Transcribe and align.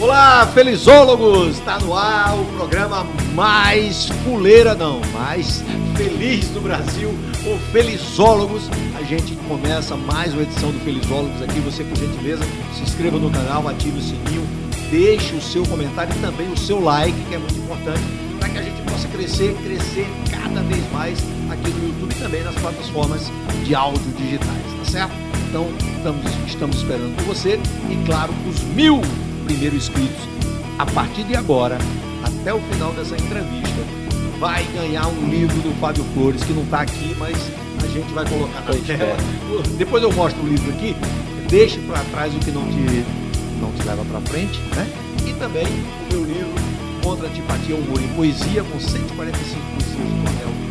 Olá, 0.00 0.50
felizólogos! 0.52 1.58
Está 1.58 1.78
no 1.78 1.94
ar 1.94 2.36
o 2.36 2.44
programa 2.56 3.06
mais 3.32 4.06
fuleira, 4.24 4.74
não, 4.74 5.00
mais 5.12 5.62
feliz 5.96 6.48
do 6.48 6.60
Brasil, 6.60 7.10
o 7.46 7.56
Felizólogos. 7.70 8.68
A 8.98 9.04
gente 9.04 9.36
começa 9.46 9.94
mais 9.94 10.32
uma 10.32 10.42
edição 10.42 10.72
do 10.72 10.80
Felizólogos 10.80 11.40
aqui. 11.42 11.60
Você, 11.60 11.84
por 11.84 11.96
gentileza, 11.96 12.42
se 12.74 12.82
inscreva 12.82 13.16
no 13.16 13.30
canal, 13.30 13.68
ative 13.68 13.96
o 13.96 14.02
sininho, 14.02 14.44
deixe 14.90 15.32
o 15.36 15.40
seu 15.40 15.62
comentário 15.66 16.12
e 16.12 16.18
também 16.18 16.50
o 16.50 16.56
seu 16.56 16.82
like, 16.82 17.16
que 17.28 17.36
é 17.36 17.38
muito 17.38 17.56
importante, 17.56 18.02
para 18.40 18.48
que 18.48 18.58
a 18.58 18.62
gente 18.62 18.82
possa 18.82 19.06
crescer, 19.06 19.54
crescer 19.62 20.08
cada 20.28 20.60
vez 20.62 20.82
mais 20.92 21.20
aqui 21.54 21.70
no 21.70 21.88
YouTube 21.88 22.12
e 22.12 22.22
também 22.22 22.42
nas 22.42 22.54
plataformas 22.56 23.30
de 23.64 23.74
áudio 23.74 24.12
digitais, 24.18 24.48
tá 24.78 24.84
certo? 24.84 25.14
Então, 25.48 25.68
estamos, 25.96 26.24
estamos 26.46 26.76
esperando 26.76 27.16
por 27.16 27.24
você 27.26 27.58
e, 27.90 28.04
claro, 28.06 28.32
os 28.48 28.60
mil 28.74 29.00
primeiros 29.46 29.88
inscritos, 29.88 30.28
a 30.78 30.86
partir 30.86 31.24
de 31.24 31.36
agora, 31.36 31.78
até 32.22 32.52
o 32.52 32.60
final 32.60 32.92
dessa 32.92 33.14
entrevista, 33.14 33.80
vai 34.38 34.64
ganhar 34.74 35.06
um 35.06 35.28
livro 35.28 35.56
do 35.62 35.72
Fábio 35.80 36.04
Flores, 36.14 36.42
que 36.42 36.52
não 36.52 36.64
está 36.64 36.80
aqui, 36.80 37.14
mas 37.18 37.36
a 37.82 37.86
gente 37.86 38.12
vai 38.12 38.28
colocar 38.28 38.60
na 38.62 38.74
tela. 38.74 39.16
Depois 39.78 40.02
eu 40.02 40.12
mostro 40.12 40.42
o 40.42 40.48
livro 40.48 40.70
aqui. 40.72 40.96
Deixe 41.48 41.78
para 41.80 42.00
trás 42.10 42.34
o 42.34 42.38
que 42.38 42.50
não 42.50 42.64
te, 42.64 43.04
não 43.60 43.70
te 43.72 43.86
leva 43.86 44.04
para 44.04 44.20
frente, 44.22 44.58
né? 44.74 44.88
E 45.26 45.32
também 45.34 45.66
o 45.66 46.12
meu 46.12 46.24
livro 46.24 46.52
Contra 47.02 47.28
a 47.28 47.30
Antipatia, 47.30 47.76
Humor 47.76 48.00
e 48.00 48.08
Poesia, 48.16 48.64
com 48.64 48.80
145 48.80 49.60
poesias 49.72 49.94
do 49.94 50.24
dar 50.24 50.63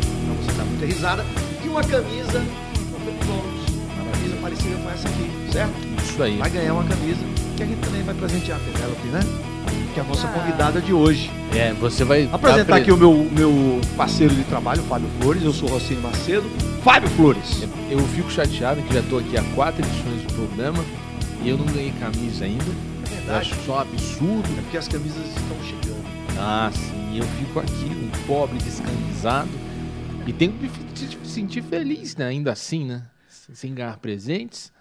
muita 0.74 0.86
risada. 0.86 1.24
E 1.64 1.68
uma 1.68 1.82
camisa 1.82 2.42
uma 2.90 4.12
camisa 4.12 4.36
parecida 4.40 4.76
com 4.76 4.90
essa 4.90 5.08
aqui, 5.08 5.30
certo? 5.52 5.72
Isso 6.02 6.22
aí. 6.22 6.36
vai 6.38 6.50
ganhar 6.50 6.74
uma 6.74 6.84
camisa 6.84 7.20
que 7.56 7.62
a 7.62 7.66
gente 7.66 7.80
também 7.80 8.02
vai 8.02 8.14
presentear 8.14 8.58
a 8.58 8.60
Penélope, 8.72 9.08
né? 9.08 9.20
Que 9.92 10.00
é 10.00 10.02
a 10.02 10.06
nossa 10.06 10.26
Ah. 10.26 10.30
convidada 10.32 10.80
de 10.80 10.92
hoje. 10.92 11.30
É, 11.54 11.72
você 11.74 12.04
vai 12.04 12.28
Apresentar 12.32 12.62
apre- 12.62 12.82
aqui 12.82 12.92
o 12.92 12.96
meu, 12.96 13.14
meu 13.30 13.80
parceiro 13.96 14.34
de 14.34 14.42
trabalho, 14.44 14.82
Fábio 14.84 15.08
Flores. 15.20 15.42
Eu 15.44 15.52
sou 15.52 15.68
Rocinho 15.68 16.00
Macedo. 16.02 16.44
Fábio 16.82 17.08
Flores. 17.10 17.62
Eu 17.90 18.00
fico 18.08 18.30
chateado 18.30 18.82
que 18.82 18.92
já 18.92 19.02
tô 19.02 19.18
aqui 19.18 19.36
há 19.38 19.42
quatro 19.54 19.84
edições 19.84 20.22
do 20.22 20.32
programa 20.34 20.84
e 21.42 21.48
eu 21.48 21.56
não 21.56 21.64
ganhei 21.66 21.92
camisa 22.00 22.44
ainda. 22.44 22.64
É 22.64 23.12
Eu 23.12 23.16
verdade. 23.16 23.38
acho 23.52 23.54
só 23.64 23.76
um 23.76 23.80
absurdo. 23.80 24.48
É 24.58 24.62
porque 24.62 24.76
as 24.78 24.88
camisas 24.88 25.24
estão 25.28 25.56
chegando. 25.64 26.04
Ah, 26.38 26.70
sim, 26.74 27.18
eu 27.18 27.24
fico 27.38 27.60
aqui, 27.60 27.86
um 27.90 28.26
pobre 28.26 28.58
descamisado. 28.58 29.48
E 30.26 30.32
tenho 30.32 30.52
que 30.52 30.62
me 30.62 30.68
fi- 30.68 31.26
sentir 31.26 31.62
feliz, 31.62 32.16
né? 32.16 32.26
Ainda 32.26 32.52
assim, 32.52 32.86
né? 32.86 33.06
Sem 33.28 33.74
ganhar 33.74 33.96
presentes. 33.98 34.72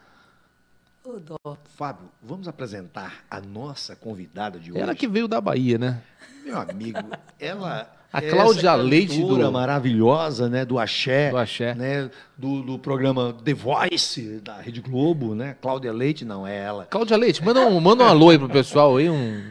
Ô, 1.03 1.19
dó. 1.19 1.37
Fábio, 1.75 2.09
vamos 2.21 2.47
apresentar 2.47 3.25
a 3.29 3.41
nossa 3.41 3.95
convidada 3.95 4.57
de 4.59 4.71
hoje. 4.71 4.79
Ela 4.79 4.95
que 4.95 5.07
veio 5.07 5.27
da 5.27 5.41
Bahia, 5.41 5.77
né? 5.77 6.01
Meu 6.45 6.57
amigo, 6.59 6.99
ela. 7.39 7.91
A 8.13 8.19
é 8.23 8.29
Cláudia 8.29 8.59
essa 8.59 8.75
Leite 8.75 9.19
do- 9.19 9.51
maravilhosa, 9.51 10.47
né? 10.47 10.63
Do 10.63 10.77
Axé. 10.77 11.31
Do 11.31 11.37
axé. 11.37 11.73
Né, 11.73 12.11
do, 12.37 12.61
do 12.61 12.77
programa 12.77 13.35
The 13.43 13.55
Voice 13.55 14.39
da 14.43 14.61
Rede 14.61 14.81
Globo, 14.81 15.33
né? 15.33 15.55
Cláudia 15.59 15.91
Leite, 15.91 16.23
não 16.23 16.45
é 16.45 16.55
ela. 16.55 16.85
Cláudia 16.85 17.17
Leite, 17.17 17.43
manda 17.43 17.61
um, 17.61 17.79
manda 17.79 18.03
um 18.03 18.07
alô 18.07 18.29
aí 18.29 18.37
pro 18.37 18.47
pessoal 18.47 18.97
aí, 18.97 19.09
um... 19.09 19.41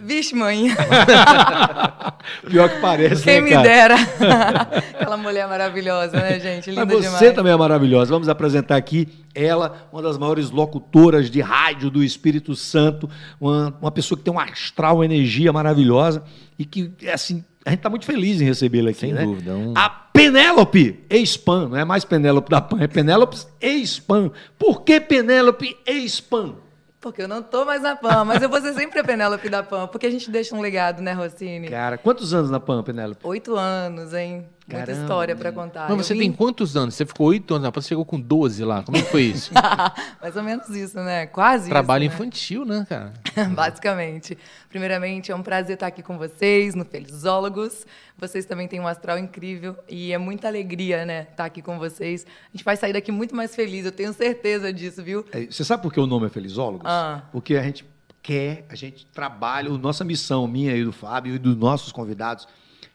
Vixe, 0.00 0.34
mãe, 0.34 0.68
Pior 2.48 2.68
que 2.68 2.80
parece, 2.80 3.22
quem 3.22 3.40
né, 3.40 3.56
me 3.56 3.62
dera. 3.62 3.94
Aquela 4.94 5.16
mulher 5.16 5.46
maravilhosa, 5.46 6.16
né, 6.16 6.40
gente? 6.40 6.70
Linda 6.70 6.86
Mas 6.86 6.94
você 7.04 7.16
demais. 7.18 7.34
também 7.34 7.52
é 7.52 7.56
maravilhosa. 7.56 8.10
Vamos 8.10 8.28
apresentar 8.28 8.76
aqui 8.76 9.08
ela, 9.34 9.88
uma 9.92 10.02
das 10.02 10.18
maiores 10.18 10.50
locutoras 10.50 11.30
de 11.30 11.40
rádio 11.40 11.90
do 11.90 12.02
Espírito 12.02 12.56
Santo, 12.56 13.08
uma, 13.40 13.76
uma 13.80 13.90
pessoa 13.90 14.18
que 14.18 14.24
tem 14.24 14.32
um 14.32 14.40
astral, 14.40 14.96
uma 14.96 15.04
energia 15.04 15.52
maravilhosa 15.52 16.22
e 16.58 16.64
que, 16.64 16.90
é 17.02 17.12
assim, 17.12 17.44
a 17.68 17.70
gente 17.70 17.80
está 17.80 17.90
muito 17.90 18.06
feliz 18.06 18.40
em 18.40 18.44
recebê-la 18.44 18.90
aqui, 18.90 19.00
Sem 19.00 19.12
né? 19.12 19.24
dúvida. 19.24 19.54
Um... 19.54 19.74
A 19.76 19.90
Penélope 19.90 21.04
ex-PAN, 21.10 21.68
não 21.68 21.76
é 21.76 21.84
mais 21.84 22.02
Penélope 22.04 22.50
da 22.50 22.60
PAN, 22.62 22.80
é 22.80 22.88
Penélope 22.88 23.36
ex-PAN. 23.60 24.30
Por 24.58 24.82
que 24.82 24.98
Penélope 24.98 25.76
ex-PAN? 25.86 26.54
Porque 26.98 27.22
eu 27.22 27.28
não 27.28 27.42
tô 27.42 27.64
mais 27.66 27.82
na 27.82 27.94
PAN, 27.94 28.24
mas 28.24 28.42
eu 28.42 28.48
vou 28.48 28.60
ser 28.60 28.72
sempre 28.72 28.98
a 29.00 29.04
Penélope 29.04 29.48
da 29.50 29.62
PAN, 29.62 29.86
porque 29.86 30.06
a 30.06 30.10
gente 30.10 30.30
deixa 30.30 30.56
um 30.56 30.60
legado, 30.60 31.02
né, 31.02 31.12
Rossini? 31.12 31.68
Cara, 31.68 31.98
quantos 31.98 32.32
anos 32.32 32.50
na 32.50 32.58
PAN, 32.58 32.82
Penélope? 32.82 33.20
Oito 33.22 33.54
anos, 33.54 34.14
hein? 34.14 34.46
Muita 34.70 34.84
Caramba. 34.84 35.00
história 35.02 35.34
pra 35.36 35.50
contar. 35.50 35.88
Mas 35.88 36.06
você 36.06 36.12
Eu 36.12 36.18
tem 36.18 36.30
vim- 36.30 36.36
quantos 36.36 36.76
anos? 36.76 36.94
Você 36.94 37.06
ficou 37.06 37.28
oito 37.28 37.54
anos, 37.54 37.70
você 37.74 37.88
chegou 37.88 38.04
com 38.04 38.20
12 38.20 38.62
lá. 38.64 38.82
Como 38.82 38.98
é 38.98 39.02
que 39.02 39.10
foi 39.10 39.22
isso? 39.22 39.50
Mais 40.20 40.36
ou 40.36 40.42
menos 40.42 40.68
isso, 40.68 40.98
né? 41.00 41.26
Quase 41.26 41.70
Trabalho 41.70 42.04
isso, 42.04 42.10
né? 42.10 42.16
infantil, 42.16 42.64
né, 42.66 42.86
cara? 42.86 43.14
Basicamente. 43.54 44.36
Primeiramente, 44.68 45.32
é 45.32 45.34
um 45.34 45.42
prazer 45.42 45.74
estar 45.74 45.86
aqui 45.86 46.02
com 46.02 46.18
vocês, 46.18 46.74
no 46.74 46.84
Felizólogos. 46.84 47.86
Vocês 48.18 48.44
também 48.44 48.68
têm 48.68 48.78
um 48.80 48.86
astral 48.86 49.18
incrível 49.18 49.74
e 49.88 50.12
é 50.12 50.18
muita 50.18 50.48
alegria, 50.48 51.06
né, 51.06 51.26
estar 51.30 51.44
aqui 51.46 51.62
com 51.62 51.78
vocês. 51.78 52.26
A 52.52 52.56
gente 52.56 52.64
vai 52.64 52.76
sair 52.76 52.92
daqui 52.92 53.10
muito 53.12 53.34
mais 53.34 53.54
feliz, 53.54 53.86
eu 53.86 53.92
tenho 53.92 54.12
certeza 54.12 54.72
disso, 54.72 55.02
viu? 55.02 55.24
É, 55.32 55.46
Você 55.46 55.64
sabe 55.64 55.82
por 55.82 55.92
que 55.92 56.00
o 56.00 56.06
nome 56.06 56.26
é 56.26 56.28
Felizólogos? 56.28 56.84
Ah. 56.84 57.22
Porque 57.32 57.54
a 57.56 57.62
gente 57.62 57.86
quer, 58.20 58.66
a 58.68 58.74
gente 58.74 59.06
trabalha, 59.06 59.70
a 59.70 59.78
nossa 59.78 60.04
missão, 60.04 60.46
minha 60.46 60.76
e 60.76 60.84
do 60.84 60.92
Fábio 60.92 61.36
e 61.36 61.38
dos 61.38 61.56
nossos 61.56 61.92
convidados, 61.92 62.46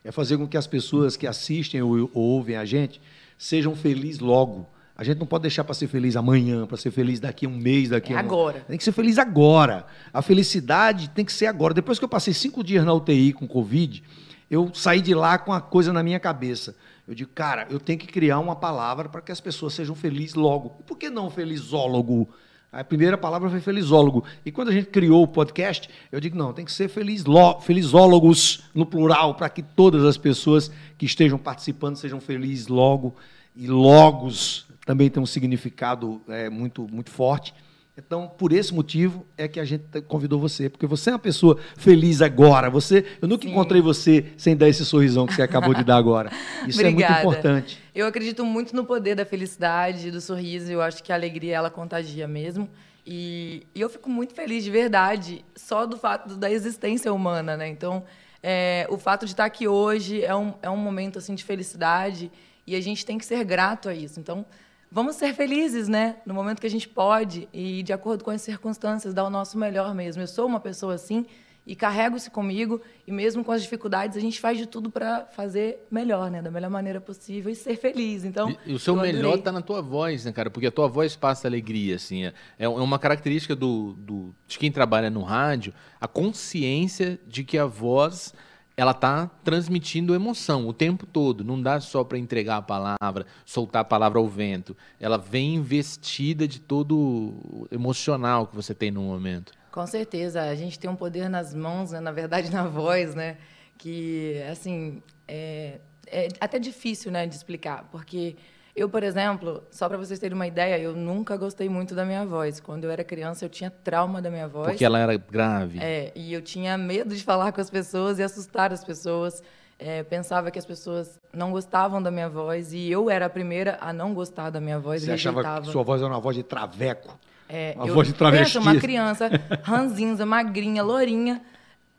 é 0.03 0.11
fazer 0.11 0.37
com 0.37 0.47
que 0.47 0.57
as 0.57 0.67
pessoas 0.67 1.15
que 1.15 1.25
assistem 1.25 1.81
ou, 1.81 2.09
ou 2.13 2.23
ouvem 2.23 2.55
a 2.55 2.65
gente 2.65 3.01
sejam 3.37 3.75
felizes 3.75 4.19
logo. 4.19 4.67
A 4.95 5.03
gente 5.03 5.17
não 5.17 5.25
pode 5.25 5.41
deixar 5.41 5.63
para 5.63 5.73
ser 5.73 5.87
feliz 5.87 6.15
amanhã, 6.15 6.67
para 6.67 6.77
ser 6.77 6.91
feliz 6.91 7.19
daqui 7.19 7.45
a 7.47 7.49
um 7.49 7.57
mês, 7.57 7.89
daqui 7.89 8.13
É 8.13 8.15
a 8.15 8.17
um... 8.17 8.19
agora. 8.19 8.59
Tem 8.67 8.77
que 8.77 8.83
ser 8.83 8.91
feliz 8.91 9.17
agora. 9.17 9.85
A 10.13 10.21
felicidade 10.21 11.09
tem 11.09 11.25
que 11.25 11.33
ser 11.33 11.47
agora. 11.47 11.73
Depois 11.73 11.97
que 11.97 12.05
eu 12.05 12.09
passei 12.09 12.33
cinco 12.33 12.63
dias 12.63 12.85
na 12.85 12.93
UTI 12.93 13.33
com 13.33 13.47
Covid, 13.47 14.03
eu 14.51 14.71
saí 14.73 15.01
de 15.01 15.15
lá 15.15 15.37
com 15.37 15.51
uma 15.51 15.61
coisa 15.61 15.91
na 15.91 16.03
minha 16.03 16.19
cabeça. 16.19 16.75
Eu 17.07 17.15
digo, 17.15 17.31
cara, 17.33 17.67
eu 17.69 17.79
tenho 17.79 17.97
que 17.97 18.07
criar 18.07 18.39
uma 18.39 18.55
palavra 18.55 19.09
para 19.09 19.19
que 19.19 19.31
as 19.31 19.41
pessoas 19.41 19.73
sejam 19.73 19.95
felizes 19.95 20.35
logo. 20.35 20.69
Por 20.85 20.97
que 20.97 21.09
não 21.09 21.29
felizólogo? 21.29 22.29
A 22.73 22.83
primeira 22.83 23.15
palavra 23.15 23.51
foi 23.51 23.59
felizólogo. 23.59 24.23
E 24.43 24.51
quando 24.51 24.69
a 24.69 24.71
gente 24.71 24.87
criou 24.87 25.21
o 25.21 25.27
podcast, 25.27 25.87
eu 26.11 26.19
digo, 26.19 26.35
não, 26.35 26.51
tem 26.51 26.65
que 26.65 26.71
ser 26.71 26.89
feliz 26.89 27.23
felizólogos 27.61 28.63
no 28.73 28.83
plural, 28.83 29.35
para 29.35 29.47
que 29.47 29.61
todas 29.61 30.03
as 30.03 30.17
pessoas 30.17 30.71
que 30.97 31.05
estejam 31.05 31.37
participando 31.37 31.97
sejam 31.97 32.19
felizes 32.19 32.67
logo. 32.67 33.15
E 33.55 33.67
logos 33.67 34.65
também 34.87 35.07
tem 35.07 35.21
um 35.21 35.25
significado 35.27 36.19
é, 36.27 36.49
muito, 36.49 36.87
muito 36.91 37.11
forte. 37.11 37.53
Então, 37.95 38.27
por 38.27 38.51
esse 38.51 38.73
motivo 38.73 39.23
é 39.37 39.47
que 39.47 39.59
a 39.59 39.65
gente 39.65 40.01
convidou 40.07 40.39
você, 40.39 40.67
porque 40.67 40.87
você 40.87 41.11
é 41.11 41.13
uma 41.13 41.19
pessoa 41.19 41.59
feliz 41.77 42.23
agora. 42.23 42.67
Você, 42.69 43.05
eu 43.21 43.27
nunca 43.27 43.43
Sim. 43.43 43.51
encontrei 43.51 43.81
você 43.81 44.33
sem 44.35 44.57
dar 44.57 44.67
esse 44.67 44.83
sorrisão 44.83 45.27
que 45.27 45.33
você 45.33 45.43
acabou 45.43 45.75
de 45.75 45.83
dar 45.83 45.97
agora. 45.97 46.31
Isso 46.67 46.81
é 46.81 46.85
muito 46.85 46.95
Obrigada. 46.95 47.19
importante. 47.19 47.79
Eu 47.93 48.07
acredito 48.07 48.43
muito 48.43 48.75
no 48.75 48.83
poder 48.83 49.13
da 49.13 49.25
felicidade, 49.25 50.09
do 50.09 50.19
sorriso. 50.19 50.71
Eu 50.71 50.81
acho 50.81 51.03
que 51.03 51.11
a 51.11 51.15
alegria 51.15 51.55
ela 51.55 51.69
contagia 51.69 52.27
mesmo. 52.27 52.67
E, 53.05 53.67
e 53.75 53.81
eu 53.81 53.89
fico 53.89 54.09
muito 54.09 54.33
feliz 54.33 54.63
de 54.63 54.71
verdade, 54.71 55.45
só 55.55 55.85
do 55.85 55.95
fato 55.95 56.35
da 56.35 56.49
existência 56.49 57.13
humana, 57.13 57.55
né? 57.55 57.67
Então, 57.67 58.03
é, 58.41 58.87
o 58.89 58.97
fato 58.97 59.25
de 59.25 59.33
estar 59.33 59.45
aqui 59.45 59.67
hoje 59.67 60.23
é 60.23 60.35
um, 60.35 60.53
é 60.63 60.69
um 60.69 60.77
momento 60.77 61.19
assim 61.19 61.35
de 61.35 61.43
felicidade 61.43 62.31
e 62.65 62.75
a 62.75 62.81
gente 62.81 63.05
tem 63.05 63.17
que 63.17 63.25
ser 63.25 63.43
grato 63.43 63.87
a 63.87 63.93
isso. 63.93 64.19
Então, 64.19 64.45
vamos 64.93 65.15
ser 65.15 65.33
felizes, 65.33 65.87
né? 65.87 66.17
No 66.25 66.33
momento 66.33 66.61
que 66.61 66.67
a 66.67 66.69
gente 66.69 66.87
pode 66.87 67.49
e 67.51 67.81
de 67.81 67.91
acordo 67.91 68.23
com 68.23 68.29
as 68.31 68.41
circunstâncias 68.43 69.13
dar 69.13 69.23
o 69.25 69.29
nosso 69.29 69.57
melhor 69.57 69.93
mesmo. 69.95 70.21
Eu 70.21 70.27
sou 70.27 70.45
uma 70.45 70.59
pessoa 70.59 70.93
assim 70.93 71.25
e 71.65 71.75
carrego 71.75 72.17
isso 72.17 72.29
comigo 72.29 72.79
e 73.07 73.11
mesmo 73.11 73.43
com 73.43 73.51
as 73.51 73.61
dificuldades 73.63 74.17
a 74.17 74.19
gente 74.19 74.39
faz 74.39 74.57
de 74.57 74.65
tudo 74.67 74.91
para 74.91 75.25
fazer 75.27 75.87
melhor, 75.89 76.29
né, 76.29 76.41
da 76.41 76.51
melhor 76.51 76.69
maneira 76.69 76.99
possível 77.01 77.49
e 77.51 77.55
ser 77.55 77.77
feliz. 77.77 78.23
Então, 78.25 78.55
E, 78.65 78.73
o 78.73 78.77
seu 78.79 78.95
eu 78.95 79.01
melhor 79.01 79.19
adorei. 79.29 79.41
tá 79.43 79.51
na 79.51 79.61
tua 79.61 79.81
voz, 79.81 80.25
né, 80.25 80.31
cara? 80.33 80.49
Porque 80.51 80.67
a 80.67 80.71
tua 80.71 80.87
voz 80.89 81.15
passa 81.15 81.47
alegria, 81.47 81.95
assim. 81.95 82.25
É, 82.25 82.33
é 82.59 82.67
uma 82.67 82.99
característica 82.99 83.55
do, 83.55 83.93
do- 83.93 84.35
de 84.45 84.59
quem 84.59 84.71
trabalha 84.71 85.09
no 85.09 85.23
rádio, 85.23 85.73
a 85.99 86.07
consciência 86.07 87.19
de 87.25 87.43
que 87.43 87.57
a 87.57 87.65
voz 87.65 88.33
ela 88.75 88.93
tá 88.93 89.29
transmitindo 89.43 90.15
emoção 90.15 90.67
o 90.67 90.73
tempo 90.73 91.05
todo. 91.05 91.43
Não 91.43 91.61
dá 91.61 91.79
só 91.79 92.03
para 92.03 92.17
entregar 92.17 92.57
a 92.57 92.61
palavra, 92.61 93.25
soltar 93.45 93.81
a 93.81 93.85
palavra 93.85 94.19
ao 94.19 94.27
vento. 94.27 94.75
Ela 94.99 95.17
vem 95.17 95.55
investida 95.55 96.47
de 96.47 96.59
todo 96.59 96.97
o 96.97 97.67
emocional 97.71 98.47
que 98.47 98.55
você 98.55 98.73
tem 98.73 98.91
no 98.91 99.01
momento. 99.01 99.53
Com 99.71 99.85
certeza, 99.87 100.41
a 100.43 100.55
gente 100.55 100.79
tem 100.79 100.89
um 100.89 100.95
poder 100.95 101.29
nas 101.29 101.53
mãos, 101.53 101.91
né? 101.91 101.99
na 101.99 102.11
verdade 102.11 102.51
na 102.51 102.67
voz, 102.67 103.15
né? 103.15 103.37
Que, 103.77 104.41
assim, 104.51 105.01
é, 105.27 105.79
é 106.07 106.27
até 106.39 106.59
difícil 106.59 107.11
né, 107.11 107.25
de 107.25 107.35
explicar, 107.35 107.89
porque 107.91 108.35
eu, 108.75 108.89
por 108.89 109.03
exemplo, 109.03 109.63
só 109.69 109.87
para 109.87 109.97
vocês 109.97 110.19
terem 110.19 110.35
uma 110.35 110.47
ideia, 110.47 110.79
eu 110.79 110.95
nunca 110.95 111.37
gostei 111.37 111.69
muito 111.69 111.93
da 111.93 112.03
minha 112.03 112.25
voz. 112.25 112.59
Quando 112.59 112.85
eu 112.85 112.91
era 112.91 113.03
criança, 113.03 113.45
eu 113.45 113.49
tinha 113.49 113.69
trauma 113.69 114.21
da 114.21 114.31
minha 114.31 114.47
voz. 114.47 114.69
Porque 114.69 114.83
ela 114.85 114.97
era 114.99 115.15
grave. 115.15 115.79
É, 115.79 116.11
e 116.15 116.33
eu 116.33 116.41
tinha 116.41 116.77
medo 116.77 117.15
de 117.15 117.23
falar 117.23 117.51
com 117.51 117.61
as 117.61 117.69
pessoas 117.69 118.17
e 118.17 118.23
assustar 118.23 118.73
as 118.73 118.83
pessoas. 118.83 119.43
É, 119.77 120.01
pensava 120.03 120.49
que 120.49 120.57
as 120.57 120.65
pessoas 120.65 121.19
não 121.33 121.51
gostavam 121.51 122.01
da 122.01 122.09
minha 122.09 122.29
voz 122.29 122.73
e 122.73 122.89
eu 122.89 123.09
era 123.09 123.25
a 123.25 123.29
primeira 123.29 123.77
a 123.81 123.91
não 123.91 124.13
gostar 124.13 124.49
da 124.49 124.59
minha 124.61 124.79
voz. 124.79 125.01
Você 125.03 125.11
rejeitava. 125.11 125.39
achava 125.41 125.61
que 125.65 125.71
sua 125.71 125.83
voz 125.83 126.01
era 126.01 126.09
uma 126.09 126.21
voz 126.21 126.35
de 126.35 126.43
traveco? 126.43 127.19
É, 127.49 127.73
Uma 127.75 127.87
eu 127.87 127.93
voz 127.93 128.07
de 128.07 128.13
travesti. 128.13 128.53
penso 128.53 128.59
uma 128.59 128.79
criança 128.79 129.29
ranzinza, 129.61 130.25
magrinha, 130.25 130.81
lourinha, 130.81 131.41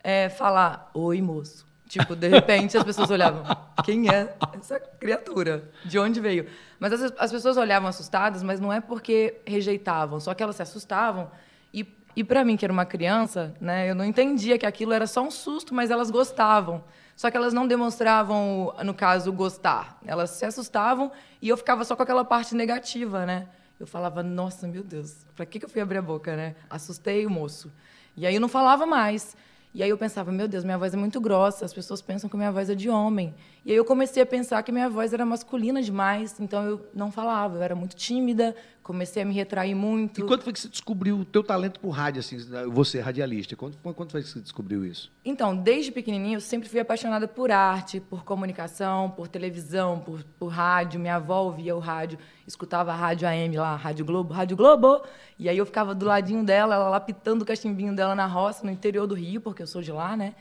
é, 0.02 0.28
falar, 0.28 0.90
oi, 0.94 1.20
moço. 1.22 1.64
Tipo, 1.94 2.16
de 2.16 2.26
repente 2.26 2.76
as 2.76 2.82
pessoas 2.82 3.08
olhavam, 3.08 3.44
quem 3.84 4.08
é 4.08 4.34
essa 4.58 4.80
criatura? 4.80 5.70
De 5.84 5.96
onde 5.96 6.20
veio? 6.20 6.48
Mas 6.76 6.92
as, 6.92 7.12
as 7.16 7.30
pessoas 7.30 7.56
olhavam 7.56 7.88
assustadas, 7.88 8.42
mas 8.42 8.58
não 8.58 8.72
é 8.72 8.80
porque 8.80 9.40
rejeitavam, 9.46 10.18
só 10.18 10.34
que 10.34 10.42
elas 10.42 10.56
se 10.56 10.62
assustavam. 10.62 11.30
E, 11.72 11.86
e 12.16 12.24
para 12.24 12.44
mim, 12.44 12.56
que 12.56 12.64
era 12.64 12.72
uma 12.72 12.84
criança, 12.84 13.54
né, 13.60 13.88
eu 13.88 13.94
não 13.94 14.04
entendia 14.04 14.58
que 14.58 14.66
aquilo 14.66 14.92
era 14.92 15.06
só 15.06 15.22
um 15.22 15.30
susto, 15.30 15.72
mas 15.72 15.88
elas 15.88 16.10
gostavam. 16.10 16.82
Só 17.14 17.30
que 17.30 17.36
elas 17.36 17.54
não 17.54 17.64
demonstravam, 17.64 18.74
no 18.82 18.92
caso, 18.92 19.32
gostar. 19.32 19.96
Elas 20.04 20.30
se 20.30 20.44
assustavam 20.44 21.12
e 21.40 21.48
eu 21.48 21.56
ficava 21.56 21.84
só 21.84 21.94
com 21.94 22.02
aquela 22.02 22.24
parte 22.24 22.56
negativa, 22.56 23.24
né? 23.24 23.46
Eu 23.78 23.86
falava, 23.86 24.20
nossa, 24.20 24.66
meu 24.66 24.82
Deus, 24.82 25.24
pra 25.36 25.46
que 25.46 25.60
que 25.60 25.64
eu 25.64 25.68
fui 25.68 25.80
abrir 25.80 25.98
a 25.98 26.02
boca, 26.02 26.34
né? 26.34 26.56
Assustei 26.68 27.24
o 27.24 27.30
moço. 27.30 27.70
E 28.16 28.26
aí 28.26 28.34
eu 28.34 28.40
não 28.40 28.48
falava 28.48 28.84
mais. 28.84 29.36
E 29.74 29.82
aí 29.82 29.90
eu 29.90 29.98
pensava, 29.98 30.30
meu 30.30 30.46
Deus, 30.46 30.62
minha 30.62 30.78
voz 30.78 30.94
é 30.94 30.96
muito 30.96 31.20
grossa, 31.20 31.64
as 31.64 31.74
pessoas 31.74 32.00
pensam 32.00 32.30
que 32.30 32.36
minha 32.36 32.52
voz 32.52 32.70
é 32.70 32.76
de 32.76 32.88
homem. 32.88 33.34
E 33.64 33.70
aí 33.70 33.76
eu 33.78 33.84
comecei 33.84 34.22
a 34.22 34.26
pensar 34.26 34.62
que 34.62 34.70
minha 34.70 34.90
voz 34.90 35.14
era 35.14 35.24
masculina 35.24 35.80
demais, 35.80 36.38
então 36.38 36.62
eu 36.64 36.86
não 36.94 37.10
falava, 37.10 37.56
eu 37.56 37.62
era 37.62 37.74
muito 37.74 37.96
tímida, 37.96 38.54
comecei 38.82 39.22
a 39.22 39.24
me 39.24 39.32
retrair 39.32 39.74
muito. 39.74 40.20
E 40.20 40.24
quando 40.24 40.42
foi 40.42 40.52
que 40.52 40.60
você 40.60 40.68
descobriu 40.68 41.18
o 41.18 41.24
teu 41.24 41.42
talento 41.42 41.80
por 41.80 41.88
rádio, 41.88 42.20
assim, 42.20 42.36
você, 42.70 43.00
radialista? 43.00 43.56
Quando, 43.56 43.78
quando 43.78 44.10
foi 44.10 44.22
que 44.22 44.28
você 44.28 44.38
descobriu 44.38 44.84
isso? 44.84 45.10
Então, 45.24 45.56
desde 45.56 45.90
pequenininho, 45.90 46.36
eu 46.36 46.40
sempre 46.42 46.68
fui 46.68 46.78
apaixonada 46.78 47.26
por 47.26 47.50
arte, 47.50 48.00
por 48.00 48.22
comunicação, 48.22 49.08
por 49.08 49.28
televisão, 49.28 49.98
por, 49.98 50.22
por 50.38 50.48
rádio. 50.48 51.00
Minha 51.00 51.16
avó 51.16 51.44
ouvia 51.44 51.74
o 51.74 51.78
rádio, 51.78 52.18
escutava 52.46 52.92
a 52.92 52.94
rádio 52.94 53.26
AM 53.26 53.56
lá, 53.56 53.76
Rádio 53.76 54.04
Globo, 54.04 54.34
Rádio 54.34 54.58
Globo. 54.58 55.02
E 55.38 55.48
aí 55.48 55.56
eu 55.56 55.64
ficava 55.64 55.94
do 55.94 56.04
ladinho 56.04 56.44
dela, 56.44 56.74
ela 56.74 56.90
lapitando 56.90 57.44
o 57.44 57.46
cachimbinho 57.46 57.96
dela 57.96 58.14
na 58.14 58.26
roça, 58.26 58.62
no 58.62 58.70
interior 58.70 59.06
do 59.06 59.14
Rio, 59.14 59.40
porque 59.40 59.62
eu 59.62 59.66
sou 59.66 59.80
de 59.80 59.90
lá, 59.90 60.14
né? 60.14 60.34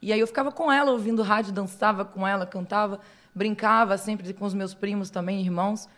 E 0.00 0.12
aí 0.12 0.20
eu 0.20 0.26
ficava 0.26 0.52
com 0.52 0.70
ela, 0.70 0.90
ouvindo 0.90 1.22
rádio, 1.22 1.52
dançava 1.52 2.04
com 2.04 2.26
ela, 2.26 2.46
cantava, 2.46 3.00
brincava 3.34 3.96
sempre 3.98 4.32
com 4.32 4.44
os 4.44 4.54
meus 4.54 4.74
primos 4.74 5.10
também, 5.10 5.40
irmãos. 5.40 5.88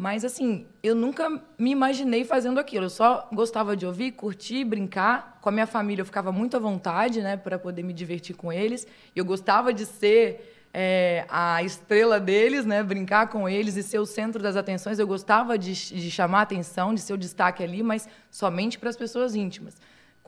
Mas, 0.00 0.24
assim, 0.24 0.64
eu 0.80 0.94
nunca 0.94 1.28
me 1.58 1.70
imaginei 1.72 2.24
fazendo 2.24 2.60
aquilo. 2.60 2.84
Eu 2.84 2.90
só 2.90 3.28
gostava 3.32 3.76
de 3.76 3.84
ouvir, 3.84 4.12
curtir, 4.12 4.64
brincar. 4.64 5.38
Com 5.40 5.48
a 5.48 5.52
minha 5.52 5.66
família, 5.66 6.02
eu 6.02 6.06
ficava 6.06 6.30
muito 6.30 6.56
à 6.56 6.60
vontade, 6.60 7.20
né, 7.20 7.36
para 7.36 7.58
poder 7.58 7.82
me 7.82 7.92
divertir 7.92 8.36
com 8.36 8.52
eles. 8.52 8.86
Eu 9.16 9.24
gostava 9.24 9.72
de 9.72 9.84
ser 9.84 10.54
é, 10.72 11.24
a 11.28 11.64
estrela 11.64 12.20
deles, 12.20 12.64
né, 12.64 12.80
brincar 12.80 13.26
com 13.28 13.48
eles 13.48 13.76
e 13.76 13.82
ser 13.82 13.98
o 13.98 14.06
centro 14.06 14.40
das 14.40 14.54
atenções. 14.54 15.00
Eu 15.00 15.06
gostava 15.08 15.58
de, 15.58 15.72
de 15.72 16.10
chamar 16.12 16.42
atenção, 16.42 16.94
de 16.94 17.00
ser 17.00 17.14
o 17.14 17.18
destaque 17.18 17.64
ali, 17.64 17.82
mas 17.82 18.08
somente 18.30 18.78
para 18.78 18.90
as 18.90 18.96
pessoas 18.96 19.34
íntimas. 19.34 19.76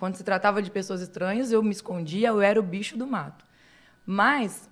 Quando 0.00 0.14
se 0.14 0.25
tratava 0.25 0.62
de 0.62 0.70
pessoas 0.70 1.02
estranhas, 1.02 1.52
eu 1.52 1.62
me 1.62 1.73
escondia, 1.73 2.29
eu 2.29 2.41
era 2.41 2.58
o 2.58 2.62
bicho 2.62 2.97
do 2.97 3.06
mato. 3.06 3.44
Mas 4.06 4.67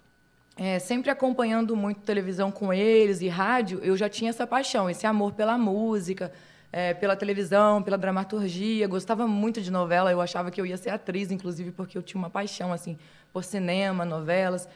é, 0.56 0.78
sempre 0.78 1.10
acompanhando 1.10 1.76
muito 1.76 2.00
televisão 2.00 2.50
com 2.50 2.72
eles 2.72 3.20
e 3.20 3.28
rádio, 3.28 3.78
eu 3.82 3.94
já 3.94 4.08
tinha 4.08 4.30
essa 4.30 4.46
paixão, 4.46 4.88
esse 4.88 5.06
amor 5.06 5.34
pela 5.34 5.58
música, 5.58 6.32
é, 6.72 6.94
pela 6.94 7.14
televisão, 7.14 7.82
pela 7.82 7.98
dramaturgia. 7.98 8.88
Gostava 8.88 9.26
muito 9.26 9.60
de 9.60 9.70
novela, 9.70 10.10
eu 10.10 10.18
achava 10.18 10.50
que 10.50 10.58
eu 10.58 10.64
ia 10.64 10.78
ser 10.78 10.88
atriz, 10.88 11.30
inclusive, 11.30 11.72
porque 11.72 11.98
eu 11.98 12.02
tinha 12.02 12.18
uma 12.18 12.30
paixão 12.30 12.72
assim 12.72 12.98
por 13.30 13.44
cinema, 13.44 14.06
novelas. 14.06 14.66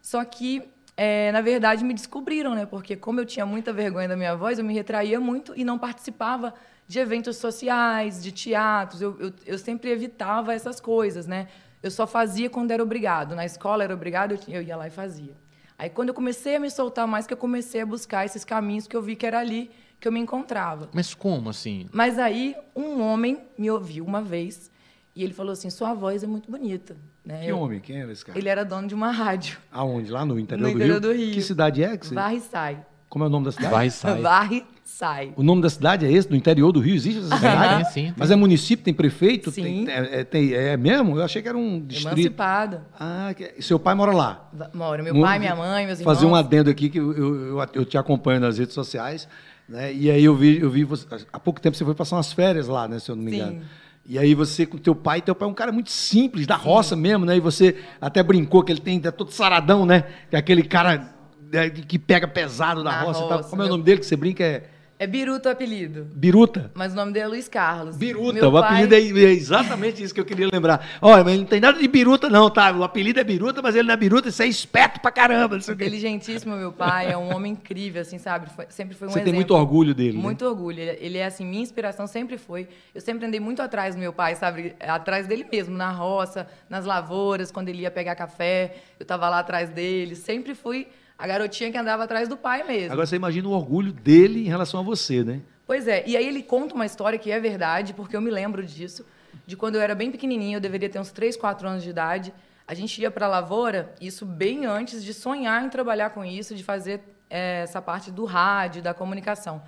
Só 0.00 0.24
que, 0.24 0.62
é, 0.96 1.32
na 1.32 1.40
verdade, 1.40 1.82
me 1.82 1.92
descobriram, 1.92 2.54
né? 2.54 2.64
Porque 2.64 2.94
como 2.94 3.18
eu 3.18 3.26
tinha 3.26 3.44
muita 3.44 3.72
vergonha 3.72 4.06
da 4.06 4.16
minha 4.16 4.36
voz, 4.36 4.56
eu 4.56 4.64
me 4.64 4.72
retraía 4.72 5.18
muito 5.18 5.52
e 5.56 5.64
não 5.64 5.76
participava 5.76 6.54
de 6.88 6.98
eventos 6.98 7.36
sociais, 7.36 8.22
de 8.22 8.30
teatros. 8.32 9.00
Eu, 9.02 9.16
eu, 9.20 9.32
eu 9.44 9.58
sempre 9.58 9.90
evitava 9.90 10.54
essas 10.54 10.80
coisas, 10.80 11.26
né? 11.26 11.48
Eu 11.82 11.90
só 11.90 12.06
fazia 12.06 12.48
quando 12.50 12.70
era 12.70 12.82
obrigado. 12.82 13.34
Na 13.34 13.44
escola 13.44 13.84
era 13.84 13.94
obrigado, 13.94 14.32
eu, 14.32 14.38
eu 14.48 14.62
ia 14.62 14.76
lá 14.76 14.86
e 14.86 14.90
fazia. 14.90 15.34
Aí, 15.78 15.90
quando 15.90 16.08
eu 16.08 16.14
comecei 16.14 16.56
a 16.56 16.60
me 16.60 16.70
soltar 16.70 17.06
mais, 17.06 17.26
que 17.26 17.32
eu 17.34 17.36
comecei 17.36 17.80
a 17.82 17.86
buscar 17.86 18.24
esses 18.24 18.44
caminhos 18.44 18.86
que 18.86 18.96
eu 18.96 19.02
vi 19.02 19.14
que 19.14 19.26
era 19.26 19.38
ali 19.38 19.70
que 20.00 20.08
eu 20.08 20.12
me 20.12 20.20
encontrava. 20.20 20.88
Mas 20.92 21.14
como 21.14 21.50
assim? 21.50 21.86
Mas 21.92 22.18
aí, 22.18 22.54
um 22.74 23.00
homem 23.02 23.40
me 23.58 23.70
ouviu 23.70 24.04
uma 24.04 24.22
vez 24.22 24.70
e 25.14 25.22
ele 25.22 25.34
falou 25.34 25.52
assim: 25.52 25.68
Sua 25.70 25.92
voz 25.94 26.22
é 26.22 26.26
muito 26.26 26.50
bonita. 26.50 26.96
Né? 27.24 27.44
Que 27.44 27.50
Eu- 27.50 27.58
homem? 27.58 27.80
Quem 27.80 28.00
era 28.00 28.10
esse 28.12 28.24
cara? 28.24 28.38
Ele 28.38 28.48
era 28.48 28.64
dono 28.64 28.86
de 28.88 28.94
uma 28.94 29.10
rádio. 29.10 29.58
Aonde? 29.70 30.10
Lá 30.10 30.24
no 30.24 30.38
interior, 30.38 30.62
No 30.66 30.70
do, 30.72 30.76
interior 30.76 31.00
Rio? 31.00 31.00
do 31.00 31.12
Rio. 31.12 31.34
Que 31.34 31.42
cidade 31.42 31.82
é? 31.84 31.96
Que 31.96 32.06
você... 32.06 32.14
Varre 32.14 32.36
e 32.36 32.40
sai. 32.40 32.86
Como 33.08 33.24
é 33.24 33.26
o 33.26 33.30
nome 33.30 33.44
da 33.46 33.52
cidade? 33.52 33.70
Vai 33.72 33.86
e 33.86 33.90
sai. 33.90 34.20
Varre, 34.22 34.64
sai. 34.88 35.32
O 35.36 35.42
nome 35.42 35.60
da 35.62 35.68
cidade 35.68 36.06
é 36.06 36.10
esse? 36.12 36.28
Do 36.28 36.36
interior 36.36 36.72
do 36.72 36.80
Rio? 36.80 36.94
Existe 36.94 37.18
essa 37.18 37.36
cidade? 37.36 37.92
Sim, 37.92 38.04
tem. 38.04 38.14
Mas 38.16 38.30
é 38.30 38.36
município? 38.36 38.84
Tem 38.84 38.94
prefeito? 38.94 39.50
Sim. 39.50 39.84
Tem, 39.84 39.88
é, 39.90 40.20
é- 40.20 40.24
tem- 40.24 40.52
é 40.54 40.76
mesmo? 40.76 41.16
Eu 41.18 41.24
achei 41.24 41.42
que 41.42 41.48
era 41.48 41.58
um 41.58 41.80
distrito. 41.80 42.12
Emancipada. 42.18 42.86
Ah, 42.98 43.34
que- 43.36 43.60
seu 43.62 43.78
pai 43.78 43.94
mora 43.94 44.12
lá? 44.12 44.50
Mora 44.72 45.02
meu 45.02 45.14
Mu- 45.14 45.22
pai, 45.22 45.38
minha 45.38 45.54
mãe, 45.56 45.86
meus 45.86 46.00
irmãos. 46.00 46.14
Fazer 46.14 46.26
um 46.26 46.34
adendo 46.34 46.70
aqui, 46.70 46.88
que 46.88 46.98
eu, 46.98 47.12
eu, 47.12 47.34
eu- 47.58 47.66
eu 47.74 47.84
te 47.84 47.98
acompanho 47.98 48.40
nas 48.40 48.58
redes 48.58 48.74
sociais, 48.74 49.28
né? 49.68 49.92
E 49.92 50.10
aí 50.10 50.24
eu 50.24 50.34
vi, 50.34 50.60
eu 50.60 50.70
vi 50.70 50.84
você, 50.84 51.06
há 51.32 51.38
pouco 51.40 51.60
tempo 51.60 51.76
você 51.76 51.84
foi 51.84 51.94
passar 51.94 52.16
umas 52.16 52.32
férias 52.32 52.68
lá, 52.68 52.86
né, 52.86 52.98
se 52.98 53.10
eu 53.10 53.16
não 53.16 53.22
me 53.24 53.32
Sim. 53.32 53.36
engano. 53.38 53.60
E 54.08 54.18
aí 54.20 54.34
você 54.36 54.64
com 54.64 54.78
teu 54.78 54.94
pai, 54.94 55.20
teu 55.20 55.34
pai 55.34 55.48
é 55.48 55.50
um 55.50 55.54
cara 55.54 55.72
muito 55.72 55.90
simples, 55.90 56.46
da 56.46 56.54
roça 56.54 56.94
mesmo, 56.94 57.24
né? 57.24 57.36
E 57.36 57.40
você 57.40 57.74
até 58.00 58.22
brincou 58.22 58.62
que 58.62 58.70
ele 58.70 58.80
tem 58.80 59.00
é 59.04 59.10
todo 59.10 59.32
saradão, 59.32 59.84
né? 59.84 60.04
Que 60.30 60.36
é 60.36 60.38
aquele 60.38 60.62
cara 60.62 61.12
né, 61.50 61.68
que 61.70 61.98
pega 61.98 62.28
pesado 62.28 62.84
da 62.84 62.90
Na 62.92 63.00
roça, 63.02 63.24
e 63.24 63.28
tal. 63.28 63.36
roça, 63.38 63.48
Como 63.50 63.62
é 63.62 63.66
o 63.66 63.68
nome 63.68 63.82
dele 63.82 63.98
que 63.98 64.06
você 64.06 64.14
brinca? 64.16 64.44
É 64.44 64.62
É 64.98 65.06
Biruta 65.06 65.50
o 65.50 65.52
apelido. 65.52 66.06
Biruta? 66.14 66.70
Mas 66.74 66.94
o 66.94 66.96
nome 66.96 67.12
dele 67.12 67.26
é 67.26 67.28
Luiz 67.28 67.48
Carlos. 67.48 67.98
Biruta, 67.98 68.40
Meu 68.40 68.48
o 68.48 68.52
pai- 68.52 68.82
apelido 68.84 68.94
é, 68.94 69.24
é 69.28 69.30
exatamente 69.32 70.02
isso 70.02 70.14
que 70.14 70.20
eu 70.20 70.24
queria 70.24 70.48
lembrar. 70.50 70.86
Olha, 71.02 71.22
mas 71.22 71.34
ele 71.34 71.42
não 71.42 71.48
tem 71.48 71.60
nada 71.60 71.78
de 71.78 71.86
biruta, 71.86 72.30
não, 72.30 72.48
tá? 72.48 72.72
O 72.72 72.82
apelido 72.82 73.20
é 73.20 73.24
biruta, 73.24 73.60
mas 73.60 73.74
ele 73.76 73.86
não 73.88 73.92
é 73.92 73.96
biruta, 73.96 74.30
isso 74.30 74.42
é 74.42 74.46
esperto 74.46 74.98
pra 75.00 75.10
caramba. 75.10 75.58
Inteligentíssimo, 75.58 76.56
meu 76.56 76.72
pai. 76.72 77.12
É 77.12 77.16
um 77.16 77.34
homem 77.36 77.52
incrível, 77.52 78.00
assim, 78.00 78.16
sabe? 78.16 78.48
Foi- 78.56 78.64
sempre 78.70 78.96
foi 78.96 79.06
um 79.06 79.10
Você 79.10 79.18
exemplo. 79.18 79.32
tem 79.32 79.34
muito 79.34 79.54
orgulho 79.54 79.94
dele. 79.94 80.16
né? 80.16 80.22
Muito 80.22 80.46
orgulho. 80.46 80.80
Ele 80.80 80.96
ele 80.98 81.18
é, 81.18 81.26
assim, 81.26 81.44
minha 81.44 81.62
inspiração 81.62 82.06
sempre 82.06 82.38
foi. 82.38 82.66
Eu 82.94 83.00
sempre 83.02 83.26
andei 83.26 83.38
muito 83.38 83.60
atrás 83.60 83.94
do 83.94 83.98
meu 84.00 84.14
pai, 84.14 84.34
sabe? 84.34 84.74
Atrás 84.80 85.26
dele 85.26 85.46
mesmo, 85.52 85.76
na 85.76 85.90
roça, 85.90 86.48
nas 86.70 86.86
lavouras, 86.86 87.50
quando 87.52 87.68
ele 87.68 87.82
ia 87.82 87.90
pegar 87.90 88.14
café. 88.14 88.76
Eu 88.98 89.04
tava 89.04 89.28
lá 89.28 89.40
atrás 89.40 89.68
dele. 89.68 90.16
Sempre 90.16 90.54
fui 90.54 90.86
a 91.18 91.26
garotinha 91.26 91.70
que 91.70 91.78
andava 91.78 92.04
atrás 92.04 92.28
do 92.28 92.36
pai 92.36 92.62
mesmo. 92.62 92.92
Agora 92.92 93.06
você 93.06 93.16
imagina 93.16 93.48
o 93.48 93.52
orgulho 93.52 93.92
dele 93.92 94.46
em 94.46 94.48
relação 94.48 94.80
a 94.80 94.82
você, 94.82 95.24
né? 95.24 95.40
Pois 95.66 95.88
é, 95.88 96.04
e 96.06 96.16
aí 96.16 96.26
ele 96.26 96.42
conta 96.42 96.74
uma 96.74 96.86
história 96.86 97.18
que 97.18 97.30
é 97.30 97.40
verdade, 97.40 97.92
porque 97.92 98.16
eu 98.16 98.20
me 98.20 98.30
lembro 98.30 98.64
disso, 98.64 99.04
de 99.46 99.56
quando 99.56 99.76
eu 99.76 99.80
era 99.80 99.94
bem 99.94 100.10
pequenininha, 100.10 100.56
eu 100.56 100.60
deveria 100.60 100.88
ter 100.88 101.00
uns 101.00 101.10
3, 101.10 101.36
4 101.36 101.66
anos 101.68 101.82
de 101.82 101.90
idade. 101.90 102.32
A 102.68 102.74
gente 102.74 103.00
ia 103.00 103.10
para 103.10 103.26
a 103.26 103.28
lavoura, 103.28 103.94
isso 104.00 104.24
bem 104.24 104.66
antes 104.66 105.02
de 105.02 105.12
sonhar 105.12 105.64
em 105.64 105.68
trabalhar 105.68 106.10
com 106.10 106.24
isso, 106.24 106.54
de 106.54 106.62
fazer 106.62 107.00
eh, 107.30 107.62
essa 107.62 107.80
parte 107.80 108.10
do 108.10 108.24
rádio, 108.24 108.82
da 108.82 108.94
comunicação. 108.94 109.62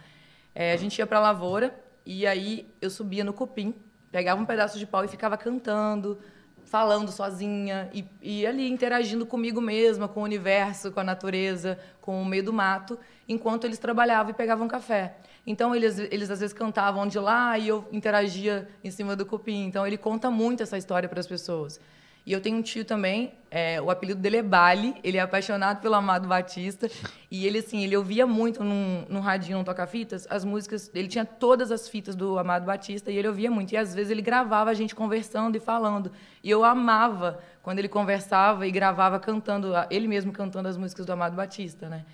Eh, 0.54 0.72
a 0.72 0.76
gente 0.76 0.98
ia 0.98 1.06
para 1.06 1.18
a 1.18 1.20
lavoura 1.20 1.74
e 2.04 2.26
aí 2.26 2.68
eu 2.80 2.90
subia 2.90 3.24
no 3.24 3.32
cupim, 3.32 3.74
pegava 4.10 4.40
um 4.40 4.46
pedaço 4.46 4.78
de 4.78 4.86
pau 4.86 5.04
e 5.04 5.08
ficava 5.08 5.36
cantando, 5.36 6.18
falando 6.68 7.10
sozinha 7.10 7.90
e, 7.92 8.04
e 8.20 8.46
ali 8.46 8.68
interagindo 8.68 9.24
comigo 9.24 9.60
mesma, 9.60 10.06
com 10.06 10.20
o 10.20 10.24
universo, 10.24 10.92
com 10.92 11.00
a 11.00 11.04
natureza, 11.04 11.78
com 12.00 12.20
o 12.20 12.24
meio 12.24 12.44
do 12.44 12.52
mato, 12.52 12.98
enquanto 13.28 13.64
eles 13.64 13.78
trabalhavam 13.78 14.30
e 14.30 14.34
pegavam 14.34 14.68
café. 14.68 15.16
Então 15.46 15.74
eles, 15.74 15.98
eles 15.98 16.30
às 16.30 16.40
vezes 16.40 16.52
cantavam 16.52 17.06
de 17.06 17.18
lá 17.18 17.58
e 17.58 17.68
eu 17.68 17.86
interagia 17.90 18.68
em 18.84 18.90
cima 18.90 19.16
do 19.16 19.24
cupim. 19.24 19.64
Então 19.64 19.86
ele 19.86 19.96
conta 19.96 20.30
muito 20.30 20.62
essa 20.62 20.76
história 20.76 21.08
para 21.08 21.20
as 21.20 21.26
pessoas. 21.26 21.80
E 22.28 22.32
eu 22.34 22.42
tenho 22.42 22.58
um 22.58 22.60
tio 22.60 22.84
também, 22.84 23.32
é, 23.50 23.80
o 23.80 23.90
apelido 23.90 24.20
dele 24.20 24.36
é 24.36 24.42
Bali, 24.42 24.94
ele 25.02 25.16
é 25.16 25.20
apaixonado 25.20 25.80
pelo 25.80 25.94
Amado 25.94 26.28
Batista. 26.28 26.86
E 27.30 27.46
ele, 27.46 27.60
assim, 27.60 27.82
ele 27.82 27.96
ouvia 27.96 28.26
muito 28.26 28.62
num, 28.62 29.06
num 29.08 29.20
radinho, 29.20 29.56
num 29.56 29.64
toca-fitas, 29.64 30.26
as 30.28 30.44
músicas. 30.44 30.90
Ele 30.94 31.08
tinha 31.08 31.24
todas 31.24 31.72
as 31.72 31.88
fitas 31.88 32.14
do 32.14 32.38
Amado 32.38 32.66
Batista 32.66 33.10
e 33.10 33.16
ele 33.16 33.28
ouvia 33.28 33.50
muito. 33.50 33.72
E 33.72 33.78
às 33.78 33.94
vezes 33.94 34.10
ele 34.10 34.20
gravava 34.20 34.68
a 34.68 34.74
gente 34.74 34.94
conversando 34.94 35.56
e 35.56 35.58
falando. 35.58 36.12
E 36.44 36.50
eu 36.50 36.64
amava 36.64 37.40
quando 37.62 37.78
ele 37.78 37.88
conversava 37.88 38.66
e 38.66 38.70
gravava 38.70 39.18
cantando, 39.18 39.72
ele 39.88 40.06
mesmo 40.06 40.30
cantando 40.30 40.68
as 40.68 40.76
músicas 40.76 41.06
do 41.06 41.12
Amado 41.14 41.34
Batista, 41.34 41.88
né? 41.88 42.04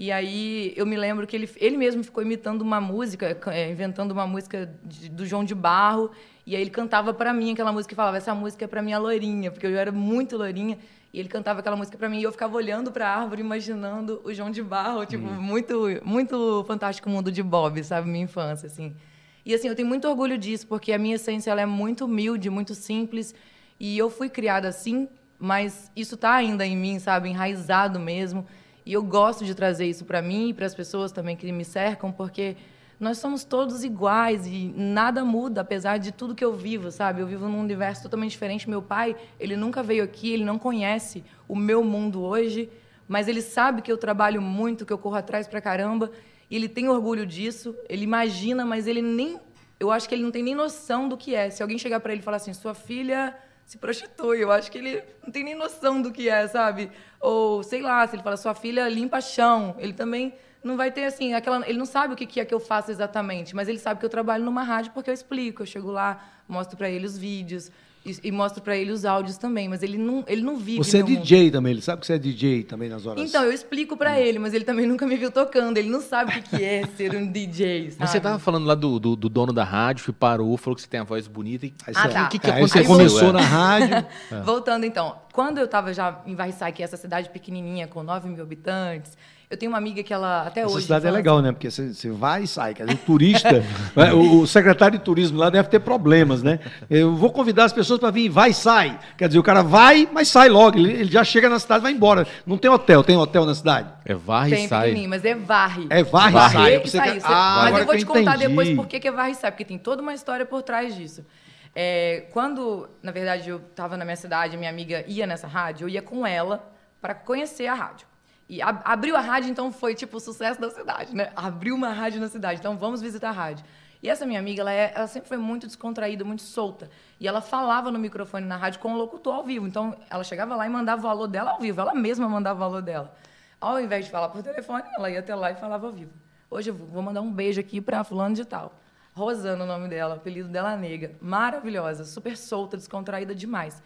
E 0.00 0.10
aí 0.10 0.72
eu 0.76 0.86
me 0.86 0.96
lembro 0.96 1.26
que 1.26 1.36
ele, 1.36 1.46
ele 1.58 1.76
mesmo 1.76 2.02
ficou 2.02 2.22
imitando 2.22 2.62
uma 2.62 2.80
música, 2.80 3.38
é, 3.48 3.70
inventando 3.70 4.12
uma 4.12 4.26
música 4.26 4.72
de- 4.82 5.10
do 5.10 5.26
João 5.26 5.44
de 5.44 5.54
Barro, 5.54 6.10
e 6.46 6.56
aí 6.56 6.62
ele 6.62 6.70
cantava 6.70 7.12
para 7.12 7.34
mim 7.34 7.52
aquela 7.52 7.70
música 7.70 7.92
e 7.92 7.94
falava: 7.96 8.16
"Essa 8.16 8.34
música 8.34 8.64
é 8.64 8.66
para 8.66 8.80
minha 8.80 8.98
loirinha", 8.98 9.50
porque 9.50 9.66
eu 9.66 9.76
era 9.76 9.92
muito 9.92 10.38
loirinha, 10.38 10.78
e 11.12 11.20
ele 11.20 11.28
cantava 11.28 11.60
aquela 11.60 11.76
música 11.76 11.98
para 11.98 12.08
mim 12.08 12.18
e 12.18 12.22
eu 12.22 12.32
ficava 12.32 12.56
olhando 12.56 12.90
para 12.90 13.06
a 13.10 13.14
árvore 13.14 13.42
imaginando 13.42 14.22
o 14.24 14.32
João 14.32 14.50
de 14.50 14.62
Barro, 14.62 15.04
tipo, 15.04 15.22
muito 15.22 15.86
muito 16.02 16.64
fantástico 16.66 17.10
mundo 17.10 17.30
de 17.30 17.42
Bob, 17.42 17.84
sabe, 17.84 18.08
minha 18.08 18.24
infância 18.24 18.68
assim. 18.68 18.96
E 19.44 19.52
assim, 19.52 19.68
eu 19.68 19.74
tenho 19.74 19.86
muito 19.86 20.08
orgulho 20.08 20.38
disso, 20.38 20.66
porque 20.66 20.94
a 20.94 20.98
minha 20.98 21.16
essência 21.16 21.50
ela 21.50 21.60
é 21.60 21.66
muito 21.66 22.06
humilde, 22.06 22.48
muito 22.48 22.74
simples, 22.74 23.34
e 23.78 23.98
eu 23.98 24.08
fui 24.08 24.30
criada 24.30 24.66
assim 24.66 25.08
mas 25.42 25.90
isso 25.96 26.18
tá 26.18 26.34
ainda 26.34 26.66
em 26.66 26.76
mim, 26.76 26.98
sabe, 26.98 27.30
enraizado 27.30 27.98
mesmo. 27.98 28.46
E 28.84 28.92
eu 28.92 29.02
gosto 29.02 29.44
de 29.44 29.54
trazer 29.54 29.86
isso 29.86 30.04
para 30.04 30.22
mim 30.22 30.48
e 30.48 30.54
para 30.54 30.66
as 30.66 30.74
pessoas 30.74 31.12
também 31.12 31.36
que 31.36 31.50
me 31.52 31.64
cercam, 31.64 32.10
porque 32.10 32.56
nós 32.98 33.16
somos 33.18 33.44
todos 33.44 33.82
iguais 33.82 34.46
e 34.46 34.72
nada 34.76 35.24
muda, 35.24 35.62
apesar 35.62 35.98
de 35.98 36.12
tudo 36.12 36.34
que 36.34 36.44
eu 36.44 36.52
vivo, 36.54 36.90
sabe? 36.90 37.22
Eu 37.22 37.26
vivo 37.26 37.48
num 37.48 37.58
universo 37.58 38.02
totalmente 38.02 38.32
diferente. 38.32 38.68
Meu 38.68 38.82
pai, 38.82 39.16
ele 39.38 39.56
nunca 39.56 39.82
veio 39.82 40.04
aqui, 40.04 40.32
ele 40.32 40.44
não 40.44 40.58
conhece 40.58 41.24
o 41.48 41.56
meu 41.56 41.82
mundo 41.82 42.22
hoje, 42.22 42.70
mas 43.08 43.26
ele 43.26 43.40
sabe 43.40 43.80
que 43.80 43.90
eu 43.90 43.96
trabalho 43.96 44.42
muito, 44.42 44.84
que 44.84 44.92
eu 44.92 44.98
corro 44.98 45.16
atrás 45.16 45.48
pra 45.48 45.62
caramba, 45.62 46.10
e 46.50 46.56
ele 46.56 46.68
tem 46.68 46.88
orgulho 46.88 47.24
disso, 47.24 47.74
ele 47.88 48.04
imagina, 48.04 48.66
mas 48.66 48.86
ele 48.86 49.00
nem. 49.00 49.40
Eu 49.78 49.90
acho 49.90 50.06
que 50.06 50.14
ele 50.14 50.22
não 50.22 50.30
tem 50.30 50.42
nem 50.42 50.54
noção 50.54 51.08
do 51.08 51.16
que 51.16 51.34
é. 51.34 51.48
Se 51.48 51.62
alguém 51.62 51.78
chegar 51.78 52.00
para 52.00 52.12
ele 52.12 52.20
e 52.20 52.24
falar 52.24 52.36
assim, 52.36 52.52
sua 52.52 52.74
filha 52.74 53.34
se 53.70 53.78
prostitui, 53.78 54.42
eu 54.42 54.50
acho 54.50 54.68
que 54.68 54.78
ele 54.78 55.00
não 55.22 55.30
tem 55.30 55.44
nem 55.44 55.54
noção 55.54 56.02
do 56.02 56.10
que 56.10 56.28
é, 56.28 56.44
sabe? 56.48 56.90
Ou, 57.20 57.62
sei 57.62 57.80
lá, 57.80 58.04
se 58.04 58.16
ele 58.16 58.22
fala, 58.24 58.36
sua 58.36 58.52
filha 58.52 58.88
limpa 58.88 59.20
chão, 59.20 59.76
ele 59.78 59.92
também 59.92 60.34
não 60.60 60.76
vai 60.76 60.90
ter 60.90 61.04
assim, 61.04 61.34
aquela, 61.34 61.64
ele 61.68 61.78
não 61.78 61.86
sabe 61.86 62.12
o 62.12 62.16
que 62.16 62.40
é 62.40 62.44
que 62.44 62.52
eu 62.52 62.58
faço 62.58 62.90
exatamente, 62.90 63.54
mas 63.54 63.68
ele 63.68 63.78
sabe 63.78 64.00
que 64.00 64.04
eu 64.04 64.10
trabalho 64.10 64.44
numa 64.44 64.64
rádio 64.64 64.90
porque 64.90 65.08
eu 65.08 65.14
explico, 65.14 65.62
eu 65.62 65.66
chego 65.66 65.88
lá, 65.88 66.20
mostro 66.48 66.76
para 66.76 66.90
ele 66.90 67.06
os 67.06 67.16
vídeos, 67.16 67.70
e, 68.04 68.16
e 68.24 68.32
mostro 68.32 68.62
para 68.62 68.76
ele 68.76 68.92
os 68.92 69.04
áudios 69.04 69.36
também, 69.36 69.68
mas 69.68 69.82
ele 69.82 69.98
não, 69.98 70.24
ele 70.26 70.40
não 70.40 70.56
vive. 70.56 70.78
Você 70.78 70.98
é 70.98 71.02
DJ 71.02 71.44
mundo. 71.44 71.52
também, 71.52 71.72
ele 71.72 71.82
sabe 71.82 72.00
que 72.00 72.06
você 72.06 72.14
é 72.14 72.18
DJ 72.18 72.64
também 72.64 72.88
nas 72.88 73.04
horas. 73.04 73.22
Então, 73.22 73.44
eu 73.44 73.52
explico 73.52 73.96
para 73.96 74.18
ele, 74.18 74.38
mas 74.38 74.54
ele 74.54 74.64
também 74.64 74.86
nunca 74.88 75.06
me 75.06 75.16
viu 75.16 75.30
tocando, 75.30 75.76
ele 75.76 75.90
não 75.90 76.00
sabe 76.00 76.30
o 76.30 76.42
que, 76.42 76.56
que 76.56 76.64
é 76.64 76.86
ser 76.96 77.14
um 77.14 77.30
DJ. 77.30 77.90
Sabe? 77.90 77.96
Mas 78.00 78.10
você 78.10 78.20
tava 78.20 78.38
falando 78.38 78.66
lá 78.66 78.74
do, 78.74 78.98
do, 78.98 79.16
do 79.16 79.28
dono 79.28 79.52
da 79.52 79.64
rádio, 79.64 80.04
que 80.04 80.12
parou, 80.12 80.56
falou 80.56 80.74
que 80.74 80.82
você 80.82 80.88
tem 80.88 81.00
a 81.00 81.04
voz 81.04 81.26
bonita. 81.26 81.66
E... 81.66 81.74
Aí 81.86 81.94
Ah, 81.94 82.02
você, 82.02 82.08
tá. 82.08 82.24
O 82.24 82.28
que, 82.30 82.38
que 82.38 82.50
aí 82.50 82.56
aconteceu? 82.58 82.82
você 82.82 82.88
começou 82.88 83.28
é? 83.28 83.32
na 83.32 83.42
rádio. 83.42 84.06
Voltando 84.44 84.86
então, 84.86 85.16
quando 85.32 85.58
eu 85.58 85.66
estava 85.66 85.92
já 85.92 86.22
em 86.26 86.34
Varriçai, 86.34 86.72
que 86.72 86.82
é 86.82 86.84
essa 86.84 86.96
cidade 86.96 87.28
pequenininha 87.28 87.86
com 87.86 88.02
9 88.02 88.30
mil 88.30 88.42
habitantes, 88.42 89.16
eu 89.50 89.56
tenho 89.56 89.72
uma 89.72 89.78
amiga 89.78 90.00
que 90.02 90.14
ela 90.14 90.42
até 90.46 90.60
Essa 90.60 90.72
hoje. 90.72 90.82
cidade 90.84 91.06
é 91.08 91.10
legal, 91.10 91.42
né? 91.42 91.50
Porque 91.50 91.68
você, 91.68 91.92
você 91.92 92.08
vai 92.08 92.44
e 92.44 92.46
sai. 92.46 92.72
Quer 92.72 92.84
dizer, 92.86 92.94
o 92.94 93.04
turista, 93.04 93.50
né? 93.96 94.12
o, 94.12 94.42
o 94.42 94.46
secretário 94.46 94.96
de 94.96 95.04
turismo 95.04 95.36
lá 95.38 95.50
deve 95.50 95.68
ter 95.68 95.80
problemas, 95.80 96.40
né? 96.40 96.60
Eu 96.88 97.16
vou 97.16 97.32
convidar 97.32 97.64
as 97.64 97.72
pessoas 97.72 97.98
para 97.98 98.10
vir, 98.12 98.28
vai 98.28 98.50
e 98.50 98.54
sai. 98.54 98.96
Quer 99.18 99.26
dizer, 99.26 99.40
o 99.40 99.42
cara 99.42 99.62
vai, 99.62 100.08
mas 100.12 100.28
sai 100.28 100.48
logo. 100.48 100.78
Ele, 100.78 100.92
ele 100.92 101.10
já 101.10 101.24
chega 101.24 101.48
na 101.48 101.58
cidade 101.58 101.80
e 101.80 101.82
vai 101.82 101.92
embora. 101.92 102.26
Não 102.46 102.56
tem 102.56 102.70
hotel, 102.70 103.02
tem 103.02 103.16
hotel 103.16 103.44
na 103.44 103.54
cidade? 103.56 103.92
É 104.04 104.14
varre 104.14 104.54
Tem 104.54 104.64
e 104.66 104.68
sai. 104.68 104.80
pequenininho, 104.82 105.10
mas 105.10 105.24
é 105.24 105.34
varre. 105.34 105.86
É 105.90 106.02
varre 106.04 106.30
e 106.30 106.32
Varrer 106.32 106.52
sai. 106.52 106.70
e 106.70 106.74
Eu 106.76 106.80
que- 106.82 106.88
Você- 106.90 106.98
Ah, 107.24 107.60
mas 107.70 107.78
eu 107.80 107.86
vou 107.86 107.96
te 107.96 108.06
contar 108.06 108.36
entendi. 108.36 108.46
depois 108.48 108.70
por 108.76 108.86
que 108.86 109.00
que 109.00 109.08
é 109.08 109.12
varre 109.12 109.32
e 109.32 109.34
sai, 109.34 109.50
porque 109.50 109.64
tem 109.64 109.78
toda 109.78 110.00
uma 110.00 110.14
história 110.14 110.46
por 110.46 110.62
trás 110.62 110.94
disso. 110.94 111.26
É, 111.74 112.26
quando, 112.32 112.88
na 113.02 113.10
verdade, 113.12 113.48
eu 113.50 113.56
estava 113.58 113.96
na 113.96 114.04
minha 114.04 114.16
cidade, 114.16 114.56
minha 114.56 114.70
amiga 114.70 115.04
ia 115.08 115.26
nessa 115.26 115.46
rádio, 115.48 115.84
eu 115.86 115.88
ia 115.88 116.02
com 116.02 116.24
ela 116.26 116.64
para 117.00 117.14
conhecer 117.14 117.66
a 117.66 117.74
rádio. 117.74 118.06
E 118.50 118.60
ab- 118.60 118.82
abriu 118.84 119.16
a 119.16 119.20
rádio, 119.20 119.48
então 119.48 119.70
foi 119.70 119.94
tipo 119.94 120.16
o 120.16 120.20
sucesso 120.20 120.60
da 120.60 120.68
cidade, 120.70 121.14
né? 121.14 121.30
Abriu 121.36 121.72
uma 121.74 121.90
rádio 121.92 122.20
na 122.20 122.28
cidade, 122.28 122.58
então 122.58 122.76
vamos 122.76 123.00
visitar 123.00 123.28
a 123.28 123.32
rádio. 123.32 123.64
E 124.02 124.08
essa 124.08 124.26
minha 124.26 124.40
amiga, 124.40 124.62
ela, 124.62 124.72
é- 124.72 124.92
ela 124.94 125.06
sempre 125.06 125.28
foi 125.28 125.36
muito 125.36 125.68
descontraída, 125.68 126.24
muito 126.24 126.42
solta. 126.42 126.90
E 127.20 127.28
ela 127.28 127.40
falava 127.40 127.92
no 127.92 127.98
microfone 127.98 128.44
na 128.46 128.56
rádio 128.56 128.80
com 128.80 128.92
o 128.92 128.96
locutor 128.96 129.34
ao 129.36 129.44
vivo. 129.44 129.68
Então, 129.68 129.96
ela 130.10 130.24
chegava 130.24 130.56
lá 130.56 130.66
e 130.66 130.70
mandava 130.70 131.06
o 131.06 131.10
alô 131.10 131.28
dela 131.28 131.52
ao 131.52 131.60
vivo. 131.60 131.80
Ela 131.80 131.94
mesma 131.94 132.28
mandava 132.28 132.60
o 132.60 132.64
alô 132.64 132.80
dela. 132.80 133.14
Ao 133.60 133.78
invés 133.80 134.06
de 134.06 134.10
falar 134.10 134.30
por 134.30 134.42
telefone, 134.42 134.82
ela 134.96 135.08
ia 135.10 135.20
até 135.20 135.32
lá 135.34 135.52
e 135.52 135.54
falava 135.54 135.86
ao 135.86 135.92
vivo. 135.92 136.10
Hoje 136.50 136.70
eu 136.70 136.74
vou 136.74 137.02
mandar 137.02 137.20
um 137.20 137.30
beijo 137.30 137.60
aqui 137.60 137.80
para 137.80 138.02
fulano 138.02 138.34
de 138.34 138.44
tal. 138.44 138.74
Rosana, 139.14 139.62
o 139.62 139.66
nome 139.66 139.86
dela, 139.86 140.14
o 140.14 140.16
apelido 140.16 140.48
dela 140.48 140.72
é 140.72 140.76
Nega. 140.76 141.12
Maravilhosa, 141.20 142.04
super 142.04 142.36
solta, 142.36 142.76
descontraída 142.76 143.32
demais. 143.34 143.80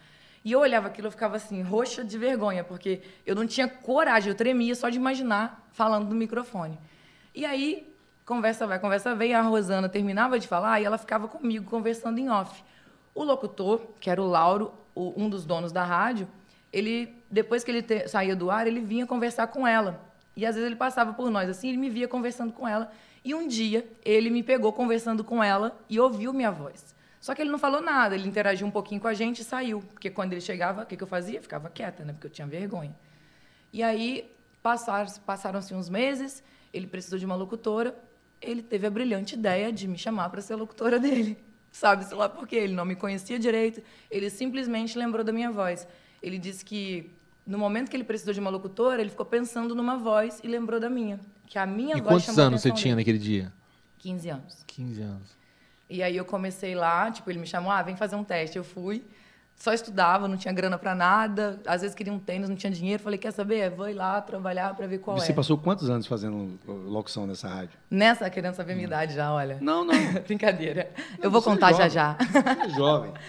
E 0.45 0.51
eu 0.51 0.59
olhava 0.59 0.87
aquilo, 0.87 1.07
eu 1.07 1.11
ficava 1.11 1.35
assim, 1.37 1.63
roxa 1.63 2.03
de 2.03 2.17
vergonha, 2.19 2.63
porque 2.63 3.01
eu 3.25 3.33
não 3.35 3.47
tinha 3.47 3.67
coragem, 3.67 4.29
eu 4.29 4.35
tremia 4.35 4.75
só 4.75 4.89
de 4.89 4.95
imaginar 4.97 5.67
falando 5.73 6.07
no 6.07 6.15
microfone. 6.15 6.77
E 7.33 7.43
aí, 7.43 7.91
conversa 8.23 8.67
vai, 8.67 8.77
conversa 8.77 9.15
vem, 9.15 9.33
a 9.33 9.41
Rosana 9.41 9.89
terminava 9.89 10.37
de 10.39 10.47
falar 10.47 10.79
e 10.79 10.85
ela 10.85 10.99
ficava 10.99 11.27
comigo 11.27 11.65
conversando 11.67 12.19
em 12.19 12.29
off. 12.29 12.63
O 13.15 13.23
locutor, 13.23 13.81
que 13.99 14.07
era 14.07 14.21
o 14.21 14.27
Lauro, 14.27 14.71
o- 14.93 15.13
um 15.17 15.27
dos 15.27 15.45
donos 15.45 15.71
da 15.71 15.83
rádio, 15.83 16.27
ele 16.71 17.11
depois 17.29 17.63
que 17.63 17.71
ele 17.71 17.81
te- 17.81 18.07
saía 18.07 18.35
do 18.35 18.51
ar, 18.51 18.67
ele 18.67 18.79
vinha 18.81 19.07
conversar 19.07 19.47
com 19.47 19.67
ela. 19.67 19.99
E 20.37 20.45
às 20.45 20.53
vezes 20.55 20.67
ele 20.67 20.75
passava 20.75 21.11
por 21.13 21.29
nós 21.31 21.49
assim, 21.49 21.69
ele 21.69 21.77
me 21.77 21.89
via 21.89 22.07
conversando 22.07 22.53
com 22.53 22.67
ela. 22.67 22.91
E 23.23 23.33
um 23.33 23.47
dia 23.47 23.85
ele 24.03 24.29
me 24.29 24.43
pegou 24.43 24.71
conversando 24.71 25.23
com 25.23 25.43
ela 25.43 25.75
e 25.89 25.99
ouviu 25.99 26.31
minha 26.31 26.51
voz. 26.51 26.94
Só 27.25 27.33
que 27.33 27.41
ele 27.41 27.49
não 27.49 27.57
falou 27.57 27.81
nada, 27.81 28.13
ele 28.13 28.27
interagiu 28.27 28.67
um 28.67 28.69
pouquinho 28.69 29.01
com 29.01 29.07
a 29.07 29.13
gente 29.15 29.39
e 29.39 29.43
saiu. 29.43 29.79
Porque 29.93 30.11
quando 30.11 30.33
ele 30.33 30.41
chegava, 30.41 30.83
o 30.83 30.85
que, 30.85 30.95
que 30.95 31.01
eu 31.01 31.07
fazia? 31.07 31.41
Ficava 31.41 31.71
quieta, 31.71 32.05
né? 32.05 32.13
Porque 32.13 32.27
eu 32.27 32.29
tinha 32.29 32.45
vergonha. 32.45 32.95
E 33.73 33.81
aí 33.81 34.31
passaram- 34.61 35.11
passaram-se 35.25 35.73
uns 35.73 35.89
meses, 35.89 36.43
ele 36.71 36.85
precisou 36.85 37.17
de 37.17 37.25
uma 37.25 37.33
locutora, 37.33 37.97
ele 38.39 38.61
teve 38.61 38.85
a 38.85 38.91
brilhante 38.91 39.33
ideia 39.33 39.71
de 39.73 39.87
me 39.87 39.97
chamar 39.97 40.29
para 40.29 40.39
ser 40.39 40.53
locutora 40.53 40.99
dele. 40.99 41.35
Sabe-se 41.71 42.13
lá 42.13 42.29
por 42.29 42.47
quê? 42.47 42.57
Ele 42.57 42.73
não 42.75 42.85
me 42.85 42.95
conhecia 42.95 43.39
direito, 43.39 43.81
ele 44.11 44.29
simplesmente 44.29 44.95
lembrou 44.95 45.23
da 45.23 45.31
minha 45.31 45.49
voz. 45.51 45.87
Ele 46.21 46.37
disse 46.37 46.63
que 46.63 47.09
no 47.43 47.57
momento 47.57 47.89
que 47.89 47.97
ele 47.97 48.03
precisou 48.03 48.35
de 48.35 48.39
uma 48.39 48.51
locutora, 48.51 49.01
ele 49.01 49.09
ficou 49.09 49.25
pensando 49.25 49.73
numa 49.73 49.97
voz 49.97 50.39
e 50.43 50.47
lembrou 50.47 50.79
da 50.79 50.91
minha. 50.91 51.19
Que 51.47 51.57
a 51.57 51.65
minha 51.65 51.97
E 51.97 52.01
voz 52.01 52.23
quantos 52.23 52.37
a 52.37 52.43
anos 52.43 52.61
você 52.61 52.67
atenção 52.67 52.83
tinha 52.83 52.95
dele. 52.95 53.01
naquele 53.01 53.17
dia? 53.17 53.51
15 53.97 54.29
anos. 54.29 54.63
15 54.67 55.01
anos. 55.01 55.35
E 55.89 56.01
aí 56.01 56.17
eu 56.17 56.25
comecei 56.25 56.75
lá, 56.75 57.11
tipo, 57.11 57.29
ele 57.29 57.39
me 57.39 57.45
chamou, 57.45 57.71
ah, 57.71 57.81
vem 57.81 57.95
fazer 57.95 58.15
um 58.15 58.23
teste. 58.23 58.57
Eu 58.57 58.63
fui, 58.63 59.03
só 59.55 59.71
estudava, 59.71 60.27
não 60.27 60.35
tinha 60.35 60.53
grana 60.53 60.77
para 60.77 60.93
nada. 60.95 61.59
Às 61.65 61.81
vezes 61.81 61.95
queria 61.95 62.11
um 62.11 62.19
tênis, 62.19 62.49
não 62.49 62.55
tinha 62.55 62.71
dinheiro. 62.71 63.01
Falei, 63.01 63.17
quer 63.17 63.31
saber? 63.31 63.69
Vou 63.69 63.87
ir 63.89 63.93
lá 63.93 64.19
trabalhar 64.21 64.73
para 64.75 64.87
ver 64.87 64.97
qual 64.97 65.17
Você 65.17 65.31
é. 65.31 65.35
passou 65.35 65.57
quantos 65.57 65.89
anos 65.89 66.07
fazendo 66.07 66.59
locução 66.67 67.25
nessa 67.27 67.47
rádio? 67.47 67.77
Nessa, 67.89 68.29
querendo 68.29 68.55
saber 68.55 68.73
minha 68.73 68.87
idade 68.87 69.13
já, 69.13 69.31
olha. 69.31 69.57
Não, 69.61 69.85
não. 69.85 69.93
Brincadeira. 70.25 70.91
Não, 70.97 71.25
eu 71.25 71.31
vou 71.31 71.41
você 71.41 71.49
é 71.49 71.51
contar 71.53 71.73
já 71.73 71.87
jovem. 71.87 71.91
já. 71.91 72.17
Você 72.41 72.65
é 72.65 72.69
jovem. 72.69 73.13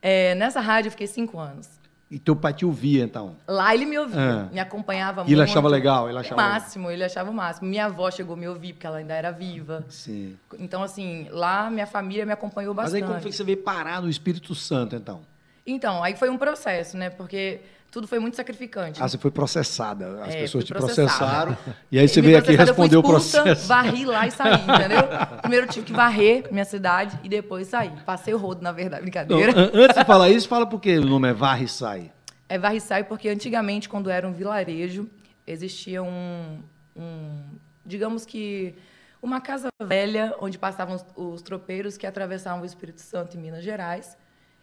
É, 0.00 0.32
nessa 0.36 0.60
rádio 0.60 0.86
eu 0.86 0.90
fiquei 0.92 1.08
cinco 1.08 1.40
anos. 1.40 1.68
E 2.10 2.18
teu 2.18 2.34
pai 2.34 2.54
te 2.54 2.64
ouvia, 2.64 3.04
então? 3.04 3.36
Lá 3.46 3.74
ele 3.74 3.84
me 3.84 3.98
ouvia, 3.98 4.18
Ah. 4.18 4.48
me 4.50 4.58
acompanhava 4.58 5.20
E 5.20 5.24
muito. 5.24 5.32
ele 5.34 5.42
achava 5.42 5.68
legal? 5.68 6.08
Ele 6.08 6.16
o 6.16 6.20
achava 6.20 6.40
legal. 6.40 6.54
máximo, 6.60 6.90
ele 6.90 7.04
achava 7.04 7.30
o 7.30 7.34
máximo. 7.34 7.68
Minha 7.68 7.84
avó 7.84 8.10
chegou 8.10 8.34
a 8.34 8.36
me 8.38 8.48
ouvir, 8.48 8.72
porque 8.72 8.86
ela 8.86 8.96
ainda 8.96 9.12
era 9.12 9.30
viva. 9.30 9.84
Sim. 9.90 10.34
Então, 10.58 10.82
assim, 10.82 11.28
lá 11.30 11.68
minha 11.70 11.86
família 11.86 12.24
me 12.24 12.32
acompanhou 12.32 12.72
Mas 12.74 12.84
bastante. 12.86 13.02
aí 13.02 13.06
como 13.08 13.20
foi 13.20 13.30
que 13.30 13.36
você 13.36 13.44
veio 13.44 13.58
parar 13.58 14.00
no 14.00 14.08
Espírito 14.08 14.54
Santo, 14.54 14.96
então? 14.96 15.20
Então, 15.66 16.02
aí 16.02 16.16
foi 16.16 16.30
um 16.30 16.38
processo, 16.38 16.96
né? 16.96 17.10
Porque 17.10 17.60
tudo 17.90 18.06
foi 18.06 18.18
muito 18.18 18.36
sacrificante. 18.36 19.02
Ah, 19.02 19.08
você 19.08 19.16
foi 19.18 19.30
processada. 19.30 20.22
As 20.24 20.34
É, 20.34 20.40
pessoas 20.42 20.64
te 20.64 20.72
processaram. 20.74 21.56
E 21.90 21.98
aí 21.98 22.06
você 22.06 22.20
Me 22.20 22.26
veio 22.28 22.38
aqui 22.38 22.54
responder 22.54 22.96
o 22.96 23.02
processo. 23.02 23.66
Varri 23.66 24.04
lá 24.04 24.26
e 24.26 24.30
saí, 24.30 24.52
entendeu? 24.62 25.02
Primeiro 25.40 25.66
eu 25.66 25.70
tive 25.70 25.86
que 25.86 25.92
varrer 25.92 26.48
minha 26.52 26.64
cidade 26.66 27.18
e 27.24 27.28
depois 27.28 27.66
sair. 27.68 27.92
Passei 28.04 28.34
o 28.34 28.38
rodo, 28.38 28.62
na 28.62 28.72
verdade, 28.72 29.00
Não, 29.00 29.04
brincadeira. 29.10 29.52
an- 29.58 29.70
antes 29.74 29.96
de 29.96 30.04
falar 30.04 30.28
isso, 30.30 30.46
fala 30.48 30.66
por 30.66 30.80
que 30.80 30.98
o 30.98 31.04
nome 31.06 31.28
é 31.28 31.32
Varre 31.32 31.64
e 31.64 31.68
Sai. 31.68 32.12
É 32.48 32.58
varre 32.58 32.76
e 32.76 32.80
sai 32.80 33.04
porque 33.04 33.28
antigamente, 33.28 33.88
quando 33.88 34.08
era 34.10 34.26
um 34.28 34.32
vilarejo, 34.32 35.08
existia 35.46 36.02
um, 36.02 36.58
um- 36.96 37.42
digamos 37.84 38.24
que, 38.26 38.74
uma 39.22 39.40
casa 39.40 39.68
velha 39.82 40.34
onde 40.40 40.58
passavam 40.58 40.94
os, 40.94 41.04
os 41.16 41.42
tropeiros 41.42 41.96
que 41.96 42.06
atravessavam 42.06 42.62
o 42.62 42.66
Espírito 42.66 43.00
Santo 43.00 43.36
e 43.36 43.40
Minas 43.40 43.64
Gerais 43.64 44.16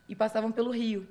e 0.07 0.15
passavam 0.15 0.51
pelo 0.51 0.71
rio. 0.71 1.07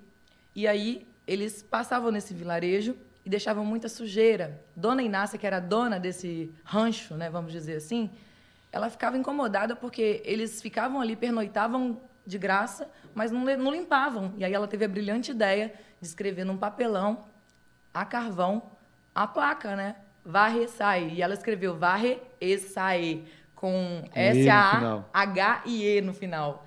E 0.55 0.67
aí 0.67 1.07
eles 1.27 1.63
passavam 1.63 2.11
nesse 2.11 2.35
vilarejo 2.35 2.97
e 3.25 3.31
deixavam 3.31 3.65
muita 3.65 3.89
sujeira. 3.89 4.61
Dona 4.77 5.03
Inácia, 5.03 5.39
que 5.39 5.47
era 5.47 5.61
dona 5.61 5.99
desse 5.99 6.53
rancho, 6.65 7.15
né, 7.15 7.31
vamos 7.31 7.53
dizer 7.53 7.77
assim, 7.77 8.11
ela 8.71 8.91
ficava 8.91 9.17
incomodada 9.17 9.77
porque 9.77 10.21
eles 10.25 10.61
ficavam 10.61 11.01
ali, 11.01 11.15
pernoitavam 11.15 12.01
de 12.27 12.39
graça, 12.39 12.91
mas 13.15 13.31
não, 13.31 13.45
não 13.57 13.71
limpavam. 13.71 14.33
E 14.37 14.45
aí 14.45 14.53
ela 14.53 14.67
teve 14.67 14.85
a 14.85 14.89
brilhante 14.89 15.31
ideia 15.31 15.73
de 16.01 16.07
escrever 16.07 16.45
num 16.45 16.57
papelão, 16.57 17.25
a 17.93 18.05
carvão, 18.05 18.71
a 19.15 19.27
placa, 19.27 19.77
né? 19.77 19.97
Varre 20.25 20.65
e 20.65 20.69
sai. 20.69 21.11
E 21.11 21.23
ela 21.23 21.35
escreveu 21.35 21.77
Varre 21.77 22.21
e 22.41 22.59
sai, 22.59 23.23
com. 23.55 24.03
S-A-H-I-E 24.13 26.01
no 26.01 26.13
final. 26.13 26.67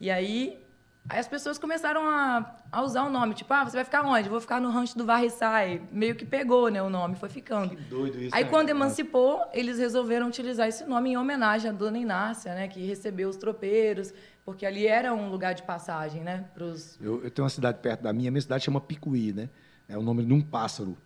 E 0.00 0.10
aí, 0.10 0.64
aí 1.08 1.18
as 1.18 1.28
pessoas 1.28 1.58
começaram 1.58 2.06
a, 2.06 2.54
a 2.70 2.82
usar 2.82 3.04
o 3.04 3.10
nome. 3.10 3.34
Tipo, 3.34 3.52
ah, 3.54 3.64
você 3.64 3.76
vai 3.76 3.84
ficar 3.84 4.02
onde? 4.02 4.28
Vou 4.28 4.40
ficar 4.40 4.60
no 4.60 4.70
rancho 4.70 4.96
do 4.96 5.04
Varre 5.04 5.30
sai. 5.30 5.80
Meio 5.90 6.14
que 6.14 6.24
pegou, 6.24 6.68
né, 6.68 6.82
o 6.82 6.90
nome, 6.90 7.16
foi 7.16 7.28
ficando. 7.28 7.74
doido 7.88 8.20
isso. 8.20 8.34
Aí, 8.34 8.44
né? 8.44 8.50
quando 8.50 8.70
emancipou, 8.70 9.42
eles 9.52 9.78
resolveram 9.78 10.28
utilizar 10.28 10.68
esse 10.68 10.84
nome 10.84 11.10
em 11.10 11.16
homenagem 11.16 11.70
à 11.70 11.72
dona 11.72 11.98
Inácia, 11.98 12.54
né? 12.54 12.68
Que 12.68 12.84
recebeu 12.84 13.28
os 13.28 13.36
tropeiros, 13.36 14.12
porque 14.44 14.66
ali 14.66 14.86
era 14.86 15.14
um 15.14 15.30
lugar 15.30 15.54
de 15.54 15.62
passagem, 15.62 16.22
né? 16.22 16.44
Pros... 16.54 16.98
Eu, 17.00 17.24
eu 17.24 17.30
tenho 17.30 17.44
uma 17.44 17.50
cidade 17.50 17.78
perto 17.78 18.02
da 18.02 18.12
minha, 18.12 18.30
minha 18.30 18.42
cidade 18.42 18.64
chama 18.64 18.80
Picuí, 18.80 19.32
né? 19.32 19.48
É 19.88 19.96
o 19.96 20.02
nome 20.02 20.24
de 20.24 20.32
um 20.32 20.42
pássaro. 20.42 20.96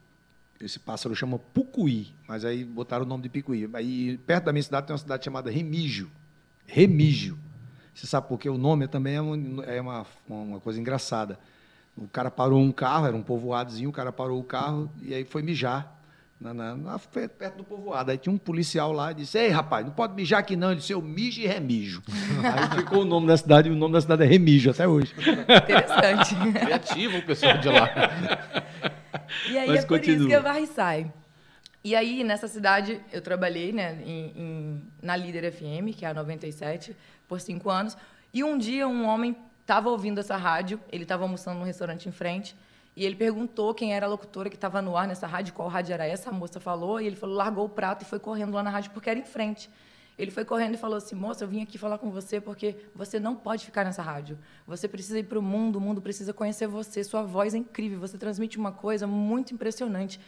Esse 0.60 0.78
pássaro 0.78 1.14
chama 1.14 1.38
Pucuí, 1.38 2.14
mas 2.28 2.44
aí 2.44 2.64
botaram 2.64 3.04
o 3.04 3.08
nome 3.08 3.24
de 3.24 3.28
Picuí. 3.28 3.68
Aí 3.72 4.16
perto 4.18 4.44
da 4.44 4.52
minha 4.52 4.62
cidade 4.62 4.86
tem 4.86 4.94
uma 4.94 4.98
cidade 4.98 5.24
chamada 5.24 5.50
Remígio. 5.50 6.10
Remígio. 6.66 7.36
Você 7.94 8.06
sabe 8.06 8.28
por 8.28 8.38
quê? 8.38 8.48
O 8.48 8.58
nome 8.58 8.88
também 8.88 9.14
é, 9.14 9.76
é 9.76 9.80
uma, 9.80 10.06
uma 10.28 10.60
coisa 10.60 10.80
engraçada. 10.80 11.38
O 11.96 12.08
cara 12.08 12.30
parou 12.30 12.58
um 12.58 12.72
carro, 12.72 13.06
era 13.06 13.16
um 13.16 13.22
povoadozinho, 13.22 13.90
o 13.90 13.92
cara 13.92 14.10
parou 14.10 14.40
o 14.40 14.44
carro 14.44 14.90
e 15.02 15.14
aí 15.14 15.24
foi 15.24 15.42
mijar. 15.42 15.98
Na, 16.40 16.52
na, 16.52 16.74
na, 16.74 16.98
perto 16.98 17.58
do 17.58 17.62
povoado. 17.62 18.10
Aí 18.10 18.18
tinha 18.18 18.32
um 18.32 18.38
policial 18.38 18.90
lá 18.90 19.12
e 19.12 19.14
disse: 19.14 19.38
Ei, 19.38 19.50
rapaz, 19.50 19.86
não 19.86 19.92
pode 19.92 20.12
mijar 20.14 20.40
aqui 20.40 20.56
não. 20.56 20.72
Ele 20.72 20.80
disse: 20.80 20.92
Eu 20.92 21.00
mijo 21.00 21.40
e 21.40 21.46
remijo. 21.46 22.02
aí 22.42 22.80
ficou 22.80 23.02
o 23.02 23.04
nome 23.04 23.28
da 23.28 23.36
cidade, 23.36 23.68
e 23.68 23.72
o 23.72 23.76
nome 23.76 23.94
da 23.94 24.00
cidade 24.00 24.24
é 24.24 24.26
Remijo 24.26 24.70
até 24.72 24.88
hoje. 24.88 25.14
Interessante. 25.16 26.34
Criativo 26.58 27.18
o 27.18 27.22
pessoal 27.22 27.58
de 27.58 27.68
lá. 27.68 27.88
E 29.48 29.56
aí 29.56 29.68
Mas 29.68 29.78
é 29.78 29.82
por 29.82 29.98
continua. 29.98 30.18
isso 30.18 30.26
que 30.26 30.34
a 30.34 30.40
Varre 30.40 30.66
sai. 30.66 31.12
E 31.84 31.96
aí, 31.96 32.22
nessa 32.22 32.46
cidade, 32.46 33.00
eu 33.12 33.20
trabalhei 33.20 33.72
né, 33.72 34.00
em, 34.04 34.32
em, 34.36 34.82
na 35.02 35.16
Líder 35.16 35.52
FM, 35.52 35.96
que 35.96 36.04
é 36.04 36.08
a 36.08 36.14
97, 36.14 36.96
por 37.32 37.40
cinco 37.40 37.70
anos. 37.70 37.96
E 38.30 38.44
um 38.44 38.58
dia, 38.58 38.86
um 38.86 39.06
homem 39.06 39.34
estava 39.62 39.88
ouvindo 39.88 40.20
essa 40.20 40.36
rádio, 40.36 40.78
ele 40.90 41.04
estava 41.04 41.22
almoçando 41.22 41.58
num 41.58 41.64
restaurante 41.64 42.06
em 42.06 42.12
frente, 42.12 42.54
e 42.94 43.06
ele 43.06 43.16
perguntou 43.16 43.72
quem 43.72 43.94
era 43.94 44.04
a 44.04 44.08
locutora 44.08 44.50
que 44.50 44.54
estava 44.54 44.82
no 44.82 44.98
ar 44.98 45.08
nessa 45.08 45.26
rádio, 45.26 45.54
qual 45.54 45.66
rádio 45.66 45.94
era 45.94 46.06
essa. 46.06 46.28
A 46.28 46.32
moça 46.32 46.60
falou, 46.60 47.00
e 47.00 47.06
ele 47.06 47.16
falou, 47.16 47.34
largou 47.34 47.64
o 47.64 47.70
prato 47.70 48.02
e 48.02 48.04
foi 48.04 48.18
correndo 48.18 48.52
lá 48.52 48.62
na 48.62 48.68
rádio, 48.68 48.90
porque 48.90 49.08
era 49.08 49.18
em 49.18 49.24
frente. 49.24 49.70
Ele 50.18 50.30
foi 50.30 50.44
correndo 50.44 50.74
e 50.74 50.76
falou 50.76 50.98
assim: 50.98 51.14
Moça, 51.14 51.42
eu 51.42 51.48
vim 51.48 51.62
aqui 51.62 51.78
falar 51.78 51.96
com 51.96 52.10
você 52.10 52.38
porque 52.38 52.76
você 52.94 53.18
não 53.18 53.34
pode 53.34 53.64
ficar 53.64 53.82
nessa 53.82 54.02
rádio. 54.02 54.38
Você 54.66 54.86
precisa 54.86 55.18
ir 55.18 55.24
para 55.24 55.38
o 55.38 55.42
mundo, 55.42 55.76
o 55.76 55.80
mundo 55.80 56.02
precisa 56.02 56.34
conhecer 56.34 56.66
você. 56.66 57.02
Sua 57.02 57.22
voz 57.22 57.54
é 57.54 57.58
incrível, 57.58 57.98
você 57.98 58.18
transmite 58.18 58.58
uma 58.58 58.72
coisa 58.72 59.06
muito 59.06 59.54
impressionante 59.54 60.20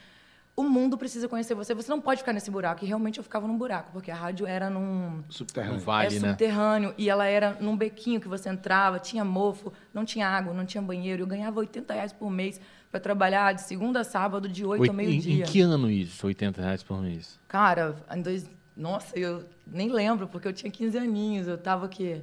o 0.56 0.62
mundo 0.62 0.96
precisa 0.96 1.28
conhecer 1.28 1.54
você. 1.54 1.74
Você 1.74 1.90
não 1.90 2.00
pode 2.00 2.20
ficar 2.20 2.32
nesse 2.32 2.50
buraco. 2.50 2.84
E 2.84 2.88
realmente 2.88 3.18
eu 3.18 3.24
ficava 3.24 3.46
num 3.46 3.58
buraco, 3.58 3.90
porque 3.92 4.10
a 4.10 4.14
rádio 4.14 4.46
era 4.46 4.70
num. 4.70 5.22
Subterrâneo. 5.28 5.76
Um 5.76 5.78
vale, 5.78 6.16
é 6.16 6.20
subterrâneo. 6.20 6.94
E 6.96 7.10
ela 7.10 7.26
era 7.26 7.56
num 7.60 7.76
bequinho 7.76 8.20
que 8.20 8.28
você 8.28 8.48
entrava, 8.48 8.98
tinha 8.98 9.24
mofo, 9.24 9.72
não 9.92 10.04
tinha 10.04 10.28
água, 10.28 10.54
não 10.54 10.64
tinha 10.64 10.82
banheiro. 10.82 11.22
Eu 11.22 11.26
ganhava 11.26 11.58
80 11.58 11.92
reais 11.92 12.12
por 12.12 12.30
mês 12.30 12.60
para 12.90 13.00
trabalhar 13.00 13.52
de 13.52 13.62
segunda 13.62 14.00
a 14.00 14.04
sábado, 14.04 14.48
de 14.48 14.64
8 14.64 14.88
ao 14.88 14.94
meio-dia. 14.94 15.34
Em, 15.34 15.40
em 15.40 15.44
que 15.44 15.60
ano 15.60 15.90
isso, 15.90 16.24
80 16.26 16.62
reais 16.62 16.82
por 16.82 17.02
mês? 17.02 17.40
Cara, 17.48 17.96
em 18.14 18.22
dois. 18.22 18.48
Nossa, 18.76 19.18
eu 19.18 19.44
nem 19.66 19.90
lembro, 19.90 20.28
porque 20.28 20.46
eu 20.46 20.52
tinha 20.52 20.70
15 20.70 20.98
aninhos. 20.98 21.48
Eu 21.48 21.58
tava 21.58 21.86
o 21.86 21.88
quê? 21.88 22.22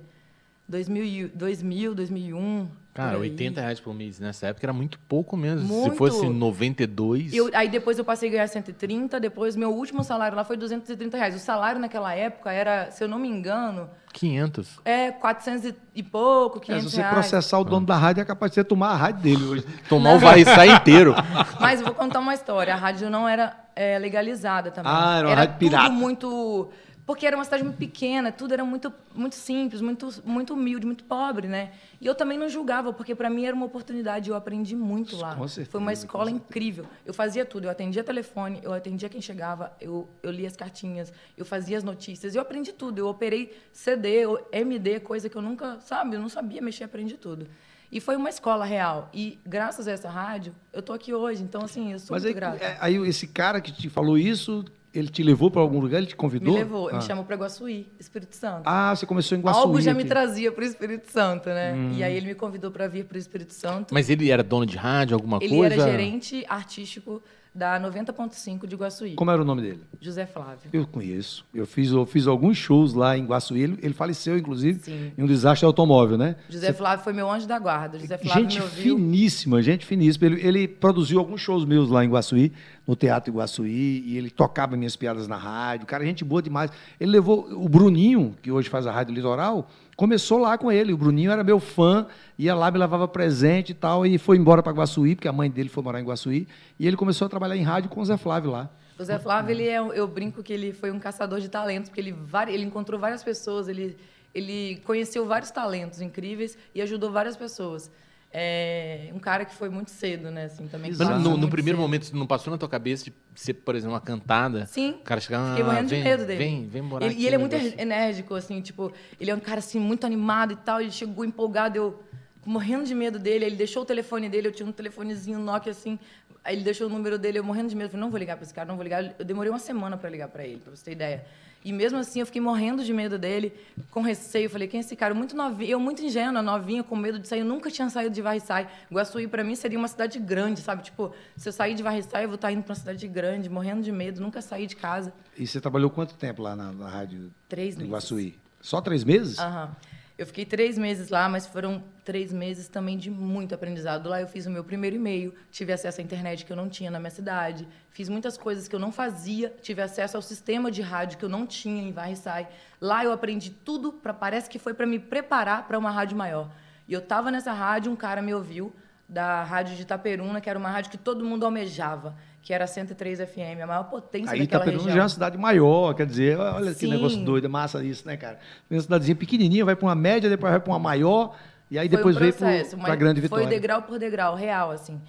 2000, 0.71 1.31
2000 1.35 1.93
2001. 1.93 2.81
Cara, 2.93 3.17
80 3.17 3.61
reais 3.61 3.79
por 3.79 3.93
mês 3.93 4.19
nessa 4.19 4.47
época 4.47 4.65
era 4.65 4.73
muito 4.73 4.99
pouco 5.07 5.37
mesmo. 5.37 5.65
Muito. 5.65 5.91
Se 5.91 5.97
fosse 5.97 6.27
92. 6.27 7.33
Eu, 7.33 7.49
aí 7.53 7.69
depois 7.69 7.97
eu 7.97 8.03
passei 8.03 8.27
a 8.27 8.31
ganhar 8.33 8.47
130, 8.47 9.17
depois 9.17 9.55
meu 9.55 9.73
último 9.73 10.03
salário 10.03 10.35
lá 10.35 10.43
foi 10.43 10.57
230 10.57 11.15
reais. 11.15 11.35
O 11.35 11.39
salário 11.39 11.79
naquela 11.79 12.13
época 12.13 12.51
era, 12.51 12.91
se 12.91 13.01
eu 13.01 13.07
não 13.07 13.17
me 13.17 13.29
engano. 13.29 13.89
500. 14.11 14.81
É, 14.83 15.09
400 15.09 15.73
e 15.95 16.03
pouco, 16.03 16.59
500 16.59 16.85
é, 16.85 16.89
se 16.89 16.95
você 16.95 17.01
reais. 17.01 17.13
processar 17.13 17.59
o 17.59 17.63
dono 17.63 17.85
da 17.85 17.95
rádio, 17.95 18.21
é 18.21 18.25
capaz 18.25 18.51
de 18.51 18.55
você 18.55 18.63
tomar 18.65 18.89
a 18.89 18.97
rádio 18.97 19.21
dele 19.21 19.43
hoje. 19.45 19.65
Tomar 19.87 20.15
o 20.15 20.19
vai 20.19 20.43
sair 20.43 20.71
inteiro. 20.73 21.15
Mas 21.61 21.79
eu 21.79 21.85
vou 21.85 21.95
contar 21.95 22.19
uma 22.19 22.33
história. 22.33 22.73
A 22.73 22.77
rádio 22.77 23.09
não 23.09 23.27
era 23.27 23.55
é, 23.73 23.97
legalizada 23.99 24.69
também. 24.69 24.91
Ah, 24.93 25.17
era 25.19 25.27
uma 25.27 25.31
era 25.31 25.41
rádio 25.41 25.57
pirata. 25.57 25.89
muito 25.89 26.69
porque 27.11 27.27
era 27.27 27.35
uma 27.35 27.43
cidade 27.43 27.61
muito 27.61 27.75
pequena, 27.75 28.31
tudo 28.31 28.53
era 28.53 28.63
muito, 28.63 28.91
muito 29.13 29.35
simples, 29.35 29.81
muito, 29.81 30.09
muito 30.23 30.53
humilde, 30.53 30.85
muito 30.85 31.03
pobre, 31.03 31.45
né? 31.45 31.73
E 31.99 32.07
eu 32.07 32.15
também 32.15 32.37
não 32.37 32.47
julgava, 32.47 32.93
porque 32.93 33.13
para 33.13 33.29
mim 33.29 33.43
era 33.43 33.53
uma 33.53 33.65
oportunidade, 33.65 34.29
eu 34.29 34.35
aprendi 34.35 34.77
muito 34.77 35.17
lá. 35.17 35.35
Com 35.35 35.45
certeza, 35.45 35.71
Foi 35.71 35.81
uma 35.81 35.91
escola 35.91 36.31
incrível. 36.31 36.85
Eu 37.05 37.13
fazia 37.13 37.45
tudo, 37.45 37.65
eu 37.65 37.69
atendia 37.69 38.01
telefone, 38.01 38.61
eu 38.63 38.71
atendia 38.71 39.09
quem 39.09 39.19
chegava, 39.19 39.73
eu, 39.81 40.07
eu 40.23 40.31
lia 40.31 40.47
as 40.47 40.55
cartinhas, 40.55 41.11
eu 41.37 41.43
fazia 41.43 41.77
as 41.77 41.83
notícias, 41.83 42.33
eu 42.33 42.41
aprendi 42.41 42.71
tudo. 42.71 42.99
Eu 42.99 43.09
operei 43.09 43.57
CD, 43.73 44.21
MD, 44.49 45.01
coisa 45.01 45.27
que 45.27 45.35
eu 45.35 45.41
nunca, 45.41 45.81
sabe, 45.81 46.15
eu 46.15 46.21
não 46.21 46.29
sabia 46.29 46.61
mexer, 46.61 46.85
aprendi 46.85 47.17
tudo. 47.17 47.45
E 47.91 47.99
foi 47.99 48.15
uma 48.15 48.29
escola 48.29 48.63
real. 48.63 49.09
E 49.13 49.37
graças 49.45 49.85
a 49.85 49.91
essa 49.91 50.09
rádio, 50.09 50.55
eu 50.71 50.79
estou 50.79 50.95
aqui 50.95 51.13
hoje. 51.13 51.43
Então, 51.43 51.61
assim, 51.61 51.91
eu 51.91 51.99
sou 51.99 52.15
Mas 52.15 52.23
muito 52.23 52.33
aí, 52.33 52.39
grata. 52.39 52.63
É, 52.63 52.77
aí 52.79 52.95
esse 53.05 53.27
cara 53.27 53.59
que 53.59 53.69
te 53.69 53.89
falou 53.89 54.17
isso, 54.17 54.63
ele 54.93 55.07
te 55.07 55.23
levou 55.23 55.49
para 55.49 55.61
algum 55.61 55.79
lugar? 55.79 55.99
Ele 55.99 56.07
te 56.07 56.15
convidou? 56.15 56.53
Me 56.53 56.59
levou, 56.59 56.89
ah. 56.89 56.95
me 56.95 57.01
chamou 57.01 57.23
para 57.23 57.35
Guaçuí, 57.35 57.87
Espírito 57.99 58.35
Santo. 58.35 58.63
Ah, 58.65 58.95
você 58.95 59.05
começou 59.05 59.37
em 59.37 59.41
Guaçuí. 59.41 59.61
Algo 59.61 59.81
já 59.81 59.91
aqui. 59.91 60.03
me 60.03 60.09
trazia 60.09 60.51
para 60.51 60.63
o 60.63 60.67
Espírito 60.67 61.09
Santo, 61.11 61.49
né? 61.49 61.73
Hum. 61.73 61.91
E 61.93 62.03
aí 62.03 62.15
ele 62.15 62.27
me 62.27 62.35
convidou 62.35 62.71
para 62.71 62.87
vir 62.87 63.05
para 63.05 63.15
o 63.15 63.19
Espírito 63.19 63.53
Santo. 63.53 63.93
Mas 63.93 64.09
ele 64.09 64.29
era 64.29 64.43
dono 64.43 64.65
de 64.65 64.77
rádio, 64.77 65.15
alguma 65.15 65.37
ele 65.41 65.55
coisa? 65.55 65.73
Ele 65.73 65.81
era 65.81 65.91
gerente 65.91 66.45
artístico 66.47 67.21
da 67.53 67.79
90.5 67.79 68.65
de 68.65 68.75
Guaçuí. 68.77 69.15
Como 69.15 69.29
era 69.29 69.41
o 69.41 69.45
nome 69.45 69.61
dele? 69.61 69.81
José 69.99 70.25
Flávio. 70.25 70.69
Eu 70.71 70.87
conheço. 70.87 71.45
Eu 71.53 71.65
fiz, 71.65 71.91
eu 71.91 72.05
fiz 72.05 72.25
alguns 72.25 72.57
shows 72.57 72.93
lá 72.93 73.17
em 73.17 73.25
Guaçuí. 73.25 73.61
Ele, 73.61 73.77
ele 73.81 73.93
faleceu, 73.93 74.37
inclusive, 74.37 74.79
Sim. 74.79 75.11
em 75.17 75.23
um 75.23 75.27
desastre 75.27 75.65
automóvel, 75.65 76.17
né? 76.17 76.37
José 76.49 76.67
Você... 76.67 76.73
Flávio 76.73 77.03
foi 77.03 77.11
meu 77.11 77.29
anjo 77.29 77.45
da 77.45 77.59
guarda. 77.59 77.99
José 77.99 78.17
Flávio 78.17 78.49
gente 78.49 78.61
finíssima, 78.61 79.61
gente 79.61 79.85
finíssima. 79.85 80.27
Ele, 80.27 80.47
ele, 80.47 80.67
produziu 80.67 81.19
alguns 81.19 81.41
shows 81.41 81.65
meus 81.65 81.89
lá 81.89 82.05
em 82.05 82.09
Guaçuí, 82.09 82.53
no 82.87 82.95
Teatro 82.95 83.33
Iguaçuí, 83.33 84.01
e 84.05 84.17
ele 84.17 84.29
tocava 84.29 84.77
minhas 84.77 84.95
piadas 84.95 85.27
na 85.27 85.35
rádio. 85.35 85.85
Cara, 85.85 86.05
gente 86.05 86.23
boa 86.23 86.41
demais. 86.41 86.71
Ele 86.99 87.11
levou 87.11 87.51
o 87.51 87.67
Bruninho, 87.67 88.33
que 88.41 88.49
hoje 88.49 88.69
faz 88.69 88.87
a 88.87 88.91
Rádio 88.91 89.13
Litoral, 89.13 89.67
começou 90.01 90.39
lá 90.39 90.57
com 90.57 90.71
ele. 90.71 90.91
O 90.93 90.97
Bruninho 90.97 91.29
era 91.29 91.43
meu 91.43 91.59
fã, 91.59 92.07
ia 92.35 92.55
lá, 92.55 92.71
me 92.71 92.79
levava 92.79 93.07
presente 93.07 93.69
e 93.69 93.75
tal, 93.75 94.03
e 94.03 94.17
foi 94.17 94.35
embora 94.35 94.63
para 94.63 94.73
Guaçuí, 94.73 95.13
porque 95.13 95.27
a 95.27 95.31
mãe 95.31 95.47
dele 95.47 95.69
foi 95.69 95.83
morar 95.83 96.01
em 96.01 96.03
Guaçuí, 96.03 96.47
e 96.79 96.87
ele 96.87 96.97
começou 96.97 97.27
a 97.27 97.29
trabalhar 97.29 97.55
em 97.55 97.61
rádio 97.61 97.87
com 97.91 98.01
o 98.01 98.05
Zé 98.05 98.17
Flávio 98.17 98.49
lá. 98.49 98.67
O 98.97 99.03
Zé 99.03 99.19
Flávio, 99.19 99.51
ele 99.51 99.67
é, 99.67 99.77
eu 99.77 100.07
brinco 100.07 100.41
que 100.41 100.51
ele 100.51 100.73
foi 100.73 100.89
um 100.89 100.97
caçador 100.97 101.39
de 101.39 101.47
talentos, 101.47 101.87
porque 101.87 102.01
ele, 102.01 102.15
ele 102.47 102.63
encontrou 102.63 102.99
várias 102.99 103.23
pessoas, 103.23 103.67
ele, 103.67 103.95
ele 104.33 104.81
conheceu 104.87 105.23
vários 105.23 105.51
talentos 105.51 106.01
incríveis 106.01 106.57
e 106.73 106.81
ajudou 106.81 107.11
várias 107.11 107.37
pessoas. 107.37 107.91
É 108.33 109.11
um 109.13 109.19
cara 109.19 109.43
que 109.43 109.53
foi 109.53 109.67
muito 109.67 109.91
cedo, 109.91 110.31
né? 110.31 110.45
Assim, 110.45 110.65
também. 110.67 110.91
No, 110.91 111.35
no 111.35 111.49
primeiro 111.49 111.77
cedo. 111.77 111.81
momento, 111.81 112.15
não 112.15 112.25
passou 112.25 112.49
na 112.49 112.57
tua 112.57 112.69
cabeça 112.69 113.03
de 113.03 113.13
ser, 113.35 113.55
por 113.55 113.75
exemplo, 113.75 113.93
uma 113.93 113.99
cantada? 113.99 114.65
Sim. 114.67 114.91
O 114.91 115.03
cara 115.03 115.19
chegava, 115.19 115.49
Fiquei 115.49 115.65
morrendo 115.65 115.85
ah, 115.85 115.89
vem, 115.89 115.99
de 116.01 116.09
medo 116.09 116.25
dele. 116.25 116.39
Vem, 116.39 116.67
vem 116.67 116.81
morar 116.81 117.05
ele, 117.05 117.15
aqui. 117.15 117.23
E 117.23 117.27
ele 117.27 117.35
é 117.35 117.37
muito 117.37 117.57
negócio. 117.57 117.81
enérgico, 117.81 118.35
assim, 118.35 118.61
tipo, 118.61 118.93
ele 119.19 119.31
é 119.31 119.35
um 119.35 119.39
cara, 119.39 119.59
assim, 119.59 119.79
muito 119.79 120.05
animado 120.05 120.53
e 120.53 120.55
tal. 120.55 120.79
Ele 120.79 120.91
chegou 120.91 121.25
empolgado, 121.25 121.75
eu 121.77 122.03
morrendo 122.45 122.85
de 122.85 122.95
medo 122.95 123.19
dele. 123.19 123.43
Ele 123.43 123.57
deixou 123.57 123.83
o 123.83 123.85
telefone 123.85 124.29
dele, 124.29 124.47
eu 124.47 124.53
tinha 124.53 124.67
um 124.67 124.71
telefonezinho 124.71 125.37
Nokia, 125.37 125.73
assim. 125.73 125.99
Aí 126.41 126.55
ele 126.55 126.63
deixou 126.63 126.87
o 126.87 126.89
número 126.89 127.19
dele, 127.19 127.37
eu 127.37 127.43
morrendo 127.43 127.67
de 127.67 127.75
medo. 127.75 127.87
Eu 127.87 127.91
falei, 127.91 128.01
não 128.01 128.11
vou 128.11 128.17
ligar 128.17 128.37
para 128.37 128.45
esse 128.45 128.53
cara, 128.53 128.65
não 128.65 128.75
vou 128.75 128.83
ligar. 128.83 129.13
Eu 129.19 129.25
demorei 129.25 129.51
uma 129.51 129.59
semana 129.59 129.97
para 129.97 130.09
ligar 130.09 130.29
para 130.29 130.45
ele, 130.45 130.59
para 130.59 130.73
você 130.73 130.85
ter 130.85 130.91
ideia. 130.93 131.25
E 131.63 131.71
mesmo 131.71 131.99
assim, 131.99 132.19
eu 132.19 132.25
fiquei 132.25 132.41
morrendo 132.41 132.83
de 132.83 132.91
medo 132.93 133.19
dele, 133.19 133.53
com 133.91 134.01
receio. 134.01 134.49
Falei, 134.49 134.67
quem 134.67 134.79
é 134.79 134.81
esse 134.81 134.95
cara? 134.95 135.13
Muito 135.13 135.35
novinho, 135.35 135.71
eu 135.71 135.79
muito 135.79 136.01
ingênua, 136.03 136.41
novinha, 136.41 136.83
com 136.83 136.95
medo 136.95 137.19
de 137.19 137.27
sair. 137.27 137.41
Eu 137.41 137.45
nunca 137.45 137.69
tinha 137.69 137.87
saído 137.89 138.13
de 138.13 138.21
Varriçai. 138.21 138.67
Guaçuí, 138.91 139.27
para 139.27 139.43
mim, 139.43 139.55
seria 139.55 139.77
uma 139.77 139.87
cidade 139.87 140.17
grande, 140.19 140.61
sabe? 140.61 140.81
Tipo, 140.83 141.13
se 141.37 141.47
eu 141.47 141.53
sair 141.53 141.75
de 141.75 141.83
Varriçai, 141.83 142.23
eu 142.23 142.29
vou 142.29 142.35
estar 142.35 142.51
indo 142.51 142.63
para 142.63 142.71
uma 142.71 142.79
cidade 142.79 143.07
grande, 143.07 143.49
morrendo 143.49 143.81
de 143.83 143.91
medo, 143.91 144.19
nunca 144.19 144.41
saí 144.41 144.65
de 144.65 144.75
casa. 144.75 145.13
E 145.37 145.45
você 145.45 145.61
trabalhou 145.61 145.89
quanto 145.89 146.15
tempo 146.15 146.41
lá 146.41 146.55
na, 146.55 146.71
na 146.71 146.89
rádio? 146.89 147.31
Três 147.47 147.75
meses. 147.75 147.91
Guaçuí? 147.91 148.35
Só 148.59 148.81
três 148.81 149.03
meses? 149.03 149.37
Aham. 149.37 149.65
Uhum. 149.65 149.91
Eu 150.21 150.27
fiquei 150.27 150.45
três 150.45 150.77
meses 150.77 151.09
lá, 151.09 151.27
mas 151.27 151.47
foram 151.47 151.83
três 152.05 152.31
meses 152.31 152.67
também 152.67 152.95
de 152.95 153.09
muito 153.09 153.55
aprendizado. 153.55 154.07
Lá 154.07 154.21
eu 154.21 154.27
fiz 154.27 154.45
o 154.45 154.51
meu 154.51 154.63
primeiro 154.63 154.95
e-mail, 154.95 155.33
tive 155.51 155.73
acesso 155.73 155.99
à 155.99 156.03
internet 156.03 156.45
que 156.45 156.53
eu 156.53 156.55
não 156.55 156.69
tinha 156.69 156.91
na 156.91 156.99
minha 156.99 157.09
cidade, 157.09 157.67
fiz 157.89 158.07
muitas 158.07 158.37
coisas 158.37 158.67
que 158.67 158.75
eu 158.75 158.79
não 158.79 158.91
fazia, 158.91 159.51
tive 159.63 159.81
acesso 159.81 160.15
ao 160.15 160.21
sistema 160.21 160.69
de 160.69 160.83
rádio 160.83 161.17
que 161.17 161.25
eu 161.25 161.29
não 161.29 161.47
tinha 161.47 161.81
em 161.81 161.91
Varriçai. 161.91 162.47
Lá 162.79 163.03
eu 163.03 163.11
aprendi 163.11 163.49
tudo, 163.49 163.91
pra, 163.91 164.13
parece 164.13 164.47
que 164.47 164.59
foi 164.59 164.75
para 164.75 164.85
me 164.85 164.99
preparar 164.99 165.67
para 165.67 165.79
uma 165.79 165.89
rádio 165.89 166.15
maior. 166.15 166.51
E 166.87 166.93
eu 166.93 166.99
estava 166.99 167.31
nessa 167.31 167.51
rádio, 167.51 167.91
um 167.91 167.95
cara 167.95 168.21
me 168.21 168.31
ouviu, 168.31 168.71
da 169.09 169.43
rádio 169.43 169.75
de 169.75 169.81
Itaperuna, 169.81 170.39
que 170.39 170.47
era 170.51 170.59
uma 170.59 170.69
rádio 170.69 170.91
que 170.91 170.99
todo 170.99 171.25
mundo 171.25 171.45
almejava 171.45 172.15
que 172.41 172.53
era 172.53 172.65
103 172.65 173.19
FM, 173.19 173.61
a 173.63 173.67
maior 173.67 173.83
potência 173.83 174.33
Aí 174.33 174.39
daquela 174.39 174.63
Itaperuna 174.63 174.83
região. 174.83 174.95
já 174.95 174.99
é 174.99 175.03
uma 175.03 175.09
cidade 175.09 175.37
maior, 175.37 175.93
quer 175.93 176.07
dizer, 176.07 176.37
olha 176.39 176.73
Sim. 176.73 176.79
que 176.79 176.87
negócio 176.87 177.23
doido, 177.23 177.45
é 177.45 177.47
massa 177.47 177.83
isso, 177.83 178.07
né, 178.07 178.17
cara? 178.17 178.39
Uma 178.69 178.81
cidadezinha 178.81 179.15
pequenininha, 179.15 179.63
vai 179.63 179.75
para 179.75 179.85
uma 179.85 179.95
média, 179.95 180.29
depois 180.29 180.51
vai 180.51 180.59
para 180.59 180.71
uma 180.71 180.79
maior, 180.79 181.37
e 181.69 181.77
aí 181.77 181.87
foi 181.87 181.97
depois 181.97 182.15
um 182.15 182.19
veio 182.19 182.33
para 182.79 182.93
a 182.93 182.95
grande 182.95 183.21
vitória. 183.21 183.45
Foi 183.45 183.53
degrau 183.53 183.83
por 183.83 183.99
degrau, 183.99 184.35
real, 184.35 184.71
assim. 184.71 184.99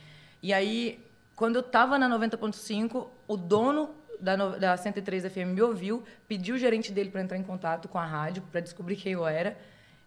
E 0.42 0.52
aí, 0.52 1.02
quando 1.34 1.56
eu 1.56 1.60
estava 1.60 1.98
na 1.98 2.08
90.5, 2.08 3.06
o 3.26 3.36
dono 3.36 3.90
da, 4.20 4.36
da 4.36 4.76
103 4.76 5.32
FM 5.32 5.54
me 5.54 5.62
ouviu, 5.62 6.04
pediu 6.28 6.54
o 6.54 6.58
gerente 6.58 6.92
dele 6.92 7.10
para 7.10 7.22
entrar 7.22 7.38
em 7.38 7.42
contato 7.42 7.88
com 7.88 7.98
a 7.98 8.04
rádio, 8.04 8.42
para 8.52 8.60
descobrir 8.60 8.96
quem 8.96 9.12
eu 9.12 9.26
era, 9.26 9.56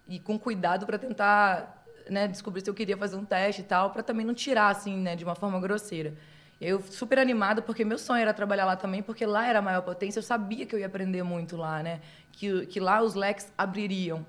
e 0.08 0.20
com 0.20 0.38
cuidado 0.38 0.86
para 0.86 1.00
tentar 1.00 1.84
né, 2.10 2.28
descobrir 2.28 2.62
se 2.62 2.70
eu 2.70 2.74
queria 2.74 2.96
fazer 2.96 3.16
um 3.16 3.26
teste 3.26 3.62
e 3.62 3.66
tal, 3.66 3.90
para 3.90 4.04
também 4.04 4.26
não 4.26 4.34
tirar, 4.34 4.70
assim, 4.70 4.96
né, 4.96 5.16
de 5.16 5.24
uma 5.24 5.36
forma 5.36 5.60
grosseira. 5.60 6.14
Eu 6.60 6.82
super 6.82 7.20
animada, 7.20 7.62
porque 7.62 7.84
meu 7.84 7.98
sonho 7.98 8.22
era 8.22 8.34
trabalhar 8.34 8.65
lá 8.65 8.76
também, 8.76 9.04
porque 9.04 9.26
lá 9.26 9.48
era 9.48 9.60
a 9.60 9.62
maior 9.62 9.82
potência. 9.82 10.20
Eu 10.20 10.24
sabia 10.24 10.65
que 10.65 10.74
eu 10.74 10.80
ia 10.80 10.86
aprender 10.86 11.22
muito 11.22 11.58
lá, 11.58 11.84
né? 11.84 12.02
Que, 12.32 12.65
que 12.68 12.80
lá 12.80 13.02
os 13.02 13.13
leques 13.13 13.52
abririam. 13.58 14.26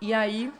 E 0.00 0.12
aí, 0.12 0.52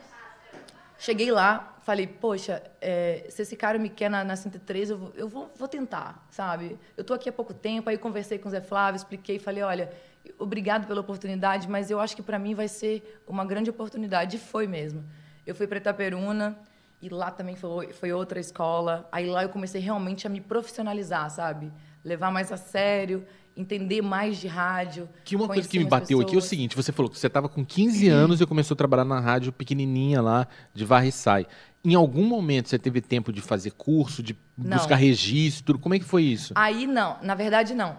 cheguei 0.99 1.31
lá, 1.31 1.77
falei, 1.83 2.07
poxa, 2.07 2.63
é, 2.81 3.27
se 3.29 3.43
esse 3.43 3.57
cara 3.57 3.79
me 3.79 3.89
quer 3.89 4.09
na, 4.09 4.25
na 4.25 4.37
103, 4.37 4.91
eu, 4.91 4.99
vou, 4.99 5.13
eu 5.17 5.29
vou, 5.29 5.53
vou 5.57 5.69
tentar, 5.69 6.25
sabe? 6.31 6.79
Eu 6.97 7.03
estou 7.03 7.15
aqui 7.15 7.29
há 7.29 7.33
pouco 7.33 7.53
tempo, 7.53 7.91
aí 7.91 7.99
conversei 7.99 8.39
com 8.39 8.49
o 8.49 8.51
Zé 8.51 8.61
Flávio, 8.61 8.97
expliquei, 8.97 9.39
falei, 9.39 9.63
olha, 9.63 9.93
obrigado 10.39 10.87
pela 10.87 11.01
oportunidade, 11.01 11.69
mas 11.69 11.91
eu 11.91 12.01
acho 12.01 12.17
que 12.17 12.23
para 12.23 12.39
mim 12.39 12.55
vai 12.55 12.69
ser 12.69 13.21
uma 13.27 13.45
grande 13.45 13.69
oportunidade. 13.69 14.37
E 14.37 14.41
foi 14.41 14.67
mesmo. 14.67 15.05
Eu 15.47 15.55
fui 15.55 15.67
para 15.67 15.79
Itaperuna, 15.79 16.57
E 17.05 17.11
lá 17.11 17.31
também 17.31 17.55
foi, 17.55 17.93
foi 17.93 18.15
outra 18.15 18.41
escola. 18.41 19.07
Aí 19.13 19.27
lá 19.27 19.43
eu 19.43 19.51
comecei 19.51 19.79
realmente 19.79 20.27
a 20.27 20.31
me 20.31 20.41
profissionalizar, 20.41 21.29
sabe? 21.29 21.71
Levar 22.03 22.31
mais 22.31 22.51
a 22.51 22.57
sério, 22.57 23.27
entender 23.55 24.01
mais 24.01 24.39
de 24.39 24.47
rádio. 24.49 25.07
Que 25.23 25.37
uma 25.37 25.47
coisa 25.47 25.69
que 25.69 25.79
me 25.79 25.85
bateu 25.85 26.19
aqui 26.19 26.29
é 26.29 26.33
o 26.33 26.37
pessoas. 26.37 26.45
seguinte: 26.47 26.75
você 26.75 26.93
falou 26.93 27.11
que 27.11 27.19
você 27.19 27.27
estava 27.27 27.47
com 27.47 27.63
15 27.63 28.09
anos 28.09 28.41
e 28.41 28.47
começou 28.47 28.75
a 28.75 28.79
trabalhar 28.79 29.05
na 29.05 29.21
rádio 29.21 29.53
pequenininha 29.53 30.23
lá 30.23 30.49
de 30.73 30.83
Varre 30.87 31.09
e 31.09 31.13
Sai. 31.13 31.47
Em 31.85 31.95
algum 31.95 32.25
momento 32.25 32.71
você 32.71 32.79
teve 32.79 33.03
tempo 33.03 33.31
de 33.31 33.43
fazer 33.43 33.73
curso, 33.73 34.23
de 34.23 34.35
Não. 34.57 34.79
buscar 34.79 34.95
registro? 34.95 35.79
Como 35.79 35.95
é 35.95 35.99
que 35.99 36.07
foi 36.07 36.23
isso? 36.23 36.55
Aí 36.57 36.87
não, 36.87 37.19
na 37.21 37.35
verdade 37.35 37.75
não. 37.75 37.99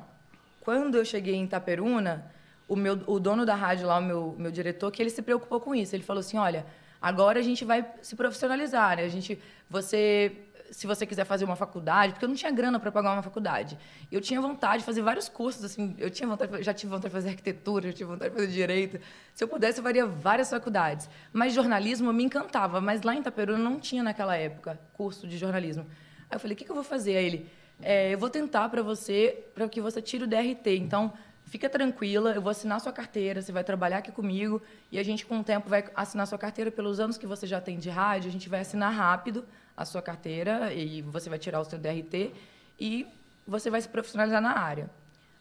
Quando 0.61 0.95
eu 0.95 1.05
cheguei 1.05 1.35
em 1.35 1.43
Itaperuna, 1.43 2.25
o, 2.67 2.75
meu, 2.75 2.99
o 3.05 3.19
dono 3.19 3.45
da 3.45 3.53
rádio 3.53 3.85
lá, 3.85 3.99
o 3.99 4.01
meu, 4.01 4.35
meu 4.39 4.49
diretor, 4.49 4.91
que 4.91 4.99
ele 4.99 5.11
se 5.11 5.21
preocupou 5.21 5.59
com 5.59 5.75
isso. 5.75 5.95
Ele 5.95 6.01
falou 6.01 6.21
assim, 6.21 6.37
olha, 6.37 6.65
agora 7.05 7.39
a 7.39 7.43
gente 7.43 7.63
vai 7.63 7.85
se 8.01 8.15
profissionalizar, 8.15 8.97
né? 8.97 9.03
A 9.03 9.07
gente, 9.07 9.39
você, 9.69 10.31
se 10.71 10.87
você 10.87 11.05
quiser 11.05 11.23
fazer 11.23 11.45
uma 11.45 11.55
faculdade, 11.55 12.13
porque 12.13 12.25
eu 12.25 12.29
não 12.29 12.35
tinha 12.35 12.51
grana 12.51 12.79
para 12.79 12.91
pagar 12.91 13.13
uma 13.13 13.21
faculdade. 13.21 13.77
Eu 14.11 14.19
tinha 14.19 14.41
vontade 14.41 14.79
de 14.79 14.85
fazer 14.87 15.03
vários 15.03 15.29
cursos, 15.29 15.63
assim, 15.63 15.93
eu 15.99 16.09
tinha 16.09 16.27
vontade, 16.27 16.63
já 16.63 16.73
tive 16.73 16.89
vontade 16.89 17.09
de 17.09 17.13
fazer 17.13 17.29
arquitetura, 17.29 17.89
já 17.89 17.93
tive 17.93 18.09
vontade 18.09 18.31
de 18.31 18.39
fazer 18.39 18.51
direito. 18.51 18.99
Se 19.35 19.43
eu 19.43 19.47
pudesse, 19.47 19.77
eu 19.79 19.83
faria 19.83 20.07
várias 20.07 20.49
faculdades. 20.49 21.07
Mas 21.31 21.53
jornalismo 21.53 22.11
me 22.11 22.23
encantava, 22.23 22.81
mas 22.81 23.03
lá 23.03 23.13
em 23.13 23.19
Itaperuna 23.19 23.59
não 23.59 23.79
tinha 23.79 24.01
naquela 24.01 24.35
época 24.35 24.79
curso 24.93 25.27
de 25.27 25.37
jornalismo. 25.37 25.85
Aí 26.27 26.37
eu 26.37 26.39
falei, 26.39 26.55
o 26.55 26.57
que, 26.57 26.65
que 26.65 26.71
eu 26.71 26.75
vou 26.75 26.83
fazer? 26.83 27.17
Aí 27.17 27.25
ele, 27.25 27.49
é, 27.83 28.15
eu 28.15 28.17
vou 28.17 28.31
tentar 28.31 28.67
para 28.69 28.81
você, 28.81 29.45
para 29.53 29.69
que 29.69 29.79
você 29.79 30.01
tire 30.01 30.23
o 30.23 30.27
DRT. 30.27 30.75
Então, 30.77 31.13
fica 31.45 31.69
tranquila, 31.69 32.31
eu 32.31 32.41
vou 32.41 32.49
assinar 32.49 32.79
sua 32.81 32.91
carteira, 32.91 33.41
você 33.41 33.51
vai 33.51 33.63
trabalhar 33.63 33.99
aqui 33.99 34.12
comigo 34.12 34.62
e 34.91 34.99
a 34.99 35.03
gente, 35.03 35.25
com 35.25 35.39
o 35.39 35.43
tempo, 35.43 35.69
vai 35.69 35.86
assinar 35.95 36.27
sua 36.27 36.38
carteira 36.38 36.69
pelos 36.71 36.99
anos 36.99 37.17
que 37.17 37.25
você 37.25 37.47
já 37.47 37.62
tem 37.62 37.77
de 37.77 37.89
rádio. 37.89 38.29
A 38.29 38.31
gente 38.31 38.49
vai 38.49 38.60
assinar 38.60 38.93
rápido 38.93 39.45
a 39.77 39.86
sua 39.86 40.01
carteira 40.01 40.73
e 40.73 41.01
você 41.01 41.29
vai 41.29 41.39
tirar 41.39 41.60
o 41.60 41.65
seu 41.65 41.79
DRT 41.79 42.34
e 42.79 43.08
você 43.47 43.69
vai 43.69 43.81
se 43.81 43.88
profissionalizar 43.88 44.41
na 44.41 44.58
área. 44.58 44.89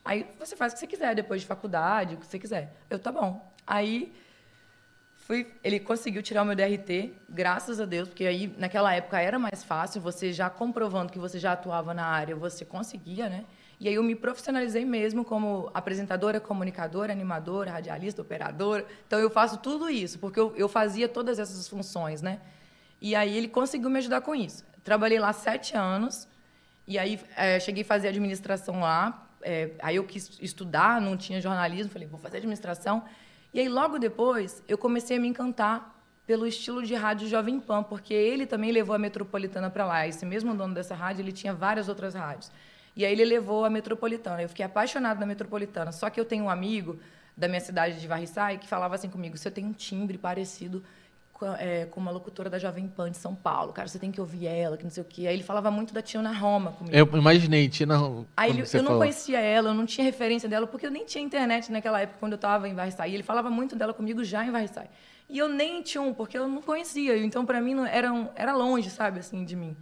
Aí 0.05 0.27
você 0.39 0.55
faz 0.55 0.73
o 0.73 0.77
que 0.77 0.81
você 0.81 0.87
quiser, 0.87 1.15
depois 1.15 1.41
de 1.41 1.47
faculdade, 1.47 2.15
o 2.15 2.19
que 2.19 2.27
você 2.27 2.39
quiser. 2.39 2.77
Eu, 2.91 2.99
tá 2.99 3.11
bom. 3.11 3.53
Aí 3.67 4.13
Fui, 5.27 5.51
ele 5.65 5.81
conseguiu 5.81 6.23
tirar 6.23 6.43
o 6.43 6.45
meu 6.45 6.55
DRT, 6.55 7.15
graças 7.27 7.81
a 7.81 7.87
Deus, 7.87 8.09
porque 8.09 8.27
aí 8.27 8.55
naquela 8.59 8.95
época 8.95 9.19
era 9.19 9.39
mais 9.39 9.65
fácil, 9.65 9.99
você 10.03 10.35
já 10.35 10.51
comprovando 10.51 11.11
que 11.11 11.19
você 11.19 11.39
já 11.39 11.53
atuava 11.53 11.95
na 11.95 12.05
área, 12.05 12.37
você 12.37 12.63
conseguia, 12.63 13.31
né? 13.31 13.47
E 13.85 13.89
aí 13.89 13.97
eu 13.97 14.03
me 14.03 14.15
profissionalizei 14.15 14.83
mesmo 14.83 15.27
como 15.27 15.71
apresentadora, 15.75 16.41
comunicadora, 16.41 17.13
animadora, 17.13 17.71
radialista, 17.71 18.23
operadora. 18.23 18.87
Então 19.07 19.19
eu 19.19 19.29
faço 19.29 19.59
tudo 19.59 19.91
isso, 19.91 20.19
porque 20.19 20.41
eu, 20.41 20.55
eu 20.57 20.71
fazia 20.71 21.07
todas 21.07 21.39
essas 21.39 21.69
funções, 21.69 22.23
né? 22.23 22.41
E 22.99 23.15
aí 23.15 23.37
ele 23.37 23.47
conseguiu 23.47 23.91
me 23.91 23.99
ajudar 23.99 24.23
com 24.23 24.35
isso. 24.35 24.65
Trabalhei 24.83 25.19
lá 25.19 25.35
sete 25.35 25.77
anos, 25.77 26.27
e 26.87 26.99
aí 26.99 27.21
eh, 27.37 27.61
cheguei 27.61 27.83
a 27.83 27.87
fazer 27.87 28.09
administração 28.09 28.81
lá. 28.81 29.29
eh, 29.43 29.73
aí 29.83 29.97
eu 29.97 30.05
quis 30.05 30.39
estudar, 30.41 30.99
não 30.99 31.15
tinha 31.15 31.39
jornalismo, 31.39 31.93
falei, 31.93 32.09
vou 32.09 32.19
fazer 32.19 32.39
administração. 32.39 33.05
E 33.53 33.61
aí 33.61 33.69
logo 33.69 33.99
depois 33.99 34.63
eu 34.67 34.79
comecei 34.79 35.19
a 35.19 35.21
me 35.21 35.29
encantar 35.29 35.95
pelo 36.27 36.47
estilo 36.47 36.83
de 36.83 36.95
rádio 36.95 37.29
Jovem 37.29 37.61
Pan, 37.61 37.83
porque 37.83 38.15
ele 38.15 38.47
também 38.47 38.73
levou 38.73 38.97
a 38.97 38.99
Metropolitana 38.99 39.69
para 39.69 39.85
lá. 39.85 40.09
Esse 40.09 40.25
mesmo 40.25 40.55
dono 40.55 40.73
dessa 40.73 40.95
rádio, 40.95 41.21
ele 41.21 41.33
tinha 41.33 41.53
várias 41.53 41.87
outras 41.87 42.15
rádios. 42.15 42.51
E 42.97 43.05
aí 43.05 43.13
ele 43.13 43.25
levou 43.25 43.65
a 43.65 43.71
Metropolitana. 43.71 44.43
Eu 44.43 44.49
fiquei 44.49 44.65
apaixonada 44.65 45.19
na 45.21 45.27
Metropolitana. 45.27 45.91
Só 45.93 46.09
que 46.11 46.19
eu 46.21 46.25
tenho 46.25 46.45
um 46.45 46.51
amigo 46.51 46.99
da 47.37 47.49
minha 47.49 47.61
cidade 47.61 48.01
de 48.01 48.07
Varriçai 48.07 48.59
que 48.59 48.69
falava 48.69 48.95
assim 48.95 49.09
comigo: 49.09 49.37
você 49.37 49.51
tem 49.51 49.65
um 49.65 49.73
timbre 49.73 50.17
parecido 50.17 50.83
com, 51.33 51.47
é, 51.55 51.87
com 51.87 51.99
uma 52.01 52.13
locutora 52.13 52.49
da 52.49 52.57
Jovem 52.59 52.87
Pan 52.87 53.11
de 53.11 53.17
São 53.17 53.35
Paulo. 53.35 53.73
Cara, 53.73 53.89
você 53.89 53.99
tem 53.99 54.13
que 54.13 54.21
ouvir 54.21 54.47
ela, 54.47 54.77
que 54.77 54.85
não 54.85 54.91
sei 54.91 55.03
o 55.03 55.07
quê. 55.07 55.27
Aí 55.27 55.35
ele 55.35 55.43
falava 55.43 55.69
muito 55.73 55.93
da 55.93 56.01
Tiana 56.01 56.31
Roma 56.33 56.71
comigo. 56.73 56.97
Eu 56.97 57.05
imaginei, 57.19 57.69
Tina. 57.69 57.97
Aí 58.37 58.51
quando 58.53 58.59
ele- 58.61 58.69
eu 58.73 58.79
não 58.83 58.85
falou. 58.85 58.99
conhecia 59.01 59.41
ela, 59.41 59.71
eu 59.71 59.75
não 59.75 59.87
tinha 59.87 60.05
referência 60.05 60.49
dela, 60.49 60.67
porque 60.69 60.87
eu 60.87 60.91
nem 60.93 61.05
tinha 61.05 61.25
internet 61.25 61.73
naquela 61.73 62.01
época, 62.01 62.19
quando 62.21 62.33
eu 62.33 62.37
estava 62.37 62.69
em 62.69 62.75
Varriçai. 62.75 63.11
E 63.11 63.15
ele 63.15 63.25
falava 63.25 63.51
muito 63.51 63.75
dela 63.75 63.93
comigo 63.93 64.23
já 64.23 64.45
em 64.47 64.53
Varriçai. 64.53 64.89
E 65.29 65.37
eu 65.37 65.49
nem 65.49 65.83
tinha 65.83 66.01
um, 66.03 66.15
porque 66.15 66.39
eu 66.39 66.47
não 66.47 66.63
conhecia. 66.63 67.17
Então, 67.17 67.45
para 67.45 67.61
mim, 67.61 67.75
não, 67.75 67.85
era, 67.87 68.13
um- 68.13 68.29
era 68.37 68.55
longe, 68.55 68.89
sabe, 68.91 69.19
assim, 69.19 69.45
de 69.45 69.57
mim. 69.57 69.75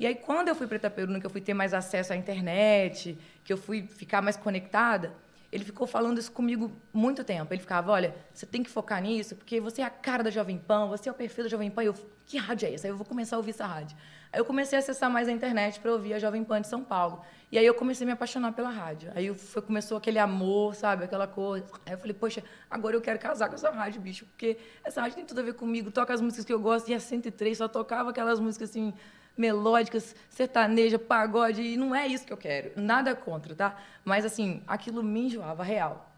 E 0.00 0.06
aí, 0.06 0.14
quando 0.14 0.48
eu 0.48 0.54
fui 0.54 0.66
para 0.66 0.76
Itaperuna, 0.76 1.20
que 1.20 1.26
eu 1.26 1.30
fui 1.30 1.42
ter 1.42 1.52
mais 1.52 1.74
acesso 1.74 2.14
à 2.14 2.16
internet, 2.16 3.18
que 3.44 3.52
eu 3.52 3.58
fui 3.58 3.86
ficar 3.86 4.22
mais 4.22 4.34
conectada, 4.34 5.12
ele 5.52 5.62
ficou 5.62 5.86
falando 5.86 6.16
isso 6.16 6.32
comigo 6.32 6.72
muito 6.90 7.22
tempo. 7.22 7.52
Ele 7.52 7.60
ficava, 7.60 7.92
olha, 7.92 8.14
você 8.32 8.46
tem 8.46 8.62
que 8.62 8.70
focar 8.70 9.02
nisso, 9.02 9.36
porque 9.36 9.60
você 9.60 9.82
é 9.82 9.84
a 9.84 9.90
cara 9.90 10.22
da 10.22 10.30
Jovem 10.30 10.56
Pan, 10.56 10.86
você 10.86 11.06
é 11.06 11.12
o 11.12 11.14
perfil 11.14 11.44
da 11.44 11.50
Jovem 11.50 11.70
Pan. 11.70 11.82
E 11.82 11.86
eu, 11.86 11.94
que 12.24 12.38
rádio 12.38 12.66
é 12.66 12.72
essa? 12.72 12.86
Aí 12.86 12.90
eu 12.90 12.96
vou 12.96 13.04
começar 13.04 13.36
a 13.36 13.38
ouvir 13.40 13.50
essa 13.50 13.66
rádio. 13.66 13.94
Aí 14.32 14.40
eu 14.40 14.44
comecei 14.46 14.78
a 14.78 14.78
acessar 14.78 15.10
mais 15.10 15.28
a 15.28 15.32
internet 15.32 15.78
para 15.80 15.92
ouvir 15.92 16.14
a 16.14 16.18
Jovem 16.18 16.42
Pan 16.44 16.62
de 16.62 16.68
São 16.68 16.82
Paulo. 16.82 17.20
E 17.52 17.58
aí 17.58 17.66
eu 17.66 17.74
comecei 17.74 18.06
a 18.06 18.06
me 18.06 18.12
apaixonar 18.12 18.52
pela 18.52 18.70
rádio. 18.70 19.12
Aí 19.14 19.34
foi, 19.34 19.60
começou 19.60 19.98
aquele 19.98 20.18
amor, 20.18 20.74
sabe? 20.74 21.04
Aquela 21.04 21.26
coisa. 21.26 21.66
Aí 21.84 21.92
eu 21.92 21.98
falei, 21.98 22.14
poxa, 22.14 22.42
agora 22.70 22.96
eu 22.96 23.02
quero 23.02 23.18
casar 23.18 23.50
com 23.50 23.54
essa 23.54 23.70
rádio, 23.70 24.00
bicho, 24.00 24.24
porque 24.24 24.56
essa 24.82 25.02
rádio 25.02 25.16
tem 25.16 25.26
tudo 25.26 25.40
a 25.40 25.42
ver 25.42 25.52
comigo. 25.52 25.90
Toca 25.90 26.14
as 26.14 26.22
músicas 26.22 26.46
que 26.46 26.52
eu 26.54 26.60
gosto. 26.60 26.88
E 26.88 26.94
a 26.94 27.00
103 27.00 27.58
só 27.58 27.68
tocava 27.68 28.08
aquelas 28.08 28.40
músicas 28.40 28.70
assim 28.70 28.94
melódicas, 29.36 30.14
sertaneja, 30.28 30.98
pagode, 30.98 31.62
e 31.62 31.76
não 31.76 31.94
é 31.94 32.06
isso 32.06 32.26
que 32.26 32.32
eu 32.32 32.36
quero. 32.36 32.72
Nada 32.76 33.14
contra, 33.14 33.54
tá? 33.54 33.76
Mas 34.04 34.24
assim, 34.24 34.62
aquilo 34.66 35.02
me 35.02 35.26
enjoava 35.26 35.62
real. 35.62 36.12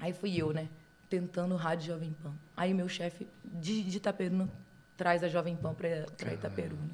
Aí 0.00 0.12
fui 0.12 0.36
eu, 0.36 0.52
né? 0.52 0.68
Tentando 1.08 1.56
rádio 1.56 1.86
Jovem 1.86 2.14
Pan. 2.22 2.32
Aí 2.56 2.74
meu 2.74 2.88
chefe 2.88 3.26
de, 3.44 3.82
de 3.82 3.96
Itaperuna 3.96 4.48
traz 4.96 5.22
a 5.22 5.28
Jovem 5.28 5.56
Pan 5.56 5.74
para 5.74 6.32
Itaperuna. 6.32 6.90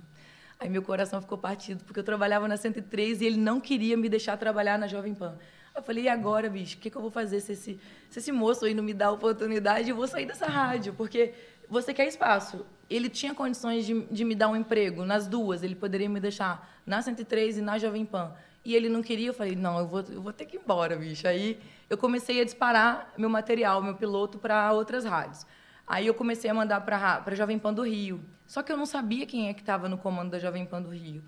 Aí 0.58 0.68
meu 0.68 0.82
coração 0.82 1.20
ficou 1.20 1.37
partido, 1.37 1.82
porque 1.85 1.98
eu 1.98 2.04
trabalhava 2.04 2.46
na 2.46 2.56
103 2.56 3.20
e 3.20 3.24
ele 3.24 3.37
não 3.37 3.61
queria 3.61 3.96
me 3.96 4.08
deixar 4.08 4.37
trabalhar 4.37 4.78
na 4.78 4.87
Jovem 4.87 5.14
Pan. 5.14 5.37
Eu 5.74 5.82
falei, 5.82 6.04
e 6.04 6.08
agora, 6.08 6.50
bicho? 6.50 6.76
O 6.76 6.80
que, 6.80 6.90
que 6.90 6.96
eu 6.96 7.00
vou 7.00 7.11
fazer 7.11 7.40
se 7.40 7.52
esse, 7.52 7.80
se 8.11 8.18
esse 8.18 8.30
moço 8.30 8.64
aí 8.64 8.74
não 8.74 8.85
me 8.85 8.92
dá 8.92 9.06
a 9.06 9.11
oportunidade? 9.11 9.88
Eu 9.88 9.96
vou 9.96 10.06
sair 10.06 10.26
dessa 10.26 10.46
rádio, 10.46 10.92
porque 10.92 11.32
você 11.72 11.94
quer 11.94 12.06
espaço. 12.06 12.66
Ele 12.90 13.08
tinha 13.08 13.35
condições 13.35 13.87
de, 13.87 14.02
de 14.02 14.24
me 14.24 14.35
dar 14.35 14.48
um 14.48 14.54
emprego 14.54 15.06
nas 15.06 15.26
duas. 15.26 15.62
Ele 15.62 15.74
poderia 15.74 16.08
me 16.08 16.20
deixar 16.20 16.70
na 16.85 17.00
103 17.00 17.56
e 17.56 17.62
na 17.62 17.78
Jovem 17.78 18.04
Pan. 18.04 18.35
E 18.62 18.74
ele 18.74 18.90
não 18.90 19.02
queria. 19.02 19.28
Eu 19.28 19.35
falei, 19.35 19.56
não, 19.56 19.78
eu 19.78 19.87
vou, 19.87 20.00
eu 20.00 20.20
vou 20.20 20.35
ter 20.35 20.44
que 20.44 20.58
ir 20.58 20.61
embora, 20.61 20.94
bicho. 20.96 21.26
Aí 21.26 21.58
eu 21.88 21.96
comecei 21.96 22.42
a 22.42 22.44
disparar 22.44 23.14
meu 23.16 23.30
material, 23.30 23.82
meu 23.82 23.94
piloto, 23.94 24.38
para 24.38 24.70
outras 24.74 25.06
rádios. 25.06 25.46
Aí 25.87 26.06
eu 26.06 26.12
comecei 26.12 26.50
a 26.50 26.54
mandar 26.54 26.82
para 26.82 27.22
a 27.24 27.35
Jovem 27.35 27.58
Pan 27.58 27.72
do 27.72 27.82
Rio. 27.82 28.20
Só 28.46 28.62
que 28.62 28.70
eu 28.70 28.76
não 28.76 28.85
sabia 28.85 29.24
quem 29.24 29.48
é 29.48 29.54
que 29.54 29.61
estava 29.61 29.88
no 29.88 29.96
comando 29.96 30.32
da 30.32 30.38
Jovem 30.38 30.66
Pan 30.66 30.82
do 30.82 30.90
Rio. 30.90 31.24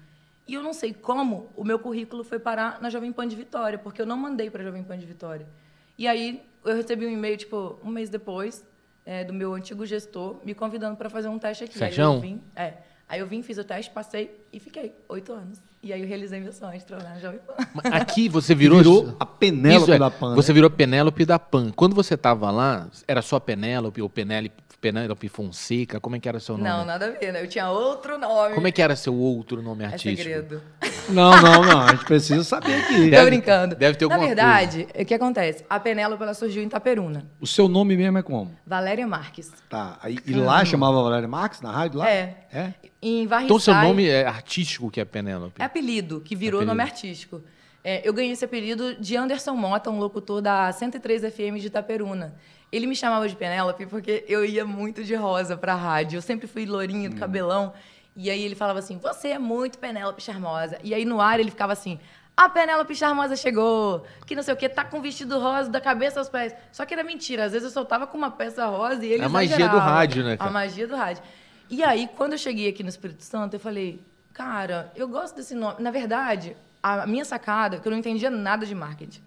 E 0.47 0.53
eu 0.53 0.63
não 0.63 0.75
sei 0.75 0.93
como 0.93 1.51
o 1.57 1.65
meu 1.65 1.79
currículo 1.79 2.23
foi 2.23 2.39
parar 2.39 2.83
na 2.83 2.91
Jovem 2.91 3.15
Pan 3.15 3.27
de 3.27 3.35
Vitória, 3.35 3.79
porque 3.79 4.03
eu 4.03 4.07
não 4.07 4.19
mandei 4.19 4.51
para 4.51 4.61
a 4.61 4.65
Jovem 4.65 4.85
Pan 4.85 4.99
de 4.99 5.07
Vitória. 5.07 5.49
E 5.97 6.07
aí 6.07 6.45
eu 6.63 6.77
recebi 6.77 7.07
um 7.07 7.11
e-mail, 7.11 7.39
tipo, 7.39 7.79
um 7.83 7.89
mês 7.89 8.11
depois, 8.11 8.67
é, 9.05 9.25
do 9.25 9.33
meu 9.33 9.55
antigo 9.55 9.85
gestor, 9.85 10.37
me 10.45 10.55
convidando 10.55 10.97
para 10.97 11.11
fazer 11.11 11.29
um 11.29 11.39
teste 11.39 11.65
aqui. 11.65 11.75
Aí 11.75 11.93
Sérgio? 11.93 12.05
eu 12.05 12.21
vim, 12.21 12.41
é. 12.57 12.75
Aí 13.07 13.21
eu 13.21 13.27
vim, 13.27 13.43
fiz 13.43 13.59
o 13.59 13.65
teste, 13.65 13.93
passei 13.93 14.35
e 14.53 14.59
fiquei 14.59 14.95
oito 15.09 15.33
anos. 15.33 15.59
E 15.83 15.93
aí 15.93 16.01
eu 16.01 16.09
realizei 16.09 16.41
meu 16.41 16.53
sonho 16.53 16.79
de 16.79 16.85
trabalhar 16.87 17.11
na 17.11 17.21
Jovem 17.21 17.39
Pan. 17.41 17.55
Aqui 17.91 18.27
você 18.31 18.55
virou. 18.55 18.79
Virou 18.79 19.17
a 19.21 19.27
Penélope 19.27 19.93
é, 19.93 19.99
da 19.99 20.11
Pan. 20.11 20.31
né? 20.31 20.37
Você 20.37 20.53
virou 20.55 20.71
Penélope 20.71 21.27
da 21.27 21.39
Pan. 21.39 21.71
Quando 21.77 21.95
você 21.95 22.15
estava 22.15 22.51
lá, 22.51 22.89
era 23.07 23.21
só 23.21 23.39
Penélope 23.39 24.01
ou 24.01 24.09
Penélope, 24.09 24.55
Penélope 24.85 25.29
Fonseca? 25.31 25.99
Como 25.99 26.15
é 26.15 26.21
que 26.21 26.29
era 26.29 26.39
seu 26.39 26.59
nome? 26.59 26.69
Não, 26.69 26.85
nada 26.85 27.07
a 27.07 27.11
ver, 27.11 27.33
né? 27.33 27.43
Eu 27.43 27.49
tinha 27.49 27.71
outro 27.71 28.19
nome. 28.19 28.55
Como 28.55 28.67
é 28.69 28.71
que 28.71 28.83
era 28.83 28.95
seu 28.95 29.15
outro 29.15 29.63
nome 29.63 29.83
É 29.83 29.87
artístico? 29.87 30.17
segredo. 30.23 30.61
Não, 31.09 31.41
não, 31.41 31.65
não. 31.65 31.81
A 31.81 31.93
gente 31.93 32.05
precisa 32.05 32.45
saber 32.45 32.75
aqui. 32.83 33.09
Deve- 33.09 33.17
Tô 33.17 33.25
brincando. 33.25 33.75
deve 33.77 33.97
ter 33.97 34.07
Na 34.07 34.15
alguma 34.15 34.29
verdade, 34.35 34.87
o 34.95 35.05
que 35.07 35.15
acontece? 35.15 35.65
A 35.71 35.81
Penélope, 35.81 36.23
ela 36.23 36.35
surgiu 36.35 36.63
em 36.63 36.67
Itaperuna. 36.67 37.25
O 37.41 37.47
seu 37.47 37.67
nome 37.67 37.97
mesmo 37.97 38.19
é 38.19 38.23
como? 38.23 38.55
Valéria 38.67 39.07
Marques. 39.07 39.51
Tá. 39.71 39.99
Aí, 40.03 40.19
e 40.27 40.35
lá 40.35 40.63
chamava 40.67 41.03
Valéria 41.03 41.27
Marques, 41.29 41.63
na 41.63 41.71
rádio 41.73 42.01
lá? 42.01 42.11
É. 42.11 42.37
É? 42.53 42.75
Em 43.01 43.27
Varriçai... 43.27 43.47
Então 43.47 43.59
seu 43.59 43.75
nome 43.75 44.07
é 44.07 44.27
artístico 44.27 44.91
que 44.91 45.01
é 45.01 45.05
Penélope? 45.07 45.63
É 45.63 45.65
apelido, 45.65 46.21
que 46.21 46.37
virou 46.37 46.61
Apelido. 46.61 46.77
nome 46.77 46.83
artístico. 46.91 47.43
É, 47.87 48.01
eu 48.03 48.15
ganhei 48.15 48.33
esse 48.33 48.43
apelido 48.43 48.95
de 48.95 49.15
Anderson 49.15 49.53
Mota, 49.53 49.91
um 49.91 49.99
locutor 49.99 50.41
da 50.41 50.73
103 50.73 51.23
FM 51.31 51.61
de 51.61 51.67
Itaperuna. 51.67 52.35
Ele 52.73 52.87
me 52.87 52.97
chamava 52.97 53.29
de 53.29 53.37
Penélope 53.37 53.85
porque 53.85 54.25
eu 54.27 54.43
ia 54.43 54.65
muito 54.65 55.05
de 55.05 55.15
rosa 55.15 55.55
pra 55.55 55.75
rádio. 55.75 56.17
Eu 56.17 56.23
sempre 56.23 56.47
fui 56.47 56.65
lourinha 56.65 57.11
do 57.11 57.17
cabelão. 57.17 57.75
E 58.17 58.31
aí 58.31 58.43
ele 58.43 58.55
falava 58.55 58.79
assim: 58.79 58.99
Você 58.99 59.29
é 59.29 59.39
muito 59.39 59.79
Penélope 59.79 60.23
Charmosa. 60.23 60.79
E 60.83 60.95
aí 60.95 61.05
no 61.05 61.21
ar 61.21 61.39
ele 61.39 61.51
ficava 61.51 61.75
assim: 61.75 62.01
A 62.35 62.49
Penélope 62.49 62.95
Charmosa 62.95 63.37
chegou. 63.37 64.07
Que 64.27 64.35
não 64.35 64.43
sei 64.43 64.55
o 64.55 64.57
quê, 64.57 64.67
tá 64.67 64.83
com 64.83 65.03
vestido 65.03 65.39
rosa 65.39 65.69
da 65.69 65.81
cabeça 65.81 66.19
aos 66.19 66.31
pés. 66.31 66.55
Só 66.73 66.87
que 66.87 66.95
era 66.95 67.05
mentira. 67.05 67.45
Às 67.45 67.53
vezes 67.53 67.67
eu 67.67 67.73
soltava 67.73 68.07
com 68.07 68.17
uma 68.17 68.31
peça 68.31 68.65
rosa 68.67 69.05
e 69.05 69.13
ele 69.13 69.23
É 69.23 69.27
a 69.27 69.29
magia 69.29 69.69
do 69.69 69.79
rádio, 69.79 70.25
né, 70.25 70.37
cara? 70.39 70.49
A 70.49 70.53
magia 70.53 70.89
do 70.89 70.97
rádio. 70.97 71.23
E 71.69 71.85
aí, 71.85 72.09
quando 72.17 72.33
eu 72.33 72.39
cheguei 72.39 72.69
aqui 72.69 72.83
no 72.83 72.89
Espírito 72.89 73.23
Santo, 73.23 73.55
eu 73.55 73.61
falei, 73.61 74.01
cara, 74.33 74.91
eu 74.97 75.07
gosto 75.07 75.37
desse 75.37 75.55
nome. 75.55 75.83
Na 75.83 75.91
verdade, 75.91 76.57
a 76.85 77.07
minha 77.07 77.25
sacada, 77.25 77.81
que 77.81 77.89
eu 77.89 77.91
não 77.91 77.99
entendia 77.99 78.29
nada 78.29 78.67
de 78.67 78.75
marketing, 78.75 79.23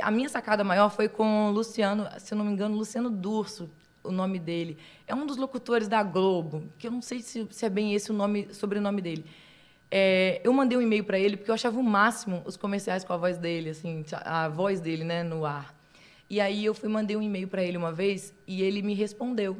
a 0.00 0.08
minha 0.08 0.28
sacada 0.28 0.62
maior 0.62 0.88
foi 0.88 1.08
com 1.08 1.48
o 1.48 1.50
Luciano, 1.50 2.06
se 2.18 2.32
eu 2.32 2.38
não 2.38 2.44
me 2.44 2.52
engano, 2.52 2.76
Luciano 2.76 3.10
Durso. 3.10 3.68
o 4.04 4.10
nome 4.10 4.38
dele. 4.38 4.78
É 5.06 5.14
um 5.14 5.26
dos 5.26 5.36
locutores 5.36 5.88
da 5.88 6.02
Globo, 6.02 6.64
que 6.78 6.86
eu 6.86 6.90
não 6.90 7.02
sei 7.02 7.20
se, 7.20 7.46
se 7.50 7.66
é 7.66 7.68
bem 7.68 7.94
esse 7.94 8.10
o 8.10 8.14
nome, 8.14 8.48
sobrenome 8.52 9.00
dele. 9.00 9.24
É, 9.90 10.40
eu 10.42 10.52
mandei 10.52 10.78
um 10.78 10.82
e-mail 10.82 11.04
para 11.04 11.18
ele 11.18 11.36
porque 11.36 11.50
eu 11.50 11.54
achava 11.54 11.78
o 11.78 11.82
máximo 11.82 12.42
os 12.44 12.56
comerciais 12.56 13.04
com 13.04 13.12
a 13.12 13.16
voz 13.16 13.36
dele, 13.36 13.70
assim, 13.70 14.04
a 14.24 14.48
voz 14.48 14.80
dele, 14.80 15.04
né, 15.04 15.22
no 15.22 15.44
ar. 15.44 15.74
E 16.30 16.40
aí 16.40 16.64
eu 16.64 16.72
fui 16.72 16.88
mandei 16.88 17.16
um 17.16 17.22
e-mail 17.22 17.48
para 17.48 17.62
ele 17.62 17.76
uma 17.76 17.92
vez 17.92 18.32
e 18.46 18.62
ele 18.62 18.80
me 18.80 18.94
respondeu. 18.94 19.56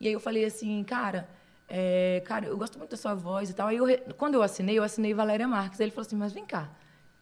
E 0.00 0.06
aí 0.06 0.12
eu 0.12 0.20
falei 0.20 0.44
assim, 0.44 0.82
cara, 0.84 1.28
é, 1.68 2.22
cara, 2.24 2.46
eu 2.46 2.56
gosto 2.56 2.78
muito 2.78 2.90
da 2.90 2.96
sua 2.96 3.14
voz 3.14 3.50
e 3.50 3.54
tal. 3.54 3.68
Aí 3.68 3.76
eu, 3.76 3.86
quando 4.16 4.34
eu 4.34 4.42
assinei, 4.42 4.78
eu 4.78 4.82
assinei 4.82 5.12
Valéria 5.12 5.46
Marques. 5.46 5.80
Aí 5.80 5.84
ele 5.84 5.92
falou 5.92 6.06
assim, 6.06 6.16
mas 6.16 6.32
vem 6.32 6.46
cá, 6.46 6.70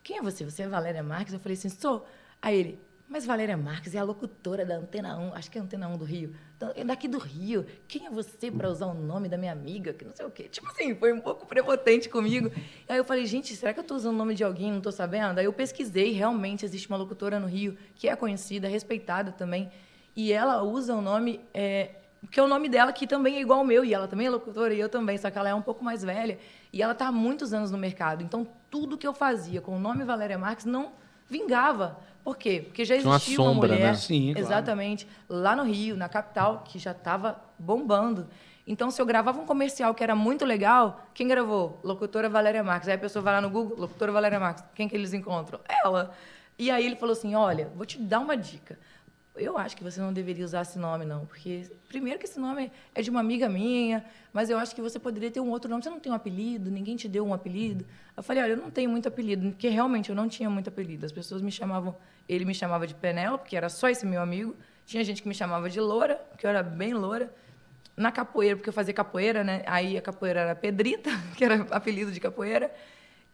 quem 0.02 0.18
é 0.18 0.22
você? 0.22 0.44
Você 0.44 0.62
é 0.62 0.68
Valéria 0.68 1.02
Marques? 1.02 1.34
Eu 1.34 1.40
falei 1.40 1.56
assim, 1.58 1.68
sou. 1.68 2.06
Aí 2.40 2.56
ele, 2.56 2.80
mas 3.08 3.24
Valéria 3.24 3.56
Marques 3.56 3.94
é 3.94 3.98
a 3.98 4.04
locutora 4.04 4.66
da 4.66 4.76
Antena 4.76 5.16
1, 5.16 5.34
acho 5.34 5.48
que 5.48 5.58
é 5.58 5.60
a 5.60 5.64
Antena 5.64 5.86
1 5.88 5.96
do 5.96 6.04
Rio. 6.04 6.34
Então, 6.56 6.72
é 6.74 6.82
daqui 6.82 7.06
do 7.06 7.18
Rio. 7.18 7.64
Quem 7.86 8.06
é 8.06 8.10
você 8.10 8.50
para 8.50 8.68
usar 8.68 8.86
o 8.86 8.94
nome 8.94 9.28
da 9.28 9.36
minha 9.36 9.52
amiga? 9.52 9.92
Que 9.92 10.04
não 10.04 10.14
sei 10.14 10.26
o 10.26 10.30
quê. 10.30 10.44
Tipo 10.44 10.68
assim, 10.68 10.94
foi 10.96 11.12
um 11.12 11.20
pouco 11.20 11.46
prepotente 11.46 12.08
comigo. 12.08 12.50
Aí 12.88 12.96
eu 12.96 13.04
falei, 13.04 13.24
gente, 13.26 13.54
será 13.54 13.72
que 13.72 13.78
eu 13.78 13.82
estou 13.82 13.96
usando 13.96 14.14
o 14.14 14.18
nome 14.18 14.34
de 14.34 14.42
alguém? 14.42 14.70
Não 14.70 14.78
estou 14.78 14.90
sabendo? 14.90 15.38
Aí 15.38 15.44
eu 15.44 15.52
pesquisei, 15.52 16.12
realmente 16.12 16.64
existe 16.64 16.88
uma 16.88 16.96
locutora 16.96 17.38
no 17.38 17.46
Rio 17.46 17.76
que 17.94 18.08
é 18.08 18.16
conhecida, 18.16 18.66
respeitada 18.66 19.30
também. 19.30 19.70
E 20.16 20.32
ela 20.32 20.62
usa 20.62 20.94
o 20.94 21.00
nome, 21.00 21.40
é, 21.54 21.90
que 22.30 22.40
é 22.40 22.42
o 22.42 22.48
nome 22.48 22.68
dela, 22.68 22.92
que 22.92 23.06
também 23.06 23.36
é 23.36 23.40
igual 23.40 23.60
ao 23.60 23.64
meu. 23.64 23.84
E 23.84 23.94
ela 23.94 24.08
também 24.08 24.26
é 24.26 24.30
locutora, 24.30 24.74
e 24.74 24.80
eu 24.80 24.88
também, 24.88 25.16
só 25.18 25.30
que 25.30 25.38
ela 25.38 25.48
é 25.48 25.54
um 25.54 25.62
pouco 25.62 25.84
mais 25.84 26.02
velha. 26.02 26.38
E 26.72 26.82
ela 26.82 26.92
está 26.92 27.08
há 27.08 27.12
muitos 27.12 27.52
anos 27.52 27.70
no 27.70 27.78
mercado. 27.78 28.22
Então, 28.22 28.46
tudo 28.70 28.98
que 28.98 29.06
eu 29.06 29.14
fazia 29.14 29.60
com 29.60 29.76
o 29.76 29.78
nome 29.78 30.04
Valéria 30.04 30.38
Marques 30.38 30.64
não 30.64 30.92
vingava. 31.28 31.98
Por 32.24 32.36
quê? 32.36 32.62
Porque 32.64 32.84
já 32.84 32.96
existia 32.96 33.10
uma, 33.12 33.18
sombra, 33.20 33.68
uma 33.68 33.76
mulher, 33.76 33.92
né? 33.92 33.94
Sim, 33.94 34.32
claro. 34.32 34.46
exatamente, 34.46 35.06
lá 35.28 35.54
no 35.54 35.62
Rio, 35.62 35.96
na 35.96 36.08
capital, 36.08 36.64
que 36.64 36.78
já 36.78 36.90
estava 36.90 37.40
bombando. 37.58 38.26
Então, 38.66 38.90
se 38.90 39.00
eu 39.00 39.06
gravava 39.06 39.40
um 39.40 39.46
comercial 39.46 39.94
que 39.94 40.02
era 40.02 40.16
muito 40.16 40.44
legal, 40.44 41.06
quem 41.14 41.28
gravou? 41.28 41.78
Locutora 41.84 42.28
Valéria 42.28 42.64
Marques. 42.64 42.88
Aí 42.88 42.96
a 42.96 42.98
pessoa 42.98 43.22
vai 43.22 43.34
lá 43.34 43.40
no 43.40 43.48
Google, 43.48 43.78
locutora 43.78 44.10
Valéria 44.10 44.40
Marques. 44.40 44.64
Quem 44.74 44.88
que 44.88 44.96
eles 44.96 45.14
encontram? 45.14 45.60
Ela. 45.68 46.12
E 46.58 46.68
aí 46.68 46.84
ele 46.84 46.96
falou 46.96 47.12
assim: 47.12 47.36
olha, 47.36 47.70
vou 47.76 47.86
te 47.86 47.96
dar 47.96 48.18
uma 48.18 48.36
dica 48.36 48.76
eu 49.38 49.56
acho 49.58 49.76
que 49.76 49.84
você 49.84 50.00
não 50.00 50.12
deveria 50.12 50.44
usar 50.44 50.62
esse 50.62 50.78
nome, 50.78 51.04
não. 51.04 51.26
Porque, 51.26 51.70
primeiro, 51.88 52.18
que 52.18 52.24
esse 52.24 52.38
nome 52.38 52.70
é 52.94 53.02
de 53.02 53.10
uma 53.10 53.20
amiga 53.20 53.48
minha, 53.48 54.04
mas 54.32 54.50
eu 54.50 54.58
acho 54.58 54.74
que 54.74 54.82
você 54.82 54.98
poderia 54.98 55.30
ter 55.30 55.40
um 55.40 55.50
outro 55.50 55.70
nome. 55.70 55.82
Você 55.82 55.90
não 55.90 56.00
tem 56.00 56.10
um 56.10 56.14
apelido, 56.14 56.70
ninguém 56.70 56.96
te 56.96 57.08
deu 57.08 57.26
um 57.26 57.34
apelido. 57.34 57.84
Eu 58.16 58.22
falei, 58.22 58.42
olha, 58.42 58.52
eu 58.52 58.56
não 58.56 58.70
tenho 58.70 58.90
muito 58.90 59.08
apelido, 59.08 59.50
porque 59.50 59.68
realmente 59.68 60.10
eu 60.10 60.16
não 60.16 60.28
tinha 60.28 60.48
muito 60.48 60.68
apelido. 60.68 61.04
As 61.04 61.12
pessoas 61.12 61.42
me 61.42 61.52
chamavam, 61.52 61.96
ele 62.28 62.44
me 62.44 62.54
chamava 62.54 62.86
de 62.86 62.94
Penélope, 62.94 63.44
porque 63.44 63.56
era 63.56 63.68
só 63.68 63.88
esse 63.88 64.06
meu 64.06 64.20
amigo. 64.20 64.56
Tinha 64.86 65.02
gente 65.04 65.22
que 65.22 65.28
me 65.28 65.34
chamava 65.34 65.68
de 65.68 65.80
Loura, 65.80 66.20
que 66.38 66.46
eu 66.46 66.50
era 66.50 66.62
bem 66.62 66.94
loura. 66.94 67.32
Na 67.96 68.12
capoeira, 68.12 68.56
porque 68.56 68.68
eu 68.68 68.74
fazia 68.74 68.92
capoeira, 68.92 69.42
né? 69.42 69.62
Aí 69.66 69.96
a 69.96 70.02
capoeira 70.02 70.40
era 70.40 70.54
Pedrita, 70.54 71.10
que 71.36 71.44
era 71.44 71.66
apelido 71.70 72.12
de 72.12 72.20
capoeira. 72.20 72.70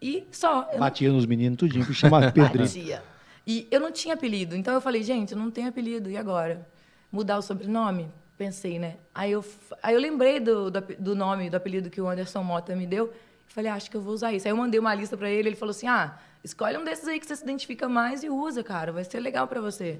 E 0.01 0.25
só. 0.31 0.69
Batia 0.77 1.09
não... 1.09 1.15
nos 1.15 1.25
meninos 1.25 1.57
tudinho, 1.57 1.85
que 1.85 1.93
chamava 1.93 2.31
Pedrita. 2.31 2.59
Batia. 2.59 3.12
E 3.45 3.67
eu 3.69 3.79
não 3.79 3.91
tinha 3.91 4.13
apelido. 4.13 4.55
Então 4.55 4.73
eu 4.73 4.81
falei, 4.81 5.03
gente, 5.03 5.33
eu 5.33 5.37
não 5.37 5.51
tenho 5.51 5.69
apelido. 5.69 6.09
E 6.09 6.17
agora? 6.17 6.67
Mudar 7.11 7.37
o 7.37 7.41
sobrenome? 7.41 8.09
Pensei, 8.37 8.79
né? 8.79 8.97
Aí 9.13 9.31
eu, 9.31 9.45
aí 9.81 9.93
eu 9.93 9.99
lembrei 10.01 10.39
do, 10.39 10.71
do, 10.71 10.81
do 10.81 11.15
nome, 11.15 11.49
do 11.49 11.55
apelido 11.55 11.89
que 11.89 12.01
o 12.01 12.07
Anderson 12.07 12.43
Mota 12.43 12.75
me 12.75 12.87
deu. 12.87 13.13
Falei, 13.47 13.69
ah, 13.69 13.75
acho 13.75 13.91
que 13.91 13.97
eu 13.97 14.01
vou 14.01 14.13
usar 14.13 14.33
isso. 14.33 14.47
Aí 14.47 14.51
eu 14.51 14.57
mandei 14.57 14.79
uma 14.79 14.95
lista 14.95 15.15
para 15.15 15.29
ele. 15.29 15.49
Ele 15.49 15.55
falou 15.55 15.71
assim: 15.71 15.87
ah, 15.87 16.17
escolhe 16.43 16.77
um 16.77 16.83
desses 16.83 17.07
aí 17.07 17.19
que 17.19 17.27
você 17.27 17.35
se 17.35 17.43
identifica 17.43 17.87
mais 17.87 18.23
e 18.23 18.29
usa, 18.29 18.63
cara. 18.63 18.91
Vai 18.91 19.03
ser 19.03 19.19
legal 19.19 19.47
para 19.47 19.61
você. 19.61 19.99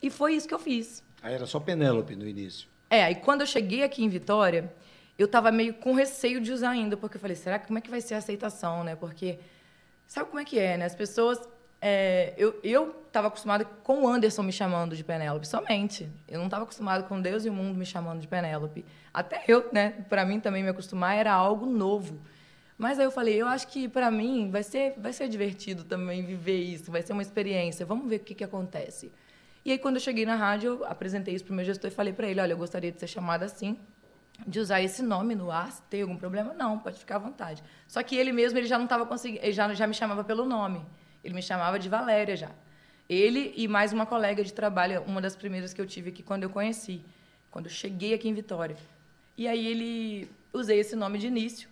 E 0.00 0.08
foi 0.08 0.34
isso 0.34 0.46
que 0.46 0.54
eu 0.54 0.58
fiz. 0.58 1.02
Aí 1.22 1.34
era 1.34 1.46
só 1.46 1.58
Penélope 1.58 2.14
no 2.14 2.26
início. 2.26 2.68
É, 2.88 3.04
aí 3.04 3.14
quando 3.16 3.40
eu 3.40 3.46
cheguei 3.46 3.82
aqui 3.82 4.04
em 4.04 4.08
Vitória, 4.08 4.72
eu 5.18 5.26
tava 5.26 5.50
meio 5.50 5.74
com 5.74 5.94
receio 5.94 6.40
de 6.40 6.52
usar 6.52 6.70
ainda, 6.70 6.96
porque 6.96 7.16
eu 7.16 7.20
falei, 7.20 7.36
será 7.36 7.58
que 7.58 7.66
como 7.66 7.78
é 7.78 7.82
que 7.82 7.90
vai 7.90 8.00
ser 8.00 8.14
a 8.14 8.18
aceitação, 8.18 8.84
né? 8.84 8.96
Porque 8.96 9.38
sabe 10.06 10.28
como 10.28 10.40
é 10.40 10.44
que 10.44 10.58
é, 10.58 10.76
né? 10.76 10.84
As 10.84 10.94
pessoas 10.94 11.38
é, 11.84 12.32
eu 12.62 13.02
estava 13.08 13.26
acostumada 13.26 13.64
com 13.64 14.04
o 14.04 14.08
Anderson 14.08 14.44
me 14.44 14.52
chamando 14.52 14.94
de 14.94 15.02
Penélope 15.02 15.48
somente. 15.48 16.08
Eu 16.28 16.38
não 16.38 16.44
estava 16.44 16.62
acostumada 16.62 17.02
com 17.02 17.20
Deus 17.20 17.44
e 17.44 17.50
o 17.50 17.52
mundo 17.52 17.76
me 17.76 17.84
chamando 17.84 18.20
de 18.20 18.28
Penélope. 18.28 18.84
Até 19.12 19.42
eu, 19.48 19.68
né, 19.72 19.90
para 20.08 20.24
mim 20.24 20.38
também 20.38 20.62
me 20.62 20.68
acostumar 20.68 21.16
era 21.16 21.32
algo 21.32 21.66
novo. 21.66 22.22
Mas 22.78 23.00
aí 23.00 23.04
eu 23.04 23.10
falei, 23.10 23.34
eu 23.34 23.48
acho 23.48 23.66
que 23.66 23.88
para 23.88 24.12
mim 24.12 24.48
vai 24.48 24.62
ser, 24.62 24.94
vai 24.96 25.12
ser 25.12 25.28
divertido 25.28 25.82
também 25.82 26.24
viver 26.24 26.62
isso, 26.62 26.90
vai 26.92 27.02
ser 27.02 27.14
uma 27.14 27.22
experiência. 27.22 27.84
Vamos 27.84 28.08
ver 28.08 28.16
o 28.16 28.20
que, 28.20 28.34
que 28.34 28.44
acontece. 28.44 29.10
E 29.64 29.72
aí 29.72 29.78
quando 29.78 29.96
eu 29.96 30.00
cheguei 30.00 30.24
na 30.24 30.36
rádio, 30.36 30.78
eu 30.80 30.86
apresentei 30.86 31.34
isso 31.34 31.44
para 31.44 31.52
o 31.52 31.56
meu 31.56 31.64
gestor 31.64 31.90
e 31.90 31.92
falei 31.92 32.12
para 32.12 32.28
ele, 32.28 32.40
olha, 32.40 32.52
eu 32.52 32.58
gostaria 32.58 32.92
de 32.92 33.00
ser 33.00 33.08
chamada 33.08 33.44
assim, 33.44 33.76
de 34.46 34.60
usar 34.60 34.80
esse 34.80 35.02
nome 35.02 35.34
no 35.34 35.50
ar. 35.50 35.72
Se 35.72 35.82
tem 35.82 36.02
algum 36.02 36.16
problema? 36.16 36.54
Não, 36.54 36.78
pode 36.78 37.00
ficar 37.00 37.16
à 37.16 37.18
vontade. 37.18 37.60
Só 37.88 38.00
que 38.04 38.16
ele 38.16 38.30
mesmo 38.30 38.56
ele 38.56 38.68
já 38.68 38.78
não 38.78 38.84
estava 38.84 39.04
conseguindo, 39.04 39.44
ele 39.44 39.52
já, 39.52 39.74
já 39.74 39.86
me 39.88 39.94
chamava 39.94 40.22
pelo 40.22 40.44
nome. 40.44 40.80
Ele 41.24 41.34
me 41.34 41.42
chamava 41.42 41.78
de 41.78 41.88
Valéria 41.88 42.36
já. 42.36 42.50
Ele 43.08 43.52
e 43.56 43.68
mais 43.68 43.92
uma 43.92 44.06
colega 44.06 44.42
de 44.42 44.52
trabalho, 44.52 45.02
uma 45.02 45.20
das 45.20 45.36
primeiras 45.36 45.72
que 45.72 45.80
eu 45.80 45.86
tive 45.86 46.10
aqui 46.10 46.22
quando 46.22 46.44
eu 46.44 46.50
conheci, 46.50 47.02
quando 47.50 47.66
eu 47.66 47.72
cheguei 47.72 48.14
aqui 48.14 48.28
em 48.28 48.34
Vitória. 48.34 48.76
E 49.36 49.46
aí 49.46 49.66
ele 49.66 50.30
usei 50.52 50.80
esse 50.80 50.96
nome 50.96 51.18
de 51.18 51.26
início. 51.26 51.68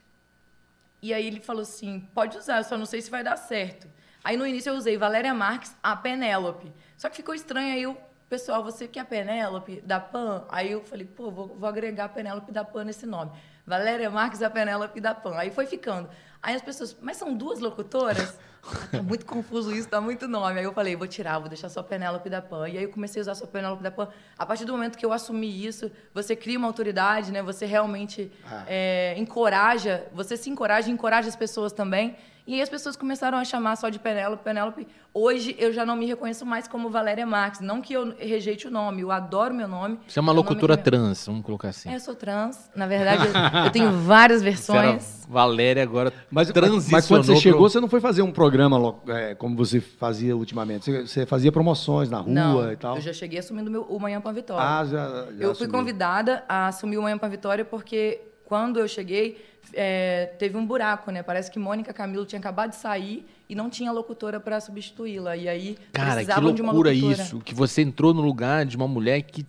E 1.02 1.14
aí 1.14 1.26
ele 1.26 1.40
falou 1.40 1.62
assim: 1.62 2.00
"Pode 2.14 2.36
usar, 2.36 2.62
só 2.64 2.76
não 2.76 2.86
sei 2.86 3.00
se 3.00 3.10
vai 3.10 3.24
dar 3.24 3.36
certo". 3.36 3.88
Aí 4.22 4.36
no 4.36 4.46
início 4.46 4.70
eu 4.70 4.76
usei 4.76 4.98
Valéria 4.98 5.32
Marques, 5.32 5.74
a 5.82 5.96
Penélope. 5.96 6.70
Só 6.96 7.08
que 7.08 7.16
ficou 7.16 7.34
estranho 7.34 7.72
aí 7.72 7.82
eu, 7.82 7.96
pessoal, 8.28 8.62
você 8.62 8.86
que 8.86 8.98
é 8.98 9.02
a 9.02 9.04
Penélope 9.04 9.80
da 9.80 9.98
Pan? 9.98 10.44
Aí 10.50 10.70
eu 10.72 10.84
falei: 10.84 11.06
"Pô, 11.06 11.30
vou, 11.30 11.48
vou 11.48 11.68
agregar 11.68 12.04
a 12.04 12.08
Penélope 12.08 12.52
da 12.52 12.64
Pan 12.64 12.84
nesse 12.84 13.06
nome". 13.06 13.32
Valéria 13.66 14.10
Marques, 14.10 14.42
a 14.42 14.50
Penélope 14.50 15.00
da 15.00 15.14
Pan. 15.14 15.36
Aí 15.36 15.50
foi 15.50 15.66
ficando. 15.66 16.08
Aí 16.42 16.54
as 16.54 16.62
pessoas: 16.62 16.96
"Mas 17.00 17.16
são 17.16 17.34
duas 17.34 17.60
locutoras?" 17.60 18.38
tá 18.90 19.02
muito 19.02 19.24
confuso 19.24 19.74
isso, 19.74 19.88
dá 19.88 20.00
muito 20.00 20.28
nome. 20.28 20.58
Aí 20.58 20.64
eu 20.64 20.72
falei, 20.72 20.94
vou 20.94 21.06
tirar, 21.06 21.38
vou 21.38 21.48
deixar 21.48 21.68
só 21.68 21.82
Penélope 21.82 22.28
da 22.28 22.42
Pan. 22.42 22.68
E 22.68 22.78
aí 22.78 22.84
eu 22.84 22.90
comecei 22.90 23.20
a 23.20 23.22
usar 23.22 23.34
só 23.34 23.46
Penélope 23.46 23.82
da 23.82 23.90
Pan. 23.90 24.08
A 24.38 24.44
partir 24.44 24.64
do 24.64 24.72
momento 24.72 24.98
que 24.98 25.04
eu 25.04 25.12
assumi 25.12 25.64
isso, 25.64 25.90
você 26.12 26.36
cria 26.36 26.58
uma 26.58 26.68
autoridade, 26.68 27.32
né? 27.32 27.42
Você 27.42 27.66
realmente 27.66 28.30
ah. 28.44 28.64
é, 28.66 29.14
encoraja, 29.16 30.06
você 30.12 30.36
se 30.36 30.50
encoraja 30.50 30.88
e 30.88 30.92
encoraja 30.92 31.28
as 31.28 31.36
pessoas 31.36 31.72
também. 31.72 32.16
E 32.50 32.54
aí 32.54 32.62
as 32.62 32.68
pessoas 32.68 32.96
começaram 32.96 33.38
a 33.38 33.44
chamar 33.44 33.76
só 33.76 33.88
de 33.88 34.00
Penélope, 34.00 34.42
Penélope. 34.42 34.84
Hoje 35.14 35.54
eu 35.56 35.72
já 35.72 35.86
não 35.86 35.94
me 35.94 36.04
reconheço 36.04 36.44
mais 36.44 36.66
como 36.66 36.90
Valéria 36.90 37.24
Marques. 37.24 37.60
Não 37.60 37.80
que 37.80 37.92
eu 37.92 38.12
rejeite 38.18 38.66
o 38.66 38.70
nome, 38.72 39.02
eu 39.02 39.12
adoro 39.12 39.54
meu 39.54 39.68
nome. 39.68 40.00
Você 40.08 40.18
é 40.18 40.22
uma 40.22 40.32
locutora 40.32 40.76
trans, 40.76 41.26
vamos 41.26 41.44
colocar 41.44 41.68
assim. 41.68 41.88
É, 41.88 41.94
eu 41.94 42.00
sou 42.00 42.16
trans. 42.16 42.68
Na 42.74 42.88
verdade, 42.88 43.28
eu, 43.28 43.32
eu 43.66 43.70
tenho 43.70 43.92
várias 43.92 44.42
versões. 44.42 45.24
Valéria 45.28 45.84
agora 45.84 46.12
mas, 46.28 46.50
transicionou. 46.50 46.90
Mas 46.90 47.06
quando 47.06 47.24
você 47.24 47.36
chegou, 47.36 47.60
pro... 47.60 47.70
você 47.70 47.78
não 47.78 47.88
foi 47.88 48.00
fazer 48.00 48.22
um 48.22 48.32
programa 48.32 48.96
é, 49.06 49.32
como 49.36 49.54
você 49.54 49.80
fazia 49.80 50.36
ultimamente. 50.36 50.86
Você, 50.86 51.06
você, 51.06 51.26
fazia 51.26 51.52
promoções 51.52 52.10
na 52.10 52.18
rua 52.18 52.34
não, 52.34 52.72
e 52.72 52.76
tal? 52.76 52.96
Eu 52.96 53.00
já 53.00 53.12
cheguei 53.12 53.38
assumindo 53.38 53.70
meu, 53.70 53.82
o 53.82 54.00
Manhã 54.00 54.20
para 54.20 54.32
Vitória. 54.32 54.66
Ah, 54.66 54.84
já, 54.84 55.08
já 55.08 55.44
Eu 55.44 55.54
fui 55.54 55.68
convidada 55.68 56.42
a 56.48 56.66
assumir 56.66 56.98
o 56.98 57.02
Manhã 57.02 57.16
para 57.16 57.28
Vitória 57.28 57.64
porque 57.64 58.22
quando 58.50 58.80
eu 58.80 58.88
cheguei 58.88 59.40
é, 59.72 60.34
teve 60.36 60.56
um 60.56 60.66
buraco, 60.66 61.12
né? 61.12 61.22
Parece 61.22 61.48
que 61.48 61.56
Mônica 61.56 61.92
Camilo 61.92 62.26
tinha 62.26 62.40
acabado 62.40 62.70
de 62.70 62.76
sair 62.76 63.24
e 63.48 63.54
não 63.54 63.70
tinha 63.70 63.92
locutora 63.92 64.40
para 64.40 64.60
substituí-la. 64.60 65.36
E 65.36 65.48
aí 65.48 65.78
Cara, 65.92 66.14
precisavam 66.14 66.52
de 66.52 66.60
uma 66.60 66.72
locutora. 66.72 67.22
isso, 67.22 67.38
que 67.38 67.54
você 67.54 67.82
entrou 67.82 68.12
no 68.12 68.20
lugar 68.20 68.66
de 68.66 68.76
uma 68.76 68.88
mulher 68.88 69.22
que 69.22 69.46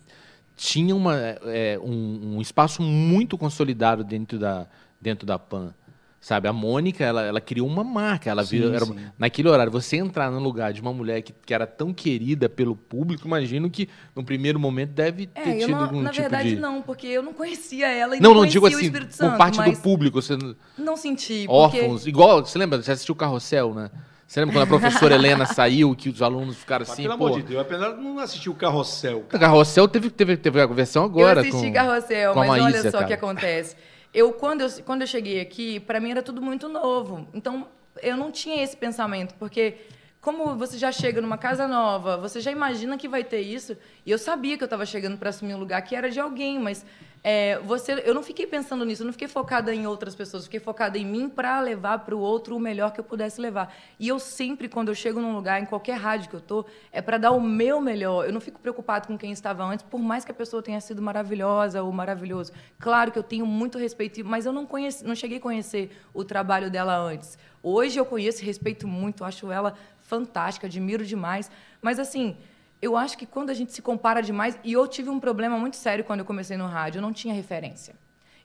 tinha 0.56 0.94
uma, 0.94 1.16
é, 1.16 1.76
um, 1.82 2.36
um, 2.36 2.40
espaço 2.40 2.80
muito 2.80 3.36
consolidado 3.36 4.04
dentro 4.04 4.38
da, 4.38 4.68
dentro 5.00 5.26
da 5.26 5.36
PAN. 5.36 5.74
Sabe, 6.22 6.46
a 6.46 6.52
Mônica, 6.52 7.02
ela, 7.02 7.22
ela 7.22 7.40
criou 7.40 7.66
uma 7.66 7.82
marca. 7.82 8.30
Ela 8.30 8.44
sim, 8.44 8.50
virou, 8.56 8.72
era, 8.72 8.86
naquele 9.18 9.48
horário, 9.48 9.72
você 9.72 9.96
entrar 9.96 10.30
no 10.30 10.38
lugar 10.38 10.72
de 10.72 10.80
uma 10.80 10.92
mulher 10.92 11.20
que, 11.20 11.32
que 11.32 11.52
era 11.52 11.66
tão 11.66 11.92
querida 11.92 12.48
pelo 12.48 12.76
público, 12.76 13.26
imagino 13.26 13.68
que 13.68 13.88
no 14.14 14.22
primeiro 14.22 14.56
momento 14.60 14.90
deve 14.90 15.28
é, 15.34 15.42
ter 15.42 15.58
tido 15.58 15.72
não, 15.72 15.82
algum 15.82 16.00
na 16.00 16.10
tipo 16.10 16.22
verdade, 16.22 16.50
de... 16.50 16.60
não, 16.60 16.80
porque 16.80 17.08
eu 17.08 17.24
não 17.24 17.32
conhecia 17.32 17.88
ela 17.88 18.16
e 18.16 18.20
não, 18.20 18.34
não, 18.34 18.42
não 18.42 18.46
digo 18.46 18.68
assim, 18.68 18.92
por 18.92 19.36
parte 19.36 19.60
do 19.60 19.76
público, 19.78 20.22
você 20.22 20.38
não 20.78 20.96
senti, 20.96 21.44
órfãos, 21.48 21.94
porque... 21.94 22.10
igual, 22.10 22.46
você 22.46 22.56
lembra, 22.56 22.80
você 22.80 22.92
assistiu 22.92 23.14
o 23.14 23.18
Carrossel, 23.18 23.74
né? 23.74 23.90
Você 24.24 24.38
lembra 24.38 24.54
quando 24.54 24.62
a 24.62 24.78
professora 24.78 25.16
Helena 25.18 25.44
saiu, 25.44 25.92
que 25.96 26.08
os 26.08 26.22
alunos 26.22 26.56
ficaram 26.56 26.84
assim, 26.84 27.02
Pelo 27.02 27.18
pô... 27.18 27.26
amor 27.26 27.40
de 27.40 27.48
Deus, 27.48 27.60
apesar 27.60 27.96
de 27.96 28.00
não 28.00 28.20
assistir 28.20 28.48
o 28.48 28.54
Carrossel. 28.54 29.22
Cara. 29.22 29.36
O 29.36 29.40
Carrossel 29.40 29.88
teve, 29.88 30.08
teve, 30.08 30.36
teve 30.36 30.60
a 30.60 30.66
versão 30.66 31.02
agora. 31.02 31.40
Eu 31.40 31.48
assisti 31.48 31.66
com, 31.66 31.72
Carrossel, 31.72 32.34
mas 32.36 32.62
olha 32.62 32.90
só 32.92 33.00
o 33.00 33.06
que 33.06 33.12
acontece 33.12 33.74
eu 34.12 34.32
quando 34.32 34.62
eu, 34.62 34.68
quando 34.84 35.02
eu 35.02 35.06
cheguei 35.06 35.40
aqui, 35.40 35.80
para 35.80 36.00
mim 36.00 36.10
era 36.10 36.22
tudo 36.22 36.42
muito 36.42 36.68
novo. 36.68 37.26
Então, 37.32 37.68
eu 38.02 38.16
não 38.16 38.30
tinha 38.30 38.62
esse 38.62 38.76
pensamento, 38.76 39.34
porque 39.34 39.76
como 40.20 40.54
você 40.56 40.78
já 40.78 40.92
chega 40.92 41.20
numa 41.20 41.36
casa 41.36 41.66
nova, 41.66 42.16
você 42.16 42.40
já 42.40 42.50
imagina 42.50 42.96
que 42.96 43.08
vai 43.08 43.24
ter 43.24 43.40
isso. 43.40 43.76
E 44.06 44.10
eu 44.10 44.18
sabia 44.18 44.56
que 44.56 44.62
eu 44.62 44.66
estava 44.66 44.86
chegando 44.86 45.18
para 45.18 45.30
assumir 45.30 45.54
um 45.54 45.58
lugar 45.58 45.82
que 45.82 45.96
era 45.96 46.10
de 46.10 46.20
alguém, 46.20 46.58
mas 46.58 46.86
é, 47.24 47.60
você, 47.60 48.02
eu 48.04 48.12
não 48.12 48.22
fiquei 48.22 48.48
pensando 48.48 48.84
nisso, 48.84 49.02
eu 49.02 49.06
não 49.06 49.12
fiquei 49.12 49.28
focada 49.28 49.72
em 49.72 49.86
outras 49.86 50.12
pessoas, 50.12 50.44
fiquei 50.44 50.58
focada 50.58 50.98
em 50.98 51.06
mim 51.06 51.28
para 51.28 51.60
levar 51.60 52.00
para 52.00 52.16
o 52.16 52.18
outro 52.18 52.56
o 52.56 52.60
melhor 52.60 52.92
que 52.92 52.98
eu 52.98 53.04
pudesse 53.04 53.40
levar. 53.40 53.72
E 53.98 54.08
eu 54.08 54.18
sempre, 54.18 54.68
quando 54.68 54.88
eu 54.88 54.94
chego 54.94 55.20
num 55.20 55.32
lugar, 55.32 55.62
em 55.62 55.66
qualquer 55.66 55.96
rádio 55.98 56.28
que 56.28 56.34
eu 56.34 56.40
tô, 56.40 56.64
é 56.90 57.00
para 57.00 57.18
dar 57.18 57.30
o 57.30 57.40
meu 57.40 57.80
melhor. 57.80 58.26
Eu 58.26 58.32
não 58.32 58.40
fico 58.40 58.58
preocupado 58.58 59.06
com 59.06 59.16
quem 59.16 59.30
estava 59.30 59.64
antes, 59.64 59.84
por 59.84 60.00
mais 60.00 60.24
que 60.24 60.32
a 60.32 60.34
pessoa 60.34 60.60
tenha 60.62 60.80
sido 60.80 61.00
maravilhosa 61.00 61.80
ou 61.80 61.92
maravilhoso. 61.92 62.52
Claro 62.80 63.12
que 63.12 63.18
eu 63.18 63.22
tenho 63.22 63.46
muito 63.46 63.78
respeito, 63.78 64.24
mas 64.24 64.44
eu 64.44 64.52
não 64.52 64.66
conheci, 64.66 65.04
não 65.04 65.14
cheguei 65.14 65.38
a 65.38 65.40
conhecer 65.40 65.96
o 66.12 66.24
trabalho 66.24 66.70
dela 66.70 66.96
antes. 66.96 67.38
Hoje 67.62 68.00
eu 68.00 68.04
conheço 68.04 68.42
e 68.42 68.44
respeito 68.44 68.88
muito, 68.88 69.24
acho 69.24 69.52
ela 69.52 69.74
fantástica, 70.00 70.66
admiro 70.66 71.06
demais. 71.06 71.48
Mas 71.80 72.00
assim, 72.00 72.36
eu 72.82 72.96
acho 72.96 73.16
que 73.16 73.24
quando 73.24 73.50
a 73.50 73.54
gente 73.54 73.72
se 73.72 73.80
compara 73.80 74.20
demais, 74.20 74.58
e 74.64 74.72
eu 74.72 74.88
tive 74.88 75.08
um 75.08 75.20
problema 75.20 75.56
muito 75.56 75.76
sério 75.76 76.04
quando 76.04 76.20
eu 76.20 76.26
comecei 76.26 76.56
no 76.56 76.66
rádio, 76.66 76.98
eu 76.98 77.02
não 77.02 77.12
tinha 77.12 77.32
referência. 77.32 77.94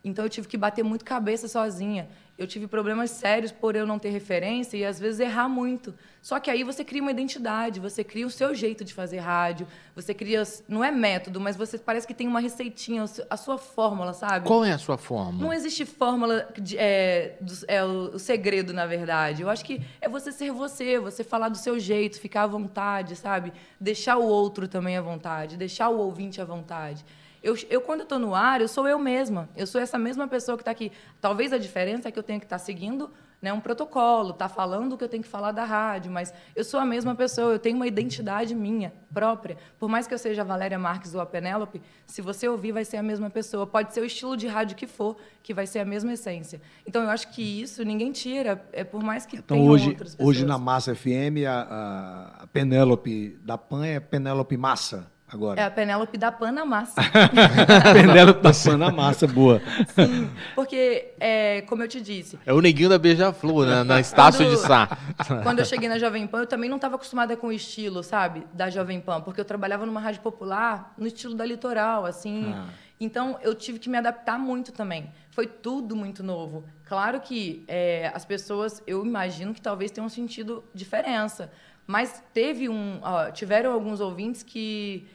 Então 0.04 0.26
eu 0.26 0.30
tive 0.30 0.48
que 0.48 0.58
bater 0.58 0.84
muito 0.84 1.04
cabeça 1.04 1.48
sozinha. 1.48 2.08
Eu 2.38 2.46
tive 2.46 2.68
problemas 2.68 3.10
sérios 3.10 3.52
por 3.52 3.76
eu 3.76 3.86
não 3.88 3.98
ter 3.98 4.10
referência 4.10 4.78
e 4.78 4.86
às 4.86 5.00
vezes 5.00 5.20
errar 5.20 5.50
muito. 5.50 5.92
Só 6.22 6.40
que 6.40 6.52
aí 6.52 6.64
você 6.64 6.84
cria 6.84 7.02
uma 7.02 7.10
identidade, 7.10 7.80
você 7.80 8.04
cria 8.04 8.28
o 8.28 8.30
seu 8.30 8.54
jeito 8.54 8.86
de 8.86 8.94
fazer 8.94 9.18
rádio, 9.18 9.68
você 9.96 10.14
cria 10.14 10.44
não 10.68 10.84
é 10.84 10.92
método, 10.92 11.40
mas 11.40 11.56
você 11.56 11.80
parece 11.80 12.06
que 12.06 12.14
tem 12.14 12.28
uma 12.28 12.40
receitinha, 12.40 13.06
a 13.28 13.38
sua 13.38 13.58
fórmula, 13.58 14.14
sabe? 14.14 14.46
Qual 14.46 14.64
é 14.64 14.72
a 14.72 14.78
sua 14.78 15.00
fórmula? 15.00 15.44
Não 15.44 15.52
existe 15.52 15.84
fórmula 15.84 16.48
de, 16.62 16.78
é, 16.78 17.38
do, 17.42 17.54
é 17.68 17.84
o, 17.84 18.16
o 18.16 18.20
segredo, 18.20 18.72
na 18.72 18.86
verdade. 18.86 19.42
Eu 19.42 19.50
acho 19.50 19.66
que 19.66 19.82
é 20.00 20.08
você 20.08 20.32
ser 20.32 20.52
você, 20.52 21.00
você 21.00 21.24
falar 21.24 21.50
do 21.50 21.58
seu 21.58 21.80
jeito, 21.80 22.20
ficar 22.20 22.44
à 22.44 22.48
vontade, 22.48 23.16
sabe? 23.16 23.52
Deixar 23.82 24.18
o 24.18 24.26
outro 24.26 24.68
também 24.68 24.96
à 24.96 25.02
vontade, 25.02 25.58
deixar 25.58 25.90
o 25.90 25.98
ouvinte 25.98 26.40
à 26.40 26.46
vontade. 26.46 27.04
Eu, 27.44 27.56
eu 27.70 27.82
quando 27.82 28.02
estou 28.02 28.20
no 28.20 28.34
ar, 28.34 28.62
eu 28.62 28.68
sou 28.68 28.88
eu 28.88 29.00
mesma. 29.00 29.50
Eu 29.56 29.68
sou 29.68 29.80
essa 29.80 29.98
mesma 29.98 30.28
pessoa 30.28 30.58
que 30.58 30.62
está 30.62 30.72
aqui. 30.72 30.92
Talvez 31.22 31.54
a 31.54 31.58
diferença 31.58 32.10
é 32.10 32.12
que 32.12 32.20
eu 32.20 32.24
tenho 32.24 32.40
que 32.40 32.46
estar 32.46 32.60
tá 32.60 32.64
seguindo 32.64 33.12
né, 33.42 33.54
um 33.54 33.60
protocolo, 33.60 34.34
tá 34.34 34.50
falando 34.50 34.94
o 34.94 34.98
que 34.98 35.04
eu 35.04 35.10
tenho 35.10 35.22
que 35.22 35.30
falar 35.30 35.52
da 35.52 35.64
rádio, 35.64 36.12
mas 36.12 36.34
eu 36.56 36.64
sou 36.64 36.80
a 36.80 36.86
mesma 36.86 37.14
pessoa, 37.14 37.54
eu 37.54 37.60
tenho 37.60 37.76
uma 37.76 37.86
identidade 37.86 38.56
minha 38.56 38.92
própria. 39.14 39.58
Por 39.80 39.88
mais 39.88 40.08
que 40.08 40.14
eu 40.14 40.18
seja 40.18 40.42
a 40.42 40.46
Valéria 40.46 40.80
Marques 40.80 41.14
ou 41.14 41.22
a 41.22 41.26
Penélope, 41.26 41.82
se 42.06 42.22
você 42.22 42.48
ouvir, 42.48 42.72
vai 42.72 42.84
ser 42.84 42.98
a 42.98 43.04
mesma 43.04 43.30
pessoa. 43.30 43.68
Pode 43.68 43.94
ser 43.94 44.02
o 44.02 44.06
estilo 44.06 44.36
de 44.36 44.48
rádio 44.48 44.76
que 44.76 44.88
for, 44.88 45.18
que 45.44 45.54
vai 45.54 45.68
ser 45.68 45.80
a 45.80 45.86
mesma 45.86 46.14
essência. 46.14 46.60
Então, 46.86 47.04
eu 47.04 47.10
acho 47.10 47.32
que 47.32 47.62
isso 47.62 47.84
ninguém 47.84 48.12
tira, 48.12 48.66
é 48.74 48.84
por 48.84 49.04
mais 49.04 49.26
que 49.26 49.38
então, 49.38 49.56
tenham 49.56 49.70
hoje, 49.70 49.90
outras 49.90 50.16
pessoas. 50.16 50.30
Hoje, 50.30 50.46
na 50.46 50.58
Massa 50.58 50.96
FM, 50.96 51.46
a, 51.48 52.40
a 52.40 52.48
Penélope 52.48 53.38
da 53.44 53.58
PAN 53.58 53.86
é 53.86 54.00
Penélope 54.00 54.58
Massa 54.58 55.12
agora. 55.28 55.62
É 55.62 55.66
a 55.66 55.72
Penélope 55.72 56.18
da 56.18 56.32
Panamassa. 56.32 57.02
Penélope 57.94 58.42
da 58.42 58.52
Panamassa, 58.52 59.28
boa. 59.28 59.62
Sim, 59.88 60.30
porque, 60.56 61.14
é, 61.20 61.62
como 61.62 61.84
eu 61.84 61.88
te 61.88 62.02
disse... 62.02 62.40
É 62.46 62.54
o 62.54 62.62
neguinho 62.62 62.90
da 62.90 62.98
Beija-Flor, 62.98 63.66
né? 63.66 63.84
na 63.84 64.00
Estácio 64.00 64.46
quando, 64.46 64.56
de 64.56 64.62
Sá. 64.62 64.98
Quando 65.44 65.60
eu 65.60 65.66
cheguei 65.66 65.90
na 65.90 66.00
Jovem 66.00 66.26
Pan, 66.26 66.40
eu 66.40 66.48
também 66.48 66.70
não 66.70 66.78
estava 66.78 66.96
acostumada 66.96 67.36
com 67.36 67.48
o 67.48 67.52
estilo, 67.52 68.02
sabe, 68.04 68.46
da 68.54 68.70
Jovem 68.70 69.02
Pan, 69.02 69.22
porque 69.22 69.42
eu 69.42 69.46
trabalhava 69.46 69.86
numa 69.86 70.00
rádio 70.00 70.22
popular, 70.22 70.94
no 70.98 71.08
estilo 71.08 71.36
da 71.36 71.46
Litoral, 71.46 72.06
assim... 72.06 72.54
Ah. 72.56 72.66
Então, 73.00 73.38
eu 73.44 73.54
tive 73.54 73.78
que 73.78 73.90
me 73.90 73.98
adaptar 73.98 74.40
muito 74.40 74.72
também. 74.72 75.12
Foi 75.30 75.46
tudo 75.46 75.96
muito 75.96 76.24
novo. 76.24 76.66
Claro 76.86 77.20
que 77.22 77.64
é, 77.68 78.12
as 78.14 78.26
pessoas, 78.26 78.82
eu 78.88 79.06
imagino 79.06 79.54
que 79.54 79.62
talvez 79.62 79.92
tenham 79.92 80.10
sentido 80.10 80.64
diferença. 80.74 81.52
Mas 81.86 82.24
teve 82.34 82.68
um, 82.68 83.00
ó, 83.02 83.30
tiveram 83.32 83.72
alguns 83.72 84.02
ouvintes 84.02 84.42
que 84.42 85.08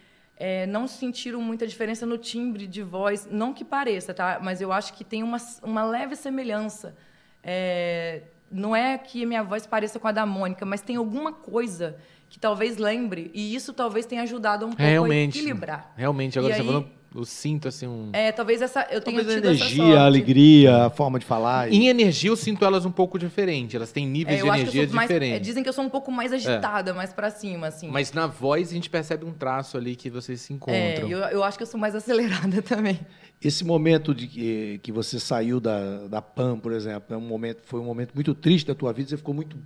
é, 0.44 0.66
não 0.66 0.88
sentiram 0.88 1.40
muita 1.40 1.68
diferença 1.68 2.04
no 2.04 2.18
timbre 2.18 2.66
de 2.66 2.82
voz, 2.82 3.28
não 3.30 3.54
que 3.54 3.64
pareça, 3.64 4.12
tá? 4.12 4.40
Mas 4.42 4.60
eu 4.60 4.72
acho 4.72 4.92
que 4.94 5.04
tem 5.04 5.22
uma, 5.22 5.36
uma 5.62 5.84
leve 5.84 6.16
semelhança. 6.16 6.96
É, 7.44 8.22
não 8.50 8.74
é 8.74 8.98
que 8.98 9.22
a 9.22 9.26
minha 9.26 9.44
voz 9.44 9.68
pareça 9.68 10.00
com 10.00 10.08
a 10.08 10.10
da 10.10 10.26
Mônica, 10.26 10.66
mas 10.66 10.80
tem 10.80 10.96
alguma 10.96 11.32
coisa 11.32 11.96
que 12.28 12.40
talvez 12.40 12.76
lembre, 12.76 13.30
e 13.32 13.54
isso 13.54 13.72
talvez 13.72 14.04
tenha 14.04 14.22
ajudado 14.22 14.66
um 14.66 14.70
pouco 14.70 14.82
realmente, 14.82 15.38
a 15.38 15.40
equilibrar. 15.42 15.92
Realmente, 15.96 16.36
agora 16.36 16.54
e 16.54 16.56
você 16.56 16.62
aí, 16.62 16.66
falando 16.66 16.90
eu 17.14 17.24
sinto 17.24 17.68
assim 17.68 17.86
um. 17.86 18.08
É, 18.12 18.32
talvez 18.32 18.62
essa. 18.62 18.86
Eu 18.90 19.00
tenha 19.00 19.18
talvez 19.18 19.44
a 19.44 19.46
energia, 19.46 20.00
a 20.00 20.04
alegria, 20.06 20.86
a 20.86 20.90
forma 20.90 21.18
de 21.18 21.26
falar. 21.26 21.70
E... 21.70 21.76
Em 21.76 21.88
energia, 21.88 22.30
eu 22.30 22.36
sinto 22.36 22.64
elas 22.64 22.86
um 22.86 22.90
pouco 22.90 23.18
diferente. 23.18 23.76
Elas 23.76 23.92
têm 23.92 24.06
níveis 24.06 24.40
é, 24.40 24.42
de 24.42 24.48
energia 24.48 24.86
diferentes. 24.86 25.30
Mais, 25.30 25.42
dizem 25.42 25.62
que 25.62 25.68
eu 25.68 25.72
sou 25.72 25.84
um 25.84 25.90
pouco 25.90 26.10
mais 26.10 26.32
agitada, 26.32 26.90
é. 26.90 26.94
mais 26.94 27.12
para 27.12 27.30
cima, 27.30 27.66
assim. 27.66 27.88
Mas 27.88 28.12
na 28.12 28.26
voz 28.26 28.70
a 28.70 28.72
gente 28.72 28.88
percebe 28.88 29.26
um 29.26 29.32
traço 29.32 29.76
ali 29.76 29.94
que 29.94 30.08
vocês 30.08 30.40
se 30.40 30.52
encontram. 30.54 30.76
É, 30.76 31.02
eu, 31.02 31.18
eu 31.18 31.44
acho 31.44 31.58
que 31.58 31.62
eu 31.62 31.66
sou 31.66 31.78
mais 31.78 31.94
acelerada 31.94 32.60
também. 32.62 32.98
Esse 33.42 33.64
momento 33.64 34.14
de 34.14 34.26
que, 34.26 34.80
que 34.82 34.90
você 34.90 35.20
saiu 35.20 35.60
da, 35.60 36.06
da 36.06 36.22
PAN, 36.22 36.58
por 36.58 36.72
exemplo, 36.72 37.14
é 37.14 37.16
um 37.16 37.20
momento, 37.20 37.60
foi 37.64 37.80
um 37.80 37.84
momento 37.84 38.12
muito 38.14 38.34
triste 38.34 38.66
da 38.66 38.74
tua 38.74 38.92
vida. 38.92 39.10
Você 39.10 39.16
ficou 39.16 39.34
muito 39.34 39.58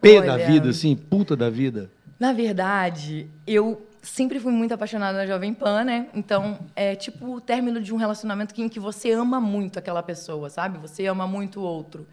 pé 0.00 0.18
Olha, 0.18 0.26
da 0.26 0.36
vida, 0.36 0.68
assim, 0.68 0.94
puta 0.94 1.34
da 1.34 1.48
vida. 1.48 1.90
Na 2.18 2.34
verdade, 2.34 3.28
eu 3.46 3.86
sempre 4.02 4.40
fui 4.40 4.52
muito 4.52 4.72
apaixonada 4.72 5.18
na 5.18 5.26
Jovem 5.26 5.52
Pan, 5.52 5.84
né? 5.84 6.08
Então, 6.14 6.58
é 6.74 6.94
tipo 6.94 7.34
o 7.36 7.40
término 7.40 7.80
de 7.80 7.92
um 7.92 7.96
relacionamento 7.96 8.58
em 8.60 8.68
que 8.68 8.80
você 8.80 9.12
ama 9.12 9.40
muito 9.40 9.78
aquela 9.78 10.02
pessoa, 10.02 10.48
sabe? 10.48 10.78
Você 10.78 11.06
ama 11.06 11.26
muito 11.26 11.60
o 11.60 11.62
outro. 11.62 12.06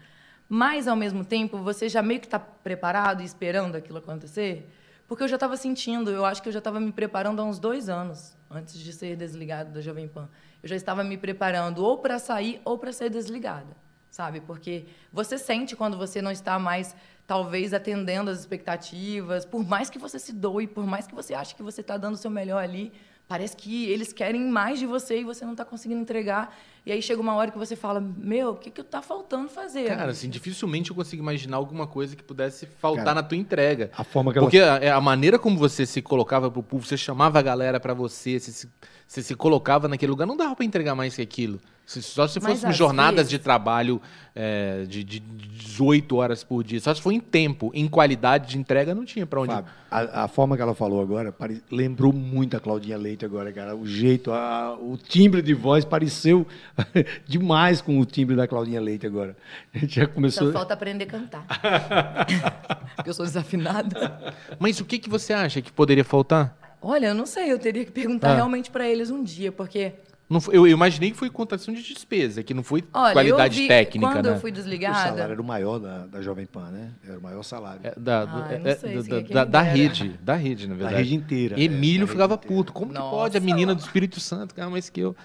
Mas, 0.48 0.88
ao 0.88 0.96
mesmo 0.96 1.24
tempo, 1.24 1.58
você 1.58 1.88
já 1.88 2.02
meio 2.02 2.20
que 2.20 2.26
está 2.26 2.38
preparado 2.38 3.22
e 3.22 3.24
esperando 3.24 3.76
aquilo 3.76 3.98
acontecer? 3.98 4.70
Porque 5.06 5.22
eu 5.22 5.28
já 5.28 5.36
estava 5.36 5.56
sentindo, 5.56 6.10
eu 6.10 6.24
acho 6.24 6.42
que 6.42 6.48
eu 6.48 6.52
já 6.52 6.58
estava 6.58 6.78
me 6.78 6.92
preparando 6.92 7.40
há 7.40 7.44
uns 7.44 7.58
dois 7.58 7.88
anos, 7.88 8.36
antes 8.50 8.78
de 8.78 8.92
ser 8.92 9.16
desligada 9.16 9.70
da 9.70 9.80
Jovem 9.80 10.06
Pan. 10.06 10.28
Eu 10.62 10.68
já 10.68 10.76
estava 10.76 11.02
me 11.02 11.16
preparando 11.16 11.84
ou 11.84 11.98
para 11.98 12.18
sair 12.18 12.60
ou 12.64 12.76
para 12.76 12.92
ser 12.92 13.08
desligada, 13.08 13.76
sabe? 14.10 14.40
Porque 14.40 14.86
você 15.12 15.38
sente 15.38 15.74
quando 15.74 15.96
você 15.96 16.20
não 16.20 16.30
está 16.30 16.58
mais 16.58 16.94
talvez 17.28 17.74
atendendo 17.74 18.30
as 18.30 18.40
expectativas, 18.40 19.44
por 19.44 19.62
mais 19.62 19.90
que 19.90 19.98
você 19.98 20.18
se 20.18 20.32
doe, 20.32 20.66
por 20.66 20.86
mais 20.86 21.06
que 21.06 21.14
você 21.14 21.34
ache 21.34 21.54
que 21.54 21.62
você 21.62 21.82
está 21.82 21.98
dando 21.98 22.14
o 22.14 22.16
seu 22.16 22.30
melhor 22.30 22.64
ali, 22.64 22.90
parece 23.28 23.54
que 23.54 23.84
eles 23.90 24.14
querem 24.14 24.48
mais 24.48 24.78
de 24.78 24.86
você 24.86 25.20
e 25.20 25.24
você 25.24 25.44
não 25.44 25.52
está 25.52 25.62
conseguindo 25.62 26.00
entregar. 26.00 26.56
E 26.86 26.90
aí 26.90 27.02
chega 27.02 27.20
uma 27.20 27.34
hora 27.34 27.50
que 27.50 27.58
você 27.58 27.76
fala, 27.76 28.00
meu, 28.00 28.52
o 28.52 28.56
que 28.56 28.70
que 28.70 28.82
tá 28.82 29.02
faltando 29.02 29.46
fazer? 29.50 29.88
Cara, 29.88 30.12
assim, 30.12 30.30
dificilmente 30.30 30.88
eu 30.88 30.96
consigo 30.96 31.22
imaginar 31.22 31.58
alguma 31.58 31.86
coisa 31.86 32.16
que 32.16 32.22
pudesse 32.22 32.64
faltar 32.64 33.04
Cara, 33.04 33.16
na 33.16 33.22
tua 33.22 33.36
entrega. 33.36 33.90
A 33.94 34.02
forma 34.02 34.32
que 34.32 34.40
Porque 34.40 34.56
ela... 34.56 34.78
a, 34.78 34.82
é, 34.82 34.90
a, 34.90 35.00
maneira 35.00 35.38
como 35.38 35.58
você 35.58 35.84
se 35.84 36.00
colocava 36.00 36.50
pro 36.50 36.62
público, 36.62 36.88
você 36.88 36.96
chamava 36.96 37.38
a 37.38 37.42
galera 37.42 37.78
para 37.78 37.92
você, 37.92 38.40
você 38.40 38.50
se, 38.50 38.68
você 39.08 39.22
se 39.22 39.34
colocava 39.34 39.88
naquele 39.88 40.10
lugar, 40.10 40.26
não 40.26 40.36
dava 40.36 40.54
para 40.54 40.66
entregar 40.66 40.94
mais 40.94 41.16
que 41.16 41.22
aquilo. 41.22 41.58
Só 41.86 42.28
se 42.28 42.38
fossem 42.38 42.70
jornadas 42.70 43.16
vezes... 43.16 43.30
de 43.30 43.38
trabalho 43.38 43.98
é, 44.34 44.84
de, 44.86 45.02
de 45.02 45.18
18 45.18 46.14
horas 46.14 46.44
por 46.44 46.62
dia. 46.62 46.78
Só 46.78 46.92
se 46.92 47.00
for 47.00 47.12
em 47.12 47.18
tempo, 47.18 47.70
em 47.72 47.88
qualidade 47.88 48.50
de 48.50 48.58
entrega, 48.58 48.94
não 48.94 49.06
tinha 49.06 49.26
para 49.26 49.40
onde. 49.40 49.54
Fábio, 49.54 49.72
a, 49.90 50.24
a, 50.24 50.28
forma 50.28 50.54
que 50.54 50.60
ela 50.60 50.74
falou 50.74 51.00
agora 51.00 51.32
pare... 51.32 51.62
lembrou 51.72 52.12
muito 52.12 52.54
a 52.54 52.60
Claudinha 52.60 52.98
Leite 52.98 53.24
agora, 53.24 53.50
cara. 53.50 53.74
O 53.74 53.86
jeito, 53.86 54.30
a, 54.30 54.76
o 54.78 54.98
timbre 54.98 55.40
de 55.40 55.54
voz 55.54 55.86
pareceu 55.86 56.46
demais 57.26 57.80
com 57.80 57.98
o 57.98 58.04
timbre 58.04 58.36
da 58.36 58.46
Claudinha 58.46 58.82
Leite 58.82 59.06
agora. 59.06 59.34
A 59.74 59.78
gente 59.78 60.00
já 60.00 60.06
começou. 60.06 60.48
Só 60.48 60.52
falta 60.52 60.74
aprender 60.74 61.04
a 61.04 61.06
cantar. 61.06 61.46
Porque 62.94 63.08
eu 63.08 63.14
sou 63.14 63.24
desafinada. 63.24 64.34
Mas 64.58 64.78
o 64.78 64.84
que, 64.84 64.98
que 64.98 65.08
você 65.08 65.32
acha 65.32 65.62
que 65.62 65.72
poderia 65.72 66.04
faltar? 66.04 66.67
Olha, 66.80 67.08
eu 67.08 67.14
não 67.14 67.26
sei, 67.26 67.52
eu 67.52 67.58
teria 67.58 67.84
que 67.84 67.92
perguntar 67.92 68.30
ah. 68.30 68.34
realmente 68.36 68.70
para 68.70 68.88
eles 68.88 69.10
um 69.10 69.22
dia, 69.22 69.50
porque 69.50 69.94
não 70.28 70.42
foi, 70.42 70.56
eu, 70.58 70.66
imaginei 70.66 71.10
que 71.10 71.16
foi 71.16 71.30
contação 71.30 71.72
de 71.72 71.82
despesa, 71.82 72.42
que 72.42 72.52
não 72.52 72.62
foi 72.62 72.84
Olha, 72.92 73.14
qualidade 73.14 73.62
vi, 73.62 73.66
técnica. 73.66 74.12
Quando 74.12 74.26
né? 74.26 74.36
eu 74.36 74.40
fui 74.40 74.52
desligada. 74.52 74.98
O 74.98 75.02
salário 75.02 75.32
era 75.32 75.40
o 75.40 75.44
maior 75.44 75.78
da, 75.78 76.06
da 76.06 76.20
Jovem 76.20 76.44
Pan, 76.44 76.70
né? 76.70 76.90
Era 77.02 77.18
o 77.18 77.22
maior 77.22 77.42
salário. 77.42 77.80
É, 77.82 77.94
da, 77.96 78.24
ah, 78.24 78.48
é, 78.52 78.74
sei, 78.74 79.02
da, 79.02 79.20
da, 79.20 79.44
da, 79.44 79.62
rede. 79.62 80.08
Da 80.20 80.34
rede, 80.34 80.68
na 80.68 80.74
verdade. 80.74 80.94
Da 80.94 81.00
rede 81.00 81.14
inteira. 81.14 81.58
Emílio 81.58 82.04
é, 82.04 82.06
ficava 82.06 82.36
puto. 82.36 82.74
Como 82.74 82.92
Nossa. 82.92 83.06
que 83.06 83.10
pode 83.10 83.36
a 83.38 83.40
menina 83.40 83.74
do 83.74 83.80
Espírito 83.80 84.20
Santo 84.20 84.54
ganhar 84.54 84.68
mais 84.68 84.90
que 84.90 85.00
eu? 85.00 85.16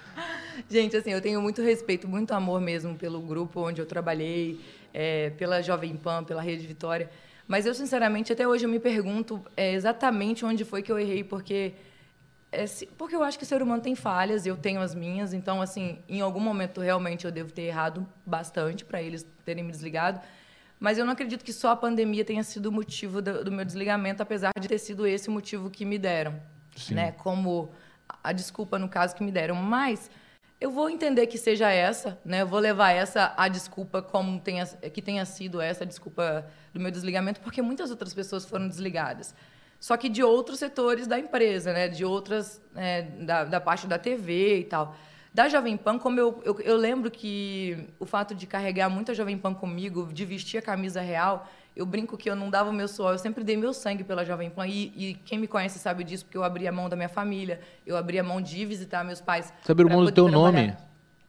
Gente, 0.70 0.96
assim, 0.96 1.10
eu 1.10 1.20
tenho 1.20 1.42
muito 1.42 1.60
respeito, 1.60 2.08
muito 2.08 2.32
amor 2.32 2.62
mesmo 2.62 2.94
pelo 2.94 3.20
grupo 3.20 3.60
onde 3.60 3.82
eu 3.82 3.86
trabalhei, 3.86 4.58
é, 4.94 5.28
pela 5.30 5.60
Jovem 5.60 5.94
Pan, 5.96 6.24
pela 6.24 6.40
Rede 6.40 6.66
Vitória. 6.66 7.10
Mas 7.46 7.66
eu, 7.66 7.74
sinceramente, 7.74 8.32
até 8.32 8.48
hoje 8.48 8.64
eu 8.64 8.70
me 8.70 8.80
pergunto 8.80 9.44
é, 9.56 9.72
exatamente 9.72 10.44
onde 10.44 10.64
foi 10.64 10.82
que 10.82 10.90
eu 10.90 10.98
errei, 10.98 11.22
porque 11.22 11.74
é, 12.54 12.64
porque 12.96 13.16
eu 13.16 13.22
acho 13.22 13.36
que 13.36 13.44
o 13.44 13.46
ser 13.46 13.60
humano 13.60 13.82
tem 13.82 13.94
falhas, 13.96 14.46
eu 14.46 14.56
tenho 14.56 14.80
as 14.80 14.94
minhas, 14.94 15.32
então, 15.32 15.60
assim, 15.60 15.98
em 16.08 16.20
algum 16.20 16.40
momento 16.40 16.80
realmente 16.80 17.24
eu 17.24 17.32
devo 17.32 17.52
ter 17.52 17.62
errado 17.62 18.06
bastante 18.24 18.84
para 18.84 19.02
eles 19.02 19.26
terem 19.44 19.64
me 19.64 19.72
desligado. 19.72 20.20
Mas 20.78 20.96
eu 20.98 21.04
não 21.04 21.12
acredito 21.12 21.44
que 21.44 21.52
só 21.52 21.70
a 21.70 21.76
pandemia 21.76 22.24
tenha 22.24 22.42
sido 22.44 22.66
o 22.66 22.72
motivo 22.72 23.20
do, 23.20 23.44
do 23.44 23.50
meu 23.50 23.64
desligamento, 23.64 24.22
apesar 24.22 24.52
de 24.58 24.68
ter 24.68 24.78
sido 24.78 25.06
esse 25.06 25.28
o 25.28 25.32
motivo 25.32 25.68
que 25.68 25.84
me 25.84 25.98
deram, 25.98 26.40
Sim. 26.76 26.94
né? 26.94 27.12
Como 27.12 27.72
a 28.22 28.32
desculpa 28.32 28.78
no 28.78 28.88
caso 28.88 29.14
que 29.16 29.24
me 29.24 29.32
deram. 29.32 29.56
Mas 29.56 30.10
eu 30.60 30.70
vou 30.70 30.88
entender 30.88 31.26
que 31.26 31.36
seja 31.36 31.70
essa, 31.70 32.18
né? 32.24 32.42
Eu 32.42 32.46
vou 32.46 32.58
levar 32.58 32.92
essa 32.92 33.34
a 33.36 33.48
desculpa 33.48 34.00
como 34.00 34.40
tenha, 34.40 34.66
que 34.66 35.02
tenha 35.02 35.24
sido 35.24 35.60
essa 35.60 35.84
a 35.84 35.86
desculpa 35.86 36.46
do 36.72 36.80
meu 36.80 36.90
desligamento, 36.90 37.40
porque 37.40 37.60
muitas 37.60 37.90
outras 37.90 38.14
pessoas 38.14 38.44
foram 38.44 38.68
desligadas 38.68 39.34
só 39.84 39.98
que 39.98 40.08
de 40.08 40.22
outros 40.22 40.58
setores 40.58 41.06
da 41.06 41.18
empresa, 41.18 41.70
né? 41.70 41.88
De 41.88 42.06
outras, 42.06 42.58
é, 42.74 43.02
da, 43.02 43.44
da 43.44 43.60
parte 43.60 43.86
da 43.86 43.98
TV 43.98 44.60
e 44.60 44.64
tal. 44.64 44.96
Da 45.34 45.46
Jovem 45.46 45.76
Pan, 45.76 45.98
como 45.98 46.18
eu, 46.18 46.40
eu, 46.42 46.58
eu 46.60 46.74
lembro 46.74 47.10
que 47.10 47.86
o 47.98 48.06
fato 48.06 48.34
de 48.34 48.46
carregar 48.46 48.88
muita 48.88 49.12
Jovem 49.12 49.36
Pan 49.36 49.52
comigo, 49.52 50.10
de 50.10 50.24
vestir 50.24 50.56
a 50.56 50.62
camisa 50.62 51.02
real, 51.02 51.46
eu 51.76 51.84
brinco 51.84 52.16
que 52.16 52.30
eu 52.30 52.36
não 52.36 52.48
dava 52.48 52.70
o 52.70 52.72
meu 52.72 52.86
suor, 52.86 53.12
eu 53.12 53.18
sempre 53.18 53.42
dei 53.42 53.56
meu 53.56 53.72
sangue 53.72 54.04
pela 54.04 54.24
Jovem 54.24 54.48
Pan. 54.48 54.66
E, 54.66 54.92
e, 54.96 55.14
quem 55.24 55.38
me 55.38 55.46
conhece 55.46 55.78
sabe 55.78 56.04
disso, 56.04 56.24
porque 56.24 56.38
eu 56.38 56.44
abri 56.44 56.68
a 56.68 56.72
mão 56.72 56.88
da 56.88 56.96
minha 56.96 57.08
família, 57.08 57.60
eu 57.86 57.96
abri 57.96 58.18
a 58.18 58.22
mão 58.22 58.40
de 58.40 58.64
visitar 58.64 59.04
meus 59.04 59.20
pais. 59.20 59.52
Você 59.62 59.72
abriu 59.72 59.88
mão 59.88 60.04
do 60.04 60.12
teu 60.12 60.28
nome? 60.28 60.76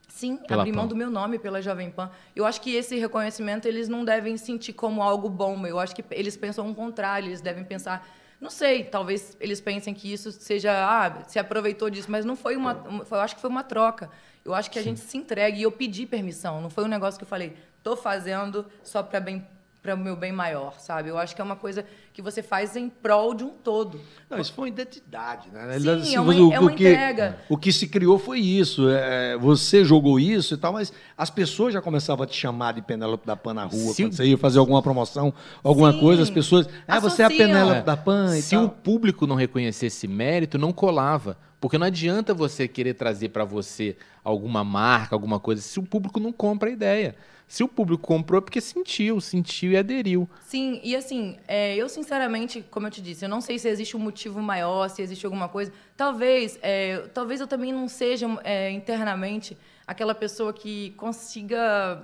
Sim, 0.07 0.39
abri 0.49 0.71
mão 0.71 0.87
do 0.87 0.95
meu 0.95 1.09
nome 1.09 1.39
pela 1.39 1.61
Jovem 1.61 1.89
Pan. 1.89 2.09
Eu 2.35 2.45
acho 2.45 2.61
que 2.61 2.73
esse 2.73 2.97
reconhecimento 2.97 3.67
eles 3.67 3.89
não 3.89 4.05
devem 4.05 4.37
sentir 4.37 4.73
como 4.73 5.01
algo 5.01 5.29
bom. 5.29 5.65
Eu 5.65 5.79
acho 5.79 5.95
que 5.95 6.03
eles 6.11 6.37
pensam 6.37 6.69
o 6.69 6.75
contrário, 6.75 7.27
eles 7.27 7.41
devem 7.41 7.63
pensar 7.63 8.07
não 8.39 8.49
sei, 8.49 8.83
talvez 8.83 9.35
eles 9.39 9.61
pensem 9.61 9.93
que 9.93 10.11
isso 10.11 10.31
seja, 10.31 10.71
ah, 10.71 11.23
se 11.25 11.39
aproveitou 11.39 11.89
disso, 11.89 12.11
mas 12.11 12.25
não 12.25 12.35
foi 12.35 12.55
uma, 12.55 12.83
eu 13.09 13.19
acho 13.19 13.35
que 13.35 13.41
foi 13.41 13.49
uma 13.49 13.63
troca. 13.63 14.09
Eu 14.43 14.53
acho 14.53 14.69
que 14.69 14.77
a 14.77 14.83
Sim. 14.83 14.89
gente 14.89 14.99
se 14.99 15.17
entregue 15.17 15.59
e 15.59 15.63
eu 15.63 15.71
pedi 15.71 16.05
permissão, 16.05 16.61
não 16.61 16.69
foi 16.69 16.83
um 16.83 16.87
negócio 16.87 17.17
que 17.17 17.23
eu 17.23 17.27
falei, 17.27 17.55
tô 17.81 17.95
fazendo 17.95 18.65
só 18.83 19.01
para 19.01 19.19
bem 19.19 19.47
para 19.85 19.93
o 19.93 19.97
meu 19.97 20.15
bem 20.15 20.31
maior, 20.31 20.79
sabe? 20.79 21.09
Eu 21.09 21.17
acho 21.17 21.35
que 21.35 21.41
é 21.41 21.43
uma 21.43 21.55
coisa 21.55 21.85
que 22.11 22.19
você 22.19 22.41
faz 22.41 22.75
em 22.75 22.89
prol 22.89 23.35
de 23.35 23.43
um 23.43 23.51
todo. 23.51 24.01
Não, 24.27 24.39
isso 24.39 24.51
foi 24.51 24.63
uma 24.63 24.69
identidade, 24.69 25.47
né? 25.51 25.77
Sim, 25.79 25.89
assim, 25.89 26.15
é 26.15 26.19
uma, 26.19 26.33
o, 26.33 26.53
é 26.53 26.59
uma 26.59 26.71
o 26.71 26.75
que, 26.75 26.89
entrega. 26.89 27.37
O 27.47 27.55
que 27.55 27.71
se 27.71 27.87
criou 27.87 28.17
foi 28.17 28.39
isso. 28.39 28.89
É, 28.89 29.37
você 29.37 29.85
jogou 29.85 30.19
isso 30.19 30.55
e 30.55 30.57
tal, 30.57 30.73
mas 30.73 30.91
as 31.15 31.29
pessoas 31.29 31.71
já 31.71 31.81
começavam 31.83 32.23
a 32.23 32.27
te 32.27 32.35
chamar 32.35 32.73
de 32.73 32.81
Penélope 32.81 33.27
da 33.27 33.35
Pan 33.35 33.53
na 33.53 33.65
rua, 33.65 33.93
se 33.93 34.01
quando 34.01 34.13
você 34.13 34.25
ia 34.25 34.37
fazer 34.39 34.57
alguma 34.57 34.81
promoção, 34.81 35.31
alguma 35.63 35.93
Sim. 35.93 35.99
coisa, 35.99 36.23
as 36.23 36.31
pessoas. 36.31 36.67
Ah, 36.87 36.99
você 36.99 37.21
é 37.21 37.25
a 37.25 37.29
Penélope 37.29 37.81
é. 37.81 37.83
da 37.83 37.95
Pan 37.95 38.35
e 38.35 38.41
Se 38.41 38.55
tal. 38.55 38.65
o 38.65 38.69
público 38.69 39.27
não 39.27 39.35
reconhecesse 39.35 40.07
mérito, 40.07 40.57
não 40.57 40.73
colava. 40.73 41.37
Porque 41.61 41.77
não 41.77 41.87
adianta 41.87 42.33
você 42.33 42.67
querer 42.67 42.95
trazer 42.95 43.29
para 43.29 43.45
você 43.45 43.95
alguma 44.23 44.63
marca, 44.63 45.15
alguma 45.15 45.39
coisa, 45.39 45.61
se 45.61 45.79
o 45.79 45.83
público 45.83 46.19
não 46.19 46.31
compra 46.31 46.69
a 46.69 46.71
ideia. 46.71 47.15
Se 47.47 47.63
o 47.63 47.67
público 47.67 48.03
comprou 48.03 48.39
é 48.39 48.41
porque 48.41 48.59
sentiu, 48.59 49.21
sentiu 49.21 49.71
e 49.71 49.77
aderiu. 49.77 50.27
Sim, 50.41 50.79
e 50.83 50.95
assim, 50.95 51.37
é, 51.47 51.75
eu 51.75 51.87
sinceramente, 51.87 52.65
como 52.71 52.87
eu 52.87 52.91
te 52.91 53.01
disse, 53.01 53.23
eu 53.23 53.29
não 53.29 53.39
sei 53.39 53.59
se 53.59 53.69
existe 53.69 53.95
um 53.95 53.99
motivo 53.99 54.41
maior, 54.41 54.89
se 54.89 55.01
existe 55.01 55.25
alguma 55.25 55.47
coisa. 55.47 55.71
Talvez, 55.95 56.57
é, 56.61 57.07
talvez 57.13 57.39
eu 57.39 57.47
também 57.47 57.71
não 57.71 57.87
seja 57.87 58.27
é, 58.43 58.71
internamente 58.71 59.55
aquela 59.85 60.15
pessoa 60.15 60.51
que 60.51 60.91
consiga. 60.91 62.03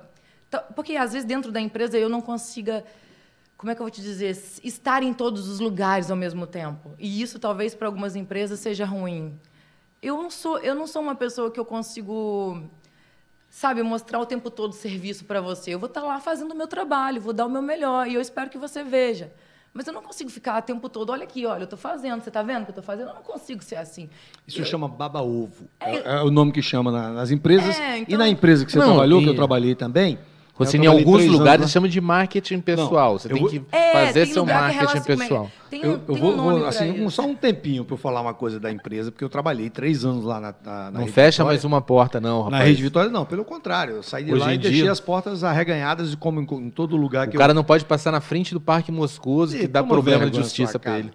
Porque 0.75 0.95
às 0.95 1.13
vezes 1.13 1.27
dentro 1.27 1.51
da 1.51 1.59
empresa 1.59 1.97
eu 1.97 2.09
não 2.09 2.21
consiga 2.21 2.83
como 3.61 3.71
é 3.71 3.75
que 3.75 3.81
eu 3.81 3.85
vou 3.85 3.91
te 3.91 4.01
dizer, 4.01 4.35
estar 4.63 5.03
em 5.03 5.13
todos 5.13 5.47
os 5.47 5.59
lugares 5.59 6.09
ao 6.09 6.17
mesmo 6.17 6.47
tempo. 6.47 6.95
E 6.97 7.21
isso 7.21 7.37
talvez 7.37 7.75
para 7.75 7.87
algumas 7.87 8.15
empresas 8.15 8.59
seja 8.59 8.85
ruim. 8.85 9.39
Eu 10.01 10.17
não 10.17 10.31
sou, 10.31 10.57
eu 10.59 10.73
não 10.73 10.87
sou 10.87 10.99
uma 10.99 11.13
pessoa 11.13 11.51
que 11.51 11.59
eu 11.59 11.65
consigo 11.65 12.63
sabe, 13.51 13.83
mostrar 13.83 14.17
o 14.19 14.25
tempo 14.25 14.49
todo 14.49 14.73
serviço 14.73 15.25
para 15.25 15.41
você. 15.41 15.73
Eu 15.75 15.79
vou 15.79 15.87
estar 15.87 16.01
tá 16.01 16.07
lá 16.07 16.19
fazendo 16.19 16.53
o 16.53 16.55
meu 16.55 16.67
trabalho, 16.67 17.21
vou 17.21 17.33
dar 17.33 17.45
o 17.45 17.49
meu 17.49 17.61
melhor 17.61 18.07
e 18.07 18.15
eu 18.15 18.21
espero 18.21 18.49
que 18.49 18.57
você 18.57 18.83
veja. 18.83 19.31
Mas 19.73 19.87
eu 19.87 19.93
não 19.93 20.01
consigo 20.01 20.29
ficar 20.29 20.57
o 20.57 20.61
tempo 20.61 20.89
todo, 20.89 21.11
olha 21.11 21.23
aqui, 21.23 21.45
olha, 21.45 21.61
eu 21.61 21.65
estou 21.65 21.79
fazendo, 21.79 22.21
você 22.21 22.29
está 22.29 22.41
vendo 22.43 22.63
o 22.63 22.65
que 22.65 22.71
eu 22.71 22.73
estou 22.73 22.83
fazendo? 22.83 23.09
Eu 23.09 23.15
não 23.15 23.21
consigo 23.21 23.63
ser 23.63 23.75
assim. 23.75 24.09
Isso 24.45 24.59
eu... 24.61 24.65
chama 24.65 24.87
baba-ovo. 24.87 25.67
É... 25.79 26.17
é... 26.17 26.21
o 26.21 26.31
nome 26.31 26.51
que 26.51 26.61
chama 26.61 26.91
nas 26.91 27.31
empresas. 27.31 27.77
É, 27.79 27.99
então... 27.99 28.15
E 28.15 28.17
na 28.17 28.27
empresa 28.27 28.65
que 28.65 28.71
você 28.71 28.79
não, 28.79 28.87
trabalhou, 28.87 29.21
e... 29.21 29.23
que 29.23 29.29
eu 29.29 29.35
trabalhei 29.35 29.75
também, 29.75 30.17
você, 30.57 30.77
em 30.77 30.85
alguns 30.85 31.25
lugares, 31.25 31.71
chama 31.71 31.89
de 31.89 31.99
marketing 31.99 32.59
pessoal. 32.59 33.13
Não, 33.13 33.19
você 33.19 33.29
tem 33.29 33.41
vou... 33.41 33.49
que 33.49 33.61
é, 33.71 33.93
fazer 33.93 34.25
seu 34.27 34.45
marketing 34.45 35.01
pessoal. 35.01 35.51
Tem, 35.69 35.81
eu, 35.81 36.01
eu 36.07 36.15
vou, 36.15 36.33
um 36.33 36.37
vou 36.37 36.65
assim, 36.65 37.03
um, 37.03 37.09
só 37.09 37.23
um 37.23 37.33
tempinho 37.33 37.85
para 37.85 37.93
eu 37.93 37.97
falar 37.97 38.21
uma 38.21 38.33
coisa 38.33 38.59
da 38.59 38.71
empresa, 38.71 39.11
porque 39.11 39.23
eu 39.23 39.29
trabalhei 39.29 39.69
três 39.69 40.03
anos 40.05 40.25
lá 40.25 40.39
na. 40.39 40.53
na, 40.63 40.91
na 40.91 40.99
não 40.99 41.07
fecha 41.07 41.37
Vitória. 41.37 41.45
mais 41.45 41.63
uma 41.63 41.81
porta, 41.81 42.19
não, 42.19 42.43
rapaz. 42.43 42.59
Na 42.59 42.65
Rede 42.65 42.83
Vitória, 42.83 43.09
não, 43.09 43.25
pelo 43.25 43.45
contrário. 43.45 43.95
Eu 43.95 44.03
saí 44.03 44.25
de 44.25 44.33
Hoje 44.33 44.41
lá 44.41 44.53
e 44.53 44.57
dia... 44.57 44.69
deixei 44.69 44.89
as 44.89 44.99
portas 44.99 45.43
arreganhadas, 45.43 46.13
como 46.15 46.41
em, 46.41 46.47
em 46.65 46.69
todo 46.69 46.95
lugar 46.95 47.27
o 47.27 47.31
que 47.31 47.37
O 47.37 47.39
cara 47.39 47.53
não 47.53 47.63
pode 47.63 47.85
passar 47.85 48.11
na 48.11 48.21
frente 48.21 48.53
do 48.53 48.61
Parque 48.61 48.91
Moscoso, 48.91 49.57
que 49.57 49.67
dá 49.67 49.83
problema 49.83 50.29
de 50.29 50.37
justiça 50.37 50.77
para 50.77 50.99
ele. 50.99 51.11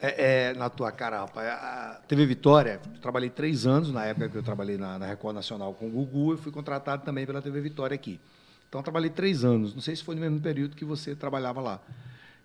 É, 0.00 0.50
é, 0.50 0.54
na 0.54 0.68
tua 0.68 0.92
cara, 0.92 1.20
rapaz. 1.20 1.48
A 1.48 2.00
TV 2.06 2.26
Vitória, 2.26 2.80
eu 2.92 3.00
trabalhei 3.00 3.30
três 3.30 3.66
anos, 3.66 3.90
na 3.90 4.04
época 4.04 4.28
que 4.28 4.36
eu 4.36 4.42
trabalhei 4.42 4.76
na, 4.76 4.98
na 4.98 5.06
Record 5.06 5.34
Nacional 5.34 5.72
com 5.72 5.86
o 5.86 5.90
Gugu, 5.90 6.32
eu 6.32 6.38
fui 6.38 6.52
contratado 6.52 7.02
também 7.04 7.24
pela 7.24 7.40
TV 7.40 7.60
Vitória 7.60 7.94
aqui. 7.94 8.20
Então, 8.74 8.80
eu 8.80 8.82
trabalhei 8.82 9.08
três 9.08 9.44
anos. 9.44 9.72
Não 9.72 9.80
sei 9.80 9.94
se 9.94 10.02
foi 10.02 10.16
no 10.16 10.20
mesmo 10.20 10.40
período 10.40 10.74
que 10.74 10.84
você 10.84 11.14
trabalhava 11.14 11.60
lá. 11.60 11.80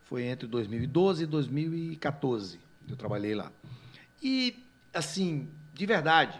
Foi 0.03 0.25
entre 0.25 0.47
2012 0.47 1.23
e 1.23 1.25
2014. 1.25 2.59
Eu 2.87 2.95
trabalhei 2.95 3.33
lá. 3.33 3.51
E, 4.21 4.63
assim, 4.93 5.47
de 5.73 5.85
verdade, 5.87 6.39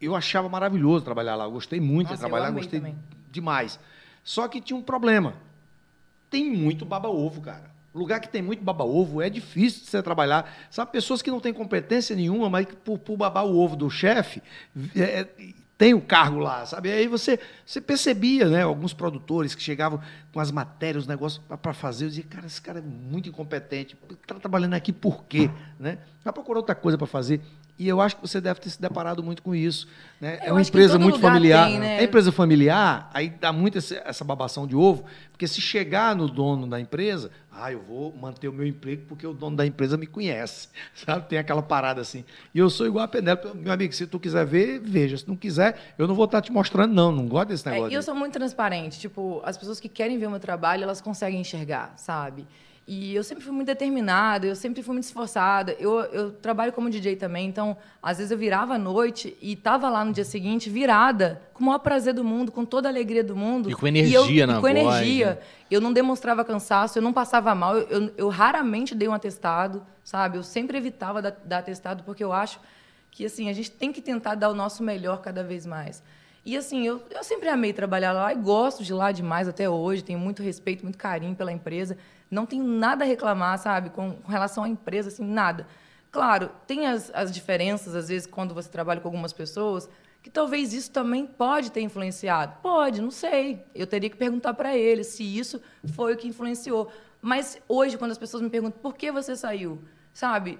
eu 0.00 0.16
achava 0.16 0.48
maravilhoso 0.48 1.04
trabalhar 1.04 1.34
lá. 1.34 1.44
Eu 1.44 1.50
gostei 1.50 1.78
muito 1.78 2.08
Nossa, 2.08 2.16
de 2.16 2.20
trabalhar, 2.20 2.50
gostei 2.52 2.80
também. 2.80 2.96
demais. 3.30 3.78
Só 4.24 4.48
que 4.48 4.62
tinha 4.62 4.78
um 4.78 4.82
problema. 4.82 5.34
Tem 6.30 6.50
muito 6.50 6.86
baba-ovo, 6.86 7.42
cara. 7.42 7.70
Lugar 7.94 8.20
que 8.20 8.30
tem 8.30 8.40
muito 8.40 8.64
baba-ovo 8.64 9.20
é 9.20 9.28
difícil 9.28 9.82
de 9.84 9.90
você 9.90 10.02
trabalhar. 10.02 10.50
Sabe, 10.70 10.90
pessoas 10.90 11.20
que 11.20 11.30
não 11.30 11.38
têm 11.38 11.52
competência 11.52 12.16
nenhuma, 12.16 12.48
mas 12.48 12.64
que 12.64 12.76
por, 12.76 12.98
por 12.98 13.18
babar 13.18 13.44
o 13.44 13.58
ovo 13.58 13.76
do 13.76 13.90
chefe, 13.90 14.42
é, 14.96 15.28
tem 15.78 15.94
o 15.94 16.00
cargo 16.00 16.40
lá, 16.40 16.66
sabe? 16.66 16.90
Aí 16.90 17.06
você, 17.06 17.38
você 17.64 17.80
percebia, 17.80 18.48
né? 18.48 18.62
Alguns 18.62 18.92
produtores 18.92 19.54
que 19.54 19.62
chegavam 19.62 20.00
com 20.32 20.40
as 20.40 20.50
matérias, 20.50 21.04
os 21.04 21.08
negócios 21.08 21.40
para 21.62 21.72
fazer, 21.72 22.06
eu 22.06 22.08
dizia, 22.08 22.24
cara, 22.24 22.46
esse 22.46 22.60
cara 22.60 22.80
é 22.80 22.82
muito 22.82 23.28
incompetente, 23.28 23.96
está 24.10 24.34
trabalhando 24.34 24.74
aqui 24.74 24.92
por 24.92 25.24
quê? 25.24 25.48
Né? 25.78 25.98
Vai 26.24 26.32
procurar 26.32 26.58
outra 26.58 26.74
coisa 26.74 26.98
para 26.98 27.06
fazer. 27.06 27.40
E 27.78 27.86
eu 27.86 28.00
acho 28.00 28.16
que 28.16 28.22
você 28.22 28.40
deve 28.40 28.60
ter 28.60 28.70
se 28.70 28.80
deparado 28.80 29.22
muito 29.22 29.42
com 29.42 29.54
isso. 29.54 29.86
Né? 30.20 30.38
é 30.42 30.52
uma 30.52 30.60
empresa 30.60 30.98
muito 30.98 31.20
familiar. 31.20 31.68
Tem, 31.68 31.78
né? 31.78 32.00
É 32.00 32.04
empresa 32.04 32.32
familiar, 32.32 33.08
aí 33.14 33.28
dá 33.28 33.52
muito 33.52 33.78
essa 33.78 34.24
babação 34.24 34.66
de 34.66 34.74
ovo, 34.74 35.04
porque 35.30 35.46
se 35.46 35.60
chegar 35.60 36.16
no 36.16 36.28
dono 36.28 36.66
da 36.66 36.80
empresa, 36.80 37.30
ah, 37.52 37.72
eu 37.72 37.80
vou 37.80 38.12
manter 38.12 38.48
o 38.48 38.52
meu 38.52 38.66
emprego 38.66 39.02
porque 39.06 39.26
o 39.26 39.32
dono 39.32 39.56
da 39.56 39.66
empresa 39.66 39.96
me 39.96 40.06
conhece. 40.06 40.68
Sabe? 40.94 41.28
Tem 41.28 41.38
aquela 41.38 41.62
parada 41.62 42.00
assim. 42.00 42.24
E 42.54 42.58
eu 42.58 42.68
sou 42.68 42.86
igual 42.86 43.04
a 43.04 43.08
Penélope. 43.08 43.56
Meu 43.56 43.72
amigo, 43.72 43.92
se 43.92 44.06
tu 44.06 44.18
quiser 44.18 44.44
ver, 44.44 44.80
veja. 44.80 45.16
Se 45.16 45.28
não 45.28 45.36
quiser, 45.36 45.94
eu 45.96 46.06
não 46.06 46.14
vou 46.14 46.24
estar 46.24 46.40
te 46.40 46.52
mostrando, 46.52 46.92
não. 46.92 47.12
Não 47.12 47.26
gosto 47.26 47.48
desse 47.48 47.68
negócio. 47.68 47.92
É, 47.92 47.96
eu 47.96 48.02
sou 48.02 48.14
muito 48.14 48.32
transparente. 48.32 48.98
Tipo, 48.98 49.40
as 49.44 49.56
pessoas 49.56 49.80
que 49.80 49.88
querem 49.88 50.18
ver 50.18 50.26
o 50.26 50.30
meu 50.30 50.40
trabalho, 50.40 50.82
elas 50.82 51.00
conseguem 51.00 51.40
enxergar, 51.40 51.94
sabe? 51.96 52.46
E 52.90 53.14
eu 53.14 53.22
sempre 53.22 53.44
fui 53.44 53.52
muito 53.52 53.66
determinada, 53.66 54.46
eu 54.46 54.56
sempre 54.56 54.82
fui 54.82 54.94
muito 54.94 55.04
esforçada. 55.04 55.76
Eu, 55.78 56.00
eu 56.04 56.30
trabalho 56.32 56.72
como 56.72 56.88
DJ 56.88 57.16
também, 57.16 57.46
então, 57.46 57.76
às 58.02 58.16
vezes 58.16 58.30
eu 58.30 58.38
virava 58.38 58.76
à 58.76 58.78
noite 58.78 59.36
e 59.42 59.52
estava 59.52 59.90
lá 59.90 60.02
no 60.02 60.10
dia 60.10 60.24
seguinte 60.24 60.70
virada, 60.70 61.42
com 61.52 61.62
o 61.62 61.66
maior 61.66 61.80
prazer 61.80 62.14
do 62.14 62.24
mundo, 62.24 62.50
com 62.50 62.64
toda 62.64 62.88
a 62.88 62.90
alegria 62.90 63.22
do 63.22 63.36
mundo. 63.36 63.70
E 63.70 63.74
com 63.74 63.86
energia 63.86 64.44
eu, 64.44 64.46
na 64.46 64.54
e 64.54 64.56
com 64.56 64.62
voz. 64.62 64.74
energia. 64.74 65.34
Né? 65.34 65.38
Eu 65.70 65.82
não 65.82 65.92
demonstrava 65.92 66.42
cansaço, 66.46 66.96
eu 66.96 67.02
não 67.02 67.12
passava 67.12 67.54
mal, 67.54 67.76
eu, 67.76 67.86
eu, 67.90 68.14
eu, 68.16 68.28
raramente 68.30 68.94
dei 68.94 69.06
um 69.06 69.12
atestado, 69.12 69.84
sabe? 70.02 70.38
Eu 70.38 70.42
sempre 70.42 70.78
evitava 70.78 71.20
dar, 71.20 71.38
dar 71.44 71.58
atestado, 71.58 72.04
porque 72.04 72.24
eu 72.24 72.32
acho 72.32 72.58
que, 73.10 73.22
assim, 73.22 73.50
a 73.50 73.52
gente 73.52 73.70
tem 73.70 73.92
que 73.92 74.00
tentar 74.00 74.34
dar 74.34 74.48
o 74.48 74.54
nosso 74.54 74.82
melhor 74.82 75.20
cada 75.20 75.44
vez 75.44 75.66
mais. 75.66 76.02
E 76.42 76.56
assim, 76.56 76.86
eu, 76.86 77.02
eu 77.10 77.22
sempre 77.22 77.50
amei 77.50 77.74
trabalhar 77.74 78.12
lá 78.12 78.32
e 78.32 78.36
gosto 78.36 78.82
de 78.82 78.94
lá 78.94 79.12
demais 79.12 79.46
até 79.46 79.68
hoje, 79.68 80.02
tenho 80.02 80.18
muito 80.18 80.42
respeito, 80.42 80.82
muito 80.82 80.96
carinho 80.96 81.34
pela 81.34 81.52
empresa. 81.52 81.98
Não 82.30 82.46
tenho 82.46 82.64
nada 82.64 83.04
a 83.04 83.06
reclamar, 83.06 83.58
sabe, 83.58 83.90
com, 83.90 84.16
com 84.16 84.30
relação 84.30 84.64
à 84.64 84.68
empresa, 84.68 85.08
assim, 85.08 85.24
nada. 85.24 85.66
Claro, 86.10 86.50
tem 86.66 86.86
as, 86.86 87.10
as 87.14 87.30
diferenças, 87.30 87.94
às 87.94 88.08
vezes, 88.08 88.26
quando 88.26 88.54
você 88.54 88.68
trabalha 88.68 89.00
com 89.00 89.08
algumas 89.08 89.32
pessoas, 89.32 89.88
que 90.22 90.30
talvez 90.30 90.72
isso 90.72 90.90
também 90.90 91.26
pode 91.26 91.70
ter 91.70 91.80
influenciado. 91.80 92.56
Pode, 92.62 93.00
não 93.00 93.10
sei. 93.10 93.64
Eu 93.74 93.86
teria 93.86 94.10
que 94.10 94.16
perguntar 94.16 94.54
para 94.54 94.76
ele 94.76 95.04
se 95.04 95.22
isso 95.22 95.60
foi 95.94 96.14
o 96.14 96.16
que 96.16 96.28
influenciou. 96.28 96.90
Mas 97.20 97.58
hoje, 97.68 97.96
quando 97.96 98.10
as 98.10 98.18
pessoas 98.18 98.42
me 98.42 98.50
perguntam 98.50 98.80
por 98.80 98.94
que 98.94 99.10
você 99.10 99.36
saiu, 99.36 99.82
sabe? 100.12 100.58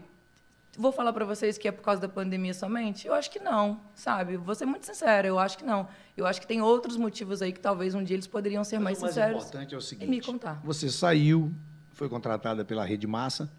Vou 0.78 0.92
falar 0.92 1.12
para 1.12 1.24
vocês 1.24 1.58
que 1.58 1.66
é 1.66 1.72
por 1.72 1.82
causa 1.82 2.00
da 2.00 2.08
pandemia 2.08 2.54
somente? 2.54 3.08
Eu 3.08 3.12
acho 3.12 3.28
que 3.32 3.40
não, 3.40 3.80
sabe? 3.96 4.36
Vou 4.36 4.54
ser 4.54 4.64
muito 4.64 4.86
sincera, 4.86 5.26
eu 5.26 5.36
acho 5.36 5.58
que 5.58 5.64
não. 5.64 5.88
Eu 6.16 6.24
acho 6.24 6.40
que 6.40 6.46
tem 6.46 6.62
outros 6.62 6.96
motivos 6.96 7.42
aí 7.42 7.52
que 7.52 7.58
talvez 7.58 7.96
um 7.96 8.04
dia 8.04 8.14
eles 8.14 8.28
poderiam 8.28 8.62
ser 8.62 8.78
mais 8.78 9.02
Mas 9.02 9.10
sinceros. 9.10 9.32
O 9.32 9.36
mais 9.38 9.48
importante 9.48 9.74
é 9.74 9.78
o 9.78 9.80
seguinte: 9.80 10.06
e 10.06 10.08
me 10.08 10.20
contar. 10.20 10.60
Você 10.62 10.88
saiu, 10.88 11.52
foi 11.90 12.08
contratada 12.08 12.64
pela 12.64 12.84
Rede 12.84 13.08
Massa, 13.08 13.50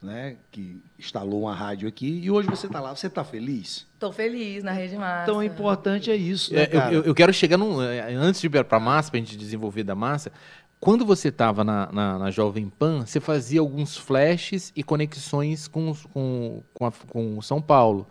né, 0.00 0.38
que 0.50 0.82
instalou 0.98 1.42
uma 1.42 1.54
rádio 1.54 1.86
aqui, 1.86 2.20
e 2.22 2.30
hoje 2.30 2.48
você 2.48 2.66
está 2.66 2.80
lá. 2.80 2.96
Você 2.96 3.08
está 3.08 3.22
feliz? 3.22 3.86
Estou 3.92 4.10
feliz 4.10 4.64
na 4.64 4.72
Rede 4.72 4.96
Massa. 4.96 5.24
Então, 5.24 5.40
o 5.40 5.42
importante 5.42 6.10
é 6.10 6.16
isso. 6.16 6.54
Né, 6.54 6.62
é, 6.62 6.94
eu, 6.94 7.02
eu, 7.02 7.14
quero 7.14 7.32
chegar 7.32 7.58
num. 7.58 7.82
É, 7.82 8.14
antes 8.14 8.40
de 8.40 8.46
ir 8.46 8.64
para 8.64 8.78
a 8.78 8.80
Massa, 8.80 9.10
para 9.10 9.18
a 9.18 9.22
gente 9.22 9.36
desenvolver 9.36 9.84
da 9.84 9.94
Massa, 9.94 10.32
quando 10.80 11.04
você 11.04 11.28
estava 11.28 11.64
na, 11.64 11.90
na, 11.90 12.18
na, 12.18 12.30
Jovem 12.30 12.68
Pan, 12.68 13.06
você 13.06 13.20
fazia 13.20 13.60
alguns 13.60 13.96
flashes 13.96 14.72
e 14.76 14.82
conexões 14.82 15.66
com, 15.66 15.94
com, 16.12 16.62
com, 16.74 16.86
a, 16.86 16.92
com 17.08 17.40
São 17.40 17.60
Paulo. 17.60 18.06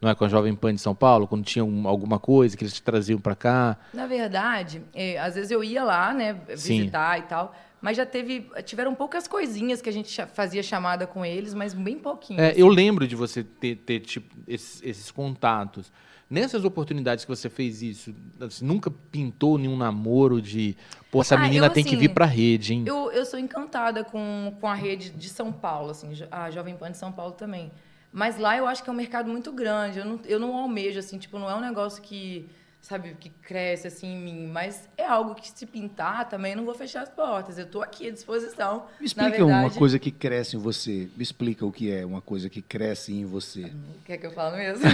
Não 0.00 0.08
é 0.08 0.14
com 0.14 0.24
a 0.24 0.28
Jovem 0.28 0.54
Pan 0.54 0.74
de 0.74 0.80
São 0.80 0.94
Paulo, 0.94 1.26
quando 1.26 1.44
tinha 1.44 1.64
um, 1.64 1.86
alguma 1.86 2.18
coisa 2.18 2.56
que 2.56 2.64
eles 2.64 2.74
te 2.74 2.82
traziam 2.82 3.20
para 3.20 3.34
cá? 3.34 3.76
Na 3.92 4.06
verdade, 4.06 4.82
é, 4.94 5.18
às 5.18 5.34
vezes 5.34 5.50
eu 5.50 5.62
ia 5.62 5.84
lá, 5.84 6.14
né, 6.14 6.40
visitar 6.48 7.16
Sim. 7.16 7.22
e 7.22 7.26
tal, 7.26 7.54
mas 7.82 7.96
já 7.96 8.06
teve, 8.06 8.50
tiveram 8.64 8.94
poucas 8.94 9.28
coisinhas 9.28 9.82
que 9.82 9.88
a 9.88 9.92
gente 9.92 10.26
fazia 10.26 10.62
chamada 10.62 11.06
com 11.06 11.24
eles, 11.24 11.52
mas 11.52 11.74
bem 11.74 11.98
pouquinho. 11.98 12.40
É, 12.40 12.54
eu 12.56 12.68
lembro 12.68 13.06
de 13.06 13.14
você 13.14 13.44
ter, 13.44 13.76
ter 13.76 14.00
tipo, 14.00 14.34
esses, 14.46 14.82
esses 14.82 15.10
contatos. 15.10 15.92
Nessas 16.30 16.64
oportunidades 16.64 17.24
que 17.24 17.28
você 17.28 17.50
fez 17.50 17.82
isso, 17.82 18.14
assim, 18.40 18.64
nunca 18.64 18.88
pintou 19.10 19.58
nenhum 19.58 19.76
namoro 19.76 20.40
de, 20.40 20.76
pô, 21.10 21.22
essa 21.22 21.34
Ah, 21.34 21.38
menina 21.38 21.66
eu, 21.66 21.70
tem 21.70 21.82
que 21.82 21.90
assim, 21.90 21.98
vir 21.98 22.14
pra 22.14 22.24
rede, 22.24 22.72
hein? 22.72 22.84
Eu, 22.86 23.10
eu 23.10 23.26
sou 23.26 23.36
encantada 23.36 24.04
com, 24.04 24.54
com 24.60 24.68
a 24.68 24.74
rede 24.74 25.10
de 25.10 25.28
São 25.28 25.50
Paulo, 25.50 25.90
assim, 25.90 26.08
a 26.30 26.48
Jovem 26.48 26.76
Pan 26.76 26.92
de 26.92 26.98
São 26.98 27.10
Paulo 27.10 27.32
também. 27.32 27.72
Mas 28.12 28.38
lá 28.38 28.56
eu 28.56 28.66
acho 28.68 28.82
que 28.84 28.88
é 28.88 28.92
um 28.92 28.96
mercado 28.96 29.28
muito 29.28 29.50
grande. 29.52 29.98
Eu 29.98 30.04
não, 30.04 30.20
eu 30.24 30.38
não 30.38 30.56
almejo, 30.56 31.00
assim, 31.00 31.18
tipo, 31.18 31.36
não 31.36 31.50
é 31.50 31.54
um 31.56 31.60
negócio 31.60 32.00
que, 32.00 32.48
sabe, 32.80 33.14
que 33.20 33.28
cresce 33.28 33.86
assim 33.86 34.14
em 34.14 34.18
mim. 34.18 34.46
Mas 34.46 34.88
é 34.96 35.06
algo 35.06 35.34
que 35.34 35.48
se 35.48 35.66
pintar 35.66 36.28
também, 36.28 36.52
eu 36.52 36.58
não 36.58 36.64
vou 36.64 36.74
fechar 36.74 37.02
as 37.02 37.08
portas. 37.08 37.58
Eu 37.58 37.66
tô 37.66 37.82
aqui 37.82 38.08
à 38.08 38.10
disposição. 38.10 38.86
Me 38.98 39.06
explica 39.06 39.30
verdade, 39.30 39.52
uma 39.52 39.70
coisa 39.70 39.98
que 39.98 40.10
cresce 40.10 40.56
em 40.56 40.58
você. 40.58 41.08
Me 41.16 41.22
explica 41.22 41.64
o 41.66 41.72
que 41.72 41.92
é 41.92 42.04
uma 42.04 42.20
coisa 42.20 42.48
que 42.48 42.62
cresce 42.62 43.12
em 43.12 43.24
você. 43.24 43.72
Quer 44.04 44.18
que 44.18 44.26
eu 44.26 44.30
fale 44.32 44.56
mesmo? 44.56 44.84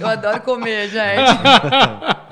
eu 0.00 0.06
adoro 0.06 0.40
comer, 0.42 0.88
gente. 0.88 1.34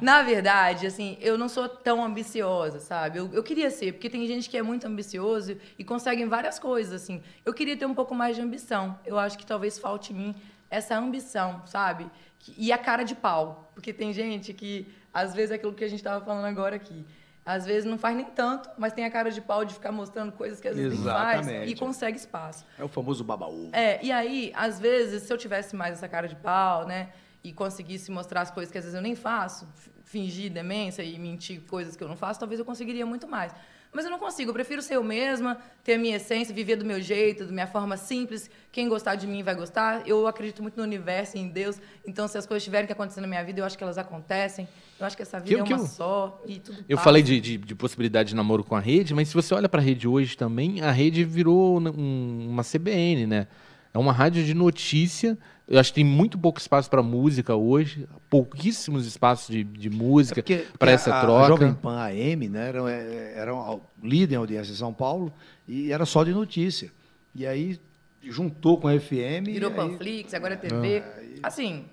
Na 0.00 0.22
verdade, 0.22 0.86
assim, 0.86 1.18
eu 1.20 1.36
não 1.36 1.46
sou 1.46 1.68
tão 1.68 2.02
ambiciosa, 2.02 2.80
sabe? 2.80 3.18
Eu, 3.18 3.28
eu 3.34 3.42
queria 3.42 3.70
ser, 3.70 3.92
porque 3.92 4.08
tem 4.08 4.26
gente 4.26 4.48
que 4.48 4.56
é 4.56 4.62
muito 4.62 4.86
ambicioso 4.86 5.58
e 5.78 5.84
consegue 5.84 6.24
várias 6.24 6.58
coisas, 6.58 7.02
assim. 7.02 7.22
Eu 7.44 7.52
queria 7.52 7.76
ter 7.76 7.84
um 7.84 7.94
pouco 7.94 8.14
mais 8.14 8.34
de 8.34 8.40
ambição. 8.40 8.98
Eu 9.04 9.18
acho 9.18 9.36
que 9.36 9.44
talvez 9.44 9.78
falte 9.78 10.14
em 10.14 10.16
mim 10.16 10.34
essa 10.70 10.96
ambição, 10.96 11.62
sabe? 11.66 12.06
Que- 12.40 12.54
E 12.58 12.72
a 12.72 12.78
cara 12.78 13.04
de 13.04 13.14
pau. 13.14 13.70
Porque 13.74 13.92
tem 13.92 14.12
gente 14.12 14.52
que, 14.52 14.92
às 15.14 15.32
vezes, 15.34 15.52
é 15.52 15.54
aquilo 15.54 15.72
que 15.72 15.84
a 15.84 15.88
gente 15.88 16.00
estava 16.00 16.24
falando 16.24 16.46
agora 16.46 16.74
aqui. 16.76 17.06
Às 17.46 17.64
vezes 17.64 17.84
não 17.88 17.96
faz 17.96 18.14
nem 18.16 18.26
tanto, 18.26 18.68
mas 18.76 18.92
tem 18.92 19.04
a 19.04 19.10
cara 19.10 19.30
de 19.30 19.40
pau 19.40 19.64
de 19.64 19.72
ficar 19.74 19.90
mostrando 19.90 20.30
coisas 20.32 20.60
que 20.60 20.68
às 20.68 20.76
vezes 20.90 20.98
faz 21.22 21.46
e 21.70 21.74
consegue 21.74 22.16
espaço. 22.18 22.66
É 22.78 22.84
o 22.84 22.88
famoso 22.88 23.24
babaú. 23.24 23.70
É, 23.72 24.04
e 24.04 24.12
aí, 24.12 24.52
às 24.54 24.78
vezes, 24.78 25.22
se 25.22 25.32
eu 25.32 25.38
tivesse 25.38 25.74
mais 25.76 25.94
essa 25.94 26.08
cara 26.08 26.28
de 26.28 26.36
pau, 26.36 26.86
né? 26.86 27.08
E 27.42 27.52
conseguisse 27.52 28.10
mostrar 28.10 28.42
as 28.42 28.50
coisas 28.50 28.70
que 28.70 28.76
às 28.76 28.84
vezes 28.84 28.94
eu 28.94 29.00
nem 29.02 29.14
faço, 29.16 29.66
fingir 30.10 30.50
demência 30.50 31.02
e 31.02 31.18
mentir 31.18 31.60
coisas 31.68 31.94
que 31.94 32.02
eu 32.02 32.08
não 32.08 32.16
faço, 32.16 32.40
talvez 32.40 32.58
eu 32.58 32.64
conseguiria 32.66 33.06
muito 33.06 33.28
mais. 33.28 33.52
Mas 33.92 34.04
eu 34.04 34.10
não 34.10 34.20
consigo, 34.20 34.50
eu 34.50 34.54
prefiro 34.54 34.80
ser 34.82 34.94
eu 34.96 35.02
mesma, 35.02 35.58
ter 35.82 35.94
a 35.94 35.98
minha 35.98 36.14
essência, 36.16 36.54
viver 36.54 36.76
do 36.76 36.84
meu 36.84 37.00
jeito, 37.00 37.44
da 37.44 37.50
minha 37.52 37.66
forma 37.66 37.96
simples. 37.96 38.48
Quem 38.70 38.88
gostar 38.88 39.16
de 39.16 39.26
mim 39.26 39.42
vai 39.42 39.54
gostar. 39.54 40.06
Eu 40.06 40.28
acredito 40.28 40.62
muito 40.62 40.76
no 40.76 40.84
universo 40.84 41.36
e 41.36 41.40
em 41.40 41.48
Deus. 41.48 41.76
Então, 42.06 42.28
se 42.28 42.38
as 42.38 42.46
coisas 42.46 42.62
tiverem 42.62 42.86
que 42.86 42.92
acontecer 42.92 43.20
na 43.20 43.26
minha 43.26 43.42
vida, 43.44 43.60
eu 43.60 43.64
acho 43.64 43.76
que 43.76 43.82
elas 43.82 43.98
acontecem. 43.98 44.68
Eu 44.98 45.06
acho 45.06 45.16
que 45.16 45.22
essa 45.22 45.40
vida 45.40 45.56
Que- 45.56 45.60
é 45.60 45.64
que 45.64 45.72
uma 45.74 45.82
eu- 45.82 45.86
só 45.88 46.40
e 46.46 46.60
tudo 46.60 46.84
Eu 46.88 46.96
passa. 46.98 47.04
falei 47.04 47.20
de, 47.22 47.40
de, 47.40 47.56
de 47.58 47.74
possibilidade 47.74 48.28
de 48.28 48.36
namoro 48.36 48.62
com 48.62 48.76
a 48.76 48.80
rede, 48.80 49.12
mas 49.12 49.26
se 49.28 49.34
você 49.34 49.52
olha 49.54 49.68
pra 49.68 49.80
rede 49.80 50.06
hoje 50.06 50.36
também, 50.36 50.80
a 50.82 50.92
rede 50.92 51.24
virou 51.24 51.80
um- 51.80 52.48
uma 52.48 52.62
CBN, 52.62 53.26
né? 53.26 53.48
É 53.92 53.98
uma 53.98 54.12
rádio 54.12 54.44
de 54.44 54.54
notícia. 54.54 55.36
Eu 55.70 55.78
acho 55.78 55.92
que 55.92 55.94
tem 55.94 56.04
muito 56.04 56.36
pouco 56.36 56.58
espaço 56.58 56.90
pra 56.90 57.00
música 57.00 57.54
hoje, 57.54 58.08
pouquíssimos 58.28 59.06
espaços 59.06 59.54
de, 59.54 59.62
de 59.62 59.88
música 59.88 60.42
porque, 60.42 60.66
para 60.76 60.90
essa 60.90 61.14
a, 61.14 61.20
troca. 61.20 61.44
A 61.44 61.48
Jovem 61.48 61.74
Pan 61.74 61.96
AM 61.96 62.48
né, 62.48 62.68
era, 62.70 62.90
era 62.90 63.54
um 63.54 63.80
líder 64.02 64.34
em 64.34 64.38
audiência 64.38 64.72
em 64.72 64.74
São 64.74 64.92
Paulo 64.92 65.32
e 65.68 65.92
era 65.92 66.04
só 66.04 66.24
de 66.24 66.32
notícia. 66.32 66.90
E 67.32 67.46
aí 67.46 67.78
juntou 68.20 68.78
com 68.78 68.88
a 68.88 68.98
FM. 68.98 69.46
Virou 69.46 69.70
e 69.70 69.72
aí, 69.72 69.76
Panflix, 69.76 70.34
agora 70.34 70.54
é 70.54 70.56
TV. 70.56 71.04
Assim, 71.40 71.84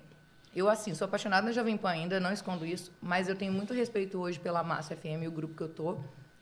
eu 0.56 0.68
assim, 0.68 0.92
sou 0.92 1.04
apaixonada 1.04 1.46
na 1.46 1.52
Jovem 1.52 1.76
Pan 1.76 1.90
ainda, 1.90 2.18
não 2.18 2.32
escondo 2.32 2.66
isso, 2.66 2.90
mas 3.00 3.28
eu 3.28 3.36
tenho 3.36 3.52
muito 3.52 3.72
respeito 3.72 4.18
hoje 4.18 4.40
pela 4.40 4.64
Massa 4.64 4.96
FM, 4.96 5.28
o 5.28 5.30
grupo 5.30 5.54
que 5.54 5.62
eu 5.62 5.68
tô. 5.68 5.98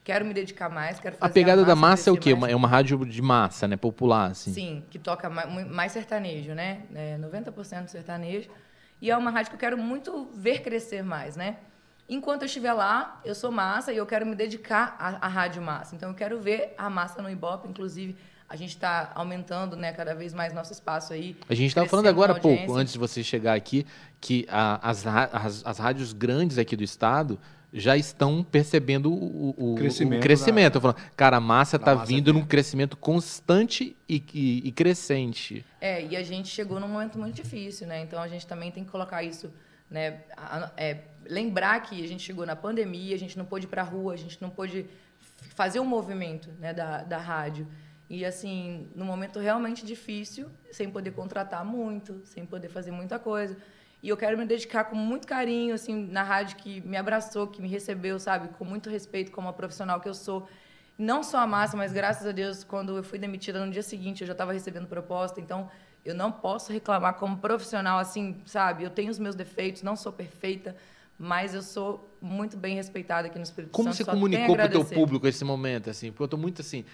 Quero 0.07 0.25
me 0.25 0.33
dedicar 0.33 0.69
mais, 0.69 1.01
quero 1.01 1.17
fazer 1.17 1.29
A 1.29 1.35
pegada 1.35 1.65
da 1.65 1.75
massa 1.75 2.11
é 2.11 2.13
o 2.13 2.17
quê? 2.17 2.33
mais. 2.33 2.53
É 2.53 2.55
uma 2.55 2.69
rádio 2.69 3.05
de 3.05 3.21
massa, 3.21 3.67
né? 3.67 3.77
Popular, 3.77 4.31
assim. 4.31 4.53
Sim, 4.53 4.85
que 4.89 5.01
toca 5.01 5.29
mais, 5.29 5.91
sertanejo, 5.91 6.55
né? 6.55 6.83
É, 6.95 7.19
90% 7.19 7.89
sertanejo. 7.89 8.49
E 9.03 9.11
é 9.11 9.17
uma 9.17 9.33
rádio 9.33 9.51
que 9.51 9.57
eu 9.57 9.59
quero 9.59 9.77
muito 9.77 10.31
ver 10.33 10.61
crescer 10.61 11.03
mais, 11.03 11.35
né? 11.35 11.57
Enquanto 12.09 12.43
eu 12.43 12.47
estiver 12.47 12.73
lá, 12.73 13.21
eu 13.25 13.35
sou 13.35 13.51
massa 13.51 13.93
e 13.93 13.97
eu 13.97 14.07
quero 14.07 14.25
me 14.25 14.37
dedicar 14.37 14.95
à, 14.97 15.27
à 15.27 15.29
rádio 15.29 15.61
massa. 15.61 15.97
Então 15.97 16.11
eu 16.11 16.15
quero 16.15 16.41
ver 16.41 16.73
a 16.79 16.89
massa 16.89 17.21
no 17.21 17.29
Ibope, 17.29 17.67
inclusive 17.69 18.17
a 18.49 18.55
gente 18.55 18.71
está 18.77 19.11
aumentando, 19.13 19.75
né, 19.75 19.93
cada 19.93 20.15
vez 20.15 20.33
mais 20.33 20.53
nosso 20.53 20.73
espaço 20.73 21.13
aí. 21.13 21.37
A 21.49 21.55
gente 21.55 21.67
estava 21.71 21.89
falando 21.89 22.07
agora 22.07 22.31
há 22.31 22.39
pouco, 22.39 22.77
antes 22.77 22.93
de 22.93 22.99
você 23.01 23.25
chegar 23.25 23.55
aqui, 23.55 23.85
que 24.21 24.47
a- 24.49 24.79
as, 24.89 25.05
as, 25.05 25.67
as 25.67 25.79
rádios 25.81 26.13
grandes 26.13 26.59
aqui 26.59 26.77
do 26.77 26.85
estado 26.85 27.41
já 27.73 27.97
estão 27.97 28.43
percebendo 28.45 29.13
o, 29.13 29.55
o- 29.73 29.75
Crescimento 29.75 30.21
o 30.21 30.23
crescimento. 30.23 30.73
da- 30.75 30.77
Eu 30.79 30.81
falando, 30.81 31.11
cara, 31.17 31.37
a 31.37 31.41
massa 31.41 31.77
está 31.77 31.95
vindo 31.95 32.33
num 32.33 32.45
crescimento 32.47 32.97
constante 32.97 33.95
e, 34.09 34.23
e- 34.33 34.63
e 34.69 34.73
crescente. 34.73 35.65
É, 35.81 36.05
e 36.05 36.17
a 36.17 36.23
gente 36.23 36.49
chegou 36.49 36.79
num 36.81 36.89
momento 36.89 37.19
muito 37.19 37.35
difícil, 37.35 37.87
né? 37.87 38.01
Então 38.03 38.21
a 38.23 38.29
gente 38.29 38.47
também 38.47 38.71
tem 38.71 38.85
que 38.85 38.91
colocar 38.91 39.23
isso, 39.23 39.53
né? 39.91 40.21
A- 40.37 40.59
a- 40.59 40.73
é, 40.77 40.99
lembrar 41.29 41.81
que 41.81 42.03
a 42.03 42.09
gente 42.09 42.23
chegou 42.23 42.47
na 42.47 42.57
pandemia, 42.57 43.15
a 43.15 43.19
gente 43.19 43.37
não 43.37 43.45
pôde 43.45 43.67
ir 43.67 43.69
pra 43.69 43.83
rua, 43.83 44.15
a 44.15 44.17
gente 44.17 44.41
não 44.41 44.49
pôde 44.49 44.87
fazer 45.55 45.81
o 45.81 45.85
movimento 45.85 46.49
né, 46.61 46.73
da, 46.73 47.03
da 47.03 47.19
rádio. 47.19 47.67
E 48.09 48.25
assim, 48.25 48.87
num 48.95 49.05
momento 49.05 49.41
realmente 49.41 49.85
difícil, 49.85 50.47
sem 50.71 50.89
poder 50.89 51.11
contratar 51.11 51.65
muito, 51.65 52.21
sem 52.25 52.47
poder 52.47 52.69
fazer 52.69 52.93
muita 52.93 53.19
coisa. 53.19 53.57
E 54.03 54.09
eu 54.09 54.17
quero 54.17 54.37
me 54.37 54.45
dedicar 54.45 54.85
com 54.85 54.95
muito 54.95 55.27
carinho, 55.27 55.75
assim, 55.75 56.07
na 56.07 56.23
rádio 56.23 56.57
que 56.57 56.81
me 56.83 56.97
abraçou, 56.97 57.47
que 57.47 57.61
me 57.61 57.69
recebeu, 57.69 58.19
sabe? 58.19 58.49
Com 58.49 58.65
muito 58.65 58.91
respeito 58.91 59.33
como 59.33 59.49
a 59.49 59.53
profissional 59.53 60.01
que 60.01 60.09
eu 60.09 60.15
sou. 60.15 60.49
Não 60.99 61.23
só 61.23 61.39
a 61.39 61.47
massa, 61.47 61.77
mas 61.77 61.93
graças 61.93 62.27
a 62.27 62.33
Deus, 62.33 62.65
quando 62.65 62.97
eu 62.97 63.03
fui 63.03 63.19
demitida 63.19 63.65
no 63.65 63.71
dia 63.71 63.83
seguinte, 63.83 64.23
eu 64.23 64.27
já 64.27 64.33
estava 64.33 64.53
recebendo 64.53 64.87
proposta. 64.87 65.41
Então, 65.41 65.71
eu 66.05 66.15
não 66.15 66.31
posso 66.31 66.73
reclamar 66.73 67.15
como 67.15 67.39
profissional, 67.39 67.99
assim, 67.99 68.41
sabe? 68.47 68.85
Eu 68.85 68.91
tenho 68.91 69.11
os 69.11 69.19
meus 69.19 69.35
defeitos, 69.35 69.83
não 69.83 69.97
sou 69.97 70.13
perfeita, 70.13 70.77
mas 71.19 71.55
eu 71.55 71.63
sou 71.63 72.17
muito 72.21 72.57
bem 72.57 72.75
respeitada 72.75 73.29
aqui 73.29 73.39
no 73.39 73.45
Espírito 73.45 73.71
Como 73.71 73.89
Santo. 73.89 73.97
você 73.97 74.05
tenho 74.05 74.13
a 74.13 74.15
comunicou 74.17 74.47
pro 74.47 74.57
teu 74.57 74.65
agradecer. 74.65 74.95
público 74.95 75.27
esse 75.27 75.45
momento, 75.45 75.89
assim? 75.89 76.11
Porque 76.11 76.25
eu 76.25 76.29
tô 76.29 76.37
muito, 76.37 76.61
assim, 76.61 76.85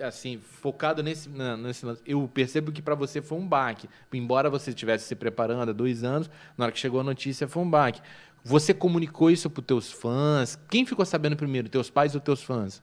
assim 0.00 0.38
focado 0.38 1.02
nesse, 1.02 1.28
nesse 1.28 1.84
lance. 1.84 2.00
Eu 2.06 2.28
percebo 2.32 2.70
que 2.70 2.80
para 2.80 2.94
você 2.94 3.20
foi 3.20 3.38
um 3.38 3.46
baque. 3.46 3.88
Embora 4.12 4.48
você 4.48 4.70
estivesse 4.70 5.06
se 5.06 5.14
preparando 5.16 5.70
há 5.70 5.72
dois 5.72 6.04
anos, 6.04 6.30
na 6.56 6.66
hora 6.66 6.72
que 6.72 6.78
chegou 6.78 7.00
a 7.00 7.04
notícia 7.04 7.48
foi 7.48 7.62
um 7.62 7.70
baque. 7.70 8.00
Você 8.44 8.72
comunicou 8.72 9.30
isso 9.30 9.50
pros 9.50 9.66
teus 9.66 9.90
fãs? 9.90 10.56
Quem 10.70 10.86
ficou 10.86 11.04
sabendo 11.04 11.36
primeiro, 11.36 11.68
teus 11.68 11.90
pais 11.90 12.14
ou 12.14 12.20
teus 12.20 12.42
fãs? 12.42 12.80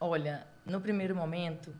Olha, 0.00 0.46
no 0.64 0.80
primeiro 0.80 1.14
momento, 1.14 1.74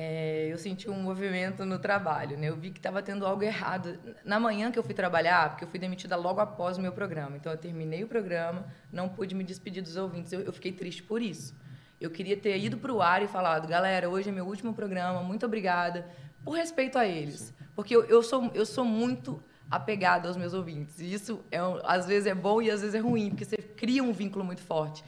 é, 0.00 0.46
eu 0.48 0.56
senti 0.56 0.88
um 0.88 1.02
movimento 1.02 1.66
no 1.66 1.76
trabalho, 1.76 2.38
né? 2.38 2.48
Eu 2.48 2.54
vi 2.54 2.70
que 2.70 2.78
estava 2.78 3.02
tendo 3.02 3.26
algo 3.26 3.42
errado. 3.42 3.98
Na 4.24 4.38
manhã 4.38 4.70
que 4.70 4.78
eu 4.78 4.82
fui 4.84 4.94
trabalhar, 4.94 5.50
porque 5.50 5.64
eu 5.64 5.68
fui 5.68 5.80
demitida 5.80 6.14
logo 6.14 6.38
após 6.40 6.78
o 6.78 6.80
meu 6.80 6.92
programa. 6.92 7.36
Então, 7.36 7.50
eu 7.50 7.58
terminei 7.58 8.04
o 8.04 8.06
programa, 8.06 8.64
não 8.92 9.08
pude 9.08 9.34
me 9.34 9.42
despedir 9.42 9.82
dos 9.82 9.96
ouvintes. 9.96 10.32
Eu, 10.32 10.42
eu 10.42 10.52
fiquei 10.52 10.70
triste 10.70 11.02
por 11.02 11.20
isso. 11.20 11.52
Eu 12.00 12.12
queria 12.12 12.36
ter 12.36 12.56
ido 12.56 12.76
para 12.78 12.92
o 12.92 13.02
ar 13.02 13.24
e 13.24 13.26
falado, 13.26 13.66
galera, 13.66 14.08
hoje 14.08 14.28
é 14.28 14.32
meu 14.32 14.46
último 14.46 14.72
programa, 14.72 15.20
muito 15.20 15.44
obrigada, 15.44 16.06
por 16.44 16.52
respeito 16.52 16.96
a 16.96 17.04
eles. 17.04 17.52
Porque 17.74 17.96
eu, 17.96 18.04
eu, 18.04 18.22
sou, 18.22 18.52
eu 18.54 18.64
sou 18.64 18.84
muito 18.84 19.42
apegada 19.68 20.28
aos 20.28 20.36
meus 20.36 20.54
ouvintes. 20.54 21.00
E 21.00 21.12
isso, 21.12 21.40
é, 21.50 21.58
às 21.82 22.06
vezes, 22.06 22.28
é 22.28 22.36
bom 22.36 22.62
e 22.62 22.70
às 22.70 22.82
vezes 22.82 22.94
é 22.94 23.00
ruim, 23.00 23.30
porque 23.30 23.44
você 23.44 23.56
cria 23.56 24.04
um 24.04 24.12
vínculo 24.12 24.44
muito 24.44 24.62
forte. 24.62 25.02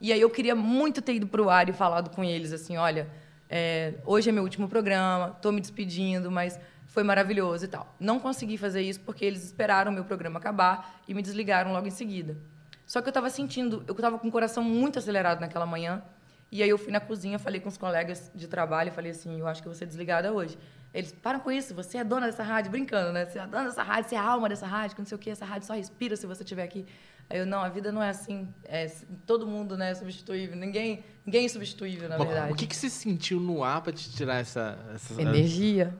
E 0.00 0.12
aí 0.12 0.20
eu 0.20 0.28
queria 0.28 0.56
muito 0.56 1.00
ter 1.00 1.14
ido 1.14 1.28
para 1.28 1.40
o 1.40 1.48
ar 1.48 1.68
e 1.68 1.72
falado 1.72 2.10
com 2.10 2.24
eles 2.24 2.52
assim, 2.52 2.76
olha, 2.76 3.08
é, 3.48 3.94
hoje 4.04 4.28
é 4.28 4.32
meu 4.32 4.42
último 4.42 4.68
programa, 4.68 5.34
estou 5.36 5.52
me 5.52 5.60
despedindo, 5.60 6.30
mas 6.30 6.58
foi 6.86 7.02
maravilhoso 7.02 7.64
e 7.64 7.68
tal. 7.68 7.94
Não 7.98 8.20
consegui 8.20 8.56
fazer 8.56 8.82
isso 8.82 9.00
porque 9.00 9.24
eles 9.24 9.44
esperaram 9.44 9.90
meu 9.90 10.04
programa 10.04 10.38
acabar 10.38 11.00
e 11.08 11.14
me 11.14 11.22
desligaram 11.22 11.72
logo 11.72 11.86
em 11.86 11.90
seguida. 11.90 12.36
Só 12.86 13.00
que 13.00 13.08
eu 13.08 13.10
estava 13.10 13.30
sentindo, 13.30 13.82
eu 13.86 13.94
estava 13.94 14.18
com 14.18 14.28
o 14.28 14.30
coração 14.30 14.62
muito 14.62 14.98
acelerado 14.98 15.40
naquela 15.40 15.66
manhã. 15.66 16.02
E 16.52 16.62
aí 16.62 16.68
eu 16.68 16.78
fui 16.78 16.92
na 16.92 17.00
cozinha, 17.00 17.38
falei 17.38 17.60
com 17.60 17.68
os 17.68 17.76
colegas 17.76 18.30
de 18.34 18.46
trabalho, 18.46 18.92
falei 18.92 19.10
assim, 19.10 19.40
eu 19.40 19.48
acho 19.48 19.60
que 19.60 19.66
eu 19.66 19.72
vou 19.72 19.78
ser 19.78 19.86
desligada 19.86 20.32
hoje. 20.32 20.56
Eles, 20.92 21.10
param 21.10 21.40
com 21.40 21.50
isso, 21.50 21.74
você 21.74 21.98
é 21.98 22.04
dona 22.04 22.26
dessa 22.26 22.44
rádio, 22.44 22.70
brincando, 22.70 23.12
né? 23.12 23.26
Você 23.26 23.40
é 23.40 23.46
dona 23.46 23.64
dessa 23.64 23.82
rádio, 23.82 24.10
você 24.10 24.14
é 24.14 24.18
a 24.18 24.22
alma 24.22 24.48
dessa 24.48 24.66
rádio, 24.66 24.94
que 24.94 25.02
não 25.02 25.06
sei 25.06 25.16
o 25.16 25.18
quê, 25.18 25.30
essa 25.30 25.44
rádio 25.44 25.66
só 25.66 25.74
respira 25.74 26.16
se 26.16 26.24
você 26.26 26.44
estiver 26.44 26.62
aqui. 26.62 26.86
Aí 27.28 27.38
eu, 27.38 27.46
não, 27.46 27.60
a 27.60 27.68
vida 27.68 27.90
não 27.90 28.02
é 28.02 28.10
assim, 28.10 28.48
é, 28.64 28.90
todo 29.26 29.46
mundo 29.46 29.76
né, 29.76 29.90
é 29.90 29.94
substituível, 29.94 30.56
ninguém, 30.56 31.02
ninguém 31.24 31.46
é 31.46 31.48
substituível, 31.48 32.08
na 32.08 32.18
verdade. 32.18 32.52
O 32.52 32.56
que, 32.56 32.66
que 32.66 32.76
você 32.76 32.90
sentiu 32.90 33.40
no 33.40 33.64
ar 33.64 33.80
pra 33.80 33.92
te 33.92 34.10
tirar 34.10 34.40
essa. 34.40 34.78
essa... 34.94 35.20
Energia. 35.20 35.94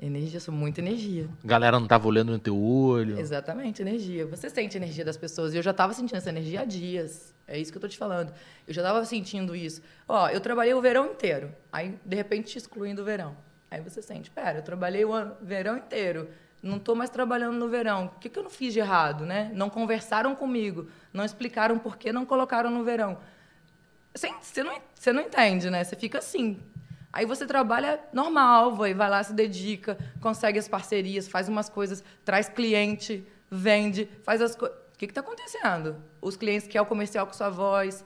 Energia, 0.00 0.38
sou 0.38 0.54
muito 0.54 0.78
energia. 0.78 1.28
A 1.42 1.46
galera 1.46 1.80
não 1.80 1.88
tava 1.88 2.06
olhando 2.06 2.30
no 2.30 2.38
teu 2.38 2.56
olho. 2.56 3.18
Exatamente, 3.18 3.82
energia. 3.82 4.24
Você 4.26 4.48
sente 4.48 4.76
a 4.76 4.80
energia 4.80 5.04
das 5.04 5.16
pessoas. 5.16 5.52
E 5.52 5.56
eu 5.56 5.62
já 5.62 5.72
estava 5.72 5.92
sentindo 5.92 6.16
essa 6.16 6.28
energia 6.28 6.60
há 6.60 6.64
dias. 6.64 7.34
É 7.48 7.58
isso 7.58 7.72
que 7.72 7.78
eu 7.78 7.82
tô 7.82 7.88
te 7.88 7.98
falando. 7.98 8.32
Eu 8.64 8.72
já 8.72 8.80
estava 8.80 9.04
sentindo 9.04 9.56
isso. 9.56 9.82
Ó, 10.06 10.28
eu 10.28 10.40
trabalhei 10.40 10.72
o 10.72 10.80
verão 10.80 11.06
inteiro. 11.06 11.52
Aí, 11.72 11.98
de 12.04 12.14
repente, 12.14 12.52
te 12.52 12.58
excluindo 12.58 13.02
o 13.02 13.04
verão. 13.04 13.36
Aí 13.68 13.80
você 13.80 14.00
sente, 14.00 14.30
pera, 14.30 14.60
eu 14.60 14.62
trabalhei 14.62 15.04
o 15.04 15.12
ano, 15.12 15.34
verão 15.42 15.76
inteiro. 15.76 16.28
Não 16.62 16.76
estou 16.76 16.94
mais 16.94 17.10
trabalhando 17.10 17.56
no 17.56 17.68
verão. 17.68 18.06
O 18.06 18.18
que, 18.18 18.28
que 18.28 18.38
eu 18.38 18.42
não 18.42 18.50
fiz 18.50 18.72
de 18.72 18.80
errado, 18.80 19.24
né? 19.24 19.50
Não 19.54 19.70
conversaram 19.70 20.34
comigo. 20.34 20.88
Não 21.12 21.24
explicaram 21.24 21.78
por 21.78 21.96
que 21.96 22.12
não 22.12 22.26
colocaram 22.26 22.70
no 22.70 22.82
verão. 22.82 23.18
Você, 24.14 24.32
você, 24.40 24.62
não, 24.64 24.80
você 24.94 25.12
não 25.12 25.22
entende, 25.22 25.70
né? 25.70 25.84
Você 25.84 25.94
fica 25.94 26.18
assim. 26.18 26.60
Aí 27.12 27.24
você 27.24 27.46
trabalha 27.46 28.00
normal, 28.12 28.74
vai, 28.74 28.92
vai 28.92 29.08
lá, 29.08 29.22
se 29.22 29.32
dedica, 29.32 29.96
consegue 30.20 30.58
as 30.58 30.68
parcerias, 30.68 31.26
faz 31.26 31.48
umas 31.48 31.68
coisas, 31.68 32.04
traz 32.24 32.48
cliente, 32.48 33.26
vende, 33.50 34.08
faz 34.22 34.42
as 34.42 34.54
coisas. 34.54 34.76
O 34.94 34.98
que 34.98 35.06
está 35.06 35.20
acontecendo? 35.20 35.96
Os 36.20 36.36
clientes 36.36 36.66
querem 36.66 36.82
o 36.82 36.86
comercial 36.86 37.26
com 37.26 37.32
sua 37.32 37.48
voz, 37.48 38.04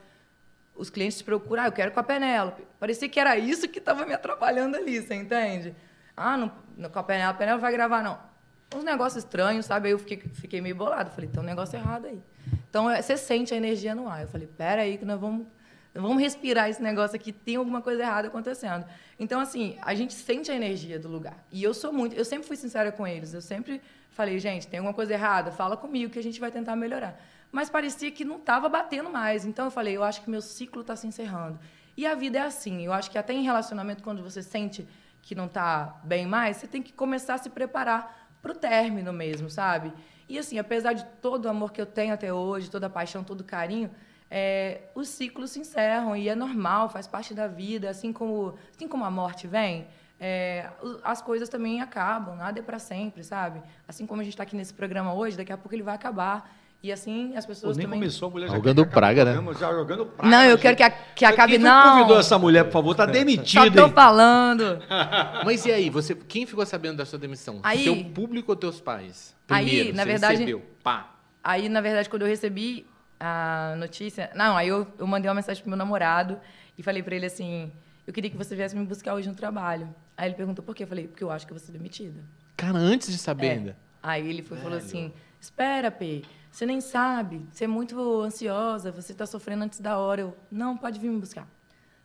os 0.74 0.88
clientes 0.88 1.18
te 1.18 1.24
procuram, 1.24 1.64
ah, 1.64 1.66
eu 1.66 1.72
quero 1.72 1.90
com 1.90 2.00
a 2.00 2.02
Penélope. 2.02 2.62
Parecia 2.78 3.08
que 3.08 3.18
era 3.18 3.36
isso 3.36 3.68
que 3.68 3.78
estava 3.78 4.06
me 4.06 4.14
atrapalhando 4.14 4.76
ali, 4.76 5.00
você 5.00 5.14
entende? 5.14 5.74
Ah, 6.16 6.36
não, 6.36 6.52
não, 6.76 6.90
com 6.90 6.98
a 6.98 7.02
Penélope, 7.02 7.36
a 7.36 7.38
Penélope 7.38 7.62
vai 7.62 7.72
gravar, 7.72 8.02
não. 8.02 8.31
Uns 8.74 8.84
negócios 8.84 9.24
estranhos, 9.24 9.66
sabe? 9.66 9.88
Aí 9.88 9.92
eu 9.92 9.98
fiquei, 9.98 10.18
fiquei 10.34 10.60
meio 10.60 10.74
bolado. 10.74 11.10
Falei, 11.10 11.28
tem 11.28 11.40
um 11.40 11.44
negócio 11.44 11.76
errado 11.76 12.06
aí. 12.06 12.20
Então, 12.68 12.90
é, 12.90 13.00
você 13.00 13.16
sente 13.16 13.52
a 13.52 13.56
energia 13.56 13.94
no 13.94 14.08
ar. 14.08 14.22
Eu 14.22 14.28
falei, 14.28 14.46
pera 14.46 14.82
aí 14.82 14.96
que 14.98 15.04
nós 15.04 15.20
vamos 15.20 15.46
Vamos 15.94 16.22
respirar 16.22 16.70
esse 16.70 16.82
negócio 16.82 17.16
aqui, 17.16 17.32
tem 17.32 17.56
alguma 17.56 17.82
coisa 17.82 18.02
errada 18.02 18.28
acontecendo. 18.28 18.86
Então, 19.18 19.38
assim, 19.38 19.76
a 19.82 19.94
gente 19.94 20.14
sente 20.14 20.50
a 20.50 20.54
energia 20.54 20.98
do 20.98 21.06
lugar. 21.06 21.44
E 21.52 21.62
eu 21.62 21.74
sou 21.74 21.92
muito, 21.92 22.16
eu 22.16 22.24
sempre 22.24 22.46
fui 22.48 22.56
sincera 22.56 22.90
com 22.90 23.06
eles. 23.06 23.34
Eu 23.34 23.42
sempre 23.42 23.80
falei, 24.10 24.38
gente, 24.38 24.66
tem 24.66 24.78
alguma 24.78 24.94
coisa 24.94 25.12
errada, 25.12 25.50
fala 25.50 25.76
comigo 25.76 26.10
que 26.10 26.18
a 26.18 26.22
gente 26.22 26.40
vai 26.40 26.50
tentar 26.50 26.76
melhorar. 26.76 27.20
Mas 27.50 27.68
parecia 27.68 28.10
que 28.10 28.24
não 28.24 28.36
estava 28.36 28.70
batendo 28.70 29.10
mais. 29.10 29.44
Então 29.44 29.66
eu 29.66 29.70
falei, 29.70 29.94
eu 29.94 30.02
acho 30.02 30.22
que 30.22 30.30
meu 30.30 30.40
ciclo 30.40 30.80
está 30.80 30.96
se 30.96 31.06
encerrando. 31.06 31.58
E 31.94 32.06
a 32.06 32.14
vida 32.14 32.38
é 32.38 32.42
assim. 32.42 32.86
Eu 32.86 32.92
acho 32.94 33.10
que 33.10 33.18
até 33.18 33.34
em 33.34 33.42
relacionamento, 33.42 34.02
quando 34.02 34.22
você 34.22 34.42
sente 34.42 34.88
que 35.20 35.34
não 35.34 35.44
está 35.44 36.00
bem 36.02 36.26
mais, 36.26 36.56
você 36.56 36.66
tem 36.66 36.82
que 36.82 36.92
começar 36.92 37.34
a 37.34 37.38
se 37.38 37.50
preparar 37.50 38.21
para 38.42 38.52
o 38.52 38.54
término 38.54 39.12
mesmo, 39.12 39.48
sabe? 39.48 39.92
E 40.28 40.38
assim, 40.38 40.58
apesar 40.58 40.92
de 40.92 41.04
todo 41.22 41.46
o 41.46 41.48
amor 41.48 41.72
que 41.72 41.80
eu 41.80 41.86
tenho 41.86 42.12
até 42.12 42.32
hoje, 42.32 42.70
toda 42.70 42.88
a 42.88 42.90
paixão, 42.90 43.22
todo 43.22 43.42
o 43.42 43.44
carinho, 43.44 43.90
é, 44.30 44.82
os 44.94 45.08
ciclos 45.08 45.50
se 45.52 45.60
encerram 45.60 46.16
e 46.16 46.28
é 46.28 46.34
normal, 46.34 46.88
faz 46.88 47.06
parte 47.06 47.32
da 47.32 47.46
vida, 47.46 47.88
assim 47.88 48.12
como, 48.12 48.58
assim 48.74 48.88
como 48.88 49.04
a 49.04 49.10
morte 49.10 49.46
vem, 49.46 49.86
é, 50.18 50.70
as 51.02 51.20
coisas 51.20 51.48
também 51.48 51.80
acabam, 51.80 52.36
nada 52.36 52.58
é 52.58 52.62
para 52.62 52.78
sempre, 52.78 53.22
sabe? 53.22 53.62
Assim 53.86 54.06
como 54.06 54.20
a 54.20 54.24
gente 54.24 54.34
está 54.34 54.44
aqui 54.44 54.56
nesse 54.56 54.72
programa 54.72 55.12
hoje, 55.12 55.36
daqui 55.36 55.52
a 55.52 55.56
pouco 55.58 55.74
ele 55.74 55.82
vai 55.82 55.94
acabar. 55.94 56.50
E 56.82 56.90
assim 56.90 57.36
as 57.36 57.46
pessoas 57.46 57.74
Pô, 57.74 57.78
nem 57.78 57.86
também. 57.86 58.00
começou, 58.00 58.28
a 58.28 58.30
mulher 58.32 58.48
já 58.48 58.56
jogando 58.56 58.84
praga, 58.86 59.24
né? 59.24 59.52
Já 59.58 59.72
jogando 59.72 60.04
praga. 60.06 60.28
Não, 60.28 60.42
eu 60.44 60.58
quero 60.58 60.76
que, 60.76 60.82
a, 60.82 60.90
que 60.90 61.24
acabe, 61.24 61.52
Quem 61.52 61.60
não. 61.60 61.92
convidou 61.98 62.18
essa 62.18 62.36
mulher, 62.38 62.64
por 62.64 62.72
favor? 62.72 62.94
Tá 62.96 63.06
demitida. 63.06 63.80
Só 63.82 63.88
tô 63.88 63.94
falando. 63.94 64.78
Mas 65.44 65.64
e 65.64 65.70
aí, 65.70 65.88
você, 65.90 66.14
quem 66.14 66.44
ficou 66.44 66.66
sabendo 66.66 66.96
da 66.96 67.04
sua 67.06 67.18
demissão? 67.20 67.60
Aí, 67.62 67.84
Seu 67.84 68.04
público 68.06 68.50
ou 68.50 68.56
teus 68.56 68.80
pais? 68.80 69.32
Primeiro, 69.46 69.88
aí, 69.90 69.92
na 69.92 70.04
verdade, 70.04 70.32
recebeu. 70.34 70.62
Pá. 70.82 71.14
Aí, 71.44 71.68
na 71.68 71.80
verdade, 71.80 72.08
quando 72.10 72.22
eu 72.22 72.28
recebi 72.28 72.84
a 73.20 73.74
notícia. 73.78 74.30
Não, 74.34 74.56
aí 74.56 74.66
eu, 74.66 74.84
eu 74.98 75.06
mandei 75.06 75.28
uma 75.28 75.34
mensagem 75.36 75.62
pro 75.62 75.70
meu 75.70 75.78
namorado 75.78 76.38
e 76.76 76.82
falei 76.82 77.00
para 77.02 77.14
ele 77.14 77.26
assim: 77.26 77.70
eu 78.04 78.12
queria 78.12 78.28
que 78.28 78.36
você 78.36 78.56
viesse 78.56 78.74
me 78.74 78.84
buscar 78.84 79.14
hoje 79.14 79.28
no 79.28 79.34
trabalho. 79.36 79.88
Aí 80.16 80.26
ele 80.28 80.34
perguntou 80.34 80.64
por 80.64 80.74
quê? 80.74 80.82
Eu 80.82 80.88
falei: 80.88 81.06
porque 81.06 81.22
eu 81.22 81.30
acho 81.30 81.46
que 81.46 81.52
eu 81.52 81.56
vou 81.56 81.64
ser 81.64 81.70
demitida. 81.70 82.20
Cara, 82.56 82.76
antes 82.76 83.10
de 83.12 83.18
saber 83.18 83.46
É. 83.46 83.50
ainda. 83.52 83.76
Aí 84.02 84.28
ele 84.28 84.42
foi, 84.42 84.58
falou 84.58 84.76
assim: 84.78 85.12
espera, 85.40 85.88
P, 85.92 86.22
você 86.52 86.66
nem 86.66 86.82
sabe, 86.82 87.46
você 87.50 87.64
é 87.64 87.66
muito 87.66 88.20
ansiosa, 88.20 88.92
você 88.92 89.12
está 89.12 89.24
sofrendo 89.24 89.64
antes 89.64 89.80
da 89.80 89.96
hora. 89.98 90.20
Eu, 90.20 90.36
não, 90.50 90.76
pode 90.76 91.00
vir 91.00 91.08
me 91.08 91.18
buscar. 91.18 91.48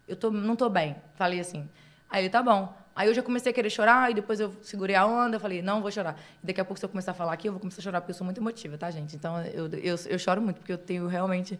Eu 0.07 0.15
tô, 0.15 0.31
não 0.31 0.55
tô 0.55 0.69
bem. 0.69 0.95
Falei 1.15 1.39
assim. 1.41 1.67
Aí 2.09 2.23
ele, 2.23 2.29
tá 2.29 2.41
bom. 2.41 2.73
Aí 2.95 3.09
eu 3.09 3.13
já 3.13 3.21
comecei 3.21 3.51
a 3.51 3.53
querer 3.53 3.69
chorar, 3.69 4.09
e 4.09 4.13
depois 4.13 4.39
eu 4.39 4.51
segurei 4.63 4.95
a 4.95 5.05
onda, 5.05 5.35
eu 5.35 5.39
falei, 5.39 5.61
não, 5.61 5.81
vou 5.81 5.91
chorar. 5.91 6.17
E 6.41 6.47
daqui 6.47 6.61
a 6.61 6.65
pouco, 6.65 6.79
se 6.79 6.85
eu 6.85 6.89
começar 6.89 7.11
a 7.11 7.13
falar 7.13 7.33
aqui, 7.33 7.47
eu 7.47 7.51
vou 7.51 7.59
começar 7.59 7.81
a 7.81 7.83
chorar, 7.83 7.99
porque 8.01 8.11
eu 8.11 8.15
sou 8.15 8.25
muito 8.25 8.39
emotiva, 8.39 8.77
tá, 8.77 8.89
gente? 8.89 9.15
Então, 9.15 9.39
eu, 9.47 9.67
eu, 9.67 9.95
eu 10.07 10.17
choro 10.17 10.41
muito, 10.41 10.57
porque 10.57 10.71
eu 10.71 10.77
tenho 10.79 11.05
realmente 11.07 11.59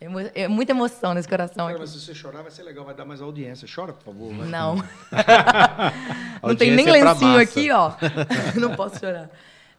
emo- 0.00 0.20
é 0.34 0.46
muita 0.46 0.72
emoção 0.72 1.14
nesse 1.14 1.26
coração 1.26 1.64
Cara, 1.64 1.70
aqui. 1.70 1.80
mas 1.80 1.90
se 1.90 1.98
você 2.00 2.14
chorar, 2.14 2.42
vai 2.42 2.50
ser 2.52 2.62
legal, 2.62 2.84
vai 2.84 2.94
dar 2.94 3.04
mais 3.06 3.20
audiência. 3.22 3.66
Chora, 3.74 3.92
por 3.94 4.04
favor. 4.04 4.32
vai. 4.34 4.46
Não. 4.46 4.76
não 6.42 6.54
tem 6.54 6.70
nem 6.72 6.88
é 6.88 6.92
lencinho 6.92 7.38
aqui, 7.40 7.70
ó. 7.72 7.94
não 8.54 8.76
posso 8.76 9.00
chorar. 9.00 9.30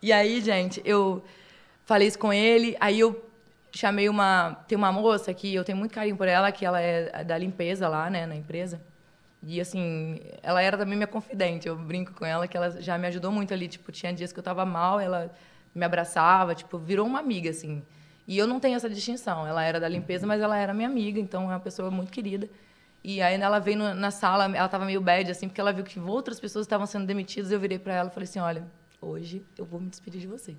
E 0.02 0.12
aí, 0.12 0.42
gente, 0.42 0.82
eu 0.84 1.24
falei 1.90 2.08
isso 2.08 2.20
com 2.20 2.32
ele, 2.32 2.78
aí 2.80 3.00
eu 3.00 3.28
chamei 3.72 4.08
uma. 4.08 4.54
Tem 4.68 4.78
uma 4.78 4.92
moça 4.92 5.34
que 5.34 5.56
eu 5.56 5.64
tenho 5.64 5.76
muito 5.76 5.92
carinho 5.92 6.16
por 6.16 6.28
ela, 6.28 6.52
que 6.52 6.64
ela 6.64 6.80
é 6.80 7.24
da 7.24 7.36
limpeza 7.36 7.88
lá, 7.90 8.12
né, 8.12 8.28
na 8.28 8.36
empresa. 8.36 8.80
E 9.42 9.60
assim, 9.60 10.20
ela 10.44 10.62
era 10.62 10.78
também 10.78 10.96
minha 10.96 11.08
confidente. 11.08 11.68
Eu 11.68 11.76
brinco 11.76 12.14
com 12.14 12.26
ela 12.26 12.48
que 12.48 12.56
ela 12.56 12.80
já 12.80 12.96
me 12.96 13.08
ajudou 13.08 13.32
muito 13.32 13.54
ali. 13.56 13.68
Tipo, 13.68 13.92
tinha 13.92 14.14
dias 14.14 14.32
que 14.32 14.38
eu 14.38 14.44
tava 14.44 14.64
mal, 14.66 15.00
ela 15.00 15.34
me 15.74 15.84
abraçava, 15.84 16.54
tipo, 16.54 16.78
virou 16.78 17.08
uma 17.08 17.20
amiga, 17.20 17.50
assim. 17.50 17.82
E 18.28 18.38
eu 18.38 18.46
não 18.46 18.60
tenho 18.60 18.76
essa 18.76 18.90
distinção. 18.90 19.48
Ela 19.48 19.64
era 19.64 19.80
da 19.80 19.90
limpeza, 19.90 20.28
mas 20.28 20.42
ela 20.42 20.58
era 20.58 20.76
minha 20.76 20.88
amiga, 20.88 21.20
então 21.20 21.44
é 21.46 21.56
uma 21.56 21.60
pessoa 21.60 21.90
muito 21.90 22.12
querida. 22.12 22.48
E 23.04 23.20
aí 23.20 23.34
ela 23.42 23.58
veio 23.58 23.78
na 23.96 24.12
sala, 24.12 24.46
ela 24.46 24.66
estava 24.66 24.86
meio 24.86 25.02
bad, 25.02 25.32
assim, 25.32 25.48
porque 25.48 25.62
ela 25.62 25.74
viu 25.74 25.84
que 25.84 26.00
outras 26.00 26.40
pessoas 26.40 26.66
estavam 26.68 26.86
sendo 26.86 27.08
demitidas. 27.08 27.52
Eu 27.52 27.60
virei 27.60 27.80
para 27.80 27.96
ela 27.96 28.10
e 28.10 28.14
falei 28.14 28.30
assim: 28.30 28.40
olha, 28.40 28.64
hoje 29.02 29.44
eu 29.58 29.66
vou 29.66 29.80
me 29.80 29.90
despedir 29.90 30.22
de 30.22 30.28
você. 30.28 30.56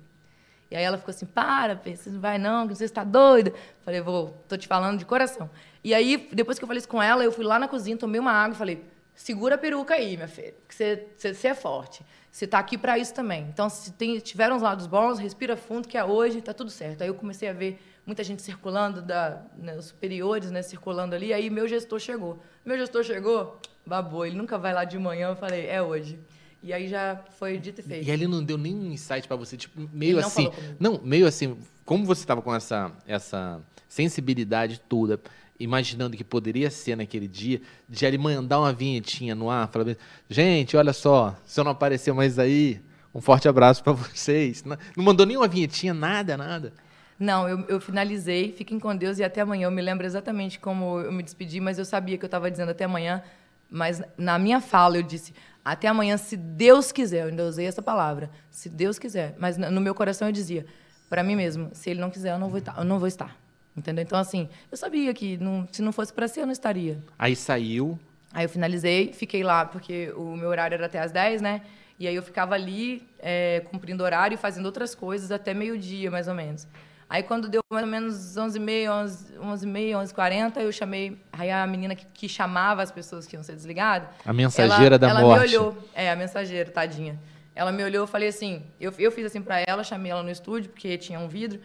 E 0.71 0.75
aí 0.75 0.83
ela 0.83 0.97
ficou 0.97 1.11
assim: 1.11 1.25
para, 1.25 1.75
você 1.75 2.09
não 2.09 2.21
vai 2.21 2.37
não, 2.37 2.67
você 2.67 2.85
está 2.85 3.03
doida. 3.03 3.53
Falei: 3.81 3.99
vou, 3.99 4.29
tô 4.47 4.55
te 4.55 4.67
falando 4.67 4.97
de 4.97 5.05
coração. 5.05 5.49
E 5.83 5.93
aí, 5.93 6.29
depois 6.31 6.57
que 6.57 6.63
eu 6.63 6.67
falei 6.67 6.79
isso 6.79 6.87
com 6.87 7.03
ela, 7.03 7.23
eu 7.23 7.31
fui 7.31 7.43
lá 7.43 7.59
na 7.59 7.67
cozinha, 7.67 7.97
tomei 7.97 8.19
uma 8.19 8.31
água 8.31 8.55
e 8.55 8.57
falei: 8.57 8.85
segura 9.13 9.55
a 9.55 9.57
peruca 9.57 9.93
aí, 9.93 10.15
minha 10.15 10.29
filha, 10.29 10.55
que 10.67 10.73
você, 10.73 11.07
você, 11.17 11.33
você 11.33 11.47
é 11.49 11.53
forte. 11.53 12.05
Você 12.31 12.45
está 12.45 12.59
aqui 12.59 12.77
para 12.77 12.97
isso 12.97 13.13
também. 13.13 13.45
Então, 13.49 13.69
se 13.69 13.91
tem, 13.91 14.17
tiver 14.19 14.49
uns 14.53 14.61
lados 14.61 14.87
bons, 14.87 15.19
respira 15.19 15.57
fundo, 15.57 15.85
que 15.85 15.97
é 15.97 16.03
hoje, 16.03 16.41
tá 16.41 16.53
tudo 16.53 16.71
certo. 16.71 17.01
Aí 17.01 17.09
eu 17.09 17.15
comecei 17.15 17.49
a 17.49 17.53
ver 17.53 17.77
muita 18.05 18.23
gente 18.23 18.41
circulando, 18.41 19.01
da, 19.01 19.41
né, 19.57 19.75
os 19.75 19.87
superiores, 19.87 20.49
né, 20.49 20.61
circulando 20.61 21.13
ali. 21.13 21.33
Aí 21.33 21.49
meu 21.49 21.67
gestor 21.67 21.99
chegou. 21.99 22.41
Meu 22.63 22.77
gestor 22.77 23.03
chegou, 23.03 23.59
babou, 23.85 24.25
ele 24.25 24.37
nunca 24.37 24.57
vai 24.57 24.73
lá 24.73 24.85
de 24.85 24.97
manhã. 24.97 25.29
Eu 25.29 25.35
falei, 25.35 25.67
é 25.67 25.81
hoje. 25.81 26.17
E 26.63 26.71
aí 26.71 26.87
já 26.87 27.19
foi 27.39 27.57
dito 27.57 27.79
e 27.81 27.83
feito. 27.83 28.07
E 28.07 28.11
ele 28.11 28.27
não 28.27 28.43
deu 28.43 28.57
nenhum 28.57 28.91
insight 28.91 29.27
pra 29.27 29.35
você, 29.35 29.57
tipo, 29.57 29.89
meio 29.91 30.13
Ele 30.13 30.21
não 30.21 30.27
assim. 30.27 30.49
comigo. 30.49 30.75
Não, 30.79 31.01
meio 31.03 31.25
assim, 31.25 31.57
como 31.83 32.05
você 32.05 32.25
tava 32.25 32.41
com 32.41 32.53
essa, 32.53 32.91
essa 33.07 33.59
sensibilidade 33.89 34.79
toda, 34.87 35.19
imaginando 35.59 36.15
que 36.15 36.23
poderia 36.23 36.69
ser 36.69 36.95
naquele 36.95 37.27
dia, 37.27 37.61
de 37.89 38.05
ele 38.05 38.17
mandar 38.17 38.59
uma 38.59 38.71
vinhetinha 38.71 39.33
no 39.33 39.49
ar, 39.49 39.67
falando, 39.69 39.97
gente, 40.29 40.77
olha 40.77 40.93
só, 40.93 41.35
se 41.45 41.59
eu 41.59 41.63
não 41.63 41.71
aparecer 41.71 42.13
mais 42.13 42.37
aí, 42.37 42.79
um 43.13 43.21
forte 43.21 43.47
abraço 43.47 43.83
pra 43.83 43.93
vocês. 43.93 44.63
Não, 44.63 44.77
não 44.95 45.03
mandou 45.03 45.25
nenhuma 45.25 45.47
vinhetinha, 45.47 45.93
nada, 45.93 46.37
nada. 46.37 46.73
Não, 47.19 47.47
eu, 47.47 47.59
eu 47.67 47.79
finalizei, 47.79 48.51
fiquem 48.51 48.79
com 48.79 48.95
Deus 48.95 49.19
e 49.19 49.23
até 49.23 49.41
amanhã. 49.41 49.67
Eu 49.67 49.71
me 49.71 49.81
lembro 49.81 50.05
exatamente 50.05 50.59
como 50.59 50.99
eu 50.99 51.11
me 51.11 51.21
despedi, 51.21 51.59
mas 51.59 51.77
eu 51.77 51.85
sabia 51.85 52.17
que 52.17 52.25
eu 52.25 52.27
estava 52.27 52.49
dizendo 52.49 52.69
até 52.69 52.85
amanhã. 52.85 53.21
Mas 53.69 54.01
na 54.17 54.39
minha 54.39 54.59
fala 54.59 54.97
eu 54.97 55.03
disse 55.03 55.33
até 55.63 55.87
amanhã, 55.87 56.17
se 56.17 56.35
Deus 56.37 56.91
quiser. 56.91 57.23
Eu 57.23 57.27
ainda 57.29 57.43
usei 57.45 57.65
essa 57.65 57.81
palavra, 57.81 58.29
se 58.49 58.69
Deus 58.69 58.97
quiser. 58.99 59.35
Mas 59.37 59.57
no 59.57 59.81
meu 59.81 59.93
coração 59.95 60.27
eu 60.27 60.31
dizia 60.31 60.65
para 61.09 61.23
mim 61.23 61.35
mesmo, 61.35 61.69
se 61.73 61.89
Ele 61.89 61.99
não 61.99 62.09
quiser, 62.09 62.31
eu 62.33 62.39
não 62.39 62.49
vou 62.49 62.57
estar. 62.59 62.77
Eu 62.77 62.83
não 62.85 62.97
vou 62.99 63.07
estar. 63.07 63.35
Entendeu? 63.75 64.03
Então 64.03 64.19
assim, 64.19 64.49
eu 64.71 64.77
sabia 64.77 65.13
que 65.13 65.37
não- 65.37 65.67
se 65.71 65.81
não 65.81 65.91
fosse 65.91 66.11
para 66.11 66.27
ser, 66.27 66.41
eu 66.41 66.45
não 66.45 66.51
estaria. 66.53 67.01
Aí 67.17 67.35
saiu, 67.35 67.97
Aí 68.33 68.45
eu 68.45 68.49
finalizei, 68.49 69.11
fiquei 69.11 69.43
lá, 69.43 69.65
porque 69.65 70.13
o 70.15 70.37
meu 70.37 70.47
horário 70.47 70.75
era 70.75 70.85
até 70.85 70.99
às 70.99 71.11
10, 71.11 71.41
né? 71.41 71.61
E 71.99 72.07
aí 72.07 72.15
eu 72.15 72.23
ficava 72.23 72.55
ali, 72.55 73.05
é, 73.19 73.61
cumprindo 73.69 74.01
horário 74.05 74.35
e 74.35 74.37
fazendo 74.37 74.65
outras 74.67 74.95
coisas 74.95 75.31
até 75.31 75.53
meio-dia, 75.53 76.09
mais 76.09 76.29
ou 76.29 76.33
menos. 76.33 76.65
Aí 77.11 77.23
quando 77.23 77.49
deu 77.49 77.61
mais 77.69 77.83
ou 77.83 77.91
menos 77.91 78.15
11h30, 78.37 78.89
11, 78.89 79.33
11h30, 79.33 80.13
11h40, 80.13 80.61
eu 80.61 80.71
chamei 80.71 81.21
aí 81.33 81.51
a 81.51 81.67
menina 81.67 81.93
que, 81.93 82.05
que 82.05 82.29
chamava 82.29 82.81
as 82.81 82.89
pessoas 82.89 83.27
que 83.27 83.35
iam 83.35 83.43
ser 83.43 83.53
desligadas. 83.53 84.07
A 84.25 84.31
mensageira 84.31 84.95
ela, 84.95 84.97
da 84.97 85.09
ela 85.09 85.19
morte. 85.19 85.49
me 85.49 85.57
olhou, 85.57 85.77
é, 85.93 86.09
a 86.09 86.15
mensageira, 86.15 86.71
tadinha. 86.71 87.19
Ela 87.53 87.69
me 87.73 87.83
olhou, 87.83 88.03
eu 88.03 88.07
falei 88.07 88.29
assim, 88.29 88.63
eu, 88.79 88.93
eu 88.97 89.11
fiz 89.11 89.25
assim 89.25 89.41
pra 89.41 89.61
ela, 89.67 89.83
chamei 89.83 90.09
ela 90.09 90.23
no 90.23 90.29
estúdio, 90.29 90.69
porque 90.69 90.97
tinha 90.97 91.19
um 91.19 91.27
vidro, 91.27 91.59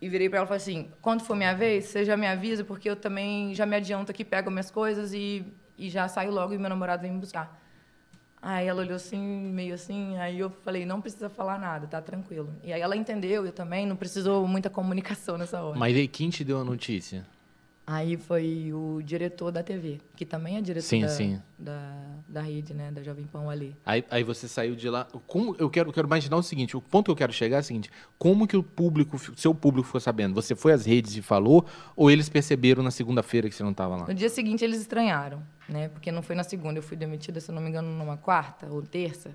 e 0.00 0.08
virei 0.08 0.28
pra 0.28 0.38
ela 0.38 0.46
e 0.46 0.48
falei 0.48 0.62
assim, 0.62 0.92
quando 1.02 1.24
for 1.24 1.34
minha 1.34 1.54
vez, 1.54 1.86
você 1.86 2.04
já 2.04 2.16
me 2.16 2.28
avisa, 2.28 2.62
porque 2.62 2.88
eu 2.88 2.94
também 2.94 3.52
já 3.56 3.66
me 3.66 3.74
adianto 3.74 4.12
aqui, 4.12 4.24
pego 4.24 4.48
minhas 4.48 4.70
coisas 4.70 5.12
e, 5.12 5.44
e 5.76 5.90
já 5.90 6.06
saio 6.06 6.30
logo 6.30 6.54
e 6.54 6.58
meu 6.58 6.70
namorado 6.70 7.02
vem 7.02 7.10
me 7.10 7.18
buscar. 7.18 7.60
Aí 8.44 8.66
ela 8.66 8.82
olhou 8.82 8.96
assim, 8.96 9.20
meio 9.20 9.72
assim, 9.72 10.16
aí 10.18 10.40
eu 10.40 10.50
falei, 10.50 10.84
não 10.84 11.00
precisa 11.00 11.30
falar 11.30 11.60
nada, 11.60 11.86
tá 11.86 12.02
tranquilo. 12.02 12.52
E 12.64 12.72
aí 12.72 12.80
ela 12.80 12.96
entendeu, 12.96 13.46
eu 13.46 13.52
também, 13.52 13.86
não 13.86 13.94
precisou 13.94 14.48
muita 14.48 14.68
comunicação 14.68 15.38
nessa 15.38 15.62
hora. 15.62 15.78
mas 15.78 15.96
aí 15.96 16.08
quem 16.08 16.28
te 16.28 16.42
deu 16.42 16.58
a 16.58 16.64
notícia? 16.64 17.24
Aí 17.92 18.16
foi 18.16 18.72
o 18.72 19.02
diretor 19.02 19.52
da 19.52 19.62
TV, 19.62 20.00
que 20.16 20.24
também 20.24 20.56
é 20.56 20.62
diretor 20.62 20.86
Sim, 20.86 21.02
da, 21.02 21.08
sim. 21.08 21.42
Da, 21.58 21.94
da 22.26 22.40
rede, 22.40 22.72
né, 22.72 22.90
da 22.90 23.02
Jovem 23.02 23.26
Pão 23.26 23.50
ali. 23.50 23.76
Aí, 23.84 24.02
aí 24.10 24.24
você 24.24 24.48
saiu 24.48 24.74
de 24.74 24.88
lá. 24.88 25.06
Como 25.26 25.54
eu 25.58 25.68
quero, 25.68 25.90
eu 25.90 25.92
quero 25.92 26.06
imaginar 26.06 26.38
o 26.38 26.42
seguinte: 26.42 26.74
o 26.74 26.80
ponto 26.80 27.04
que 27.04 27.10
eu 27.10 27.16
quero 27.16 27.34
chegar 27.34 27.58
é 27.58 27.60
o 27.60 27.62
seguinte: 27.62 27.90
como 28.18 28.46
que 28.46 28.56
o 28.56 28.62
público, 28.62 29.18
seu 29.36 29.54
público 29.54 29.86
ficou 29.86 30.00
sabendo? 30.00 30.34
Você 30.34 30.54
foi 30.54 30.72
às 30.72 30.86
redes 30.86 31.14
e 31.18 31.20
falou, 31.20 31.66
ou 31.94 32.10
eles 32.10 32.30
perceberam 32.30 32.82
na 32.82 32.90
segunda-feira 32.90 33.46
que 33.46 33.54
você 33.54 33.62
não 33.62 33.72
estava 33.72 33.94
lá? 33.94 34.06
No 34.06 34.14
dia 34.14 34.30
seguinte 34.30 34.64
eles 34.64 34.80
estranharam, 34.80 35.42
né? 35.68 35.88
Porque 35.90 36.10
não 36.10 36.22
foi 36.22 36.34
na 36.34 36.44
segunda, 36.44 36.78
eu 36.78 36.82
fui 36.82 36.96
demitida, 36.96 37.40
se 37.40 37.50
eu 37.50 37.54
não 37.54 37.60
me 37.60 37.68
engano, 37.68 37.90
numa 37.90 38.16
quarta 38.16 38.68
ou 38.70 38.80
terça, 38.80 39.32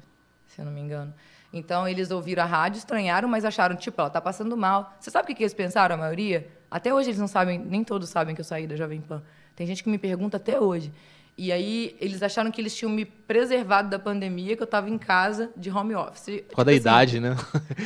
se 0.48 0.60
eu 0.60 0.66
não 0.66 0.72
me 0.72 0.82
engano. 0.82 1.14
Então 1.52 1.88
eles 1.88 2.12
ouviram 2.12 2.44
a 2.44 2.46
rádio, 2.46 2.78
estranharam, 2.78 3.28
mas 3.28 3.46
acharam, 3.46 3.76
tipo, 3.76 4.00
ela 4.00 4.10
tá 4.10 4.22
passando 4.22 4.56
mal. 4.58 4.94
Você 5.00 5.10
sabe 5.10 5.24
o 5.24 5.28
que, 5.28 5.36
que 5.36 5.44
eles 5.44 5.54
pensaram, 5.54 5.96
a 5.96 5.98
maioria? 5.98 6.48
Até 6.70 6.94
hoje 6.94 7.10
eles 7.10 7.20
não 7.20 7.28
sabem, 7.28 7.58
nem 7.58 7.84
todos 7.84 8.10
sabem 8.10 8.36
que 8.36 8.42
eu 8.42 8.46
saí 8.46 8.68
da 8.68 8.76
Jovem 8.76 9.02
Pan. 9.02 9.24
Tem 9.56 9.66
gente 9.66 9.84
que 9.84 9.90
me 9.90 9.98
pergunta 9.98 10.38
até 10.38 10.60
hoje. 10.60 10.92
E 11.38 11.52
aí 11.52 11.96
eles 12.02 12.24
acharam 12.24 12.50
que 12.50 12.60
eles 12.60 12.76
tinham 12.76 12.92
me 12.92 13.06
preservado 13.06 13.90
da 13.90 14.00
pandemia, 14.00 14.56
que 14.56 14.62
eu 14.62 14.66
estava 14.66 14.90
em 14.90 14.98
casa 14.98 15.52
de 15.56 15.70
home 15.70 15.94
office. 15.94 16.30
A 16.30 16.32
Tipo 16.32 16.64
da 16.64 16.72
assim, 16.72 16.80
idade, 16.80 17.20
né? 17.20 17.36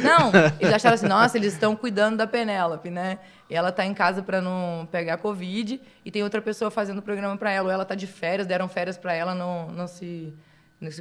Não, 0.02 0.32
eles 0.58 0.74
acharam 0.74 0.96
assim, 0.96 1.08
nossa, 1.08 1.38
eles 1.38 1.52
estão 1.52 1.76
cuidando 1.76 2.16
da 2.16 2.26
Penélope, 2.26 2.90
né? 2.90 3.20
E 3.50 3.56
ela 3.56 3.70
tá 3.70 3.86
em 3.86 3.94
casa 3.94 4.24
para 4.24 4.42
não 4.42 4.88
pegar 4.90 5.18
Covid 5.18 5.82
e 6.06 6.10
tem 6.10 6.24
outra 6.24 6.42
pessoa 6.42 6.72
fazendo 6.72 7.00
o 7.00 7.02
programa 7.02 7.36
para 7.36 7.52
ela, 7.52 7.66
ou 7.68 7.72
ela 7.72 7.84
tá 7.84 7.94
de 7.94 8.08
férias, 8.08 8.48
deram 8.48 8.70
férias 8.70 8.98
para 8.98 9.14
ela 9.14 9.36
não, 9.36 9.68
não, 9.68 9.86
se, 9.86 10.34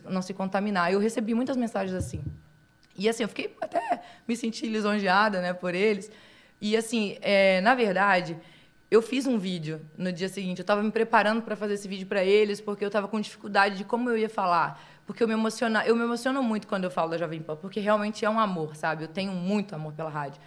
não 0.08 0.20
se 0.20 0.34
contaminar. 0.34 0.92
Eu 0.92 0.98
recebi 0.98 1.34
muitas 1.34 1.56
mensagens 1.56 1.96
assim. 1.96 2.20
E 2.96 3.08
assim, 3.08 3.22
eu 3.22 3.28
fiquei 3.28 3.56
até 3.60 4.02
me 4.26 4.36
senti 4.36 4.66
lisonjeada, 4.66 5.40
né, 5.40 5.52
por 5.52 5.74
eles. 5.74 6.10
E 6.60 6.76
assim, 6.76 7.16
é, 7.22 7.60
na 7.60 7.74
verdade, 7.74 8.36
eu 8.90 9.00
fiz 9.00 9.26
um 9.26 9.38
vídeo 9.38 9.80
no 9.96 10.12
dia 10.12 10.28
seguinte. 10.28 10.58
Eu 10.58 10.62
estava 10.62 10.82
me 10.82 10.90
preparando 10.90 11.42
para 11.42 11.54
fazer 11.56 11.74
esse 11.74 11.86
vídeo 11.86 12.06
para 12.06 12.24
eles, 12.24 12.60
porque 12.60 12.84
eu 12.84 12.88
estava 12.88 13.06
com 13.06 13.20
dificuldade 13.20 13.76
de 13.76 13.84
como 13.84 14.10
eu 14.10 14.18
ia 14.18 14.28
falar. 14.28 14.82
Porque 15.06 15.22
eu 15.22 15.28
me, 15.28 15.34
emociona, 15.34 15.84
eu 15.86 15.96
me 15.96 16.02
emociono 16.02 16.42
muito 16.42 16.66
quando 16.66 16.84
eu 16.84 16.90
falo 16.90 17.10
da 17.10 17.18
Jovem 17.18 17.40
Pan, 17.40 17.56
porque 17.56 17.80
realmente 17.80 18.24
é 18.24 18.30
um 18.30 18.38
amor, 18.38 18.76
sabe? 18.76 19.04
Eu 19.04 19.08
tenho 19.08 19.32
muito 19.32 19.74
amor 19.74 19.92
pela 19.92 20.10
rádio. 20.10 20.40